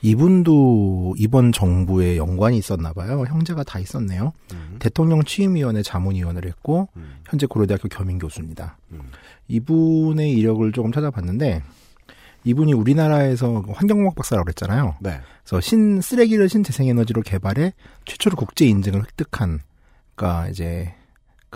이분도 0.02 1.16
이번 1.18 1.52
정부에 1.52 2.18
연관이 2.18 2.58
있었나 2.58 2.94
봐요. 2.94 3.24
형제가 3.28 3.64
다 3.64 3.80
있었네요. 3.80 4.32
대통령 4.80 5.24
취임위원회 5.24 5.82
자문위원을 5.82 6.46
했고 6.46 6.88
현재 7.26 7.48
고려대학교 7.48 7.88
겸임 7.90 8.20
교수입니다. 8.20 8.78
이분의 9.48 10.34
이력을 10.34 10.72
조금 10.72 10.92
찾아봤는데 10.92 11.64
이분이 12.44 12.74
우리나라에서 12.74 13.64
환경공학 13.68 14.16
박사라고 14.16 14.46
그랬잖아요. 14.46 14.98
네. 15.00 15.20
그래서 15.44 15.62
신 15.62 16.00
쓰레기를 16.00 16.48
신재생에너지로 16.48 17.22
개발해 17.24 17.74
최초로 18.06 18.36
국제 18.36 18.66
인증을 18.68 19.02
획득한 19.02 19.62
그러니까 20.16 20.50
이제 20.50 20.94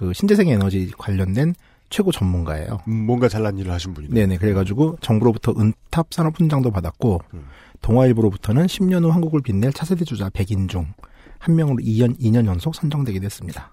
그 0.02 0.14
신재생 0.14 0.50
에너지 0.50 0.92
관련된 0.98 1.56
최고 1.90 2.12
전문가예요. 2.12 2.80
음, 2.88 3.06
뭔가 3.06 3.30
잘난 3.30 3.58
일을 3.58 3.72
하신 3.72 3.94
분이네. 3.94 4.14
네네. 4.14 4.38
그래가지고 4.38 4.98
정부로부터 5.02 5.54
은탑 5.58 6.08
산업 6.12 6.40
훈장도 6.40 6.72
받았고 6.72 7.22
동아일보로부터는 7.82 8.66
10년 8.66 9.04
후 9.04 9.10
한국을 9.10 9.42
빛낼 9.42 9.72
차세대 9.72 10.04
주자 10.04 10.30
100인 10.30 10.68
중 10.68 10.94
한 11.42 11.56
명으로 11.56 11.78
2년 11.78 12.18
2년 12.20 12.46
연속 12.46 12.76
선정되기도 12.76 13.26
했습니다. 13.26 13.72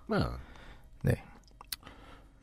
네. 1.03 1.13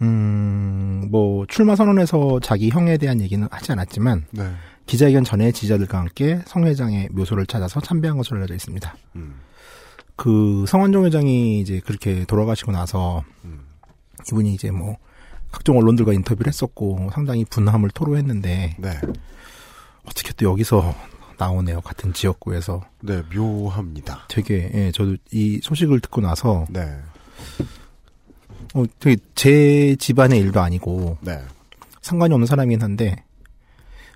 음, 0.02 1.08
뭐 1.10 1.46
출마 1.48 1.76
선언에서 1.76 2.40
자기 2.42 2.70
형에 2.70 2.98
대한 2.98 3.20
얘기는 3.20 3.46
하지 3.50 3.72
않았지만 3.72 4.26
네. 4.32 4.52
기자회견 4.86 5.24
전에 5.24 5.52
지지자들과 5.52 5.98
함께 5.98 6.42
성 6.46 6.66
회장의 6.66 7.10
묘소를 7.12 7.48
찾아서 7.48 7.82
참배한 7.82 8.18
것으로 8.18 8.38
알려져 8.38 8.54
있습니다. 8.54 8.96
음. 9.16 9.42
그 10.16 10.66
성완종 10.68 11.06
회장이 11.06 11.60
이제 11.60 11.82
그렇게 11.84 12.24
돌아가시고 12.26 12.72
나서 12.72 13.24
이분이 14.28 14.54
이제 14.54 14.72
뭐 14.72 14.98
각종 15.52 15.78
언론들과 15.78 16.14
인터뷰를 16.14 16.50
했었고 16.50 17.10
상당히 17.14 17.46
분함을 17.46 17.90
토로했는데 17.92 18.76
네. 18.78 19.02
어떻게 20.06 20.34
또 20.34 20.46
여기서 20.46 20.94
나오네요. 21.38 21.82
같은 21.82 22.14
지역구에서. 22.14 22.82
네, 23.02 23.22
묘합니다. 23.34 24.26
되게 24.30 24.70
예, 24.74 24.92
저도 24.92 25.18
이 25.32 25.60
소식을 25.62 26.00
듣고 26.02 26.22
나서 26.22 26.66
네. 26.70 26.82
어, 28.74 28.84
되게 29.00 29.18
제 29.36 29.96
집안의 29.98 30.40
일도 30.40 30.62
아니고 30.62 31.18
네. 31.22 31.40
상관이 32.02 32.34
없는 32.34 32.46
사람이긴 32.46 32.82
한데 32.82 33.24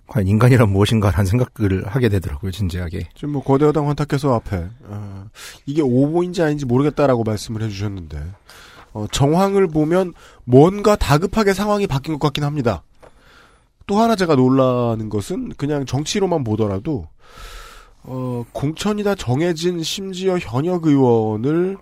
과연 0.08 0.28
인간이란 0.28 0.70
무엇인가라는 0.70 1.26
생각을 1.26 1.88
하게 1.88 2.10
되더라고요. 2.10 2.52
진지하게. 2.52 3.10
지금 3.16 3.32
뭐 3.32 3.44
거대 3.44 3.66
여당 3.66 3.88
환탁해서 3.88 4.34
앞에 4.36 4.68
아, 4.90 5.28
이게 5.66 5.82
오보인지 5.82 6.42
아닌지 6.42 6.66
모르겠다라고 6.66 7.24
말씀을 7.24 7.62
해주셨는데 7.64 8.20
어, 8.94 9.06
정황을 9.12 9.68
보면 9.68 10.14
뭔가 10.46 10.96
다급하게 10.96 11.54
상황이 11.54 11.88
바뀐 11.88 12.14
것 12.18 12.28
같긴 12.28 12.44
합니다. 12.44 12.84
또 13.88 14.00
하나 14.00 14.16
제가 14.16 14.36
놀라는 14.36 15.10
것은 15.10 15.50
그냥 15.58 15.86
정치로만 15.86 16.44
보더라도 16.44 17.08
어, 18.04 18.46
공천이 18.52 19.04
다 19.04 19.16
정해진 19.16 19.84
심지어 19.84 20.38
현역 20.38 20.86
의원을 20.86 21.78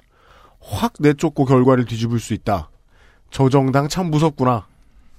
확 0.59 0.93
내쫓고 0.99 1.45
결과를 1.45 1.85
뒤집을 1.85 2.19
수 2.19 2.33
있다. 2.33 2.69
저 3.29 3.49
정당 3.49 3.87
참 3.87 4.09
무섭구나 4.09 4.67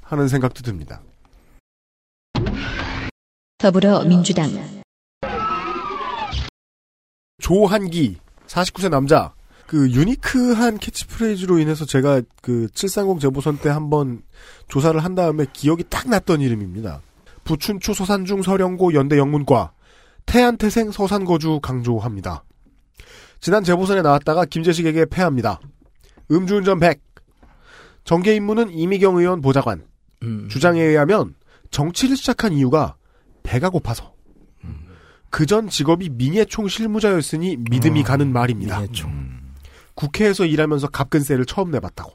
하는 0.02 0.28
생각도 0.28 0.62
듭니다. 0.62 1.02
더불어민주당 3.58 4.48
조한기 7.38 8.18
49세 8.46 8.88
남자 8.88 9.32
그 9.68 9.90
유니크한 9.90 10.78
캐치프레이즈로 10.78 11.58
인해서 11.58 11.84
제가 11.84 12.22
그 12.40 12.68
730 12.72 13.20
재보선 13.20 13.58
때 13.58 13.68
한번 13.68 14.22
조사를 14.66 14.98
한 15.04 15.14
다음에 15.14 15.44
기억이 15.52 15.84
딱 15.90 16.08
났던 16.08 16.40
이름입니다. 16.40 17.02
부춘추 17.44 17.92
서산중 17.92 18.40
서령고 18.40 18.94
연대 18.94 19.18
영문과 19.18 19.72
태안태생 20.24 20.90
서산거주 20.90 21.60
강조합니다. 21.62 22.44
지난 23.40 23.62
재보선에 23.62 24.00
나왔다가 24.00 24.46
김재식에게 24.46 25.04
패합니다. 25.04 25.60
음주운전 26.30 26.80
100. 26.80 27.02
정계 28.04 28.34
임무는 28.36 28.70
이미경 28.70 29.18
의원 29.18 29.42
보좌관. 29.42 29.84
주장에 30.48 30.80
의하면 30.80 31.34
정치를 31.70 32.16
시작한 32.16 32.54
이유가 32.54 32.96
배가 33.42 33.68
고파서. 33.68 34.14
그전 35.28 35.68
직업이 35.68 36.08
민예총 36.08 36.68
실무자였으니 36.68 37.58
믿음이 37.70 38.02
가는 38.02 38.32
말입니다. 38.32 38.80
국회에서 39.98 40.44
일하면서 40.44 40.88
갑근세를 40.88 41.44
처음 41.44 41.72
내봤다고. 41.72 42.12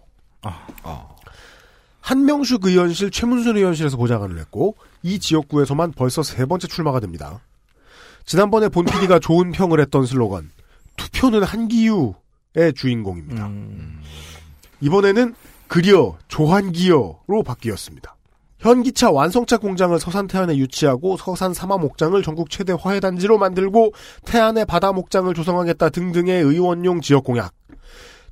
한명숙 1.99 2.65
의원실 2.65 3.11
최문순 3.11 3.57
의원실에서 3.57 3.97
보좌관을 3.97 4.39
했고 4.39 4.77
이 5.01 5.19
지역구에서만 5.19 5.91
벌써 5.91 6.23
세 6.23 6.45
번째 6.45 6.67
출마가 6.67 7.01
됩니다. 7.01 7.41
지난번에 8.25 8.69
본 8.69 8.85
PD가 8.85 9.19
좋은 9.19 9.51
평을 9.51 9.81
했던 9.81 10.05
슬로건 10.05 10.49
투표는 10.95 11.43
한기유의 11.43 12.73
주인공입니다. 12.73 13.51
이번에는 14.79 15.35
그려 15.67 16.17
조한기여로 16.29 17.43
바뀌었습니다. 17.45 18.15
현기차 18.59 19.11
완성차 19.11 19.57
공장을 19.57 19.99
서산 19.99 20.27
태안에 20.27 20.55
유치하고 20.55 21.17
서산 21.17 21.53
사마 21.53 21.77
목장을 21.77 22.21
전국 22.23 22.49
최대 22.49 22.73
화훼 22.79 23.01
단지로 23.01 23.37
만들고 23.37 23.91
태안에 24.23 24.63
바다 24.63 24.93
목장을 24.93 25.33
조성하겠다 25.33 25.89
등등의 25.89 26.41
의원용 26.43 27.01
지역 27.01 27.25
공약. 27.25 27.53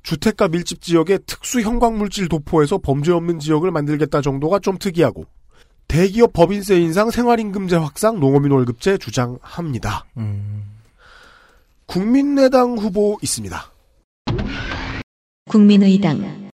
주택가 0.02 0.48
밀집 0.48 0.82
지역에 0.82 1.18
특수 1.26 1.60
형광물질 1.60 2.28
도포해서 2.28 2.78
범죄 2.78 3.12
없는 3.12 3.38
지역을 3.38 3.70
만들겠다 3.70 4.20
정도가 4.20 4.58
좀 4.58 4.78
특이하고 4.78 5.24
대기업 5.88 6.32
법인세 6.32 6.80
인상, 6.80 7.10
생활임금제 7.10 7.76
확산, 7.76 8.18
농어민 8.18 8.52
월급제 8.52 8.98
주장합니다. 8.98 10.04
음. 10.16 10.64
국민의당 11.86 12.78
후보 12.78 13.18
있습니다. 13.22 13.70
국민의당 15.48 16.50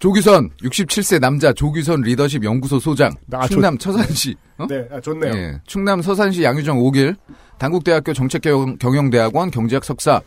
조규선 0.00 0.50
67세 0.62 1.20
남자 1.20 1.52
조규선 1.52 2.00
리더십 2.00 2.42
연구소 2.42 2.80
소장 2.80 3.12
아, 3.30 3.46
충남 3.46 3.78
처산시 3.78 4.34
어? 4.58 4.66
네, 4.66 4.84
아, 4.90 5.00
좋네요. 5.00 5.32
예, 5.32 5.60
충남 5.64 6.02
서산시 6.02 6.42
양유정 6.42 6.78
5길 6.78 7.14
당국대학교 7.58 8.12
정책경영대학원 8.12 9.52
경제학 9.52 9.84
석사 9.84 10.20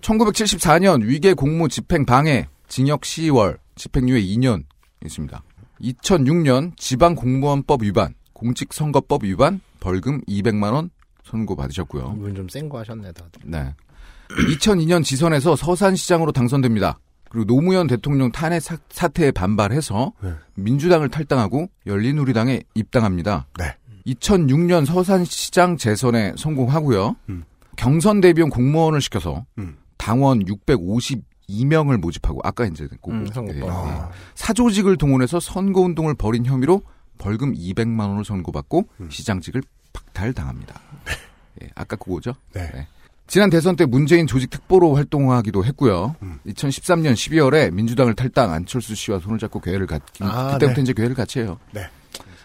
1974년 0.00 1.02
위계 1.04 1.34
공무 1.34 1.68
집행 1.68 2.04
방해 2.04 2.48
징역 2.68 3.02
10월 3.02 3.58
집행유예 3.76 4.20
2년 4.22 4.64
있습니다. 5.04 5.42
2006년 5.82 6.76
지방 6.76 7.14
공무원법 7.14 7.82
위반 7.82 8.14
공직선거법 8.32 9.24
위반 9.24 9.60
벌금 9.80 10.20
200만 10.22 10.72
원 10.72 10.90
선고 11.24 11.56
받으셨고요. 11.56 12.14
이분 12.18 12.34
좀 12.34 12.46
센 12.48 12.68
거 12.68 12.78
하셨네 12.80 13.12
다들. 13.12 13.40
네. 13.44 13.74
2002년 14.28 15.02
지선에서 15.04 15.56
서산시장으로 15.56 16.32
당선됩니다. 16.32 16.98
그리고 17.28 17.46
노무현 17.46 17.86
대통령 17.86 18.30
탄핵 18.32 18.60
사, 18.60 18.76
사태에 18.90 19.30
반발해서 19.30 20.12
네. 20.22 20.32
민주당을 20.54 21.08
탈당하고 21.08 21.68
열린우리당에 21.86 22.62
입당합니다. 22.74 23.46
네. 23.58 23.76
2006년 24.06 24.84
서산시장 24.86 25.76
재선에 25.76 26.34
성공하고요. 26.36 27.16
음. 27.28 27.44
경선 27.76 28.20
대비용 28.20 28.50
공무원을 28.50 29.00
시켜서 29.00 29.44
음. 29.58 29.76
당원 30.00 30.42
652명을 30.46 31.98
모집하고 31.98 32.40
아까 32.42 32.64
이제 32.64 32.88
꼭 33.02 33.12
음. 33.12 33.26
예, 33.54 33.60
아. 33.68 34.08
예. 34.08 34.14
사조직을 34.34 34.96
동원해서 34.96 35.40
선거운동을 35.40 36.14
벌인 36.14 36.46
혐의로 36.46 36.82
벌금 37.18 37.52
200만 37.52 38.08
원을 38.08 38.24
선고받고 38.24 38.88
음. 39.00 39.10
시장직을 39.10 39.62
박탈당합니다. 39.92 40.80
예, 41.62 41.68
아까 41.74 41.96
그거죠? 41.96 42.32
네. 42.54 42.86
지난 43.26 43.50
대선 43.50 43.76
때 43.76 43.84
문재인 43.84 44.26
조직 44.26 44.48
특보로 44.48 44.94
활동하기도 44.94 45.66
했고요. 45.66 46.16
음. 46.22 46.38
2013년 46.46 47.12
12월에 47.12 47.70
민주당을 47.70 48.14
탈당 48.14 48.52
안철수 48.52 48.94
씨와 48.94 49.18
손을 49.18 49.38
잡고 49.38 49.60
괴를 49.60 49.86
갖 49.86 50.02
아, 50.20 50.54
그때부터 50.54 50.76
네. 50.76 50.82
이제 50.82 50.92
괴를 50.94 51.14
같이 51.14 51.40
해요. 51.40 51.58
네. 51.72 51.82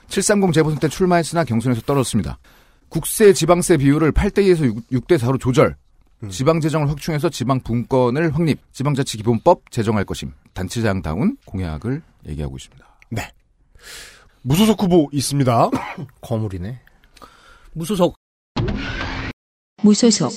730 0.09 0.53
재보선 0.53 0.79
때 0.79 0.89
출마했으나 0.89 1.45
경선에서 1.45 1.81
떨어졌습니다. 1.83 2.37
국세 2.89 3.31
지방세 3.31 3.77
비율을 3.77 4.11
8대 4.11 4.39
2에서 4.39 4.83
6, 4.91 5.07
대 5.07 5.15
4로 5.15 5.39
조절. 5.39 5.77
음. 6.25 6.29
지방 6.29 6.59
재정을 6.59 6.89
확충해서 6.89 7.29
지방 7.29 7.59
분권을 7.59 8.33
확립. 8.35 8.59
지방자치기본법 8.73 9.71
제정할 9.71 10.05
것임. 10.05 10.33
단체장다운 10.53 11.37
공약을 11.45 12.01
얘기하고 12.27 12.57
있습니다. 12.57 12.85
네. 13.11 13.29
무소속 14.41 14.81
후보 14.83 15.09
있습니다. 15.11 15.69
거물이네. 16.21 16.79
무소속 17.73 18.15
무소속 19.81 20.31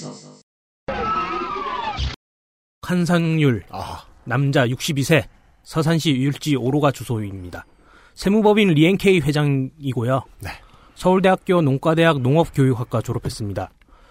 한상률 2.83 3.65
아, 3.71 4.05
남자 4.25 4.67
62세 4.67 5.25
서산시 5.63 6.11
율지 6.11 6.57
5로가 6.57 6.93
주소입니다. 6.93 7.67
세무법인 8.15 8.71
리엔케이 8.71 9.21
회장이고요. 9.21 10.23
네. 10.41 10.51
서울대학교 10.95 11.61
농과대학 11.63 12.21
농업교육학과 12.21 13.03
졸업했습니다. 13.03 13.71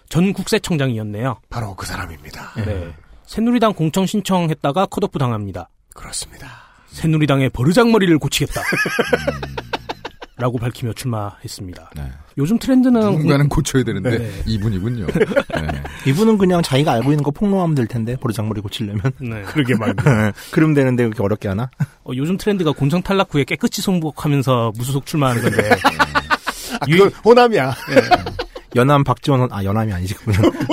전 0.10 0.34
국세청장이었네요. 0.34 1.40
바로 1.50 1.76
그 1.76 1.86
사람입니다. 1.86 2.54
네. 2.66 2.94
새누리당 3.26 3.74
공천 3.74 4.06
신청했다가 4.06 4.86
컷오프 4.88 5.20
당합니다. 5.20 5.70
그렇습니다. 5.94 6.48
새누리당의 6.88 7.50
버르장머리를 7.50 8.18
고치겠다. 8.20 8.62
라고 10.40 10.60
밝히며 10.60 10.94
출마했습니다. 10.94 11.92
네. 11.96 12.04
요즘 12.38 12.60
트렌드는 12.60 13.02
누군가는 13.02 13.50
고쳐야 13.50 13.84
되는데 13.84 14.20
네. 14.20 14.32
이분이군요. 14.46 15.08
네. 15.10 15.84
이분은 16.06 16.38
그냥 16.38 16.62
자기가 16.62 16.92
알고 16.94 17.12
있는 17.12 17.24
거 17.24 17.32
폭로하면 17.32 17.74
될 17.74 17.88
텐데 17.88 18.16
버르장머리 18.18 18.62
고치려면. 18.62 19.02
네. 19.20 19.42
그러게 19.48 19.76
말이야. 19.76 20.32
그럼 20.52 20.76
되는데 20.76 21.06
그렇게 21.06 21.24
어렵게 21.24 21.48
하나? 21.48 21.72
어, 22.04 22.12
요즘 22.16 22.38
트렌드가 22.38 22.72
공천 22.72 23.02
탈락 23.02 23.34
후에 23.34 23.46
깨끗이 23.46 23.82
송복하면서 23.82 24.74
무소속 24.78 25.08
출마하는 25.08 25.42
건데 25.42 25.72
아, 26.80 26.86
그건 26.86 27.10
호남이야. 27.26 27.76
연암 28.76 29.04
박지원 29.04 29.42
선, 29.42 29.50
아 29.52 29.64
연암이 29.64 29.94
아니지 29.94 30.14
그분은. 30.16 30.52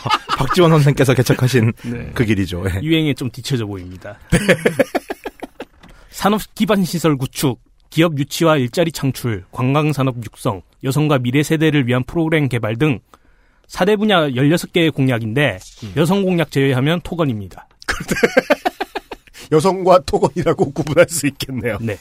박지원 0.36 0.70
선생께서 0.70 1.14
개척하신 1.14 1.72
네. 1.84 2.10
그 2.14 2.24
길이죠. 2.24 2.64
예. 2.66 2.80
유행에 2.82 3.14
좀 3.14 3.30
뒤처져 3.30 3.66
보입니다. 3.66 4.18
산업 6.10 6.40
기반 6.54 6.84
시설 6.84 7.16
구축, 7.16 7.60
기업 7.90 8.18
유치와 8.18 8.56
일자리 8.56 8.92
창출, 8.92 9.44
관광 9.52 9.92
산업 9.92 10.16
육성, 10.24 10.62
여성과 10.84 11.18
미래 11.18 11.42
세대를 11.42 11.86
위한 11.86 12.04
프로그램 12.04 12.48
개발 12.48 12.76
등 12.76 13.00
4대 13.68 13.98
분야 13.98 14.28
16개의 14.28 14.92
공약인데 14.92 15.58
여성 15.96 16.22
공약 16.22 16.50
제외하면 16.50 17.00
토건입니다. 17.02 17.68
여성과 19.52 20.00
토건이라고 20.00 20.72
구분할 20.72 21.06
수 21.08 21.26
있겠네요. 21.26 21.78
네. 21.80 21.96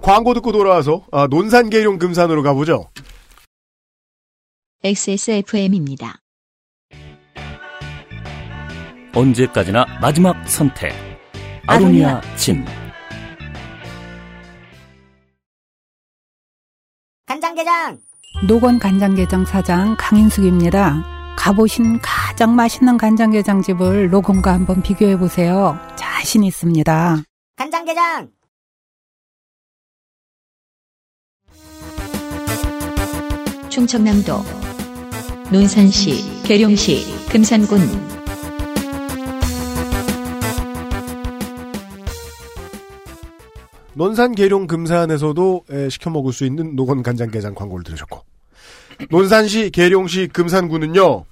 광고 0.00 0.34
듣고 0.34 0.52
돌아와서 0.52 1.04
아, 1.12 1.26
논산계룡 1.28 1.98
금산으로 1.98 2.42
가보죠. 2.42 2.90
XSFM입니다. 4.86 6.18
언제까지나 9.14 9.86
마지막 10.02 10.46
선택. 10.46 10.92
아로니아 11.66 12.20
진. 12.36 12.62
간장게장 17.24 17.98
노건 18.46 18.78
간장게장 18.78 19.46
사장 19.46 19.96
강인숙입니다. 19.98 21.34
가보신 21.38 21.98
가장 22.02 22.54
맛있는 22.54 22.98
간장게장 22.98 23.62
집을 23.62 24.10
노건과 24.10 24.52
한번 24.52 24.82
비교해 24.82 25.16
보세요. 25.16 25.78
자신 25.96 26.44
있습니다. 26.44 27.22
간장게장 27.56 28.28
충청남도 33.70 34.63
논산시, 35.52 36.42
계룡시, 36.44 37.04
금산군 37.30 37.78
논산 43.94 44.34
계룡 44.34 44.66
금산에서도 44.66 45.64
에, 45.70 45.88
시켜 45.88 46.10
먹을 46.10 46.32
수 46.32 46.44
있는 46.44 46.74
노건 46.74 47.02
간장게장 47.02 47.54
광고를 47.54 47.84
들으셨고 47.84 48.22
논산시 49.10 49.70
계룡시 49.70 50.28
금산구는요 50.32 51.24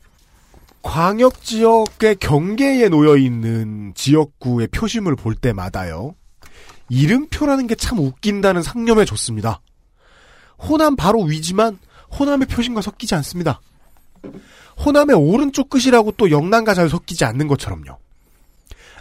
광역 0.83 1.43
지역의 1.43 2.17
경계에 2.17 2.89
놓여 2.89 3.17
있는 3.17 3.93
지역구의 3.95 4.69
표심을 4.69 5.17
볼 5.17 5.35
때마다요 5.35 6.15
이름표라는 6.89 7.67
게 7.67 7.75
참 7.75 7.99
웃긴다는 7.99 8.63
상념에 8.63 9.05
좋습니다. 9.07 9.61
호남 10.59 10.95
바로 10.95 11.23
위지만 11.23 11.79
호남의 12.19 12.49
표심과 12.49 12.83
섞이지 12.83 13.15
않습니다. 13.17 13.61
호남의 14.85 15.17
오른쪽 15.17 15.71
끝이라고 15.71 16.13
또 16.17 16.31
영남과 16.31 16.75
잘 16.75 16.89
섞이지 16.89 17.25
않는 17.25 17.49
것처럼요. 17.49 17.99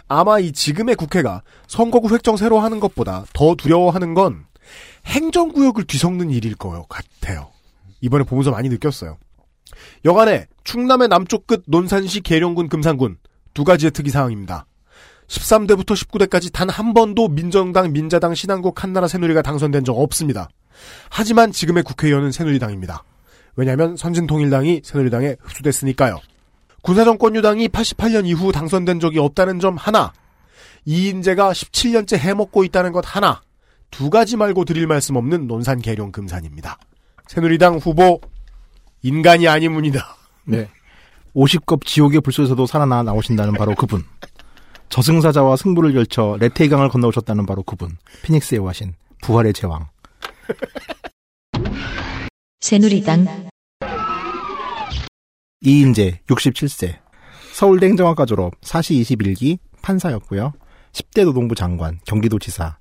아마 0.08 0.38
이 0.38 0.52
지금의 0.52 0.96
국회가 0.96 1.42
선거구 1.66 2.12
획정 2.12 2.36
새로 2.36 2.58
하는 2.60 2.80
것보다 2.80 3.24
더 3.32 3.54
두려워하는 3.54 4.14
건 4.14 4.44
행정구역을 5.06 5.84
뒤섞는 5.84 6.30
일일 6.30 6.54
것 6.54 6.86
같아요. 6.88 7.50
이번에 8.00 8.24
보면서 8.24 8.50
많이 8.50 8.68
느꼈어요. 8.68 9.16
여간에 10.04 10.46
충남의 10.64 11.08
남쪽 11.08 11.46
끝 11.46 11.62
논산시 11.66 12.20
계룡군 12.20 12.68
금산군 12.68 13.16
두 13.54 13.64
가지의 13.64 13.92
특이사항입니다. 13.92 14.66
13대부터 15.28 15.94
19대까지 15.96 16.52
단 16.52 16.68
한 16.68 16.92
번도 16.94 17.28
민정당, 17.28 17.92
민자당, 17.92 18.34
신한국, 18.34 18.82
한나라, 18.82 19.08
새누리가 19.08 19.40
당선된 19.42 19.84
적 19.84 19.98
없습니다. 19.98 20.48
하지만 21.10 21.52
지금의 21.52 21.84
국회의원은 21.84 22.32
새누리당입니다. 22.32 23.02
왜냐하면 23.56 23.96
선진통일당이 23.96 24.82
새누리당에 24.84 25.36
흡수됐으니까요. 25.40 26.20
군사정권유당이 26.82 27.68
88년 27.68 28.26
이후 28.26 28.50
당선된 28.52 29.00
적이 29.00 29.20
없다는 29.20 29.60
점 29.60 29.76
하나, 29.76 30.12
이인재가 30.84 31.52
17년째 31.52 32.18
해먹고 32.18 32.64
있다는 32.64 32.92
것 32.92 33.04
하나, 33.06 33.40
두 33.90 34.10
가지 34.10 34.36
말고 34.36 34.64
드릴 34.64 34.86
말씀 34.86 35.16
없는 35.16 35.46
논산 35.46 35.80
계룡 35.80 36.10
금산입니다. 36.10 36.78
새누리당 37.28 37.76
후보 37.76 38.20
인간이 39.02 39.46
아니문이다. 39.46 40.16
네. 40.46 40.68
50급 41.34 41.84
지옥의 41.86 42.20
불소에서도 42.20 42.66
살아나 42.66 43.02
나오신다는 43.02 43.54
바로 43.54 43.74
그분. 43.74 44.04
저승사자와 44.88 45.56
승부를 45.56 45.92
결쳐 45.92 46.36
레테이강을 46.40 46.88
건너오셨다는 46.90 47.46
바로 47.46 47.62
그분. 47.62 47.96
피닉스의 48.22 48.58
와신. 48.60 48.94
부활의 49.22 49.54
제왕. 49.54 49.88
새누리당 52.62 53.26
이인재 55.62 56.20
67세. 56.28 56.96
서울대 57.52 57.86
행정학과 57.86 58.24
졸업. 58.24 58.52
사시 58.62 58.94
21기 59.02 59.58
판사였고요. 59.82 60.52
10대 60.92 61.24
노동부 61.24 61.56
장관, 61.56 61.98
경기도지사, 62.06 62.76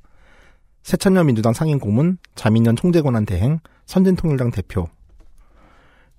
새천년 0.84 1.26
민주당 1.26 1.54
상임 1.54 1.80
고문, 1.80 2.20
자민련 2.36 2.76
총재권한 2.76 3.26
대행, 3.26 3.60
선진통일당 3.88 4.52
대표 4.52 4.88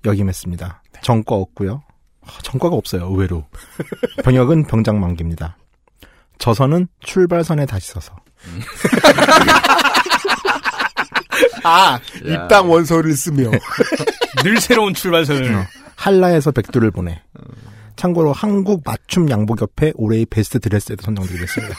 역임했습니다. 0.04 0.82
정과 1.02 1.36
없고요. 1.36 1.84
아, 2.22 2.30
정과가 2.42 2.74
없어요. 2.74 3.06
의외로. 3.06 3.46
번역은 4.24 4.66
병장 4.66 4.98
만기입니다. 4.98 5.56
저서는 6.38 6.88
출발선에 6.98 7.66
다시 7.66 7.92
서서. 7.92 8.16
아, 11.64 11.98
입당 12.24 12.70
원서를 12.70 13.14
쓰며. 13.14 13.50
늘 14.42 14.60
새로운 14.60 14.94
출발선을. 14.94 15.54
어, 15.54 15.64
한라에서 15.96 16.50
백두를 16.50 16.90
보내. 16.90 17.22
참고로 17.96 18.32
한국 18.32 18.82
맞춤 18.84 19.30
양복협회 19.30 19.92
올해의 19.94 20.26
베스트 20.26 20.58
드레스에도 20.58 21.02
선정되기도 21.02 21.42
했습니다. 21.42 21.76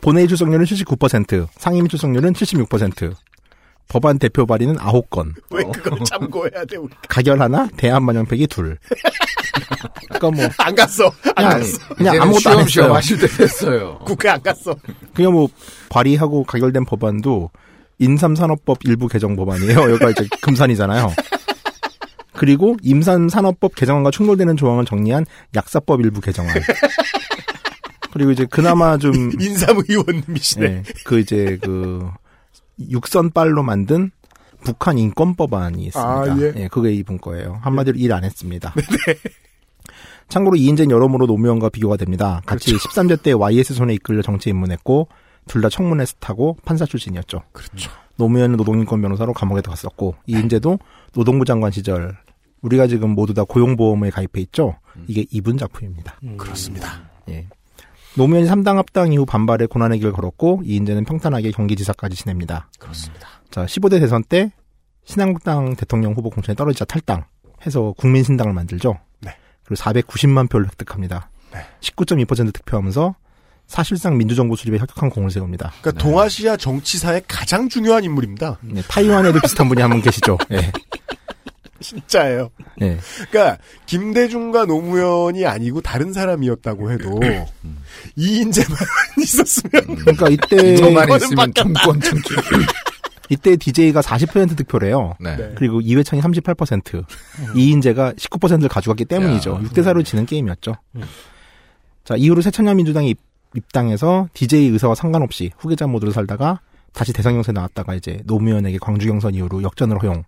본회의 0.00 0.28
출석률은 0.28 0.64
79%, 0.64 1.48
상임위 1.56 1.88
출석률은 1.88 2.32
76%. 2.32 3.14
법안 3.90 4.20
대표 4.20 4.46
발의는 4.46 4.76
9건. 4.76 5.34
왜 5.50 5.64
그걸 5.64 5.98
참고해야 6.04 6.64
돼, 6.64 6.76
우리. 6.76 6.94
가결 7.08 7.42
하나, 7.42 7.68
대한만영팩이 7.76 8.46
둘. 8.46 8.78
그니까 10.08 10.30
뭐. 10.30 10.48
안 10.58 10.74
갔어. 10.76 11.12
안 11.34 11.34
그냥, 11.34 11.50
갔어. 11.58 11.94
그냥 11.96 12.22
아무것도 12.22 12.50
안 12.50 12.58
했어요. 12.60 12.94
하실 12.94 13.18
때 13.18 13.26
됐어요. 13.26 13.98
국회 14.06 14.28
안 14.28 14.40
갔어. 14.40 14.76
그냥 15.12 15.32
뭐, 15.32 15.48
발의하고 15.88 16.44
가결된 16.44 16.84
법안도 16.84 17.50
인삼산업법 17.98 18.78
일부 18.84 19.08
개정 19.08 19.34
법안이에요. 19.34 19.90
여기가 19.90 20.10
이제 20.10 20.28
금산이잖아요. 20.40 21.12
그리고 22.36 22.76
임산산업법 22.82 23.74
개정안과 23.74 24.12
충돌되는 24.12 24.56
조항을 24.56 24.84
정리한 24.86 25.26
약사법 25.54 26.00
일부 26.00 26.20
개정안. 26.20 26.54
그리고 28.12 28.30
이제 28.30 28.46
그나마 28.48 28.96
좀 28.96 29.32
인삼 29.38 29.82
의원님이시네. 29.86 30.68
네, 30.68 30.82
그 31.04 31.18
이제 31.18 31.58
그 31.60 32.08
육선 32.88 33.30
빨로 33.30 33.62
만든 33.62 34.10
북한 34.62 34.98
인권법안이 34.98 35.84
있습니다. 35.86 36.10
아, 36.10 36.36
예. 36.40 36.52
예, 36.56 36.68
그게 36.68 36.92
이분 36.92 37.18
거예요. 37.18 37.58
한마디로 37.62 37.96
일 37.98 38.12
안 38.12 38.24
했습니다. 38.24 38.74
참고로 40.28 40.56
이인재는 40.56 40.90
여러모로 40.92 41.26
노무현과 41.26 41.70
비교가 41.70 41.96
됩니다. 41.96 42.40
같이 42.46 42.74
13대 42.76 43.20
때 43.22 43.32
YS 43.32 43.74
손에 43.74 43.94
이끌려 43.94 44.22
정치에 44.22 44.50
입문했고 44.50 45.08
둘 45.46 45.62
다 45.62 45.68
청문회 45.68 46.04
스타고 46.04 46.56
판사 46.64 46.84
출신이었죠. 46.86 47.42
그렇죠. 47.52 47.90
노무현은 48.16 48.56
노동인권 48.56 49.00
변호사로 49.02 49.32
감옥에 49.32 49.60
갔었고 49.62 50.14
이인재도 50.26 50.78
노동부 51.14 51.44
장관 51.44 51.72
시절 51.72 52.16
우리가 52.60 52.86
지금 52.86 53.10
모두 53.10 53.34
다 53.34 53.42
고용보험에 53.44 54.10
가입해 54.10 54.40
있죠. 54.42 54.76
이게 55.08 55.24
이분 55.30 55.56
작품입니다. 55.56 56.20
그렇습니다. 56.36 57.10
예. 57.30 57.48
노무현이 58.16 58.46
3당 58.48 58.76
합당 58.76 59.12
이후 59.12 59.24
반발에 59.24 59.66
고난의 59.66 59.98
길을 60.00 60.12
걸었고 60.12 60.62
이인재는 60.64 61.04
평탄하게 61.04 61.52
경기지사까지 61.52 62.16
지냅니다. 62.16 62.68
그렇습니다. 62.78 63.28
자 63.50 63.64
15대 63.66 64.00
대선 64.00 64.22
때 64.24 64.50
신한국당 65.04 65.76
대통령 65.76 66.12
후보 66.12 66.30
공천에 66.30 66.54
떨어지자 66.54 66.84
탈당 66.84 67.24
해서 67.66 67.94
국민신당을 67.98 68.52
만들죠. 68.52 68.98
네. 69.20 69.36
그리고 69.64 69.82
490만 69.82 70.48
표를 70.50 70.66
획득합니다. 70.66 71.30
네. 71.52 71.60
19.2% 71.80 72.52
득표하면서 72.52 73.14
사실상 73.66 74.18
민주정부 74.18 74.56
수립에 74.56 74.78
혁혁한 74.78 75.10
공을 75.10 75.30
세웁니다. 75.30 75.72
그러니까 75.80 76.02
동아시아 76.02 76.56
정치사의 76.56 77.22
가장 77.28 77.68
중요한 77.68 78.02
인물입니다. 78.02 78.58
네, 78.62 78.82
타이완에도 78.88 79.40
비슷한 79.40 79.68
분이 79.68 79.80
한 79.80 79.90
분 79.92 80.00
계시죠. 80.02 80.38
예. 80.50 80.72
진짜예요. 81.82 82.50
예. 82.82 82.98
그러니까 83.30 83.58
김대중과 83.86 84.66
노무현이 84.66 85.46
아니고 85.46 85.80
다른 85.80 86.12
사람이었다고 86.12 86.92
해도 86.92 87.20
이 88.16 88.36
인재만 88.40 88.76
있었으면 89.18 89.96
그러니까 89.96 90.28
이때 90.28 90.56
이거만 90.74 91.08
있으면. 91.16 91.52
정권 91.54 92.00
창출. 92.00 92.36
이때 93.28 93.56
DJ가 93.56 94.00
40% 94.00 94.56
득표래요. 94.56 95.14
네. 95.20 95.36
네. 95.36 95.52
그리고 95.54 95.80
이회창이 95.80 96.20
38%, 96.20 97.04
이인재가 97.54 98.12
19%를 98.14 98.68
가져갔기 98.68 99.04
때문이죠. 99.04 99.52
야. 99.52 99.60
6대 99.68 99.84
4로 99.84 100.04
지는 100.04 100.26
게임이었죠. 100.26 100.74
자, 102.04 102.16
이후로 102.16 102.42
새천년 102.42 102.76
민주당이 102.76 103.10
입- 103.10 103.20
입당해서 103.54 104.28
DJ 104.34 104.68
의사와 104.70 104.96
상관없이 104.96 105.50
후계자 105.58 105.86
모드로 105.86 106.10
살다가 106.10 106.60
다시 106.92 107.12
대선 107.12 107.34
경선에 107.34 107.54
나왔다가 107.54 107.94
이제 107.94 108.20
노무현에게 108.24 108.78
광주 108.80 109.06
경선 109.06 109.34
이후로 109.36 109.62
역전을 109.62 110.02
허용. 110.02 110.24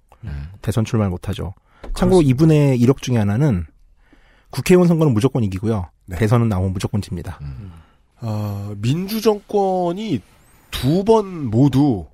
대선 0.62 0.84
출마를 0.84 1.10
못하죠. 1.10 1.54
참고로 1.94 2.22
이분의 2.22 2.78
이력 2.78 3.02
중에 3.02 3.16
하나는 3.16 3.66
국회의원 4.50 4.86
선거는 4.88 5.12
무조건 5.14 5.42
이기고요. 5.44 5.88
네. 6.06 6.16
대선은 6.18 6.48
나오면 6.48 6.72
무조건 6.72 7.00
집니다. 7.02 7.38
아, 8.20 8.74
민주 8.78 9.20
정권이 9.20 10.20
두 10.70 11.04
번 11.04 11.46
모두 11.46 12.06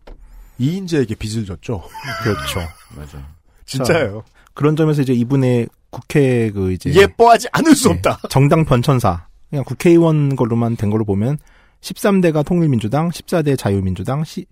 이인재에게 0.58 1.14
빚을 1.14 1.44
졌죠. 1.46 1.82
그렇죠. 2.22 2.60
맞아. 2.96 3.24
진짜예요. 3.66 4.24
그런 4.54 4.74
점에서 4.76 5.02
이제 5.02 5.12
이분의 5.12 5.68
국회 5.90 6.50
그 6.50 6.72
이제 6.72 6.92
예뻐하지 6.92 7.48
않을 7.52 7.74
수 7.76 7.88
네. 7.88 7.94
없다. 7.94 8.28
정당 8.28 8.64
변천사. 8.64 9.26
그냥 9.50 9.64
국회의원 9.64 10.36
걸로만 10.36 10.76
된 10.76 10.90
걸로 10.90 11.04
보면 11.04 11.38
13대가 11.80 12.44
통일민주당, 12.44 13.08
14대 13.10 13.56
자유민주당, 13.56 14.24
시, 14.24 14.46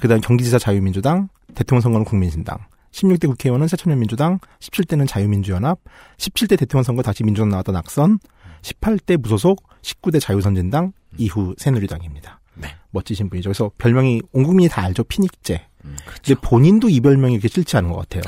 그다음 0.00 0.20
경기지사 0.20 0.58
자유민주당, 0.58 1.28
대통령 1.54 1.80
선거는 1.80 2.04
국민신당. 2.04 2.58
16대 2.92 3.26
국회의원은 3.26 3.68
새천년 3.68 3.98
민주당, 3.98 4.38
17대는 4.60 5.08
자유민주연합, 5.08 5.78
17대 6.18 6.58
대통령 6.58 6.82
선거 6.84 7.02
다시 7.02 7.24
민주당 7.24 7.48
나왔던 7.48 7.74
낙선, 7.74 8.18
18대 8.62 9.16
무소속, 9.16 9.62
19대 9.82 10.20
자유선진당, 10.20 10.92
이후 11.18 11.54
새누리당입니다. 11.58 12.40
네. 12.54 12.68
멋지신 12.90 13.30
분이죠. 13.30 13.48
그래서 13.48 13.70
별명이 13.78 14.22
온 14.32 14.44
국민이 14.44 14.68
다 14.68 14.82
알죠. 14.82 15.04
피닉제. 15.04 15.66
음, 15.84 15.96
근데 16.06 16.40
본인도 16.40 16.88
이 16.88 17.00
별명이 17.00 17.34
이렇게 17.34 17.48
싫지 17.48 17.76
않은 17.78 17.90
것 17.90 18.08
같아요. 18.08 18.22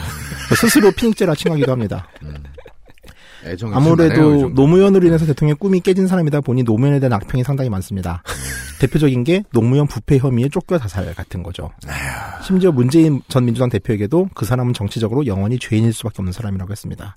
스스로 0.57 0.91
피닉제라 0.91 1.35
칭하기도 1.35 1.71
합니다. 1.71 2.09
심하네요, 2.21 2.43
아무래도. 3.73 4.49
노무현으로 4.51 5.07
인해서 5.07 5.27
대통령의 5.27 5.57
꿈이 5.57 5.81
깨진 5.81 6.07
사람이다 6.07 6.41
보니 6.41 6.63
노무현에 6.63 7.01
대한 7.01 7.13
악평이 7.13 7.45
상당히 7.45 7.71
많습니다. 7.71 8.23
대표적인 8.81 9.25
게 9.25 9.43
노무현 9.53 9.87
부패 9.87 10.19
혐의에 10.19 10.49
쫓겨 10.49 10.79
자살 10.79 11.15
같은 11.15 11.43
거죠. 11.43 11.71
심지어 12.43 12.73
문재인 12.73 13.23
전 13.29 13.45
민주당 13.45 13.69
대표에게도 13.69 14.31
그 14.35 14.45
사람은 14.45 14.75
정치적으로 14.75 15.27
영원히 15.27 15.59
죄인일 15.59 15.93
수밖에 15.93 16.17
없는 16.19 16.33
사람이라고 16.33 16.71
했습니다. 16.73 17.17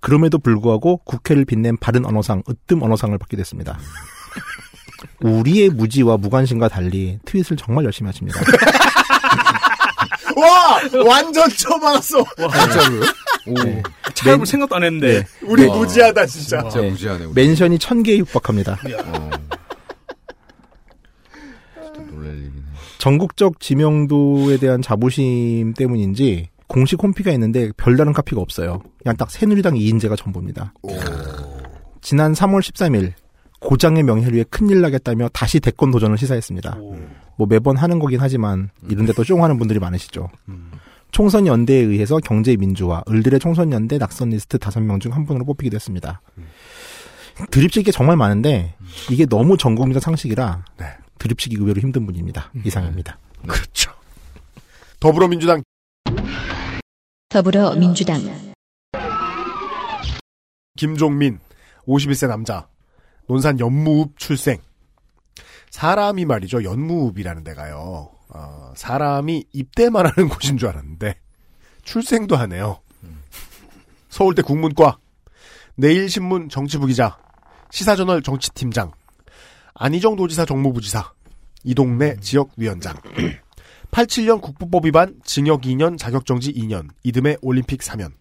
그럼에도 0.00 0.38
불구하고 0.38 0.98
국회를 0.98 1.44
빛낸 1.44 1.76
바른 1.76 2.04
언어상, 2.04 2.42
으뜸 2.48 2.82
언어상을 2.82 3.16
받게 3.18 3.36
됐습니다. 3.36 3.78
우리의 5.20 5.70
무지와 5.70 6.16
무관심과 6.16 6.68
달리 6.68 7.18
트윗을 7.24 7.56
정말 7.56 7.84
열심히 7.84 8.08
하십니다. 8.08 8.40
와! 10.40 10.80
완전 11.06 11.48
처음 11.50 11.84
알았어! 11.84 12.24
진짜로요? 12.36 13.00
오. 13.48 13.54
네. 13.64 13.82
찾아볼 14.14 14.38
맨- 14.38 14.44
생각도 14.46 14.76
안 14.76 14.84
했는데. 14.84 15.24
우리 15.42 15.66
와. 15.66 15.76
무지하다, 15.76 16.26
진짜. 16.26 16.60
진짜 16.62 16.80
네. 16.80 16.90
무지하네. 16.90 17.24
우리. 17.26 17.34
멘션이 17.34 17.78
천 17.78 18.02
개에 18.02 18.18
육박합니다. 18.18 18.78
어. 19.06 19.30
전국적 22.98 23.60
지명도에 23.60 24.58
대한 24.58 24.82
자부심 24.82 25.72
때문인지 25.74 26.48
공식 26.66 27.02
홈피가 27.02 27.30
있는데 27.32 27.70
별다른 27.76 28.12
카피가 28.12 28.40
없어요. 28.40 28.82
그냥 29.02 29.16
딱 29.16 29.30
새누리당 29.30 29.76
이인재가 29.76 30.16
전부입니다. 30.16 30.74
지난 32.02 32.32
3월 32.34 32.60
13일 32.60 33.12
고장의 33.60 34.02
명예를 34.02 34.34
위해 34.34 34.44
큰일 34.50 34.80
나겠다며 34.82 35.28
다시 35.32 35.60
대권 35.60 35.90
도전을 35.90 36.18
시사했습니다. 36.18 36.78
뭐 37.40 37.46
매번 37.46 37.78
하는 37.78 37.98
거긴 37.98 38.20
하지만 38.20 38.68
이런데 38.90 39.14
또 39.14 39.24
쫑하는 39.24 39.56
분들이 39.58 39.78
많으시죠. 39.78 40.28
총선 41.10 41.46
연대에 41.46 41.78
의해서 41.78 42.18
경제 42.18 42.54
민주화, 42.54 43.02
을들의 43.08 43.40
총선 43.40 43.72
연대 43.72 43.96
낙선 43.96 44.28
리스트 44.28 44.58
5명 44.58 45.00
중 45.00 45.12
한 45.12 45.24
분으로 45.24 45.46
뽑히기도 45.46 45.74
했습니다. 45.74 46.20
드립칠 47.50 47.82
게 47.82 47.92
정말 47.92 48.18
많은데 48.18 48.74
이게 49.10 49.24
너무 49.24 49.56
전국민적 49.56 50.02
상식이라 50.02 50.66
네. 50.76 50.84
드립치기 51.18 51.56
의외로 51.56 51.80
힘든 51.80 52.04
분입니다. 52.04 52.52
이상입니다. 52.62 53.18
그렇죠. 53.48 53.90
더불어민주당 55.00 55.62
더불어민주당 57.30 58.20
김종민 60.76 61.38
51세 61.88 62.28
남자 62.28 62.68
논산 63.26 63.58
연무읍 63.58 64.18
출생 64.18 64.58
사람이 65.70 66.24
말이죠 66.24 66.64
연무읍이라는 66.64 67.44
데 67.44 67.54
가요 67.54 68.10
어, 68.28 68.72
사람이 68.76 69.44
입대만 69.52 70.06
하는 70.06 70.28
곳인 70.30 70.58
줄 70.58 70.68
알았는데 70.68 71.16
출생도 71.82 72.36
하네요 72.36 72.80
서울대 74.08 74.42
국문과 74.42 74.98
내일신문 75.76 76.48
정치부 76.48 76.86
기자 76.86 77.16
시사저널 77.70 78.22
정치팀장, 78.22 78.92
안희정 79.74 80.16
도지사 80.16 80.44
정무부지사, 80.44 81.12
이동래 81.64 82.16
지역위원장, 82.20 82.96
87년 83.90 84.40
국부법 84.40 84.86
위반 84.86 85.20
징역 85.24 85.62
2년 85.62 85.96
자격정지 85.96 86.52
2년, 86.52 86.88
이듬해 87.02 87.36
올림픽 87.42 87.80
3년. 87.80 88.12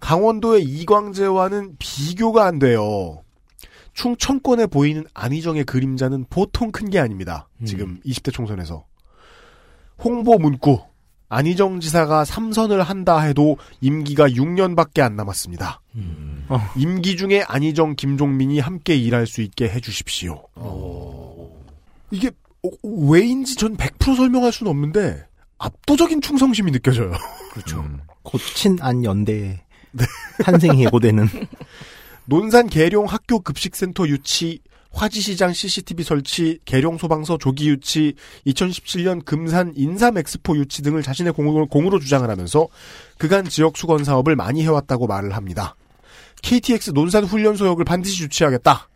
강원도의 0.00 0.64
이광재와는 0.64 1.76
비교가 1.78 2.44
안 2.46 2.58
돼요. 2.58 3.23
충청권에 3.94 4.66
보이는 4.66 5.04
안희정의 5.14 5.64
그림자는 5.64 6.26
보통 6.28 6.70
큰 6.72 6.90
게 6.90 6.98
아닙니다. 6.98 7.48
지금 7.64 8.00
20대 8.04 8.32
총선에서. 8.32 8.84
홍보 9.98 10.38
문구. 10.38 10.80
안희정 11.28 11.80
지사가 11.80 12.24
3선을 12.24 12.78
한다 12.82 13.18
해도 13.20 13.56
임기가 13.80 14.28
6년밖에 14.28 15.00
안 15.00 15.16
남았습니다. 15.16 15.80
어. 16.48 16.60
임기 16.76 17.16
중에 17.16 17.42
안희정, 17.48 17.96
김종민이 17.96 18.60
함께 18.60 18.94
일할 18.96 19.26
수 19.26 19.40
있게 19.40 19.68
해주십시오. 19.68 20.42
이게 22.10 22.30
어, 22.62 22.68
왜인지 22.82 23.56
전 23.56 23.76
100% 23.76 24.16
설명할 24.16 24.52
수는 24.52 24.70
없는데 24.70 25.26
압도적인 25.58 26.20
충성심이 26.20 26.70
느껴져요. 26.72 27.12
그렇죠. 27.52 27.84
고친 28.22 28.78
안 28.80 29.04
연대에 29.04 29.60
탄생이 30.42 30.84
예고되는 30.84 31.28
논산 32.26 32.68
계룡 32.68 33.06
학교 33.06 33.40
급식센터 33.40 34.08
유치, 34.08 34.60
화지시장 34.92 35.52
CCTV 35.52 36.04
설치, 36.04 36.58
계룡 36.64 36.96
소방서 36.96 37.36
조기 37.36 37.68
유치, 37.68 38.14
2017년 38.46 39.24
금산 39.24 39.72
인삼 39.76 40.16
엑스포 40.18 40.56
유치 40.56 40.82
등을 40.82 41.02
자신의 41.02 41.32
공으로, 41.32 41.66
공으로 41.66 41.98
주장을 41.98 42.28
하면서 42.28 42.68
그간 43.18 43.44
지역 43.48 43.76
수건 43.76 44.04
사업을 44.04 44.36
많이 44.36 44.62
해왔다고 44.62 45.06
말을 45.06 45.34
합니다. 45.34 45.74
KTX 46.42 46.90
논산 46.90 47.24
훈련소역을 47.24 47.84
반드시 47.84 48.22
유치하겠다. 48.22 48.88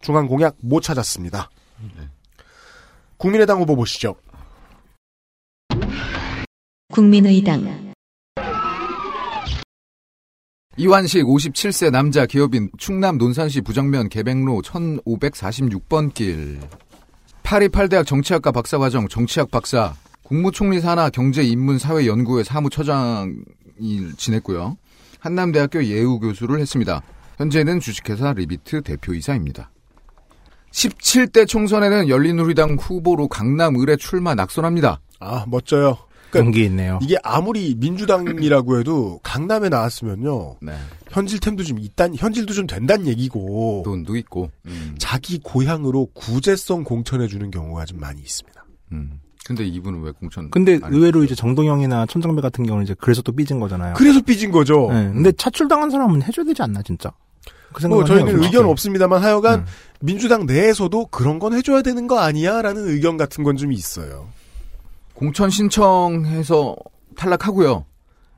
중앙 0.00 0.26
공약 0.26 0.56
못 0.60 0.80
찾았습니다. 0.80 1.50
국민의당 3.16 3.60
후보 3.60 3.76
보시죠. 3.76 4.16
국민의당 6.92 7.87
이완식 10.80 11.24
57세 11.24 11.90
남자 11.90 12.24
기업인 12.24 12.70
충남 12.78 13.18
논산시 13.18 13.62
부정면 13.62 14.08
개백로 14.08 14.62
1546번 14.62 16.14
길. 16.14 16.60
파리팔대학 17.42 18.06
정치학과 18.06 18.52
박사과정 18.52 19.08
정치학 19.08 19.50
박사, 19.50 19.92
국무총리 20.22 20.78
산하 20.80 21.10
경제인문사회연구회 21.10 22.44
사무처장을 22.44 23.34
지냈고요. 24.16 24.76
한남대학교 25.18 25.82
예우 25.84 26.20
교수를 26.20 26.60
했습니다. 26.60 27.02
현재는 27.38 27.80
주식회사 27.80 28.32
리비트 28.34 28.82
대표이사입니다. 28.82 29.72
17대 30.70 31.48
총선에는 31.48 32.08
열린우리당 32.08 32.76
후보로 32.76 33.26
강남 33.26 33.74
을에 33.80 33.96
출마 33.96 34.36
낙선합니다. 34.36 35.00
아, 35.18 35.44
멋져요. 35.48 35.98
용기 36.34 36.64
있네요. 36.64 36.98
이게 37.02 37.16
아무리 37.22 37.74
민주당이라고 37.78 38.78
해도 38.80 39.20
강남에 39.22 39.68
나왔으면요. 39.68 40.56
네. 40.60 40.72
현질템도 41.10 41.64
좀 41.64 41.78
있단, 41.78 42.14
현질도 42.16 42.52
좀 42.54 42.66
된다는 42.66 43.06
얘기고. 43.06 43.82
돈도 43.84 44.16
있고. 44.16 44.50
자기 44.98 45.38
고향으로 45.42 46.06
구제성 46.14 46.84
공천해 46.84 47.26
주는 47.28 47.50
경우가 47.50 47.84
좀 47.86 47.98
많이 48.00 48.20
있습니다. 48.20 48.64
음. 48.92 49.20
근데 49.46 49.64
이분은 49.66 50.02
왜 50.02 50.10
공천? 50.10 50.50
근데 50.50 50.78
안 50.82 50.92
의외로 50.92 51.24
이제 51.24 51.34
정동영이나 51.34 52.04
천정배 52.04 52.42
같은 52.42 52.66
경우는 52.66 52.84
이제 52.84 52.94
그래서 53.00 53.22
또 53.22 53.32
삐진 53.32 53.58
거잖아요. 53.60 53.94
그래서 53.96 54.20
삐진 54.20 54.50
거죠. 54.50 54.88
네, 54.92 55.10
근데 55.10 55.32
차출당한 55.32 55.88
사람은 55.90 56.22
해줘야 56.22 56.44
되지 56.44 56.60
않나 56.62 56.82
진짜. 56.82 57.10
그 57.72 57.86
뭐 57.86 58.04
저희는 58.04 58.32
해요, 58.34 58.42
의견. 58.42 58.66
없습니다만 58.66 59.22
하여간 59.22 59.64
민주당 60.00 60.44
내에서도 60.46 61.06
그런 61.06 61.38
건 61.38 61.54
해줘야 61.54 61.80
되는 61.82 62.06
거 62.06 62.18
아니야라는 62.18 62.88
의견 62.88 63.16
같은 63.16 63.42
건 63.44 63.56
좀 63.56 63.72
있어요. 63.72 64.28
공천 65.18 65.50
신청해서 65.50 66.76
탈락하고요. 67.16 67.84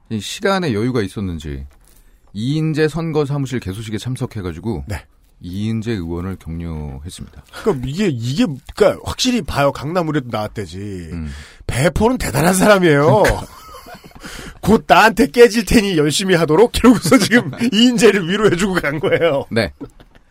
이 0.09 0.19
시간에 0.19 0.73
여유가 0.73 1.03
있었는지 1.03 1.67
이인재 2.33 2.89
선거 2.89 3.27
사무실 3.27 3.61
개소식에 3.61 3.99
참석해가지고 3.99 4.85
네. 4.89 5.05
이인재 5.43 5.93
의원을 5.93 6.37
격려했습니다. 6.37 7.45
그러니까 7.63 7.87
이게 7.87 8.07
이게 8.09 8.47
그러니까 8.75 9.03
확실히 9.05 9.43
봐요 9.43 9.73
강남으로도 9.73 10.29
나왔대지. 10.31 10.79
음. 11.13 11.29
배포는 11.67 12.17
대단한 12.17 12.55
사람이에요. 12.55 13.25
곧 14.63 14.85
나한테 14.87 15.27
깨질 15.27 15.67
테니 15.67 15.99
열심히 15.99 16.35
하도록 16.35 16.73
그러고서 16.73 17.19
지금 17.19 17.51
이인재를 17.75 18.27
위로해주고 18.27 18.75
간 18.75 19.01
거예요. 19.01 19.45
네. 19.51 19.71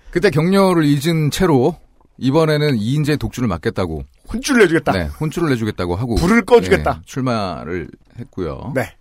그때 0.09 0.31
격려를 0.31 0.83
잊은 0.85 1.29
채로 1.29 1.77
이번에는 2.17 2.75
이인재 2.75 3.17
독주를 3.17 3.47
맡겠다고. 3.47 4.03
혼쭐을 4.31 4.61
내주겠다. 4.61 4.91
네, 4.91 5.09
혼쭐을 5.19 5.49
내주겠다고 5.49 5.95
하고 5.95 6.15
불을 6.15 6.43
꺼주겠다. 6.43 6.93
네, 6.93 6.99
출마를 7.05 7.89
했고요. 8.19 8.73
네. 8.75 8.93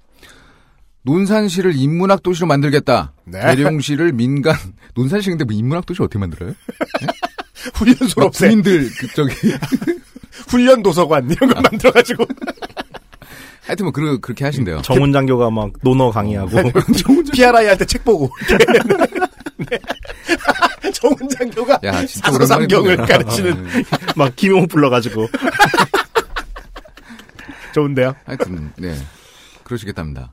논산시를 1.02 1.74
인문학 1.76 2.22
도시로 2.22 2.46
만들겠다. 2.46 3.12
네. 3.24 3.54
계룡시를 3.56 4.12
민간 4.12 4.56
논산시 4.94 5.30
근데 5.30 5.44
뭐 5.44 5.54
인문학 5.54 5.86
도시 5.86 6.02
어떻게 6.02 6.18
만들어요? 6.18 6.54
훈련소로 7.74 8.14
막 8.16 8.26
없애. 8.26 8.48
군인들 8.48 8.90
그 8.98 9.08
저기 9.14 9.32
훈련 10.48 10.82
도서관 10.82 11.30
이런 11.30 11.52
거 11.52 11.60
만들어가지고 11.60 12.24
하여튼 13.66 13.84
뭐 13.84 13.92
그, 13.92 14.18
그렇게 14.20 14.44
하신대요. 14.44 14.80
정훈 14.82 15.12
장교가 15.12 15.50
막 15.50 15.72
논어 15.82 16.10
강의하고 16.10 16.56
PRI 17.32 17.66
할때책 17.66 18.04
보고 18.04 18.30
네. 19.58 19.78
정훈 20.92 21.28
장교가 21.28 21.80
야, 21.84 22.06
사서삼경을 22.06 22.96
보네요. 22.96 23.06
가르치는 23.06 23.66
막 24.16 24.34
김용 24.36 24.66
불러가지고 24.66 25.28
좋은데요. 27.74 28.14
하여튼 28.24 28.72
네 28.76 28.94
그러시겠답니다. 29.64 30.32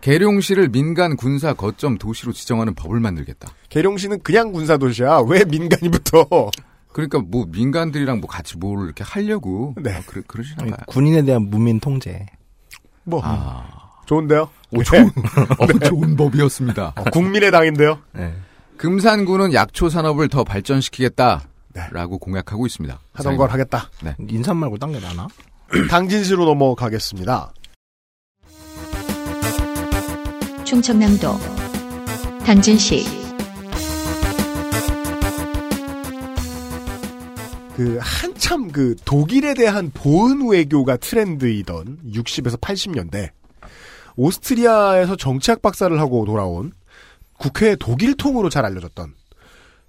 계룡시를 0.00 0.68
민간 0.68 1.16
군사 1.16 1.54
거점 1.54 1.96
도시로 1.96 2.32
지정하는 2.32 2.74
법을 2.74 3.00
만들겠다. 3.00 3.48
계룡시는 3.70 4.22
그냥 4.22 4.52
군사 4.52 4.76
도시야. 4.76 5.20
왜 5.26 5.44
민간이 5.44 5.90
붙어? 5.90 6.26
그러니까 6.92 7.20
뭐 7.20 7.46
민간들이랑 7.48 8.20
뭐 8.20 8.28
같이 8.28 8.58
뭘 8.58 8.84
이렇게 8.84 9.02
하려고 9.02 9.74
네. 9.80 9.92
뭐 9.94 10.02
그러, 10.06 10.22
그러시나 10.26 10.64
봐요. 10.64 10.76
군인에 10.86 11.22
대한 11.22 11.48
문민 11.48 11.80
통제. 11.80 12.26
뭐 13.04 13.20
아, 13.24 13.66
좋은데요. 14.06 14.48
오, 14.72 14.78
네. 14.78 14.84
좋은, 14.84 15.10
어, 15.58 15.66
좋은 15.88 16.16
법이었습니다. 16.16 16.92
어, 16.96 17.04
국민의 17.04 17.50
당인데요. 17.50 17.98
네. 18.12 18.34
금산구는 18.76 19.54
약초 19.54 19.88
산업을 19.88 20.28
더 20.28 20.44
발전시키겠다 20.44 21.42
라고 21.90 22.14
네. 22.14 22.18
공약하고 22.20 22.66
있습니다. 22.66 22.98
하던 23.12 23.36
걸 23.36 23.50
하겠다. 23.50 23.90
인삼 24.28 24.56
말고 24.58 24.78
딴 24.78 24.92
게 24.92 25.00
나나? 25.00 25.26
당진시로 25.90 26.44
넘어가겠습니다. 26.44 27.52
충청남도 30.64 31.28
당진시 32.44 33.04
그 37.76 37.98
한참 38.00 38.70
그 38.70 38.94
독일에 39.04 39.54
대한 39.54 39.90
보은 39.92 40.48
외교가 40.48 40.96
트렌드이던 40.96 41.98
60에서 42.12 42.60
80년대 42.60 43.30
오스트리아에서 44.16 45.16
정치학 45.16 45.60
박사를 45.60 45.98
하고 45.98 46.24
돌아온 46.24 46.72
국회 47.44 47.76
독일통으로 47.76 48.48
잘 48.48 48.64
알려졌던 48.64 49.12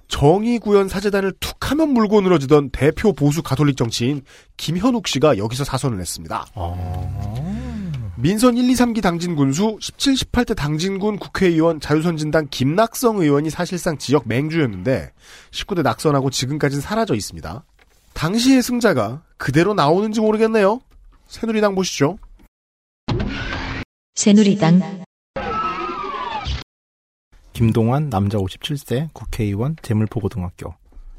정의구현 0.09 0.89
사재단을 0.89 1.31
툭 1.39 1.71
하면 1.71 1.91
물고 1.91 2.19
늘어지던 2.19 2.71
대표 2.71 3.13
보수 3.13 3.41
가톨릭 3.43 3.77
정치인 3.77 4.23
김현욱 4.57 5.07
씨가 5.07 5.37
여기서 5.37 5.63
사선을 5.63 6.01
했습니다. 6.01 6.45
민선 8.17 8.57
1, 8.57 8.69
2, 8.69 8.73
3기 8.73 9.01
당진 9.01 9.37
군수 9.37 9.77
17, 9.79 10.15
18대 10.15 10.53
당진군 10.53 11.17
국회의원 11.17 11.79
자유선진당 11.79 12.47
김낙성 12.51 13.19
의원이 13.19 13.49
사실상 13.49 13.97
지역 13.97 14.27
맹주였는데 14.27 15.13
19대 15.51 15.81
낙선하고 15.81 16.31
지금까지는 16.31 16.81
사라져 16.81 17.15
있습니다. 17.15 17.63
당시의 18.13 18.63
승자가 18.63 19.23
그대로 19.37 19.73
나오는지 19.73 20.19
모르겠네요. 20.19 20.81
새누리당 21.29 21.73
보시죠. 21.73 22.17
새누리당 24.15 25.05
김동완 27.55 28.09
남자 28.09 28.37
57세 28.37 29.07
국회의원 29.13 29.77
제물포고등학교 29.81 30.75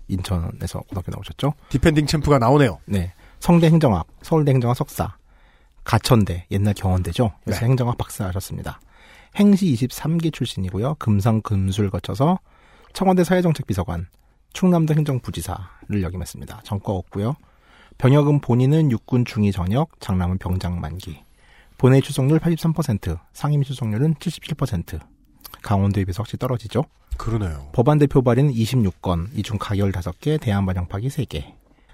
인천에서 0.07 0.81
고등학교 0.81 1.11
나오셨죠? 1.11 1.55
defending 1.71 2.05
champ가 2.07 2.39
나오네요. 2.39 2.79
네. 2.85 3.15
성대 3.41 3.69
행정학, 3.69 4.07
서울대 4.21 4.53
행정학 4.53 4.77
석사, 4.77 5.17
가천대, 5.85 6.45
옛날 6.51 6.75
경원대죠. 6.75 7.33
그래서 7.43 7.61
네. 7.61 7.67
행정학 7.67 7.97
박사 7.97 8.27
하셨습니다. 8.27 8.81
행시 9.37 9.65
23기 9.73 10.31
출신이고요. 10.31 10.97
금상 10.99 11.41
금술 11.41 11.89
거쳐서 11.89 12.39
청와대 12.93 13.25
사회정책비서관, 13.25 14.07
충남도 14.53 14.93
행정부지사를 14.93 16.03
역임했습니다. 16.03 16.61
전과 16.65 16.93
없고요. 16.93 17.37
병역은 17.97 18.43
본인은 18.43 18.91
육군 18.91 19.25
중위 19.25 19.53
전역, 19.53 19.99
장남은 20.01 20.37
병장 20.37 20.81
만기. 20.83 21.25
본회의 21.79 22.03
출석률 22.03 22.41
83%, 22.41 23.19
상임 23.33 23.63
출석률은 23.63 24.17
77%. 24.17 25.01
강원도에 25.67 26.05
비해서 26.05 26.23
확실히 26.23 26.39
떨어지죠. 26.39 26.85
그러네요. 27.19 27.69
법안 27.73 27.99
대표 27.99 28.23
발의는 28.23 28.53
26건, 28.53 29.29
이 29.35 29.43
중 29.43 29.59
가결 29.59 29.91
5개, 29.93 30.41
대안 30.41 30.65
반영 30.65 30.87
파기 30.89 31.09
3개. 31.09 31.45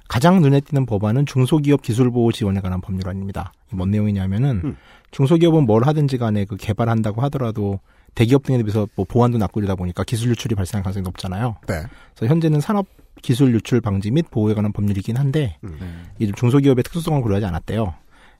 가장 0.08 0.42
눈에 0.42 0.60
띄는 0.60 0.84
법안은 0.84 1.24
중소기업 1.26 1.80
기술보호 1.80 2.32
지원에 2.32 2.60
관한 2.60 2.80
법률안입니다. 2.82 3.52
이뭔 3.72 3.90
내용이냐면은 3.90 4.60
음. 4.64 4.76
중소기업은 5.10 5.64
뭘 5.64 5.86
하든지 5.86 6.18
간에 6.18 6.44
그 6.44 6.56
개발한다고 6.56 7.22
하더라도 7.22 7.80
대기업 8.14 8.42
등에 8.42 8.58
비해서 8.62 8.86
뭐 8.94 9.06
보안도 9.08 9.38
낮고 9.38 9.60
이러다 9.60 9.74
보니까 9.74 10.04
기술 10.04 10.28
유출이 10.30 10.54
발생할 10.54 10.82
가능성이 10.82 11.02
높잖아요. 11.04 11.56
네. 11.66 11.82
그래서 12.14 12.30
현재는 12.30 12.60
산업 12.60 12.86
기술 13.22 13.54
유출 13.54 13.80
방지 13.80 14.10
및 14.10 14.26
보호에 14.30 14.52
관한 14.52 14.72
법률이긴 14.72 15.16
한데 15.16 15.56
음. 15.64 15.78
좀 16.20 16.32
중소기업의 16.34 16.82
특수성을 16.84 17.22
고려하지 17.22 17.46
않았대요. 17.46 17.94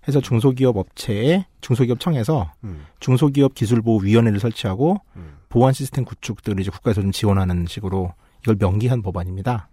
해서 0.08 0.20
중소기업 0.20 0.76
업체에 0.76 1.46
중소기업청에서 1.60 2.52
음. 2.64 2.86
중소기업 3.00 3.54
기술보호위원회를 3.54 4.40
설치하고 4.40 5.00
음. 5.16 5.36
보안 5.48 5.72
시스템 5.72 6.04
구축 6.04 6.42
등을 6.42 6.60
이제 6.60 6.70
국가에서 6.70 7.00
좀 7.02 7.12
지원하는 7.12 7.66
식으로 7.68 8.14
이걸 8.42 8.56
명기한 8.58 9.02
법안입니다. 9.02 9.68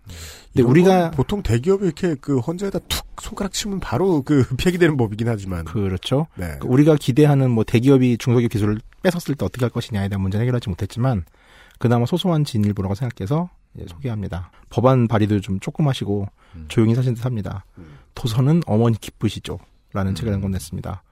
근데 0.54 0.68
우리가 0.68 1.02
건 1.02 1.12
보통 1.12 1.42
대기업이 1.42 1.86
이렇게 1.86 2.16
그 2.22 2.38
헌재에다 2.40 2.80
툭 2.88 3.06
손가락 3.20 3.52
치면 3.52 3.80
바로 3.80 4.22
그 4.22 4.46
폐기되는 4.58 4.96
법이긴 4.96 5.28
하지만. 5.28 5.66
그렇죠. 5.66 6.28
네. 6.36 6.58
그 6.60 6.68
우리가 6.68 6.96
기대하는 6.96 7.50
뭐 7.50 7.64
대기업이 7.64 8.18
중소기업 8.18 8.52
기술을 8.52 8.80
뺏었을 9.02 9.36
때 9.36 9.46
어떻게 9.46 9.66
할 9.66 9.72
것이냐에 9.72 10.10
대한 10.10 10.22
문제는 10.22 10.44
해결하지 10.44 10.70
못했지만 10.70 11.26
그나마 11.80 12.06
소소한 12.06 12.44
진일보라고 12.44 12.94
생각해서 12.94 13.50
예, 13.80 13.86
소개합니다. 13.88 14.52
법안 14.70 15.08
발의도 15.08 15.42
좀 15.42 15.60
조그마시고 15.60 16.28
조용히 16.68 16.96
사신 16.96 17.14
듯 17.14 17.26
합니다. 17.26 17.66
도서는 18.16 18.62
어머니 18.66 19.00
기쁘시죠? 19.00 19.60
라는 19.94 20.16
책을 20.16 20.34
한권 20.34 20.52
냈습니다. 20.52 21.04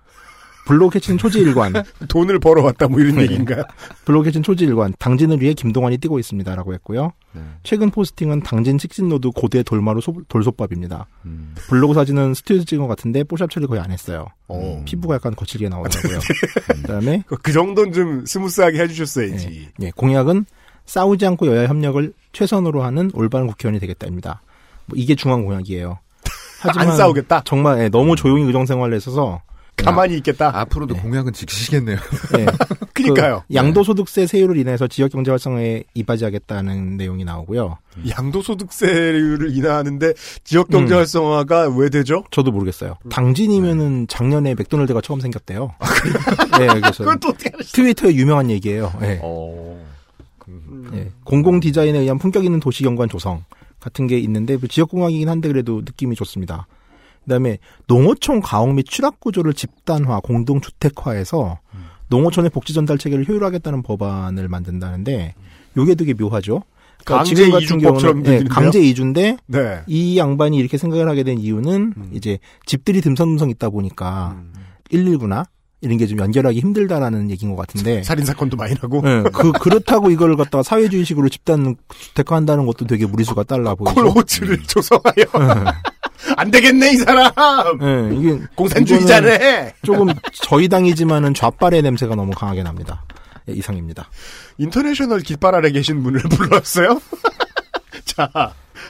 블록해친 0.66 1.18
초지일관. 1.18 1.72
돈을 2.10 2.40
벌어왔다 2.40 2.90
뭐 2.90 3.00
이런 3.00 3.22
얘기인가요? 3.22 3.64
블록해친 4.04 4.44
초지일관. 4.44 4.96
당진을 5.00 5.42
위해 5.42 5.54
김동완이 5.54 5.98
뛰고 5.98 6.20
있습니다. 6.20 6.54
라고 6.56 6.74
했고요. 6.74 7.14
네. 7.32 7.42
최근 7.64 7.90
posting은 7.90 8.42
당진 8.44 8.78
식신로드 8.78 9.30
고대 9.32 9.64
돌마루 9.64 10.02
소- 10.02 10.22
돌솥밥입니다. 10.28 11.08
음. 11.26 11.56
블로그 11.70 11.94
사진은 11.94 12.34
스튜디오에서 12.34 12.66
찍은 12.66 12.82
것 12.84 12.90
같은데 12.90 13.24
뽀샵 13.24 13.50
처리 13.50 13.66
거의 13.66 13.80
안 13.80 13.92
했어요. 13.92 14.28
어. 14.50 14.84
피부가 14.86 15.16
약간 15.16 15.34
거칠게 15.36 15.70
나오더라고요. 15.70 16.20
그다음에 16.84 17.24
그- 17.28 17.38
그 17.38 17.54
정도는 17.54 17.94
좀 17.94 18.26
smooth하게 18.26 18.80
해주셨어야지. 18.82 19.70
예, 19.82 19.92
공약은 19.92 20.46
싸우지 20.86 21.26
않고 21.26 21.48
여야 21.48 21.68
협력을 21.68 22.12
최선으로 22.34 22.84
하는 22.84 23.10
올바른 23.14 23.48
국회의원이 23.48 23.80
되겠다입니다. 23.80 24.42
뭐 24.88 24.98
이게 24.98 25.16
중앙 25.16 25.46
공약이에요. 25.46 26.00
하지만 26.60 26.90
안 26.90 26.98
싸우겠다. 26.98 27.42
정말 27.46 27.80
예, 27.80 27.90
너무 27.90 28.16
조용히 28.16 28.44
의정 28.44 28.66
생활을 28.66 28.96
했어서 28.96 29.42
가만히 29.78 30.16
있겠다. 30.18 30.52
앞으로도 30.54 30.96
공약은 30.96 31.34
지키시겠네요. 31.34 31.98
예, 32.40 32.46
그니까요. 32.94 33.44
그 33.48 33.54
양도소득세 33.54 34.26
세율을 34.26 34.58
인해서 34.58 34.88
지역 34.88 35.12
경제 35.12 35.30
활성화에 35.32 35.84
이바지하겠다는 35.94 36.98
내용이 36.98 37.24
나오고요. 37.24 37.78
양도소득세율을 38.10 39.56
인하하는데 39.56 40.14
지역 40.44 40.70
경제 40.70 40.96
음. 40.96 41.00
활성화가 41.00 41.70
왜 41.78 41.90
되죠? 41.90 42.24
저도 42.32 42.52
모르겠어요. 42.52 42.96
당진이면은 43.10 44.08
작년에 44.08 44.56
맥도날드가 44.56 45.02
처음 45.02 45.20
생겼대요. 45.20 45.76
네, 46.58 46.68
그래서 46.68 47.04
그건 47.04 47.20
또 47.20 47.30
어떻게 47.30 47.52
알았어? 47.54 47.70
트위터에 47.74 48.14
유명한 48.16 48.50
얘기예요. 48.50 48.92
예. 49.04 49.22
예, 50.94 51.12
공공 51.24 51.60
디자인에 51.60 52.00
의한 52.00 52.18
품격 52.18 52.46
있는 52.46 52.60
도시 52.60 52.84
경관 52.84 53.10
조성 53.10 53.44
같은 53.88 54.08
게 54.08 54.18
있는데 54.20 54.58
그 54.58 54.68
지역 54.68 54.90
공항이긴 54.90 55.30
한데 55.30 55.48
그래도 55.48 55.78
느낌이 55.78 56.16
좋습니다. 56.16 56.68
그다음에 57.24 57.58
농어촌 57.88 58.42
가옥 58.42 58.74
및 58.74 58.86
취락 58.90 59.20
구조를 59.20 59.54
집단화, 59.54 60.20
공동 60.20 60.62
주택화해서 60.62 61.60
농어촌의 62.10 62.52
복지 62.52 62.74
전달 62.74 62.98
체계를 62.98 63.28
효율화하겠다는 63.28 63.84
법안을 63.84 64.48
만든다는데 64.48 65.36
요게 65.78 65.96
되게 65.96 66.14
묘하죠. 66.14 66.64
그러니까 67.04 67.18
강제 67.18 67.36
지금 67.36 67.52
같은 67.52 67.78
경우는 67.80 68.20
예, 68.20 68.24
들리는데요? 68.24 68.50
강제 68.50 68.80
이주인데 68.80 69.38
네. 69.46 69.82
이 69.88 70.18
양반이 70.18 70.58
이렇게 70.58 70.78
생각을 70.78 71.08
하게 71.08 71.24
된 71.24 71.38
이유는 71.38 72.12
이제 72.14 72.40
집들이 72.66 73.02
듬성듬성 73.02 73.50
있다 73.50 73.70
보니까 73.70 74.42
119나 74.90 75.46
이런 75.82 75.98
게 75.98 76.08
좀 76.08 76.18
연결하기 76.20 76.60
힘들다라는 76.60 77.30
얘기인 77.32 77.56
것 77.56 77.68
같은데 77.68 78.02
살인 78.04 78.26
사건도 78.26 78.58
많이 78.58 78.74
나고. 78.82 79.02
예, 79.06 79.24
그 79.32 79.52
그렇다고 79.52 80.10
이걸 80.10 80.36
갖다가 80.36 80.64
사회주의식으로 80.64 81.30
집단 81.30 81.76
주택화한다는 81.90 82.66
것도 82.66 82.88
되게 82.88 83.06
무리수가 83.06 83.44
달라 83.44 83.76
보이죠. 83.76 83.94
콜호츠를 83.94 84.64
조성하여. 84.64 85.26
안 86.36 86.50
되겠네 86.50 86.94
이 86.94 86.96
사람. 86.98 87.32
예, 87.82 88.16
이게 88.16 88.40
공산주의자네. 88.56 89.76
조금 89.84 90.08
저희 90.34 90.68
당이지만은 90.68 91.34
좌빨의 91.36 91.84
냄새가 91.84 92.16
너무 92.16 92.32
강하게 92.32 92.64
납니다. 92.64 93.04
예, 93.48 93.54
이상입니다. 93.54 94.10
인터내셔널 94.58 95.22
깃발 95.22 95.54
아래 95.54 95.70
계신 95.72 96.02
분을 96.02 96.22
불렀어요? 96.30 97.00
자, 98.04 98.30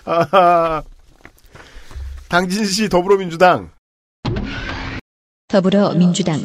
아, 0.06 0.82
당진시 2.30 2.88
더불어민주당. 2.90 3.72
더불어민주당 5.50 6.40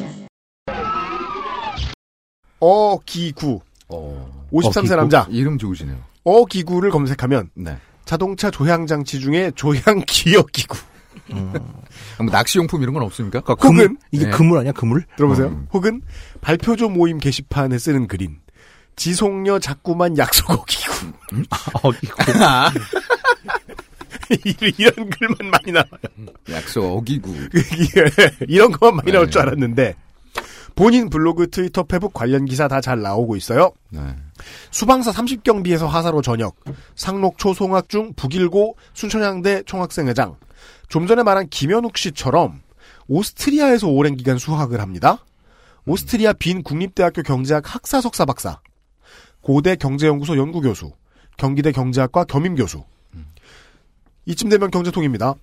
어기구. 2.63 3.61
53세 3.89 4.79
어기구? 4.79 4.95
남자. 4.97 5.27
이름 5.31 5.59
좋으시네요. 5.59 5.97
어기구를 6.23 6.91
검색하면 6.91 7.51
네. 7.55 7.77
자동차 8.05 8.51
조향 8.53 8.87
장치 8.87 9.19
중에 9.19 9.51
조향 9.57 10.01
기어 10.07 10.43
기구. 10.53 10.77
뭐 11.33 12.27
낚시 12.31 12.59
용품 12.59 12.83
이런 12.83 12.95
건 12.95 13.03
없습니까? 13.05 13.41
그러니까 13.41 13.67
혹은 13.67 13.79
그물, 13.89 13.97
이게 14.13 14.27
네. 14.27 14.31
그물 14.31 14.59
아니야 14.59 14.73
그물? 14.73 15.05
들어보세요. 15.17 15.49
음. 15.49 15.67
혹은 15.73 16.03
발표조 16.41 16.89
모임 16.91 17.19
게시판에 17.19 17.79
쓰는 17.79 18.07
글인 18.07 18.39
지속녀 18.95 19.59
자꾸만 19.59 20.17
약속 20.19 20.51
어기구. 20.51 21.13
어기구. 21.83 22.23
이런 24.79 25.11
글만 25.11 25.51
많이 25.51 25.73
나와요. 25.73 25.89
약속 26.51 26.85
어기구. 26.97 27.35
이런 28.47 28.71
것만 28.73 28.97
많이 28.97 29.13
나올 29.13 29.27
네. 29.27 29.31
줄 29.31 29.41
알았는데 29.43 29.95
본인 30.75 31.11
블로그, 31.11 31.49
트위터, 31.51 31.83
페북 31.83 32.13
관련 32.15 32.45
기사 32.45 32.69
다 32.69 32.81
잘 32.81 33.01
나오고 33.03 33.37
있어요. 33.37 33.73
네. 33.91 34.01
수방사 34.71 35.13
30경비에서 35.13 35.87
하사로 35.87 36.23
전역, 36.23 36.57
상록초 36.95 37.55
송학 37.55 37.89
중 37.89 38.13
북일고 38.15 38.77
순천향대 38.95 39.63
총학생회장, 39.65 40.37
좀 40.89 41.07
전에 41.07 41.23
말한 41.23 41.49
김현욱 41.49 41.97
씨처럼 41.97 42.61
오스트리아에서 43.09 43.89
오랜 43.89 44.17
기간 44.17 44.39
수학을 44.39 44.81
합니다. 44.81 45.25
오스트리아 45.87 46.33
빈 46.33 46.63
국립대학교 46.63 47.23
경제학 47.23 47.75
학사 47.75 48.01
석사 48.01 48.25
박사, 48.25 48.61
고대 49.41 49.77
경제연구소 49.77 50.37
연구교수, 50.37 50.93
경기대 51.37 51.73
경제학과 51.73 52.25
겸임교수. 52.25 52.85
이쯤 54.27 54.49
되면 54.49 54.71
경제통입니다. 54.71 55.35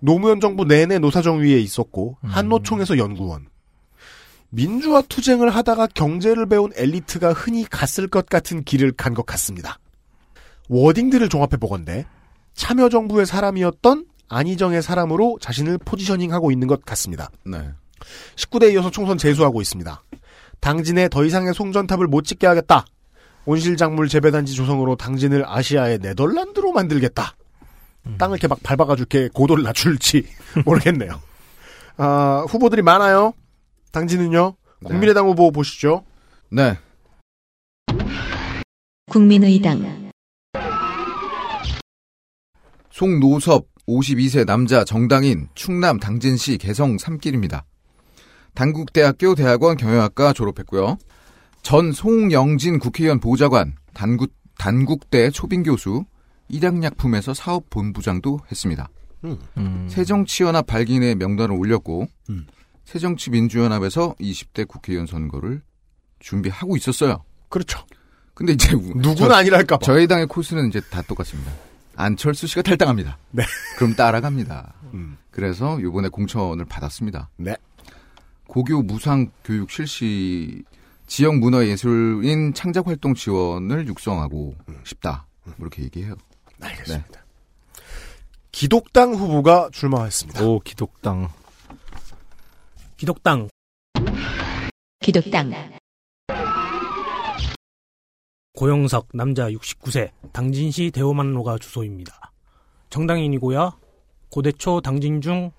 노무현 0.00 0.40
정부 0.40 0.64
내내 0.64 0.98
노사정위에 0.98 1.58
있었고 1.60 2.18
한노총에서 2.22 2.98
연구원. 2.98 3.46
민주화 4.54 5.02
투쟁을 5.02 5.50
하다가 5.50 5.88
경제를 5.88 6.46
배운 6.46 6.70
엘리트가 6.76 7.32
흔히 7.32 7.64
갔을 7.68 8.06
것 8.08 8.26
같은 8.26 8.62
길을 8.62 8.92
간 8.92 9.14
것 9.14 9.26
같습니다. 9.26 9.78
워딩들을 10.68 11.28
종합해 11.28 11.56
보건대 11.60 12.06
참여정부의 12.54 13.26
사람이었던 13.26 14.06
안희정의 14.28 14.82
사람으로 14.82 15.38
자신을 15.40 15.78
포지셔닝하고 15.78 16.50
있는 16.52 16.68
것 16.68 16.84
같습니다. 16.84 17.30
네. 17.44 17.70
19대 18.36 18.72
이어서 18.72 18.90
총선 18.90 19.18
재수하고 19.18 19.60
있습니다. 19.60 20.02
당진에 20.60 21.08
더 21.08 21.24
이상의 21.24 21.52
송전탑을 21.52 22.06
못 22.06 22.22
짓게 22.24 22.46
하겠다. 22.46 22.84
온실작물 23.46 24.08
재배단지 24.08 24.54
조성으로 24.54 24.96
당진을 24.96 25.44
아시아의 25.46 25.98
네덜란드로 25.98 26.72
만들겠다. 26.72 27.34
땅을 28.18 28.36
이렇게 28.36 28.48
막 28.48 28.58
밟아가지고 28.62 29.28
고도를 29.34 29.64
낮출지 29.64 30.26
모르겠네요. 30.64 31.20
아, 31.96 32.44
후보들이 32.48 32.82
많아요. 32.82 33.34
당진은요. 33.94 34.56
국민의당 34.84 35.28
후보 35.28 35.52
보시죠. 35.52 36.04
네. 36.50 36.76
국민의당 39.08 40.10
송노섭 42.90 43.68
52세 43.86 44.46
남자 44.46 44.84
정당인 44.84 45.48
충남 45.54 46.00
당진시 46.00 46.58
개성 46.58 46.98
삼길입니다. 46.98 47.64
단국대학교 48.54 49.36
대학원 49.36 49.76
경영학과 49.76 50.32
졸업했고요. 50.32 50.98
전 51.62 51.92
송영진 51.92 52.80
국회의원 52.80 53.20
보좌관, 53.20 53.76
단국, 53.94 54.32
단국대 54.58 55.30
초빙교수, 55.30 56.04
일양약품에서 56.48 57.32
사업본부장도 57.32 58.40
했습니다. 58.50 58.88
음. 59.24 59.86
새정치연합 59.88 60.66
발기인의 60.66 61.14
명단을 61.14 61.56
올렸고 61.56 62.06
음. 62.30 62.46
새정치민주연합에서 62.84 64.14
20대 64.20 64.66
국회의원 64.68 65.06
선거를 65.06 65.62
준비하고 66.20 66.76
있었어요. 66.76 67.24
그렇죠. 67.48 67.84
근데 68.34 68.52
이제 68.52 68.72
누구나 68.74 69.36
아니랄까 69.38 69.76
봐. 69.78 69.84
저희 69.84 70.06
당의 70.06 70.26
코스는 70.26 70.68
이제 70.68 70.80
다 70.90 71.02
똑같습니다. 71.02 71.52
안철수 71.96 72.46
씨가 72.46 72.62
탈당합니다. 72.62 73.18
네. 73.30 73.44
그럼 73.76 73.94
따라갑니다. 73.94 74.74
음. 74.94 75.16
그래서 75.30 75.80
요번에 75.80 76.08
공천을 76.08 76.64
받았습니다. 76.64 77.30
네. 77.36 77.56
고교 78.48 78.82
무상 78.82 79.30
교육 79.44 79.70
실시 79.70 80.64
지역 81.06 81.36
문화 81.36 81.64
예술인 81.66 82.54
창작 82.54 82.86
활동 82.88 83.14
지원을 83.14 83.86
육성하고 83.86 84.56
싶다. 84.84 85.26
뭐 85.44 85.54
이렇게 85.60 85.82
얘기해요. 85.84 86.14
알겠습니다. 86.60 87.24
기독당 88.52 89.14
후보가 89.14 89.70
출마했습니다. 89.72 90.44
오, 90.44 90.60
기독당. 90.60 91.28
기독당 92.96 93.48
기독당 95.00 95.52
고영석 98.54 99.08
남자 99.14 99.50
69세 99.50 100.10
당진시 100.32 100.92
대호만로가 100.92 101.58
주소입니다. 101.58 102.32
정당인이고요. 102.90 103.72
고대초 104.30 104.80
당진 104.80 105.20
중 105.20 105.50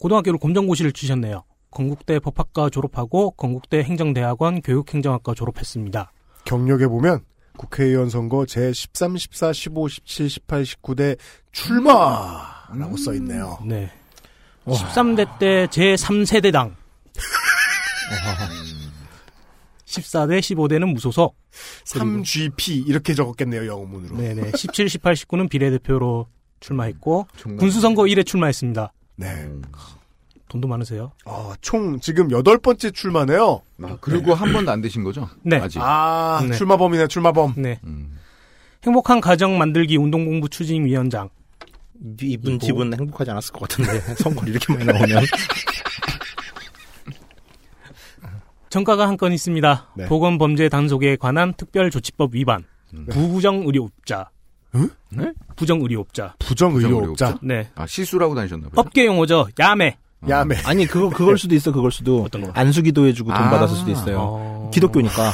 고등학교를 0.00 0.40
검정고시를 0.40 0.90
치셨네요. 0.92 1.44
건국대 1.70 2.18
법학과 2.18 2.70
졸업하고 2.70 3.30
건국대 3.32 3.84
행정대학원 3.84 4.60
교육행정학과 4.60 5.34
졸업했습니다. 5.34 6.12
경력에 6.44 6.88
보면 6.88 7.24
국회의원 7.56 8.10
선거 8.10 8.44
제 8.46 8.72
13, 8.72 9.16
14, 9.16 9.52
15, 9.52 9.88
17, 9.88 10.28
18, 10.28 10.64
19대 10.64 11.18
출마라고 11.52 12.96
써 12.96 13.14
있네요. 13.14 13.58
네. 13.64 13.92
13대 14.66 15.38
때 15.38 15.66
제3세대당. 15.66 16.79
14대, 19.86 20.40
15대는 20.40 20.92
무소속. 20.92 21.36
3GP 21.84 22.88
이렇게 22.88 23.14
적었겠네요, 23.14 23.66
영어문으로. 23.66 24.16
네네. 24.16 24.52
17, 24.56 24.88
18, 24.88 25.14
19는 25.14 25.48
비례대표로 25.50 26.28
출마했고 26.60 27.26
군수선거 27.58 28.04
1에 28.04 28.24
출마했습니다. 28.24 28.92
네. 29.16 29.48
돈도 30.48 30.68
많으세요? 30.68 31.12
어, 31.24 31.52
총 31.60 32.00
지금 32.00 32.30
여덟 32.30 32.58
번째 32.58 32.90
출마네요. 32.90 33.62
아, 33.82 33.96
그리고 34.00 34.34
한 34.34 34.52
번도 34.52 34.70
안 34.70 34.80
되신 34.80 35.04
거죠? 35.04 35.28
네. 35.42 35.56
아직. 35.56 35.78
아, 35.80 36.44
네. 36.48 36.56
출마범이네, 36.56 37.06
출마범. 37.06 37.54
네. 37.56 37.80
음. 37.84 38.18
행복한 38.84 39.20
가정 39.20 39.58
만들기 39.58 39.96
운동공부 39.96 40.48
추진위원장. 40.48 41.30
이분. 42.22 42.58
집은 42.58 42.94
행복하지 42.98 43.30
않았을 43.30 43.52
것 43.52 43.68
같은데 43.68 44.00
선거를 44.16 44.48
이렇게 44.50 44.72
많이 44.72 44.86
나오면 44.86 45.22
정가가 48.70 49.06
한 49.08 49.16
건 49.16 49.32
있습니다. 49.32 49.88
네. 49.96 50.06
보건 50.06 50.38
범죄 50.38 50.68
단속에 50.68 51.16
관한 51.16 51.52
특별조치법 51.56 52.34
위반. 52.34 52.64
부부정 53.10 53.64
의료업자. 53.66 54.30
네? 55.10 55.32
부정 55.56 55.80
의료업자. 55.82 56.34
부정 56.38 56.74
의료업자. 56.74 57.36
네. 57.42 57.68
아, 57.74 57.86
시술하고 57.86 58.34
다니셨나 58.34 58.68
봐요. 58.68 58.72
업계 58.76 59.04
용어죠. 59.06 59.48
야매. 59.58 59.96
야매. 60.28 60.56
아니 60.64 60.86
그거 60.86 61.08
그걸 61.08 61.36
수도 61.38 61.54
있어 61.54 61.72
그걸 61.72 61.90
수도 61.90 62.22
어떤 62.24 62.42
거? 62.42 62.50
안수기도 62.54 63.06
해주고 63.06 63.32
돈 63.32 63.42
아. 63.42 63.48
받았을 63.50 63.74
수도 63.74 63.90
있어요 63.90 64.18
어. 64.20 64.70
기독교니까 64.72 65.32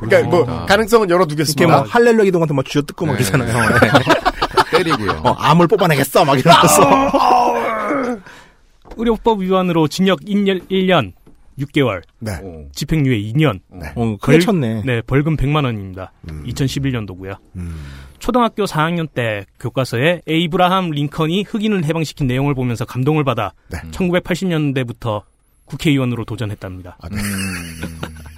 그러니까 0.00 0.30
뭐. 0.30 0.66
가능성은 0.66 1.08
이렇게 1.08 1.14
열어두겠습니다. 1.14 1.66
막 1.66 1.92
할렐루야 1.92 2.24
기도한테 2.24 2.54
막 2.54 2.64
쥐어 2.64 2.82
뜯고 2.82 3.06
막 3.06 3.14
네. 3.16 3.22
이러잖아요 3.24 3.74
때리고요. 4.70 5.10
어, 5.24 5.32
암을 5.32 5.66
뽑아내겠어 5.66 6.24
막 6.24 6.38
이러면서 6.38 7.10
의료법 8.96 9.40
위반으로 9.42 9.88
징역 9.88 10.20
1년, 10.20 10.68
1년 10.70 11.12
6개월, 11.58 12.02
네. 12.20 12.32
어. 12.42 12.68
집행유예 12.72 13.18
2년, 13.32 13.60
어, 13.96 14.16
크게 14.20 14.38
쳤네 14.38 14.82
네, 14.84 15.02
벌금 15.02 15.36
100만 15.36 15.64
원입니다. 15.64 16.12
음. 16.30 16.44
2011년도고요. 16.46 17.36
음. 17.56 17.76
초등학교 18.18 18.64
4학년 18.64 19.08
때 19.12 19.46
교과서에 19.60 20.22
에이브라함 20.26 20.90
링컨이 20.90 21.44
흑인을 21.44 21.84
해방시킨 21.84 22.26
내용을 22.26 22.54
보면서 22.54 22.84
감동을 22.84 23.24
받아 23.24 23.52
네. 23.68 23.78
1980년대부터 23.90 25.22
국회의원으로 25.66 26.24
도전했답니다. 26.24 26.96
아, 27.00 27.08
네. 27.08 27.18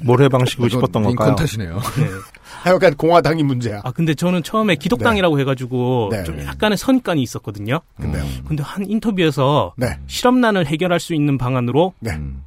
뭘 0.02 0.20
해방시키고 0.22 0.68
싶었던 0.68 1.02
링컨 1.02 1.16
걸까요 1.16 1.36
탓이네요. 1.36 1.74
네. 1.76 2.06
하여간 2.62 2.96
공화당이 2.96 3.42
문제야. 3.42 3.80
아 3.84 3.92
근데 3.92 4.14
저는 4.14 4.42
처음에 4.42 4.74
기독당이라고 4.74 5.38
해가지고 5.40 6.08
네. 6.10 6.24
좀 6.24 6.40
약간의 6.40 6.76
선입관이 6.76 7.22
있었거든요. 7.22 7.80
근데요. 7.98 8.24
근데 8.46 8.62
한 8.62 8.88
인터뷰에서 8.88 9.74
네. 9.76 9.98
실업난을 10.06 10.66
해결할 10.66 11.00
수 11.00 11.14
있는 11.14 11.38
방안으로 11.38 11.94
네. 12.00 12.12
음. 12.12 12.42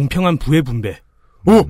공평한 0.00 0.36
부의 0.36 0.60
분배 0.60 0.98
오! 1.46 1.64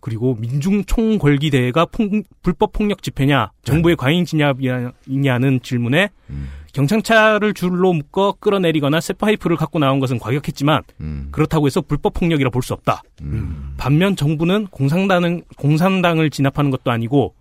그리고 0.00 0.34
민중 0.40 0.84
총궐기 0.84 1.50
대회가 1.50 1.84
폭- 1.84 2.24
불법 2.42 2.72
폭력 2.72 3.02
집회냐 3.04 3.52
정부의 3.62 3.94
과잉 3.94 4.24
진압이냐는 4.24 5.60
질문에 5.62 6.08
음. 6.30 6.48
경찰차를 6.72 7.54
줄로 7.54 7.92
묶어 7.92 8.34
끌어내리거나 8.40 9.00
쇠파이프를 9.00 9.56
갖고 9.56 9.78
나온 9.78 10.00
것은 10.00 10.18
과격했지만 10.18 10.82
음. 11.00 11.28
그렇다고 11.30 11.66
해서 11.66 11.80
불법 11.82 12.14
폭력이라 12.14 12.50
볼 12.50 12.62
수 12.62 12.72
없다. 12.74 13.02
음. 13.22 13.74
반면 13.76 14.16
정부는 14.16 14.66
공산당을 14.68 15.42
공산당을 15.56 16.30
진압하는 16.30 16.70
것도 16.72 16.90
아니고 16.90 17.34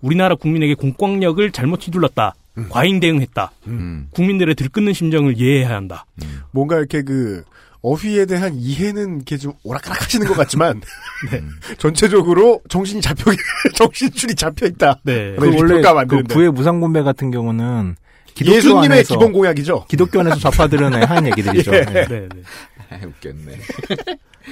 우리나라 0.00 0.34
국민에게 0.36 0.74
공권력을 0.74 1.50
잘못 1.52 1.84
휘둘렀다. 1.86 2.34
과잉 2.68 3.00
대응했다. 3.00 3.50
음. 3.68 4.06
국민들의 4.12 4.54
들끓는 4.54 4.92
심정을 4.92 5.36
이해해야 5.38 5.74
한다. 5.76 6.06
뭔가 6.52 6.76
이렇게 6.78 7.02
그 7.02 7.44
어휘에 7.82 8.26
대한 8.26 8.54
이해는 8.56 9.16
이렇게 9.16 9.36
좀 9.36 9.52
오락가락 9.64 10.02
하시는 10.04 10.26
것 10.26 10.34
같지만 10.34 10.80
네. 11.30 11.42
전체적으로 11.78 12.60
정신이 12.68 13.00
잡혀 13.00 13.32
정신줄이 13.74 14.34
잡혀 14.34 14.66
있다. 14.66 15.00
네. 15.02 15.34
그 15.38 15.56
원래 15.56 15.82
그. 16.06 16.22
부의 16.24 16.50
무상분배 16.52 17.02
같은 17.02 17.30
경우는 17.30 17.96
기독교 18.34 18.56
예수님의 18.56 18.84
안에서 18.84 19.14
기본 19.14 19.32
공약이죠. 19.32 19.86
기독교 19.88 20.20
안에서 20.20 20.36
좌파들은 20.50 20.94
하는 21.04 21.26
얘기들이죠 21.30 21.74
예. 21.74 21.80
네. 21.84 22.04
네, 22.06 22.28
네. 22.34 22.42
아, 22.90 22.96
웃겼네. 23.06 23.58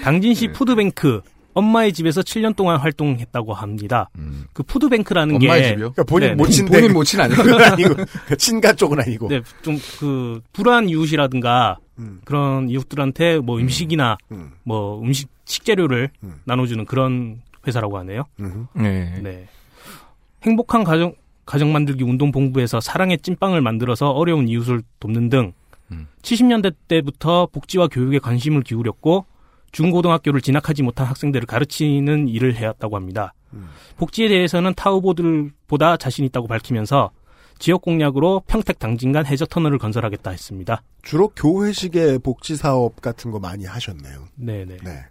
당진시 0.03 0.49
푸드뱅크 0.49 1.21
엄마의 1.55 1.93
집에서 1.93 2.21
7년 2.21 2.55
동안 2.55 2.79
활동했다고 2.79 3.53
합니다. 3.53 4.11
음. 4.17 4.45
그 4.53 4.63
푸드뱅크라는 4.63 5.37
엄마의 5.37 5.63
게 5.63 5.69
집이요? 5.69 5.93
그러니까 5.93 6.05
본인 6.05 6.29
네, 6.29 6.35
모친데 6.35 6.71
본인 6.71 6.93
모친? 6.93 7.21
그건 7.29 7.63
아니고 7.63 7.95
그 8.27 8.37
친가 8.37 8.75
쪽은 8.75 9.01
아니고. 9.01 9.29
네, 9.29 9.43
좀 9.63 9.79
그 9.99 10.41
불우한 10.53 10.89
이웃이라든가 10.89 11.79
음. 11.99 12.21
그런 12.25 12.69
이웃들한테 12.69 13.39
뭐 13.39 13.59
음식이나 13.59 14.17
음. 14.33 14.53
뭐 14.65 15.01
음식 15.01 15.29
식재료를 15.45 16.11
음. 16.23 16.41
나눠주는 16.45 16.85
그런 16.85 17.41
회사라고 17.67 17.99
하네요. 17.99 18.25
음. 18.41 18.67
네. 18.75 19.21
네. 19.23 19.49
행복한 20.43 20.85
가정 20.85 21.15
가정 21.45 21.73
만들기 21.73 22.05
운동 22.05 22.31
본부에서 22.31 22.81
사랑의 22.81 23.19
찐빵을 23.19 23.63
만들어서 23.63 24.11
어려운 24.11 24.49
이웃을 24.49 24.83
돕는 25.01 25.31
등 25.31 25.53
음. 25.91 26.07
70년대 26.23 26.75
때부터 26.89 27.47
복지와 27.47 27.89
교육에 27.89 28.19
관심을 28.19 28.63
기울였고 28.63 29.25
중고등학교를 29.73 30.41
진학하지 30.41 30.83
못한 30.83 31.07
학생들을 31.07 31.47
가르치는 31.47 32.29
일을 32.29 32.55
해왔다고 32.57 32.97
합니다. 32.97 33.33
음. 33.55 33.69
복지에 33.97 34.29
대해서는 34.29 34.75
타 34.75 34.91
후보들보다 34.91 35.97
자신 35.97 36.25
있다고 36.27 36.47
밝히면서 36.47 37.11
지역 37.59 37.83
공약으로 37.83 38.43
평택 38.47 38.79
당진간 38.79 39.27
해저 39.27 39.45
터널을 39.47 39.79
건설하겠다 39.79 40.31
했습니다. 40.31 40.83
주로 41.03 41.29
교회식의 41.35 42.21
복지 42.21 42.57
사업 42.57 43.01
같은 43.01 43.31
거 43.31 43.39
많이 43.39 43.65
하셨네요. 43.65 44.25
네네. 44.37 44.77
네. 44.85 45.05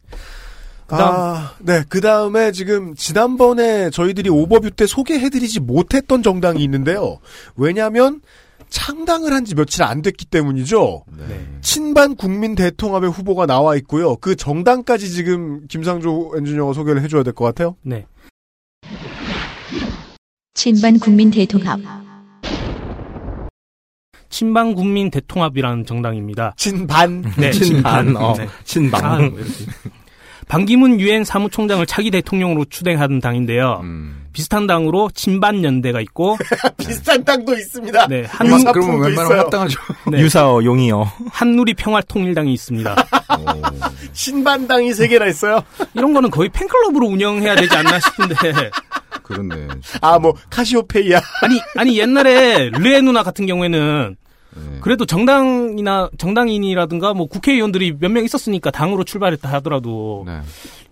그다음- 0.87 1.15
아, 1.15 1.53
네. 1.59 1.83
그 1.89 1.99
다음에 1.99 2.51
지금 2.53 2.95
지난번에 2.95 3.89
저희들이 3.89 4.29
오버뷰 4.29 4.71
때 4.71 4.85
소개해드리지 4.87 5.59
못했던 5.59 6.23
정당이 6.23 6.63
있는데요. 6.63 7.19
왜냐하면 7.57 8.21
창당을 8.69 9.33
한 9.33 9.45
지 9.45 9.55
며칠 9.55 9.83
안 9.83 10.01
됐기 10.01 10.25
때문이죠. 10.25 11.03
네. 11.27 11.47
친반 11.61 12.15
국민 12.15 12.55
대통합의 12.55 13.09
후보가 13.11 13.45
나와 13.45 13.75
있고요. 13.77 14.15
그 14.17 14.35
정당까지 14.35 15.09
지금 15.11 15.65
김상조 15.67 16.33
엔지니어가 16.37 16.73
소개를 16.73 17.01
해줘야 17.01 17.23
될 17.23 17.33
것 17.33 17.43
같아요. 17.45 17.75
네. 17.81 18.05
친반 20.53 20.99
국민 20.99 21.31
대통합 21.31 21.79
친방 24.29 24.73
국민 24.75 25.09
대통합이라는 25.11 25.85
정당입니다. 25.85 26.53
친반. 26.57 27.23
네, 27.37 27.51
친반, 27.51 28.15
어, 28.17 28.33
네. 28.37 28.47
친방. 28.63 29.05
아, 29.05 29.17
뭐. 29.19 29.31
반기문 30.47 30.99
유엔 31.01 31.25
사무총장을 31.25 31.85
차기 31.87 32.09
대통령으로 32.09 32.63
추대하는 32.65 33.19
당인데요. 33.19 33.81
음. 33.83 34.27
비슷한 34.31 34.65
당으로 34.67 35.09
친반 35.13 35.63
연대가 35.63 35.99
있고 35.99 36.37
비슷한 36.77 37.23
땅도 37.25 37.53
있습니다. 37.53 38.07
네, 38.07 38.21
유사- 38.21 38.37
한, 38.37 38.47
유사품도 38.47 38.71
그러면 38.87 39.01
웬만하면. 39.09 39.39
합당하죠. 39.39 39.79
네. 40.11 40.19
유사어 40.19 40.63
용이어 40.63 41.11
한누리 41.31 41.73
평화통일당이 41.73 42.53
있습니다. 42.53 42.95
신반당이 44.13 44.93
세 44.93 45.07
개나 45.07 45.25
있어요. 45.27 45.63
이런 45.93 46.13
거는 46.13 46.29
거의 46.29 46.49
팬클럽으로 46.49 47.07
운영해야 47.07 47.55
되지 47.55 47.75
않나 47.75 47.99
싶은데 47.99 48.35
그렇네. 49.27 49.67
아, 50.01 50.17
뭐, 50.19 50.33
카시오페이야. 50.49 51.19
아니 51.43 51.59
아니 51.75 51.99
옛날에 51.99 52.69
르에 52.69 53.01
누나 53.01 53.23
같은 53.23 53.45
경우에는 53.45 54.15
네. 54.55 54.79
그래도 54.81 55.05
정당이나 55.05 56.09
정당인이라든가 56.17 57.13
뭐 57.13 57.27
국회의원들이 57.27 57.97
몇 57.99 58.09
명 58.11 58.23
있었으니까 58.23 58.71
당으로 58.71 59.03
출발했다 59.03 59.51
하더라도 59.53 60.23
네. 60.25 60.39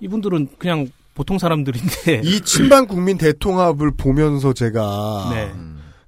이분들은 0.01 0.49
그냥 0.59 0.87
보통 1.15 1.39
사람들인데 1.39 2.21
이 2.23 2.41
친반 2.41 2.85
국민 2.87 3.17
대통합을 3.17 3.91
보면서 3.97 4.53
제가 4.53 5.29
네. 5.33 5.51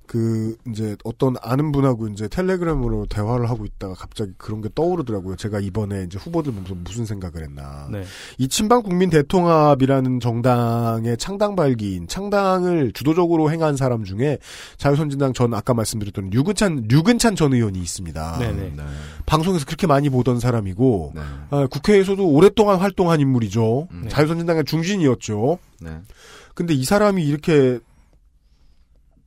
음. 0.07 0.17
그 0.17 0.55
이제 0.69 0.95
어떤 1.03 1.35
아는 1.41 1.71
분하고 1.71 2.07
이제 2.07 2.27
텔레그램으로 2.27 3.05
대화를 3.07 3.49
하고 3.49 3.65
있다가 3.65 3.93
갑자기 3.93 4.31
그런 4.37 4.61
게 4.61 4.69
떠오르더라고요. 4.73 5.35
제가 5.35 5.59
이번에 5.59 6.03
이제 6.03 6.17
후보들 6.17 6.53
보면서 6.53 6.73
무슨 6.75 7.05
생각을 7.05 7.43
했나. 7.43 7.87
네. 7.91 8.03
이 8.37 8.47
친박 8.47 8.83
국민 8.83 9.09
대통합이라는 9.09 10.19
정당의 10.19 11.17
창당 11.17 11.55
발기인 11.55 12.07
창당을 12.07 12.93
주도적으로 12.93 13.51
행한 13.51 13.75
사람 13.75 14.03
중에 14.03 14.37
자유선진당 14.77 15.33
전 15.33 15.53
아까 15.53 15.73
말씀드렸던 15.73 16.29
류근찬 16.29 16.85
류근찬 16.87 17.35
전 17.35 17.53
의원이 17.53 17.79
있습니다. 17.79 18.39
네네. 18.39 18.73
네. 18.75 18.83
방송에서 19.25 19.65
그렇게 19.65 19.87
많이 19.87 20.09
보던 20.09 20.39
사람이고 20.39 21.11
네. 21.15 21.21
아, 21.49 21.67
국회에서도 21.67 22.25
오랫동안 22.25 22.79
활동한 22.79 23.19
인물이죠. 23.19 23.87
음. 23.91 24.05
자유선진당의 24.09 24.63
중진이었죠. 24.65 25.59
네. 25.81 25.99
근데 26.53 26.73
이 26.73 26.83
사람이 26.83 27.23
이렇게 27.23 27.79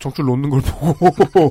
정치를 0.01 0.27
놓는 0.27 0.51
걸 0.51 0.60
보고 0.62 1.51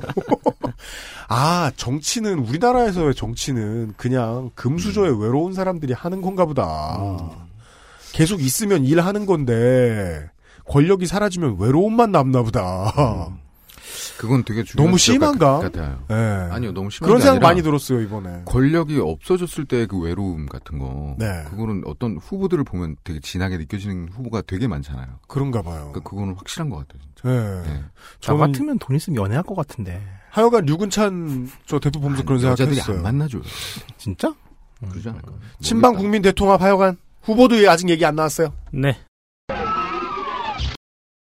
아 1.28 1.70
정치는 1.76 2.40
우리나라에서의 2.40 3.14
정치는 3.14 3.94
그냥 3.96 4.50
금수저의 4.54 5.20
외로운 5.22 5.54
사람들이 5.54 5.92
하는 5.94 6.20
건가 6.20 6.44
보다. 6.44 6.98
계속 8.12 8.40
있으면 8.42 8.84
일하는 8.84 9.24
건데 9.24 10.28
권력이 10.66 11.06
사라지면 11.06 11.56
외로움만 11.58 12.10
남나 12.12 12.42
보다. 12.42 13.30
그건 14.18 14.44
되게 14.44 14.62
중요한 14.64 14.86
너무 14.88 14.98
심한가? 14.98 15.58
같- 15.60 15.72
같아요. 15.72 16.04
예. 16.10 16.14
아니요, 16.52 16.72
너무 16.72 16.90
심한 16.90 17.08
그런 17.08 17.18
게 17.18 17.22
생각 17.24 17.36
아니라 17.36 17.48
많이 17.48 17.62
들었어요 17.62 18.00
이번에. 18.00 18.42
권력이 18.44 18.98
없어졌을 19.00 19.64
때 19.64 19.86
그 19.86 19.98
외로움 19.98 20.46
같은 20.46 20.78
거. 20.78 21.16
네. 21.18 21.44
그거는 21.50 21.82
어떤 21.86 22.16
후보들을 22.18 22.62
보면 22.64 22.96
되게 23.04 23.18
진하게 23.20 23.56
느껴지는 23.58 24.08
후보가 24.10 24.42
되게 24.42 24.66
많잖아요. 24.68 25.06
그런가 25.28 25.62
봐요. 25.62 25.90
그러니까 25.92 26.00
그거는 26.00 26.34
확실한 26.34 26.68
것 26.70 26.76
같아요. 26.86 27.02
진짜. 27.14 27.28
예. 27.34 27.68
네. 27.72 27.84
저 28.20 28.36
같으면 28.36 28.78
돈 28.78 28.96
있으면 28.96 29.16
연애할 29.22 29.42
것 29.42 29.54
같은데. 29.54 30.00
하여간 30.30 30.64
류근찬 30.66 31.50
저 31.66 31.78
대표 31.80 31.98
보면서 32.00 32.22
그런 32.24 32.40
여자들이 32.42 32.76
생각 32.76 32.88
했어요. 32.92 32.96
안 32.98 33.02
만나줘요. 33.02 33.42
진짜? 33.98 34.32
그러지 34.88 35.08
않을까? 35.08 35.32
친박 35.60 35.96
국민 35.96 36.22
대통합 36.22 36.60
하여간 36.62 36.96
후보도 37.22 37.56
아직 37.68 37.88
얘기 37.88 38.04
안 38.06 38.14
나왔어요. 38.14 38.52
네. 38.72 38.96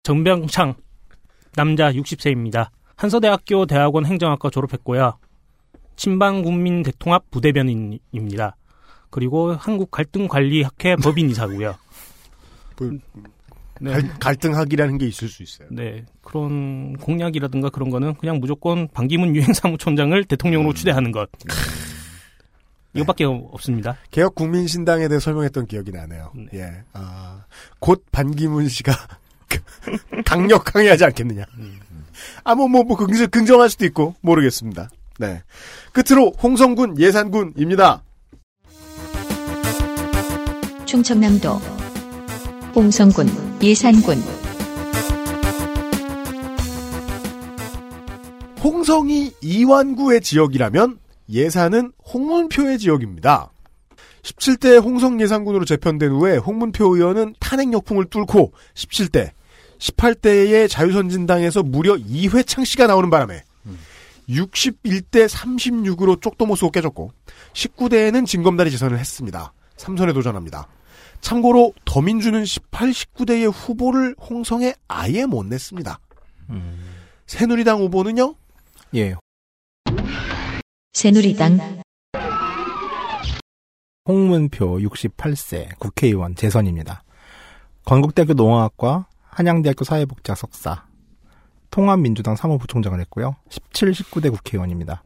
정병창 0.03 0.75
남자 1.55 1.91
60세입니다. 1.91 2.69
한서대학교 2.95 3.65
대학원 3.65 4.05
행정학과 4.05 4.49
졸업했고요. 4.49 5.17
친방국민 5.95 6.83
대통합 6.83 7.29
부대변인입니다. 7.31 8.55
그리고 9.09 9.53
한국 9.53 9.91
갈등관리학회 9.91 10.95
법인이사고요. 10.97 11.75
뭐, 12.79 12.91
네. 13.81 13.91
갈, 13.91 14.19
갈등학이라는 14.19 14.97
게 14.97 15.07
있을 15.07 15.27
수 15.27 15.43
있어요. 15.43 15.67
네, 15.71 16.05
그런 16.21 16.93
공약이라든가 16.97 17.69
그런 17.69 17.89
거는 17.89 18.13
그냥 18.15 18.39
무조건 18.39 18.87
반기문 18.87 19.35
유행사무총장을 19.35 20.23
대통령으로 20.25 20.73
추대하는 20.73 21.11
것. 21.11 21.29
이것밖에 22.93 23.23
없습니다. 23.25 23.97
개혁 24.11 24.35
국민신당에 24.35 25.07
대해 25.07 25.19
설명했던 25.19 25.65
기억이 25.65 25.91
나네요. 25.91 26.33
예. 26.53 26.83
아, 26.93 27.45
곧 27.79 28.05
반기문 28.11 28.67
씨가 28.67 28.93
강력 30.25 30.75
항의하지 30.75 31.05
않겠느냐. 31.05 31.45
아, 32.43 32.55
뭐, 32.55 32.67
뭐, 32.67 32.83
뭐, 32.83 32.97
긍정, 32.97 33.29
긍정할 33.29 33.69
수도 33.69 33.85
있고, 33.85 34.15
모르겠습니다. 34.21 34.89
네. 35.19 35.41
끝으로, 35.91 36.31
홍성군 36.41 36.99
예산군입니다. 36.99 38.03
충청남도 40.85 41.53
홍성군 42.75 43.27
예산군 43.61 44.17
홍성이 48.61 49.31
이완구의 49.41 50.19
지역이라면 50.19 50.99
예산은 51.29 51.93
홍문표의 52.13 52.77
지역입니다. 52.77 53.51
17대 54.21 54.83
홍성 54.83 55.21
예산군으로 55.21 55.63
재편된 55.63 56.11
후에 56.11 56.37
홍문표 56.37 56.95
의원은 56.95 57.35
탄핵 57.39 57.71
역풍을 57.71 58.05
뚫고 58.09 58.51
17대, 58.75 59.31
18대의 59.81 60.69
자유선진당에서 60.69 61.63
무려 61.63 61.95
2회 61.95 62.45
창 62.45 62.63
씨가 62.63 62.87
나오는 62.87 63.09
바람에 63.09 63.43
61대 64.29 65.27
36으로 65.27 66.21
쪽도 66.21 66.45
못 66.45 66.55
쓰고 66.55 66.71
깨졌고 66.71 67.11
19대에는 67.53 68.25
진검다리 68.25 68.71
재선을 68.71 68.99
했습니다. 68.99 69.53
3선에 69.77 70.13
도전합니다. 70.13 70.67
참고로 71.21 71.73
더민주는 71.85 72.45
18, 72.45 72.91
19대의 72.91 73.51
후보를 73.51 74.15
홍성에 74.19 74.75
아예 74.87 75.25
못 75.25 75.45
냈습니다. 75.45 75.99
새누리당 77.25 77.79
후보는요? 77.79 78.35
예. 78.95 79.15
새누리당 80.93 81.81
홍문표 84.07 84.77
68세 84.77 85.77
국회의원 85.79 86.35
재선입니다. 86.35 87.03
건국대학교 87.85 88.33
농학과 88.33 89.07
한양대학교 89.31 89.85
사회복지학 89.85 90.37
석사, 90.37 90.85
통합민주당 91.71 92.35
사무부총장을 92.35 92.99
했고요. 92.99 93.35
17, 93.49 93.91
19대 93.91 94.29
국회의원입니다. 94.29 95.03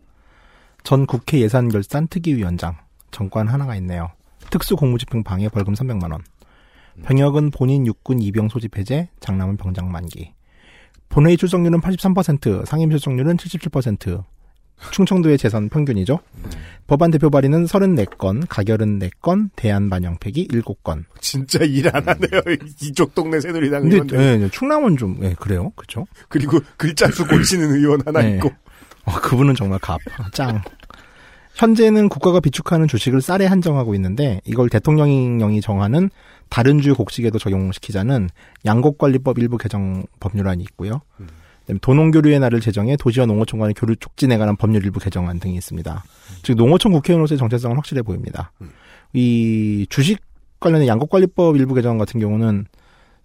전 0.83 1.05
국회 1.05 1.39
예산결산 1.39 2.07
특위위원장, 2.07 2.75
정관 3.11 3.47
하나가 3.47 3.75
있네요. 3.77 4.11
특수공무집행 4.49 5.23
방해 5.23 5.47
벌금 5.49 5.73
300만 5.73 6.11
원. 6.11 6.23
병역은 7.03 7.51
본인 7.51 7.85
육군 7.85 8.21
이병 8.21 8.49
소집 8.49 8.77
해제, 8.77 9.09
장남은 9.19 9.57
병장 9.57 9.91
만기. 9.91 10.33
본회의 11.09 11.37
출석률은 11.37 11.81
83%, 11.81 12.65
상임 12.65 12.89
출석률은 12.89 13.37
77%. 13.37 14.23
충청도의 14.91 15.37
재선 15.37 15.69
평균이죠. 15.69 16.19
법안 16.87 17.09
대표 17.09 17.29
발의는 17.29 17.65
34건, 17.65 18.45
가결은 18.47 18.99
4건, 18.99 19.49
대안 19.55 19.89
반영 19.89 20.17
폐기 20.19 20.47
7건. 20.47 21.05
진짜 21.19 21.59
일 21.63 21.87
안 21.87 22.07
하네요. 22.07 22.41
이쪽 22.81 23.15
동네 23.15 23.39
새누리당 23.39 23.81
근데 23.81 23.95
의원들. 23.95 24.19
예, 24.19 24.43
예, 24.43 24.49
충남은 24.49 24.97
좀 24.97 25.17
예, 25.23 25.33
그래요. 25.39 25.71
그렇죠? 25.75 26.05
그리고 26.29 26.59
글자 26.77 27.07
수 27.09 27.25
고치는 27.27 27.75
의원 27.75 28.01
하나 28.05 28.21
네. 28.21 28.35
있고. 28.35 28.51
어, 29.05 29.13
그분은 29.21 29.55
정말 29.55 29.79
갑, 29.79 29.99
짱. 30.33 30.61
현재는 31.55 32.09
국가가 32.09 32.39
비축하는 32.39 32.87
주식을 32.87 33.21
쌀에 33.21 33.45
한정하고 33.45 33.95
있는데 33.95 34.41
이걸 34.45 34.67
대통령령이 34.69 35.61
정하는 35.61 36.09
다른 36.49 36.81
주 36.81 36.93
곡식에도 36.95 37.39
적용시키자는 37.39 38.29
양곡관리법 38.65 39.39
일부 39.39 39.57
개정 39.57 40.03
법률안이 40.19 40.61
있고요. 40.63 41.01
그다음에 41.17 41.44
도농교류의 41.81 42.39
날을 42.39 42.61
제정해 42.61 42.95
도시와 42.95 43.25
농어촌 43.25 43.59
간의 43.59 43.73
교류 43.73 43.95
촉진에 43.95 44.37
관한 44.37 44.55
법률 44.55 44.83
일부 44.83 44.99
개정안 44.99 45.39
등이 45.39 45.55
있습니다. 45.55 46.03
즉 46.43 46.55
농어촌 46.55 46.91
국회의원으로서의 46.91 47.37
정체성은 47.37 47.75
확실해 47.75 48.01
보입니다. 48.01 48.51
이 49.13 49.87
주식 49.89 50.21
관련된 50.59 50.87
양곡관리법 50.87 51.57
일부 51.57 51.73
개정 51.73 51.97
같은 51.97 52.19
경우는 52.19 52.65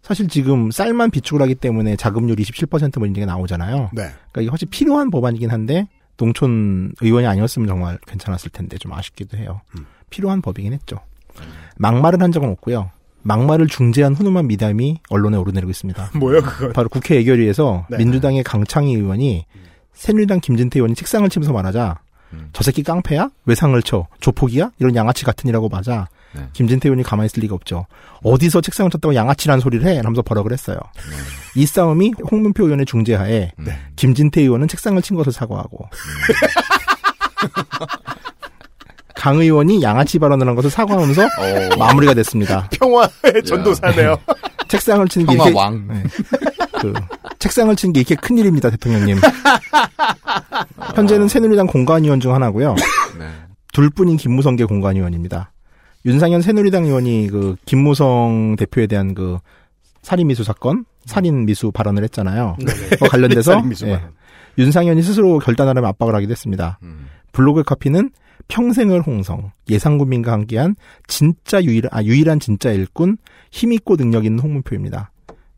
사실 0.02 0.28
지금 0.28 0.70
쌀만 0.70 1.10
비축을 1.10 1.42
하기 1.42 1.56
때문에 1.56 1.96
자금률 1.96 2.36
27%뭐 2.36 3.06
이런 3.06 3.12
게 3.12 3.26
나오잖아요. 3.26 3.90
네. 3.92 4.02
그러니까 4.02 4.40
이게 4.40 4.48
훨씬 4.48 4.68
필요한 4.70 5.10
법안이긴 5.10 5.50
한데 5.50 5.88
농촌 6.16 6.92
의원이 7.00 7.26
아니었으면 7.26 7.68
정말 7.68 7.98
괜찮았을 8.06 8.50
텐데 8.50 8.78
좀 8.78 8.92
아쉽기도 8.92 9.36
해요. 9.36 9.60
필요한 10.08 10.40
법이긴 10.42 10.72
했죠. 10.72 11.00
막말을 11.76 12.22
한 12.22 12.32
적은 12.32 12.48
없고요. 12.50 12.90
막말을 13.22 13.66
중재한 13.66 14.14
훈훈한 14.14 14.46
미담이 14.46 15.00
언론에 15.08 15.36
오르내리고 15.36 15.70
있습니다. 15.70 16.10
뭐요, 16.18 16.42
그건? 16.42 16.72
바로 16.72 16.88
국회 16.88 17.16
예결위에서 17.16 17.86
네. 17.90 17.98
민주당의 17.98 18.42
강창희 18.44 18.94
의원이 18.94 19.46
새누리당 19.92 20.40
김진태 20.40 20.78
의원이 20.78 20.94
책상을 20.94 21.28
치면서 21.28 21.52
말하자 21.52 21.98
저 22.52 22.62
새끼 22.62 22.82
깡패야? 22.82 23.28
왜 23.44 23.54
상을 23.54 23.80
쳐? 23.82 24.06
조폭이야? 24.20 24.70
이런 24.78 24.94
양아치 24.94 25.24
같은 25.24 25.48
이라고 25.48 25.68
맞아. 25.68 26.08
네. 26.32 26.48
김진태 26.52 26.88
의원이 26.88 27.02
가만히 27.02 27.26
있을 27.26 27.42
리가 27.42 27.54
없죠. 27.56 27.86
어디서 28.22 28.60
책상을 28.60 28.88
쳤다고 28.90 29.14
양아치라는 29.14 29.60
소리를 29.60 29.84
해? 29.86 29.96
하면서 29.96 30.22
버럭을 30.22 30.52
했어요. 30.52 30.78
이 31.56 31.66
싸움이 31.66 32.12
홍문표 32.30 32.64
의원의 32.64 32.86
중재하에 32.86 33.52
네. 33.58 33.78
김진태 33.96 34.40
의원은 34.42 34.68
책상을 34.68 35.00
친 35.02 35.16
것을 35.16 35.32
사과하고 35.32 35.88
강 39.20 39.36
의원이 39.36 39.82
양아치 39.82 40.18
발언을 40.18 40.48
한 40.48 40.54
것을 40.54 40.70
사과하면서 40.70 41.28
마무리가 41.78 42.14
됐습니다. 42.14 42.66
평화의 42.72 43.44
전도사네요. 43.44 44.16
책상을 44.66 45.06
치는 45.08 45.26
게 45.26 45.34
이렇게 45.34 45.50
평화왕. 45.52 45.88
네. 45.88 46.02
그 46.80 46.94
책상을 47.38 47.76
치는 47.76 47.92
게 47.92 48.00
이렇게 48.00 48.14
큰 48.14 48.38
일입니다, 48.38 48.70
대통령님. 48.70 49.18
현재는 50.96 51.28
새누리당 51.28 51.66
공관위원 51.66 52.18
중 52.20 52.34
하나고요. 52.34 52.74
네. 53.18 53.26
둘뿐인 53.74 54.16
김무성계 54.16 54.64
공관위원입니다. 54.64 55.52
윤상현 56.06 56.40
새누리당 56.40 56.86
의원이 56.86 57.28
그 57.30 57.56
김무성 57.66 58.56
대표에 58.58 58.86
대한 58.86 59.12
그 59.12 59.36
살인 60.00 60.28
미수 60.28 60.44
사건, 60.44 60.86
살인 61.04 61.44
미수 61.44 61.72
발언을 61.72 62.04
했잖아요. 62.04 62.56
그거 62.90 63.06
관련돼서 63.08 63.62
예. 63.84 64.00
윤상현이 64.56 65.02
스스로 65.02 65.40
결단하려면 65.40 65.90
압박을 65.90 66.14
하기도 66.14 66.30
했습니다. 66.30 66.78
음. 66.82 67.08
블로그 67.32 67.62
카피는 67.64 68.08
평생을 68.50 69.02
홍성, 69.02 69.52
예상군민과 69.68 70.32
함께한 70.32 70.76
진짜 71.06 71.62
유일, 71.62 71.88
아, 71.90 72.02
유일한 72.02 72.40
진짜 72.40 72.70
일꾼, 72.72 73.16
힘있고 73.52 73.96
능력 73.96 74.24
있는 74.24 74.40
홍문표입니다. 74.40 75.10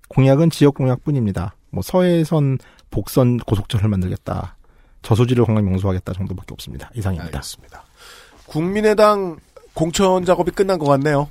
공약은 0.09 0.51
지역 0.51 0.74
공약뿐입니다. 0.74 1.56
뭐 1.70 1.82
서해선 1.82 2.59
복선 2.90 3.39
고속철을 3.39 3.89
만들겠다. 3.89 4.56
저수지를 5.01 5.44
관광 5.47 5.64
명소하겠다 5.64 6.12
정도밖에 6.12 6.52
없습니다. 6.52 6.90
이상입니다. 6.94 7.39
알겠습니다. 7.39 7.82
국민의당 8.47 9.39
공천 9.73 10.24
작업이 10.24 10.51
끝난 10.51 10.78
것 10.78 10.85
같네요. 10.86 11.28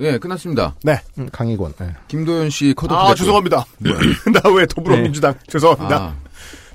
예, 0.00 0.16
끝났습니다. 0.16 0.76
네. 0.84 0.96
음, 1.18 1.28
강희권. 1.32 1.74
네. 1.80 1.92
김도현 2.06 2.50
씨 2.50 2.72
컷오프 2.74 2.94
아, 2.94 2.98
됐고요. 3.08 3.14
죄송합니다. 3.16 3.64
나 4.42 4.50
왜 4.50 4.64
더불어민주당. 4.66 5.34
죄송합니다. 5.48 5.96
아, 5.96 6.16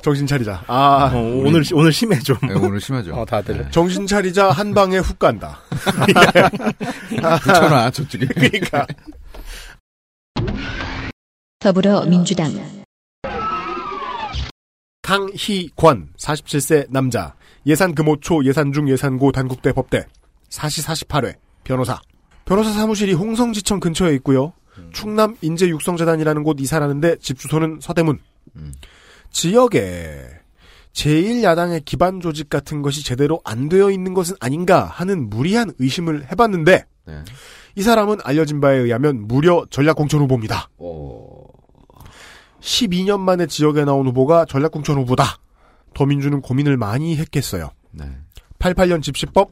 정신 0.04 0.28
차리자. 0.28 0.66
아, 0.68 1.10
어, 1.14 1.18
오늘 1.18 1.64
오늘 1.74 1.94
심해 1.94 2.20
좀. 2.20 2.38
네, 2.44 2.54
오늘 2.54 2.80
심하죠. 2.82 3.16
어, 3.16 3.26
다들. 3.26 3.72
정신 3.72 4.06
차리자 4.06 4.52
한 4.52 4.74
방에 4.74 4.98
훅 4.98 5.18
간다. 5.18 5.60
붙여놔, 7.42 7.90
저쪽에. 7.92 8.28
그러니까. 8.28 8.86
더불어민주당 11.60 12.52
강희권 15.02 16.10
47세 16.18 16.88
남자 16.90 17.34
예산 17.66 17.96
금호초 17.96 18.44
예산중 18.44 18.90
예산고 18.90 19.32
단국대 19.32 19.72
법대 19.72 20.06
사시 20.50 20.82
48회 20.82 21.36
변호사 21.64 22.02
변호사 22.44 22.72
사무실이 22.74 23.14
홍성지청 23.14 23.80
근처에 23.80 24.14
있고요 24.16 24.52
충남 24.92 25.38
인재육성재단이라는 25.42 26.44
곳 26.44 26.60
이사라는데 26.60 27.18
집 27.20 27.40
주소는 27.40 27.80
서대문 27.82 28.20
지역에 29.34 30.30
제1야당의 30.94 31.84
기반 31.84 32.22
조직 32.22 32.50
같은 32.50 32.82
것이 32.82 33.04
제대로 33.04 33.42
안 33.44 33.68
되어 33.68 33.90
있는 33.92 34.14
것은 34.14 34.36
아닌가 34.40 34.86
하는 34.86 35.30
무리한 35.30 35.74
의심을 35.80 36.32
해봤는데 36.32 36.86
네. 37.06 37.24
이 37.76 37.82
사람은 37.82 38.20
알려진 38.24 38.62
바에 38.62 38.78
의하면 38.78 39.28
무려 39.28 39.66
전략공천 39.70 40.22
후보입니다. 40.22 40.70
어, 40.78 41.44
12년 42.62 43.20
만에 43.20 43.48
지역에 43.48 43.84
나온 43.84 44.08
후보가 44.08 44.46
전략공천 44.46 44.98
후보다. 45.00 45.38
더민주는 45.94 46.40
고민을 46.42 46.78
많이 46.78 47.18
했겠어요. 47.18 47.72
네. 47.92 48.06
88년 48.60 49.02
집시법, 49.02 49.52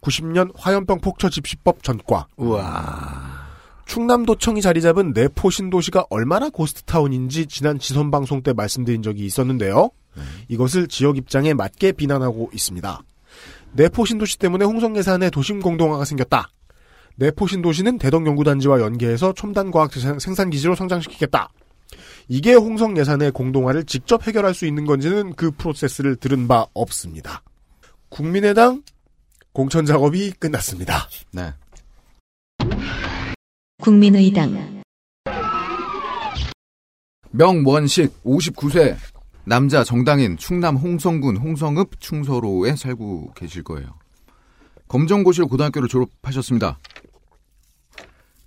90년 0.00 0.52
화염병 0.56 1.00
폭처 1.00 1.28
집시법 1.28 1.82
전과. 1.82 2.28
우와. 2.36 3.45
충남도청이 3.86 4.60
자리 4.60 4.82
잡은 4.82 5.12
내포 5.12 5.50
신도시가 5.50 6.06
얼마나 6.10 6.50
고스트타운인지 6.50 7.46
지난 7.46 7.78
지선 7.78 8.10
방송 8.10 8.42
때 8.42 8.52
말씀드린 8.52 9.02
적이 9.02 9.24
있었는데요. 9.24 9.90
이것을 10.48 10.88
지역 10.88 11.16
입장에 11.16 11.54
맞게 11.54 11.92
비난하고 11.92 12.50
있습니다. 12.52 13.02
내포 13.72 14.04
신도시 14.04 14.38
때문에 14.38 14.64
홍성 14.64 14.96
예산에 14.96 15.30
도심 15.30 15.60
공동화가 15.60 16.04
생겼다. 16.04 16.48
내포 17.16 17.46
신도시는 17.46 17.98
대덕 17.98 18.26
연구단지와 18.26 18.80
연계해서 18.80 19.32
첨단 19.34 19.70
과학 19.70 19.92
생산 19.92 20.50
기지로 20.50 20.74
성장시키겠다. 20.74 21.50
이게 22.28 22.54
홍성 22.54 22.96
예산의 22.96 23.30
공동화를 23.30 23.84
직접 23.84 24.26
해결할 24.26 24.52
수 24.52 24.66
있는 24.66 24.84
건지는 24.84 25.34
그 25.34 25.50
프로세스를 25.52 26.16
들은 26.16 26.48
바 26.48 26.66
없습니다. 26.74 27.42
국민의당 28.08 28.82
공천 29.52 29.86
작업이 29.86 30.32
끝났습니다. 30.32 31.08
네. 31.32 31.52
국민의당 33.78 34.82
명원식 37.30 38.22
59세 38.24 38.96
남자 39.44 39.84
정당인 39.84 40.36
충남 40.36 40.76
홍성군 40.76 41.36
홍성읍 41.36 42.00
충서로에 42.00 42.74
살고 42.74 43.32
계실 43.34 43.62
거예요. 43.62 43.98
검정고실 44.88 45.44
고등학교를 45.44 45.88
졸업하셨습니다. 45.88 46.78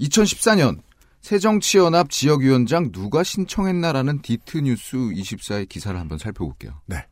2014년 0.01 0.79
새정치연합 1.21 2.09
지역위원장 2.09 2.91
누가 2.91 3.23
신청했나라는 3.23 4.21
디트뉴스 4.21 4.97
24의 4.97 5.69
기사를 5.69 5.97
한번 5.99 6.17
살펴볼게요. 6.17 6.81
네. 6.85 7.05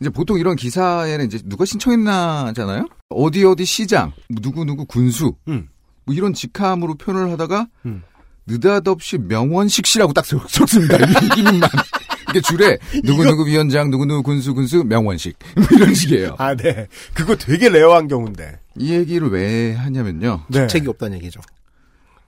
이제 0.00 0.10
보통 0.10 0.38
이런 0.38 0.56
기사에는 0.56 1.26
이제 1.26 1.40
누가 1.44 1.64
신청했나잖아요. 1.64 2.86
어디 3.10 3.44
어디 3.44 3.64
시장, 3.64 4.12
누구 4.28 4.64
누구 4.64 4.86
군수, 4.86 5.34
음. 5.48 5.68
뭐 6.04 6.14
이런 6.14 6.32
직함으로 6.34 6.94
표현을 6.96 7.30
하다가 7.32 7.66
음. 7.86 8.02
느닷없이 8.46 9.18
명원식 9.18 9.86
씨라고 9.86 10.12
딱 10.12 10.24
적- 10.24 10.46
적습니다. 10.48 10.96
이- 10.98 11.38
이름만. 11.40 11.68
이게 12.30 12.40
줄에 12.40 12.78
누구누구 13.04 13.46
위원장, 13.46 13.90
누구누구 13.90 14.22
군수, 14.22 14.54
군수, 14.54 14.84
명원식. 14.84 15.38
뭐 15.56 15.64
이런 15.72 15.94
식이에요. 15.94 16.34
아, 16.38 16.54
네. 16.54 16.88
그거 17.14 17.36
되게 17.36 17.68
rare한 17.68 18.08
경우인데. 18.08 18.58
이 18.78 18.92
얘기를 18.92 19.30
왜 19.30 19.72
하냐면요. 19.72 20.42
네. 20.48 20.66
책이 20.66 20.88
없다는 20.88 21.18
얘기죠. 21.18 21.40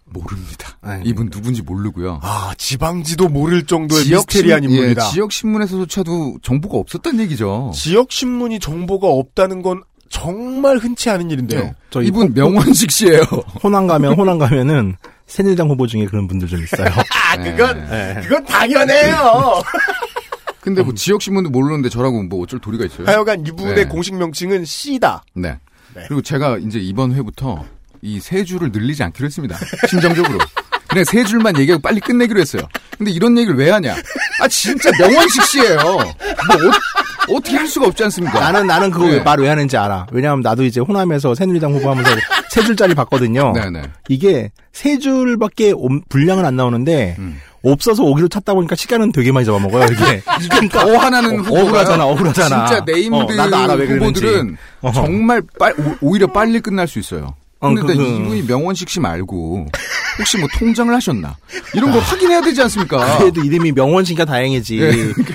모릅니다. 0.04 0.78
아이, 0.82 1.02
이분 1.04 1.28
누군지 1.30 1.62
모르고요. 1.62 2.20
아, 2.22 2.54
지방지도 2.56 3.28
모를 3.28 3.66
정도의 3.66 4.04
미스테리한 4.08 4.62
신- 4.62 4.70
인물이다. 4.70 5.04
예, 5.08 5.10
지역 5.12 5.32
신문에서조차도 5.32 6.38
정보가 6.42 6.78
없었다는 6.78 7.20
얘기죠. 7.24 7.72
지역 7.74 8.12
신문이 8.12 8.60
정보가 8.60 9.08
없다는 9.08 9.62
건 9.62 9.82
정말 10.08 10.78
흔치 10.78 11.10
않은 11.10 11.30
일인데요. 11.30 11.60
네. 11.60 11.74
저 11.90 12.02
이분 12.02 12.32
명원식 12.34 12.90
씨예요. 12.90 13.20
호남 13.62 13.86
가면 13.86 14.14
호남 14.14 14.38
가면은 14.38 14.96
새누리당 15.26 15.68
후보 15.68 15.86
중에 15.86 16.04
그런 16.06 16.28
분들 16.28 16.48
좀 16.48 16.62
있어요. 16.62 16.86
아, 17.12 17.36
그건 17.36 17.88
네. 17.90 18.20
그건 18.22 18.44
당연해요. 18.44 19.62
근데 20.60 20.82
뭐 20.82 20.92
지역 20.94 21.22
신문도 21.22 21.50
모르는데 21.50 21.88
저라고 21.88 22.22
뭐 22.24 22.42
어쩔 22.42 22.58
도리가 22.60 22.84
있어요. 22.86 23.06
하여간 23.06 23.46
이분의 23.46 23.74
네. 23.74 23.84
공식 23.84 24.14
명칭은 24.16 24.64
C다. 24.64 25.22
네. 25.34 25.56
네. 25.94 26.02
그리고 26.08 26.22
제가 26.22 26.58
이제 26.58 26.78
이번 26.78 27.12
회부터 27.14 27.64
이 28.02 28.20
세 28.20 28.44
줄을 28.44 28.70
늘리지 28.72 29.02
않기로 29.02 29.26
했습니다. 29.26 29.56
심정적으로. 29.88 30.38
그냥 30.88 31.04
세 31.04 31.24
줄만 31.24 31.58
얘기하고 31.58 31.82
빨리 31.82 32.00
끝내기로 32.00 32.40
했어요. 32.40 32.62
근데 32.96 33.10
이런 33.10 33.36
얘기를 33.38 33.56
왜 33.56 33.70
하냐? 33.70 33.94
아 34.40 34.48
진짜 34.48 34.90
명원식 34.98 35.42
씨예요. 35.44 35.76
뭐 35.82 37.36
어, 37.36 37.40
떻게할 37.40 37.66
수가 37.66 37.86
없지 37.88 38.04
않습니까? 38.04 38.38
나는 38.38 38.66
나는 38.66 38.90
그거 38.90 39.06
네. 39.08 39.20
말 39.20 39.34
왜 39.34 39.48
하는지 39.48 39.76
알아. 39.76 40.06
왜냐하면 40.12 40.42
나도 40.42 40.64
이제 40.64 40.80
호남에서 40.80 41.34
새누리당 41.34 41.74
후보하면서 41.74 42.10
세 42.50 42.62
줄짜리 42.62 42.94
봤거든요. 42.94 43.52
네네. 43.52 43.82
이게 44.08 44.50
세 44.72 44.98
줄밖에 44.98 45.72
옴- 45.74 46.02
분량은 46.08 46.44
안 46.44 46.54
나오는데 46.56 47.16
음. 47.18 47.40
없어서 47.64 48.04
오기로 48.04 48.28
찾다 48.28 48.54
보니까 48.54 48.76
시간은 48.76 49.10
되게 49.10 49.32
많이 49.32 49.44
잡아먹어요. 49.44 49.86
이게 49.86 50.22
그러니까 50.48 50.84
더 50.84 50.96
하나는 50.98 51.40
어. 51.40 51.42
억울하잖아, 51.60 52.06
억울하잖아. 52.06 52.66
진짜 52.66 52.84
named 52.86 53.14
어. 53.16 53.26
후보들은 53.26 54.56
어. 54.82 54.92
정말 54.92 55.42
빨, 55.58 55.74
오, 56.00 56.14
히려 56.14 56.28
빨리 56.28 56.60
끝날 56.60 56.86
수 56.86 57.00
있어요. 57.00 57.34
어, 57.60 57.68
근데 57.68 57.82
그, 57.82 57.92
나 57.92 57.94
그. 57.96 58.02
이분이 58.02 58.42
명원식 58.42 58.88
씨 58.88 59.00
말고 59.00 59.66
혹시 60.18 60.38
뭐 60.38 60.48
통장을 60.58 60.94
하셨나? 60.94 61.36
이런 61.74 61.90
거 61.90 61.98
확인해야 61.98 62.40
되지 62.42 62.62
않습니까? 62.62 63.18
그래도 63.18 63.42
이름이 63.42 63.72
명원씨니까 63.72 64.24
다행이지. 64.26 64.78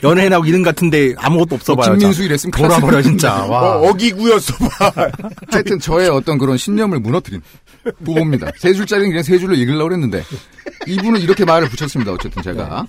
연예인하고 0.03 0.45
이름 0.45 0.61
같은데 0.63 1.13
아무것도 1.17 1.55
없어봐요. 1.55 1.87
뭐 1.89 1.97
김민수 1.97 2.23
이랬으면 2.23 2.51
돌아버려 2.51 3.01
진짜. 3.01 3.45
와. 3.45 3.77
어, 3.77 3.89
어기구였어 3.89 4.53
봐. 4.57 4.91
하여튼 5.51 5.79
저의 5.79 6.09
어떤 6.09 6.37
그런 6.37 6.57
신념을 6.57 6.99
무너뜨린 6.99 7.41
후보입니다. 7.99 8.51
세 8.57 8.73
줄짜리는 8.73 9.09
그냥 9.09 9.23
세 9.23 9.37
줄로 9.39 9.53
읽으려고 9.55 9.85
그랬는데 9.89 10.23
이분은 10.87 11.21
이렇게 11.21 11.43
말을 11.45 11.69
붙였습니다. 11.69 12.11
어쨌든 12.13 12.41
제가. 12.43 12.87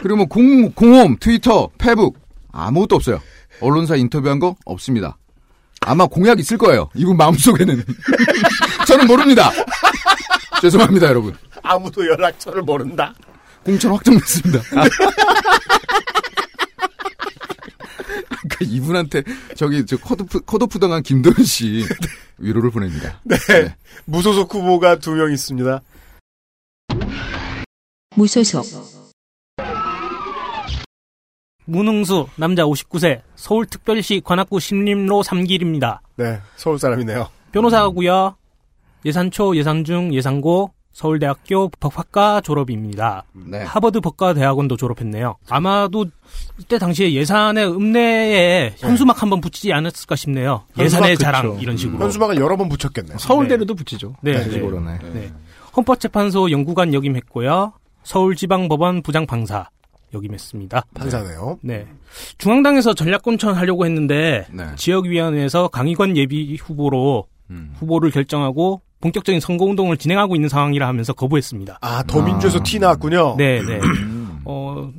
그리고 0.00 0.16
뭐 0.16 0.26
공, 0.26 0.70
공홈, 0.72 1.16
트위터, 1.20 1.68
페북 1.78 2.18
아무것도 2.52 2.96
없어요. 2.96 3.20
언론사 3.60 3.96
인터뷰한 3.96 4.38
거 4.38 4.56
없습니다. 4.64 5.16
아마 5.86 6.06
공약 6.06 6.38
있을 6.40 6.56
거예요. 6.56 6.88
이분 6.94 7.16
마음속에는. 7.18 7.84
저는 8.86 9.06
모릅니다. 9.06 9.50
죄송합니다, 10.60 11.06
여러분. 11.08 11.36
아무도 11.62 12.06
연락처를 12.06 12.62
모른다. 12.62 13.14
공천 13.64 13.92
확정됐습니다. 13.92 14.60
그러니까 18.48 18.58
이분한테 18.60 19.22
저기 19.56 19.84
저 19.86 19.96
컷오프, 19.96 20.40
컷오프 20.40 20.78
당한 20.78 21.02
김도현 21.02 21.44
씨 21.44 21.84
위로를 22.38 22.70
보냅니다. 22.70 23.20
네. 23.24 23.36
무소속 24.04 24.54
후보가 24.54 24.96
두 24.98 25.12
명 25.14 25.32
있습니다. 25.32 25.80
무소속 28.16 28.64
문흥수 31.66 32.28
남자 32.36 32.64
59세 32.64 33.22
서울특별시 33.36 34.20
관악구 34.24 34.60
신림로 34.60 35.22
3길입니다. 35.22 36.00
네. 36.16 36.40
서울 36.56 36.78
사람이네요. 36.78 37.28
변호사고요. 37.52 38.36
예산초, 39.04 39.56
예산중, 39.56 40.14
예산고, 40.14 40.72
서울대학교 40.92 41.70
법학과 41.80 42.40
졸업입니다. 42.40 43.24
네. 43.32 43.64
하버드 43.64 44.00
법과대학원도 44.00 44.76
졸업했네요. 44.76 45.34
아마도 45.48 46.06
이때 46.58 46.78
당시에 46.78 47.12
예산의 47.12 47.66
음내에 47.68 48.74
현수막 48.78 49.20
한번 49.20 49.40
붙이지 49.40 49.72
않았을까 49.72 50.14
싶네요. 50.14 50.62
예산의 50.78 51.10
현수막 51.14 51.18
자랑 51.18 51.50
그쵸. 51.50 51.62
이런 51.62 51.76
식으로. 51.76 51.98
현수막을 52.04 52.36
여러 52.36 52.56
번 52.56 52.68
붙였겠네. 52.68 53.16
서울대로도 53.18 53.74
붙이죠. 53.74 54.14
네, 54.20 54.34
네, 54.34 54.44
네. 54.44 54.50
식으로는. 54.52 54.98
네. 55.14 55.32
헌법재판소 55.76 56.52
연구관 56.52 56.94
역임했고요. 56.94 57.72
서울지방법원 58.04 59.02
부장방사 59.02 59.68
역임했습니다. 60.14 60.84
판사네요. 60.94 61.58
네. 61.60 61.88
중앙당에서 62.38 62.94
전략공천 62.94 63.54
하려고 63.54 63.84
했는데 63.84 64.46
네. 64.52 64.64
지역위원회에서 64.76 65.66
강의관 65.68 66.16
예비 66.16 66.54
후보로 66.54 67.26
음. 67.50 67.74
후보를 67.80 68.12
결정하고 68.12 68.80
본격적인 69.00 69.40
선거 69.40 69.64
운동을 69.64 69.96
진행하고 69.96 70.34
있는 70.34 70.48
상황이라 70.48 70.86
하면서 70.88 71.12
거부했습니다. 71.12 71.78
아, 71.80 72.02
더민주에서 72.04 72.58
아. 72.58 72.62
티 72.62 72.78
나왔군요. 72.78 73.36
네, 73.36 73.60
네. 73.66 73.78
음. 73.78 74.40
어, 74.44 74.90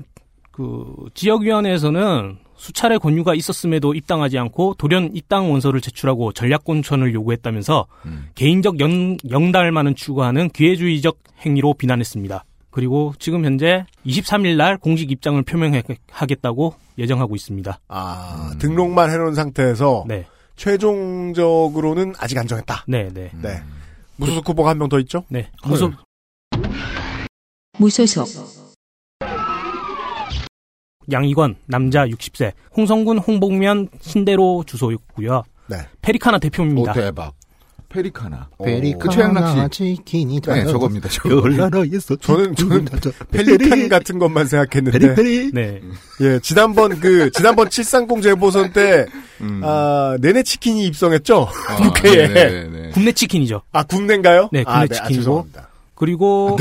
그 0.51 0.93
지역위원회에서는 1.13 2.37
수차례 2.55 2.97
권유가 2.97 3.35
있었음에도 3.35 3.93
입당하지 3.93 4.37
않고 4.37 4.75
돌연 4.77 5.11
입당 5.13 5.51
원서를 5.51 5.81
제출하고 5.81 6.31
전략공천을 6.31 7.13
요구했다면서 7.13 7.85
음. 8.05 8.29
개인적 8.35 8.79
연, 8.79 9.17
영달만은 9.29 9.95
추구하는 9.95 10.49
기회주의적 10.49 11.17
행위로 11.45 11.73
비난했습니다. 11.73 12.45
그리고 12.71 13.13
지금 13.19 13.45
현재 13.45 13.85
23일 14.05 14.57
날 14.57 14.77
공식 14.77 15.11
입장을 15.11 15.41
표명하겠다고 15.43 16.75
예정하고 16.97 17.35
있습니다. 17.35 17.79
아, 17.87 18.55
등록만 18.59 19.11
해놓은 19.11 19.33
상태에서 19.33 20.05
네. 20.07 20.25
최종적으로는 20.55 22.15
아직 22.19 22.37
안 22.37 22.47
정했다. 22.47 22.85
네, 22.87 23.09
네. 23.13 23.31
네. 23.41 23.61
무소속 24.17 24.49
후보가 24.49 24.69
한 24.69 24.77
명 24.77 24.89
더 24.89 24.99
있죠? 24.99 25.23
네. 25.29 25.49
무소, 25.65 25.91
무소속, 27.77 28.27
양이건 31.11 31.55
남자 31.67 32.05
60세 32.07 32.53
홍성군 32.75 33.19
홍북면 33.19 33.89
신대로 34.01 34.63
주소였고요. 34.65 35.43
네. 35.67 35.77
페리카나 36.01 36.39
대표입니다. 36.39 36.91
오, 36.91 36.93
대박. 36.93 37.33
페리카나. 37.95 38.49
페리카나 38.63 38.97
그 38.97 39.09
최양락 39.09 39.73
씨. 39.73 39.95
치킨이 39.95 40.41
네, 40.41 40.65
저겁니다. 40.65 41.09
저거. 41.09 41.35
열나라에서 41.35 42.15
저는, 42.17 42.55
저는 42.55 42.85
펠리칸 43.31 43.89
같은 43.89 44.19
것만 44.19 44.45
생각했는데. 44.47 44.99
페리페리. 44.99 45.51
네. 45.53 45.81
예, 46.21 46.39
지난번 46.39 46.99
그, 46.99 47.31
지난번 47.31 47.69
730 47.69 48.21
재보선 48.21 48.73
때, 48.73 49.05
음. 49.41 49.61
아, 49.63 50.17
네네치킨이 50.21 50.85
입성했죠? 50.87 51.47
아, 51.69 51.77
육회에. 51.83 52.27
네네네. 52.27 52.89
국내 52.91 53.11
치킨이죠. 53.11 53.61
아, 53.71 53.83
국내인가요? 53.83 54.49
네, 54.51 54.63
아, 54.67 54.81
국내 54.81 54.87
네, 54.87 54.93
아, 54.93 54.95
치킨이고. 54.95 55.21
죄송합니다. 55.21 55.69
그리고 55.95 56.57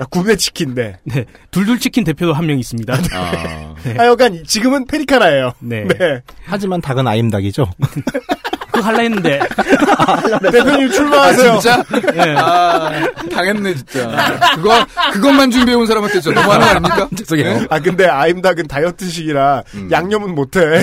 아, 0.00 0.04
국내 0.06 0.36
치킨 0.36 0.74
네. 0.74 0.96
네. 1.04 1.26
둘둘 1.50 1.78
치킨 1.80 2.04
대표도 2.04 2.32
한 2.32 2.46
명 2.46 2.58
있습니다. 2.58 2.94
아, 3.12 3.74
네. 3.82 3.94
하여간 3.96 4.44
지금은 4.46 4.86
페리카나예요. 4.86 5.52
네. 5.60 5.84
네. 5.86 6.20
하지만 6.44 6.80
닭은 6.80 7.06
아임닭이죠. 7.06 7.66
그거 8.72 8.80
할라 8.86 9.02
했는데. 9.02 9.38
대표님 10.50 10.88
아, 10.88 10.92
출마하세요. 10.92 11.58
진짜? 11.58 11.84
네. 12.12 12.34
아, 12.36 12.90
당했네, 13.30 13.74
진짜. 13.74 14.54
그거, 14.56 14.86
그것만 15.12 15.50
준비해온 15.50 15.86
사람한테 15.86 16.20
진짜 16.20 16.40
너무하는 16.40 16.66
거 16.66 16.70
아닙니까? 16.70 17.08
죄송해요. 17.16 17.66
아, 17.70 17.78
근데 17.78 18.06
아임닭은 18.08 18.66
다이어트식이라 18.66 19.62
음. 19.74 19.90
양념은 19.90 20.34
못해. 20.34 20.60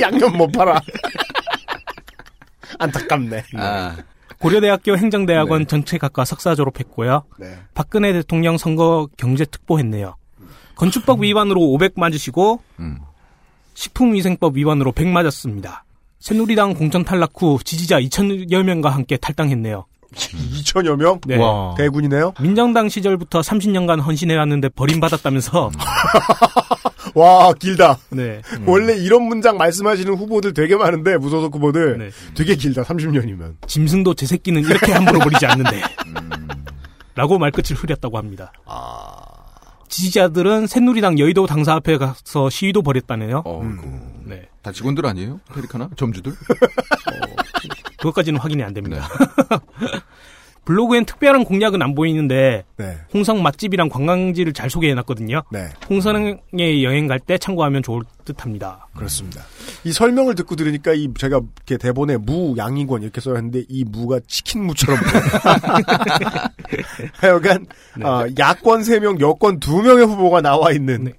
양념 0.00 0.36
못 0.36 0.52
팔아. 0.52 0.80
안타깝네. 2.78 3.44
아, 3.56 3.96
고려대학교 4.38 4.96
행정대학원 4.96 5.62
네. 5.62 5.66
정책학과 5.66 6.24
석사 6.24 6.54
졸업했고요. 6.54 7.24
네. 7.38 7.58
박근혜 7.74 8.12
대통령 8.12 8.56
선거 8.56 9.08
경제 9.16 9.44
특보했네요. 9.44 10.14
건축법 10.76 11.22
위반으로 11.22 11.60
500 11.60 11.94
맞으시고 11.96 12.62
음. 12.78 12.98
식품위생법 13.74 14.56
위반으로 14.56 14.92
100 14.92 15.08
맞았습니다. 15.08 15.84
새누리당 16.20 16.74
공천 16.74 17.04
탈락 17.04 17.32
후 17.36 17.58
지지자 17.62 18.00
2천여 18.00 18.62
명과 18.62 18.90
함께 18.90 19.16
탈당했네요. 19.16 19.86
2천여 20.12 20.96
명? 20.96 21.20
네. 21.26 21.36
와. 21.36 21.74
대군이네요? 21.76 22.32
민정당 22.40 22.88
시절부터 22.88 23.40
30년간 23.40 24.02
헌신해왔는데 24.02 24.70
버림받았다면서 24.70 25.70
와, 27.14 27.52
길다. 27.54 27.98
네. 28.10 28.40
원래 28.66 28.94
이런 28.96 29.22
문장 29.24 29.56
말씀하시는 29.56 30.14
후보들 30.14 30.54
되게 30.54 30.76
많은데, 30.76 31.16
무소속 31.16 31.54
후보들. 31.54 31.98
네. 31.98 32.10
되게 32.34 32.54
길다, 32.54 32.82
30년이면. 32.82 33.56
짐승도 33.66 34.14
제 34.14 34.26
새끼는 34.26 34.62
이렇게 34.62 34.92
함부로 34.92 35.18
버리지 35.20 35.46
않는데 35.46 35.80
라고 37.14 37.38
말끝을 37.38 37.76
흐렸다고 37.76 38.18
합니다. 38.18 38.52
지지자들은 39.88 40.66
새누리당 40.66 41.18
여의도 41.18 41.46
당사 41.46 41.74
앞에 41.74 41.96
가서 41.98 42.50
시위도 42.50 42.82
벌였다네요. 42.82 43.42
어이구. 43.44 43.86
네. 43.86 44.17
다 44.68 44.72
직원들 44.72 45.06
아니에요? 45.06 45.40
페리카나? 45.54 45.88
점주들? 45.96 46.34
그것까지는 47.98 48.38
확인이 48.38 48.62
안 48.62 48.74
됩니다. 48.74 49.08
블로그엔 50.66 51.06
특별한 51.06 51.44
공약은 51.44 51.80
안 51.80 51.94
보이는데 51.94 52.64
네. 52.76 52.98
홍성 53.14 53.42
맛집이랑 53.42 53.88
관광지를 53.88 54.52
잘 54.52 54.68
소개해놨거든요. 54.68 55.42
네. 55.50 55.68
홍성에 55.88 56.82
여행 56.82 57.06
갈 57.06 57.18
때 57.20 57.38
참고하면 57.38 57.82
좋을 57.82 58.02
듯합니다. 58.26 58.86
그렇습니다. 58.94 59.42
이 59.84 59.92
설명을 59.92 60.34
듣고 60.34 60.56
들으니까 60.56 60.92
이 60.92 61.08
제가 61.18 61.40
이렇게 61.56 61.78
대본에 61.78 62.18
무 62.18 62.54
양이권 62.58 63.02
이렇게 63.02 63.22
써였는데 63.22 63.64
이 63.70 63.84
무가 63.84 64.20
치킨 64.26 64.64
무처럼. 64.64 65.00
하여간 67.14 67.66
아, 68.02 68.26
야권 68.38 68.82
3명, 68.82 69.20
여권 69.20 69.60
2명의 69.60 70.06
후보가 70.06 70.42
나와 70.42 70.72
있는 70.72 71.04
네. 71.04 71.12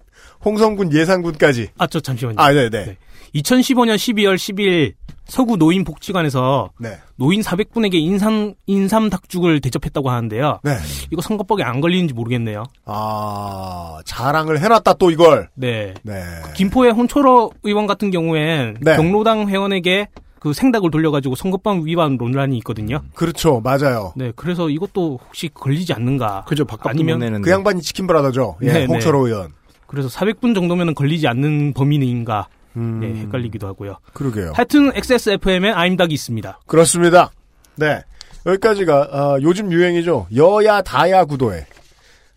홍성군 0.45 0.93
예산군까지. 0.93 1.69
아, 1.79 1.87
저 1.87 1.99
잠시만요. 1.99 2.35
아, 2.37 2.51
네, 2.53 2.69
네. 2.69 2.85
네. 2.85 2.97
2015년 3.35 3.95
12월 3.95 4.35
10일 4.35 4.93
서구 5.25 5.57
노인 5.57 5.83
복지관에서 5.83 6.71
네. 6.79 6.97
노인 7.15 7.41
400분에게 7.41 7.95
인삼 7.95 8.55
인삼 8.65 9.09
닭죽을 9.09 9.61
대접했다고 9.61 10.09
하는데요. 10.09 10.59
네. 10.63 10.71
이거 11.11 11.21
선거법에 11.21 11.63
안 11.63 11.81
걸리는지 11.81 12.15
모르겠네요. 12.15 12.63
아, 12.85 13.99
자랑을 14.05 14.59
해놨다 14.59 14.93
또 14.93 15.11
이걸. 15.11 15.49
네. 15.53 15.93
네. 16.03 16.23
김포의 16.55 16.91
혼초로 16.91 17.51
의원 17.63 17.85
같은 17.85 18.09
경우엔 18.09 18.77
네. 18.81 18.95
경로당 18.95 19.49
회원에게 19.49 20.07
그 20.39 20.53
생닭을 20.53 20.89
돌려가지고 20.89 21.35
선거법 21.35 21.85
위반 21.85 22.15
논란이 22.17 22.57
있거든요. 22.59 23.01
그렇죠. 23.13 23.61
맞아요. 23.61 24.13
네, 24.15 24.31
그래서 24.35 24.69
이것도 24.69 25.19
혹시 25.27 25.49
걸리지 25.53 25.93
않는가? 25.93 26.45
그죠. 26.47 26.65
아니면. 26.79 27.41
그 27.41 27.51
양반이 27.51 27.81
치킨 27.81 28.07
브라더죠. 28.07 28.57
예, 28.63 28.71
네, 28.71 28.85
홍철호 28.85 29.27
의원. 29.27 29.51
그래서 29.85 30.07
400분 30.07 30.55
정도면 30.55 30.95
걸리지 30.95 31.27
않는 31.27 31.73
범위인가? 31.73 32.47
음, 32.79 32.99
네, 33.01 33.13
헷갈리기도 33.21 33.67
하고요. 33.67 33.97
그러게요. 34.13 34.53
하여튼 34.55 34.91
XSFM에 34.95 35.71
아임닭이 35.71 36.13
있습니다. 36.13 36.59
그렇습니다. 36.65 37.31
네. 37.75 38.03
여기까지가 38.45 39.09
아, 39.11 39.37
요즘 39.41 39.71
유행이죠. 39.71 40.27
여야 40.35 40.81
다야 40.81 41.25
구도에 41.25 41.65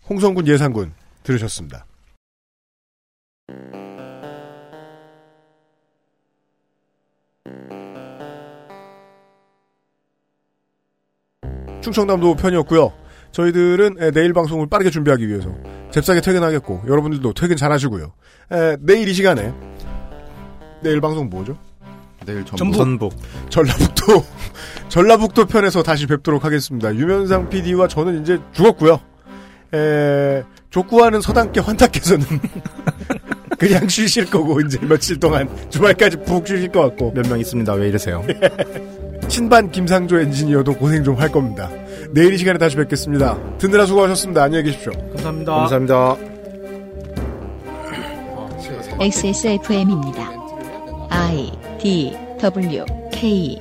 홍성군 0.09 0.47
예산군 0.47 0.93
들으셨습니다. 1.23 1.85
충청남도 11.81 12.35
편이었고요. 12.35 12.93
저희들은 13.31 13.95
에, 14.01 14.11
내일 14.11 14.33
방송을 14.33 14.67
빠르게 14.67 14.89
준비하기 14.89 15.27
위해서 15.27 15.53
잽싸게 15.91 16.21
퇴근하겠고 16.21 16.83
여러분들도 16.87 17.33
퇴근 17.33 17.57
잘하시고요. 17.57 18.13
에, 18.51 18.77
내일 18.79 19.07
이 19.09 19.13
시간에 19.13 19.53
내일 20.83 21.01
방송 21.01 21.29
뭐죠? 21.29 21.57
내일 22.25 22.45
전부. 22.45 22.57
전부. 22.57 22.77
전북. 22.77 23.13
전라북도 23.49 24.25
전라북도 24.89 25.45
편에서 25.45 25.83
다시 25.83 26.05
뵙도록 26.07 26.45
하겠습니다. 26.45 26.93
유면상 26.95 27.49
PD와 27.49 27.87
저는 27.87 28.21
이제 28.21 28.39
죽었고요. 28.53 28.99
에, 29.73 30.43
족구하는 30.69 31.19
서당계 31.21 31.59
환타께서는 31.61 32.25
그냥 33.59 33.87
쉬실 33.87 34.29
거고 34.29 34.59
이제 34.61 34.77
며칠 34.81 35.19
동안 35.19 35.49
주말까지 35.69 36.17
푹 36.23 36.47
쉬실 36.47 36.69
것 36.71 36.81
같고 36.81 37.11
몇 37.15 37.27
명 37.27 37.39
있습니다. 37.39 37.73
왜 37.73 37.87
이러세요? 37.89 38.23
친반 39.27 39.71
김상조 39.71 40.19
엔지니어도 40.19 40.73
고생 40.75 41.03
좀 41.03 41.15
할 41.19 41.29
겁니다. 41.31 41.69
내일 42.11 42.33
이 42.33 42.37
시간에 42.37 42.57
다시 42.59 42.75
뵙겠습니다. 42.75 43.37
듣느라 43.57 43.85
수고하셨습니다. 43.85 44.43
안녕히 44.43 44.65
계십시오. 44.65 44.91
감사합니다. 45.13 45.53
감사합니다. 45.55 46.17
XSFM입니다. 48.99 50.32
I 51.15 51.51
D 51.79 52.17
W 52.39 52.85
K 53.11 53.59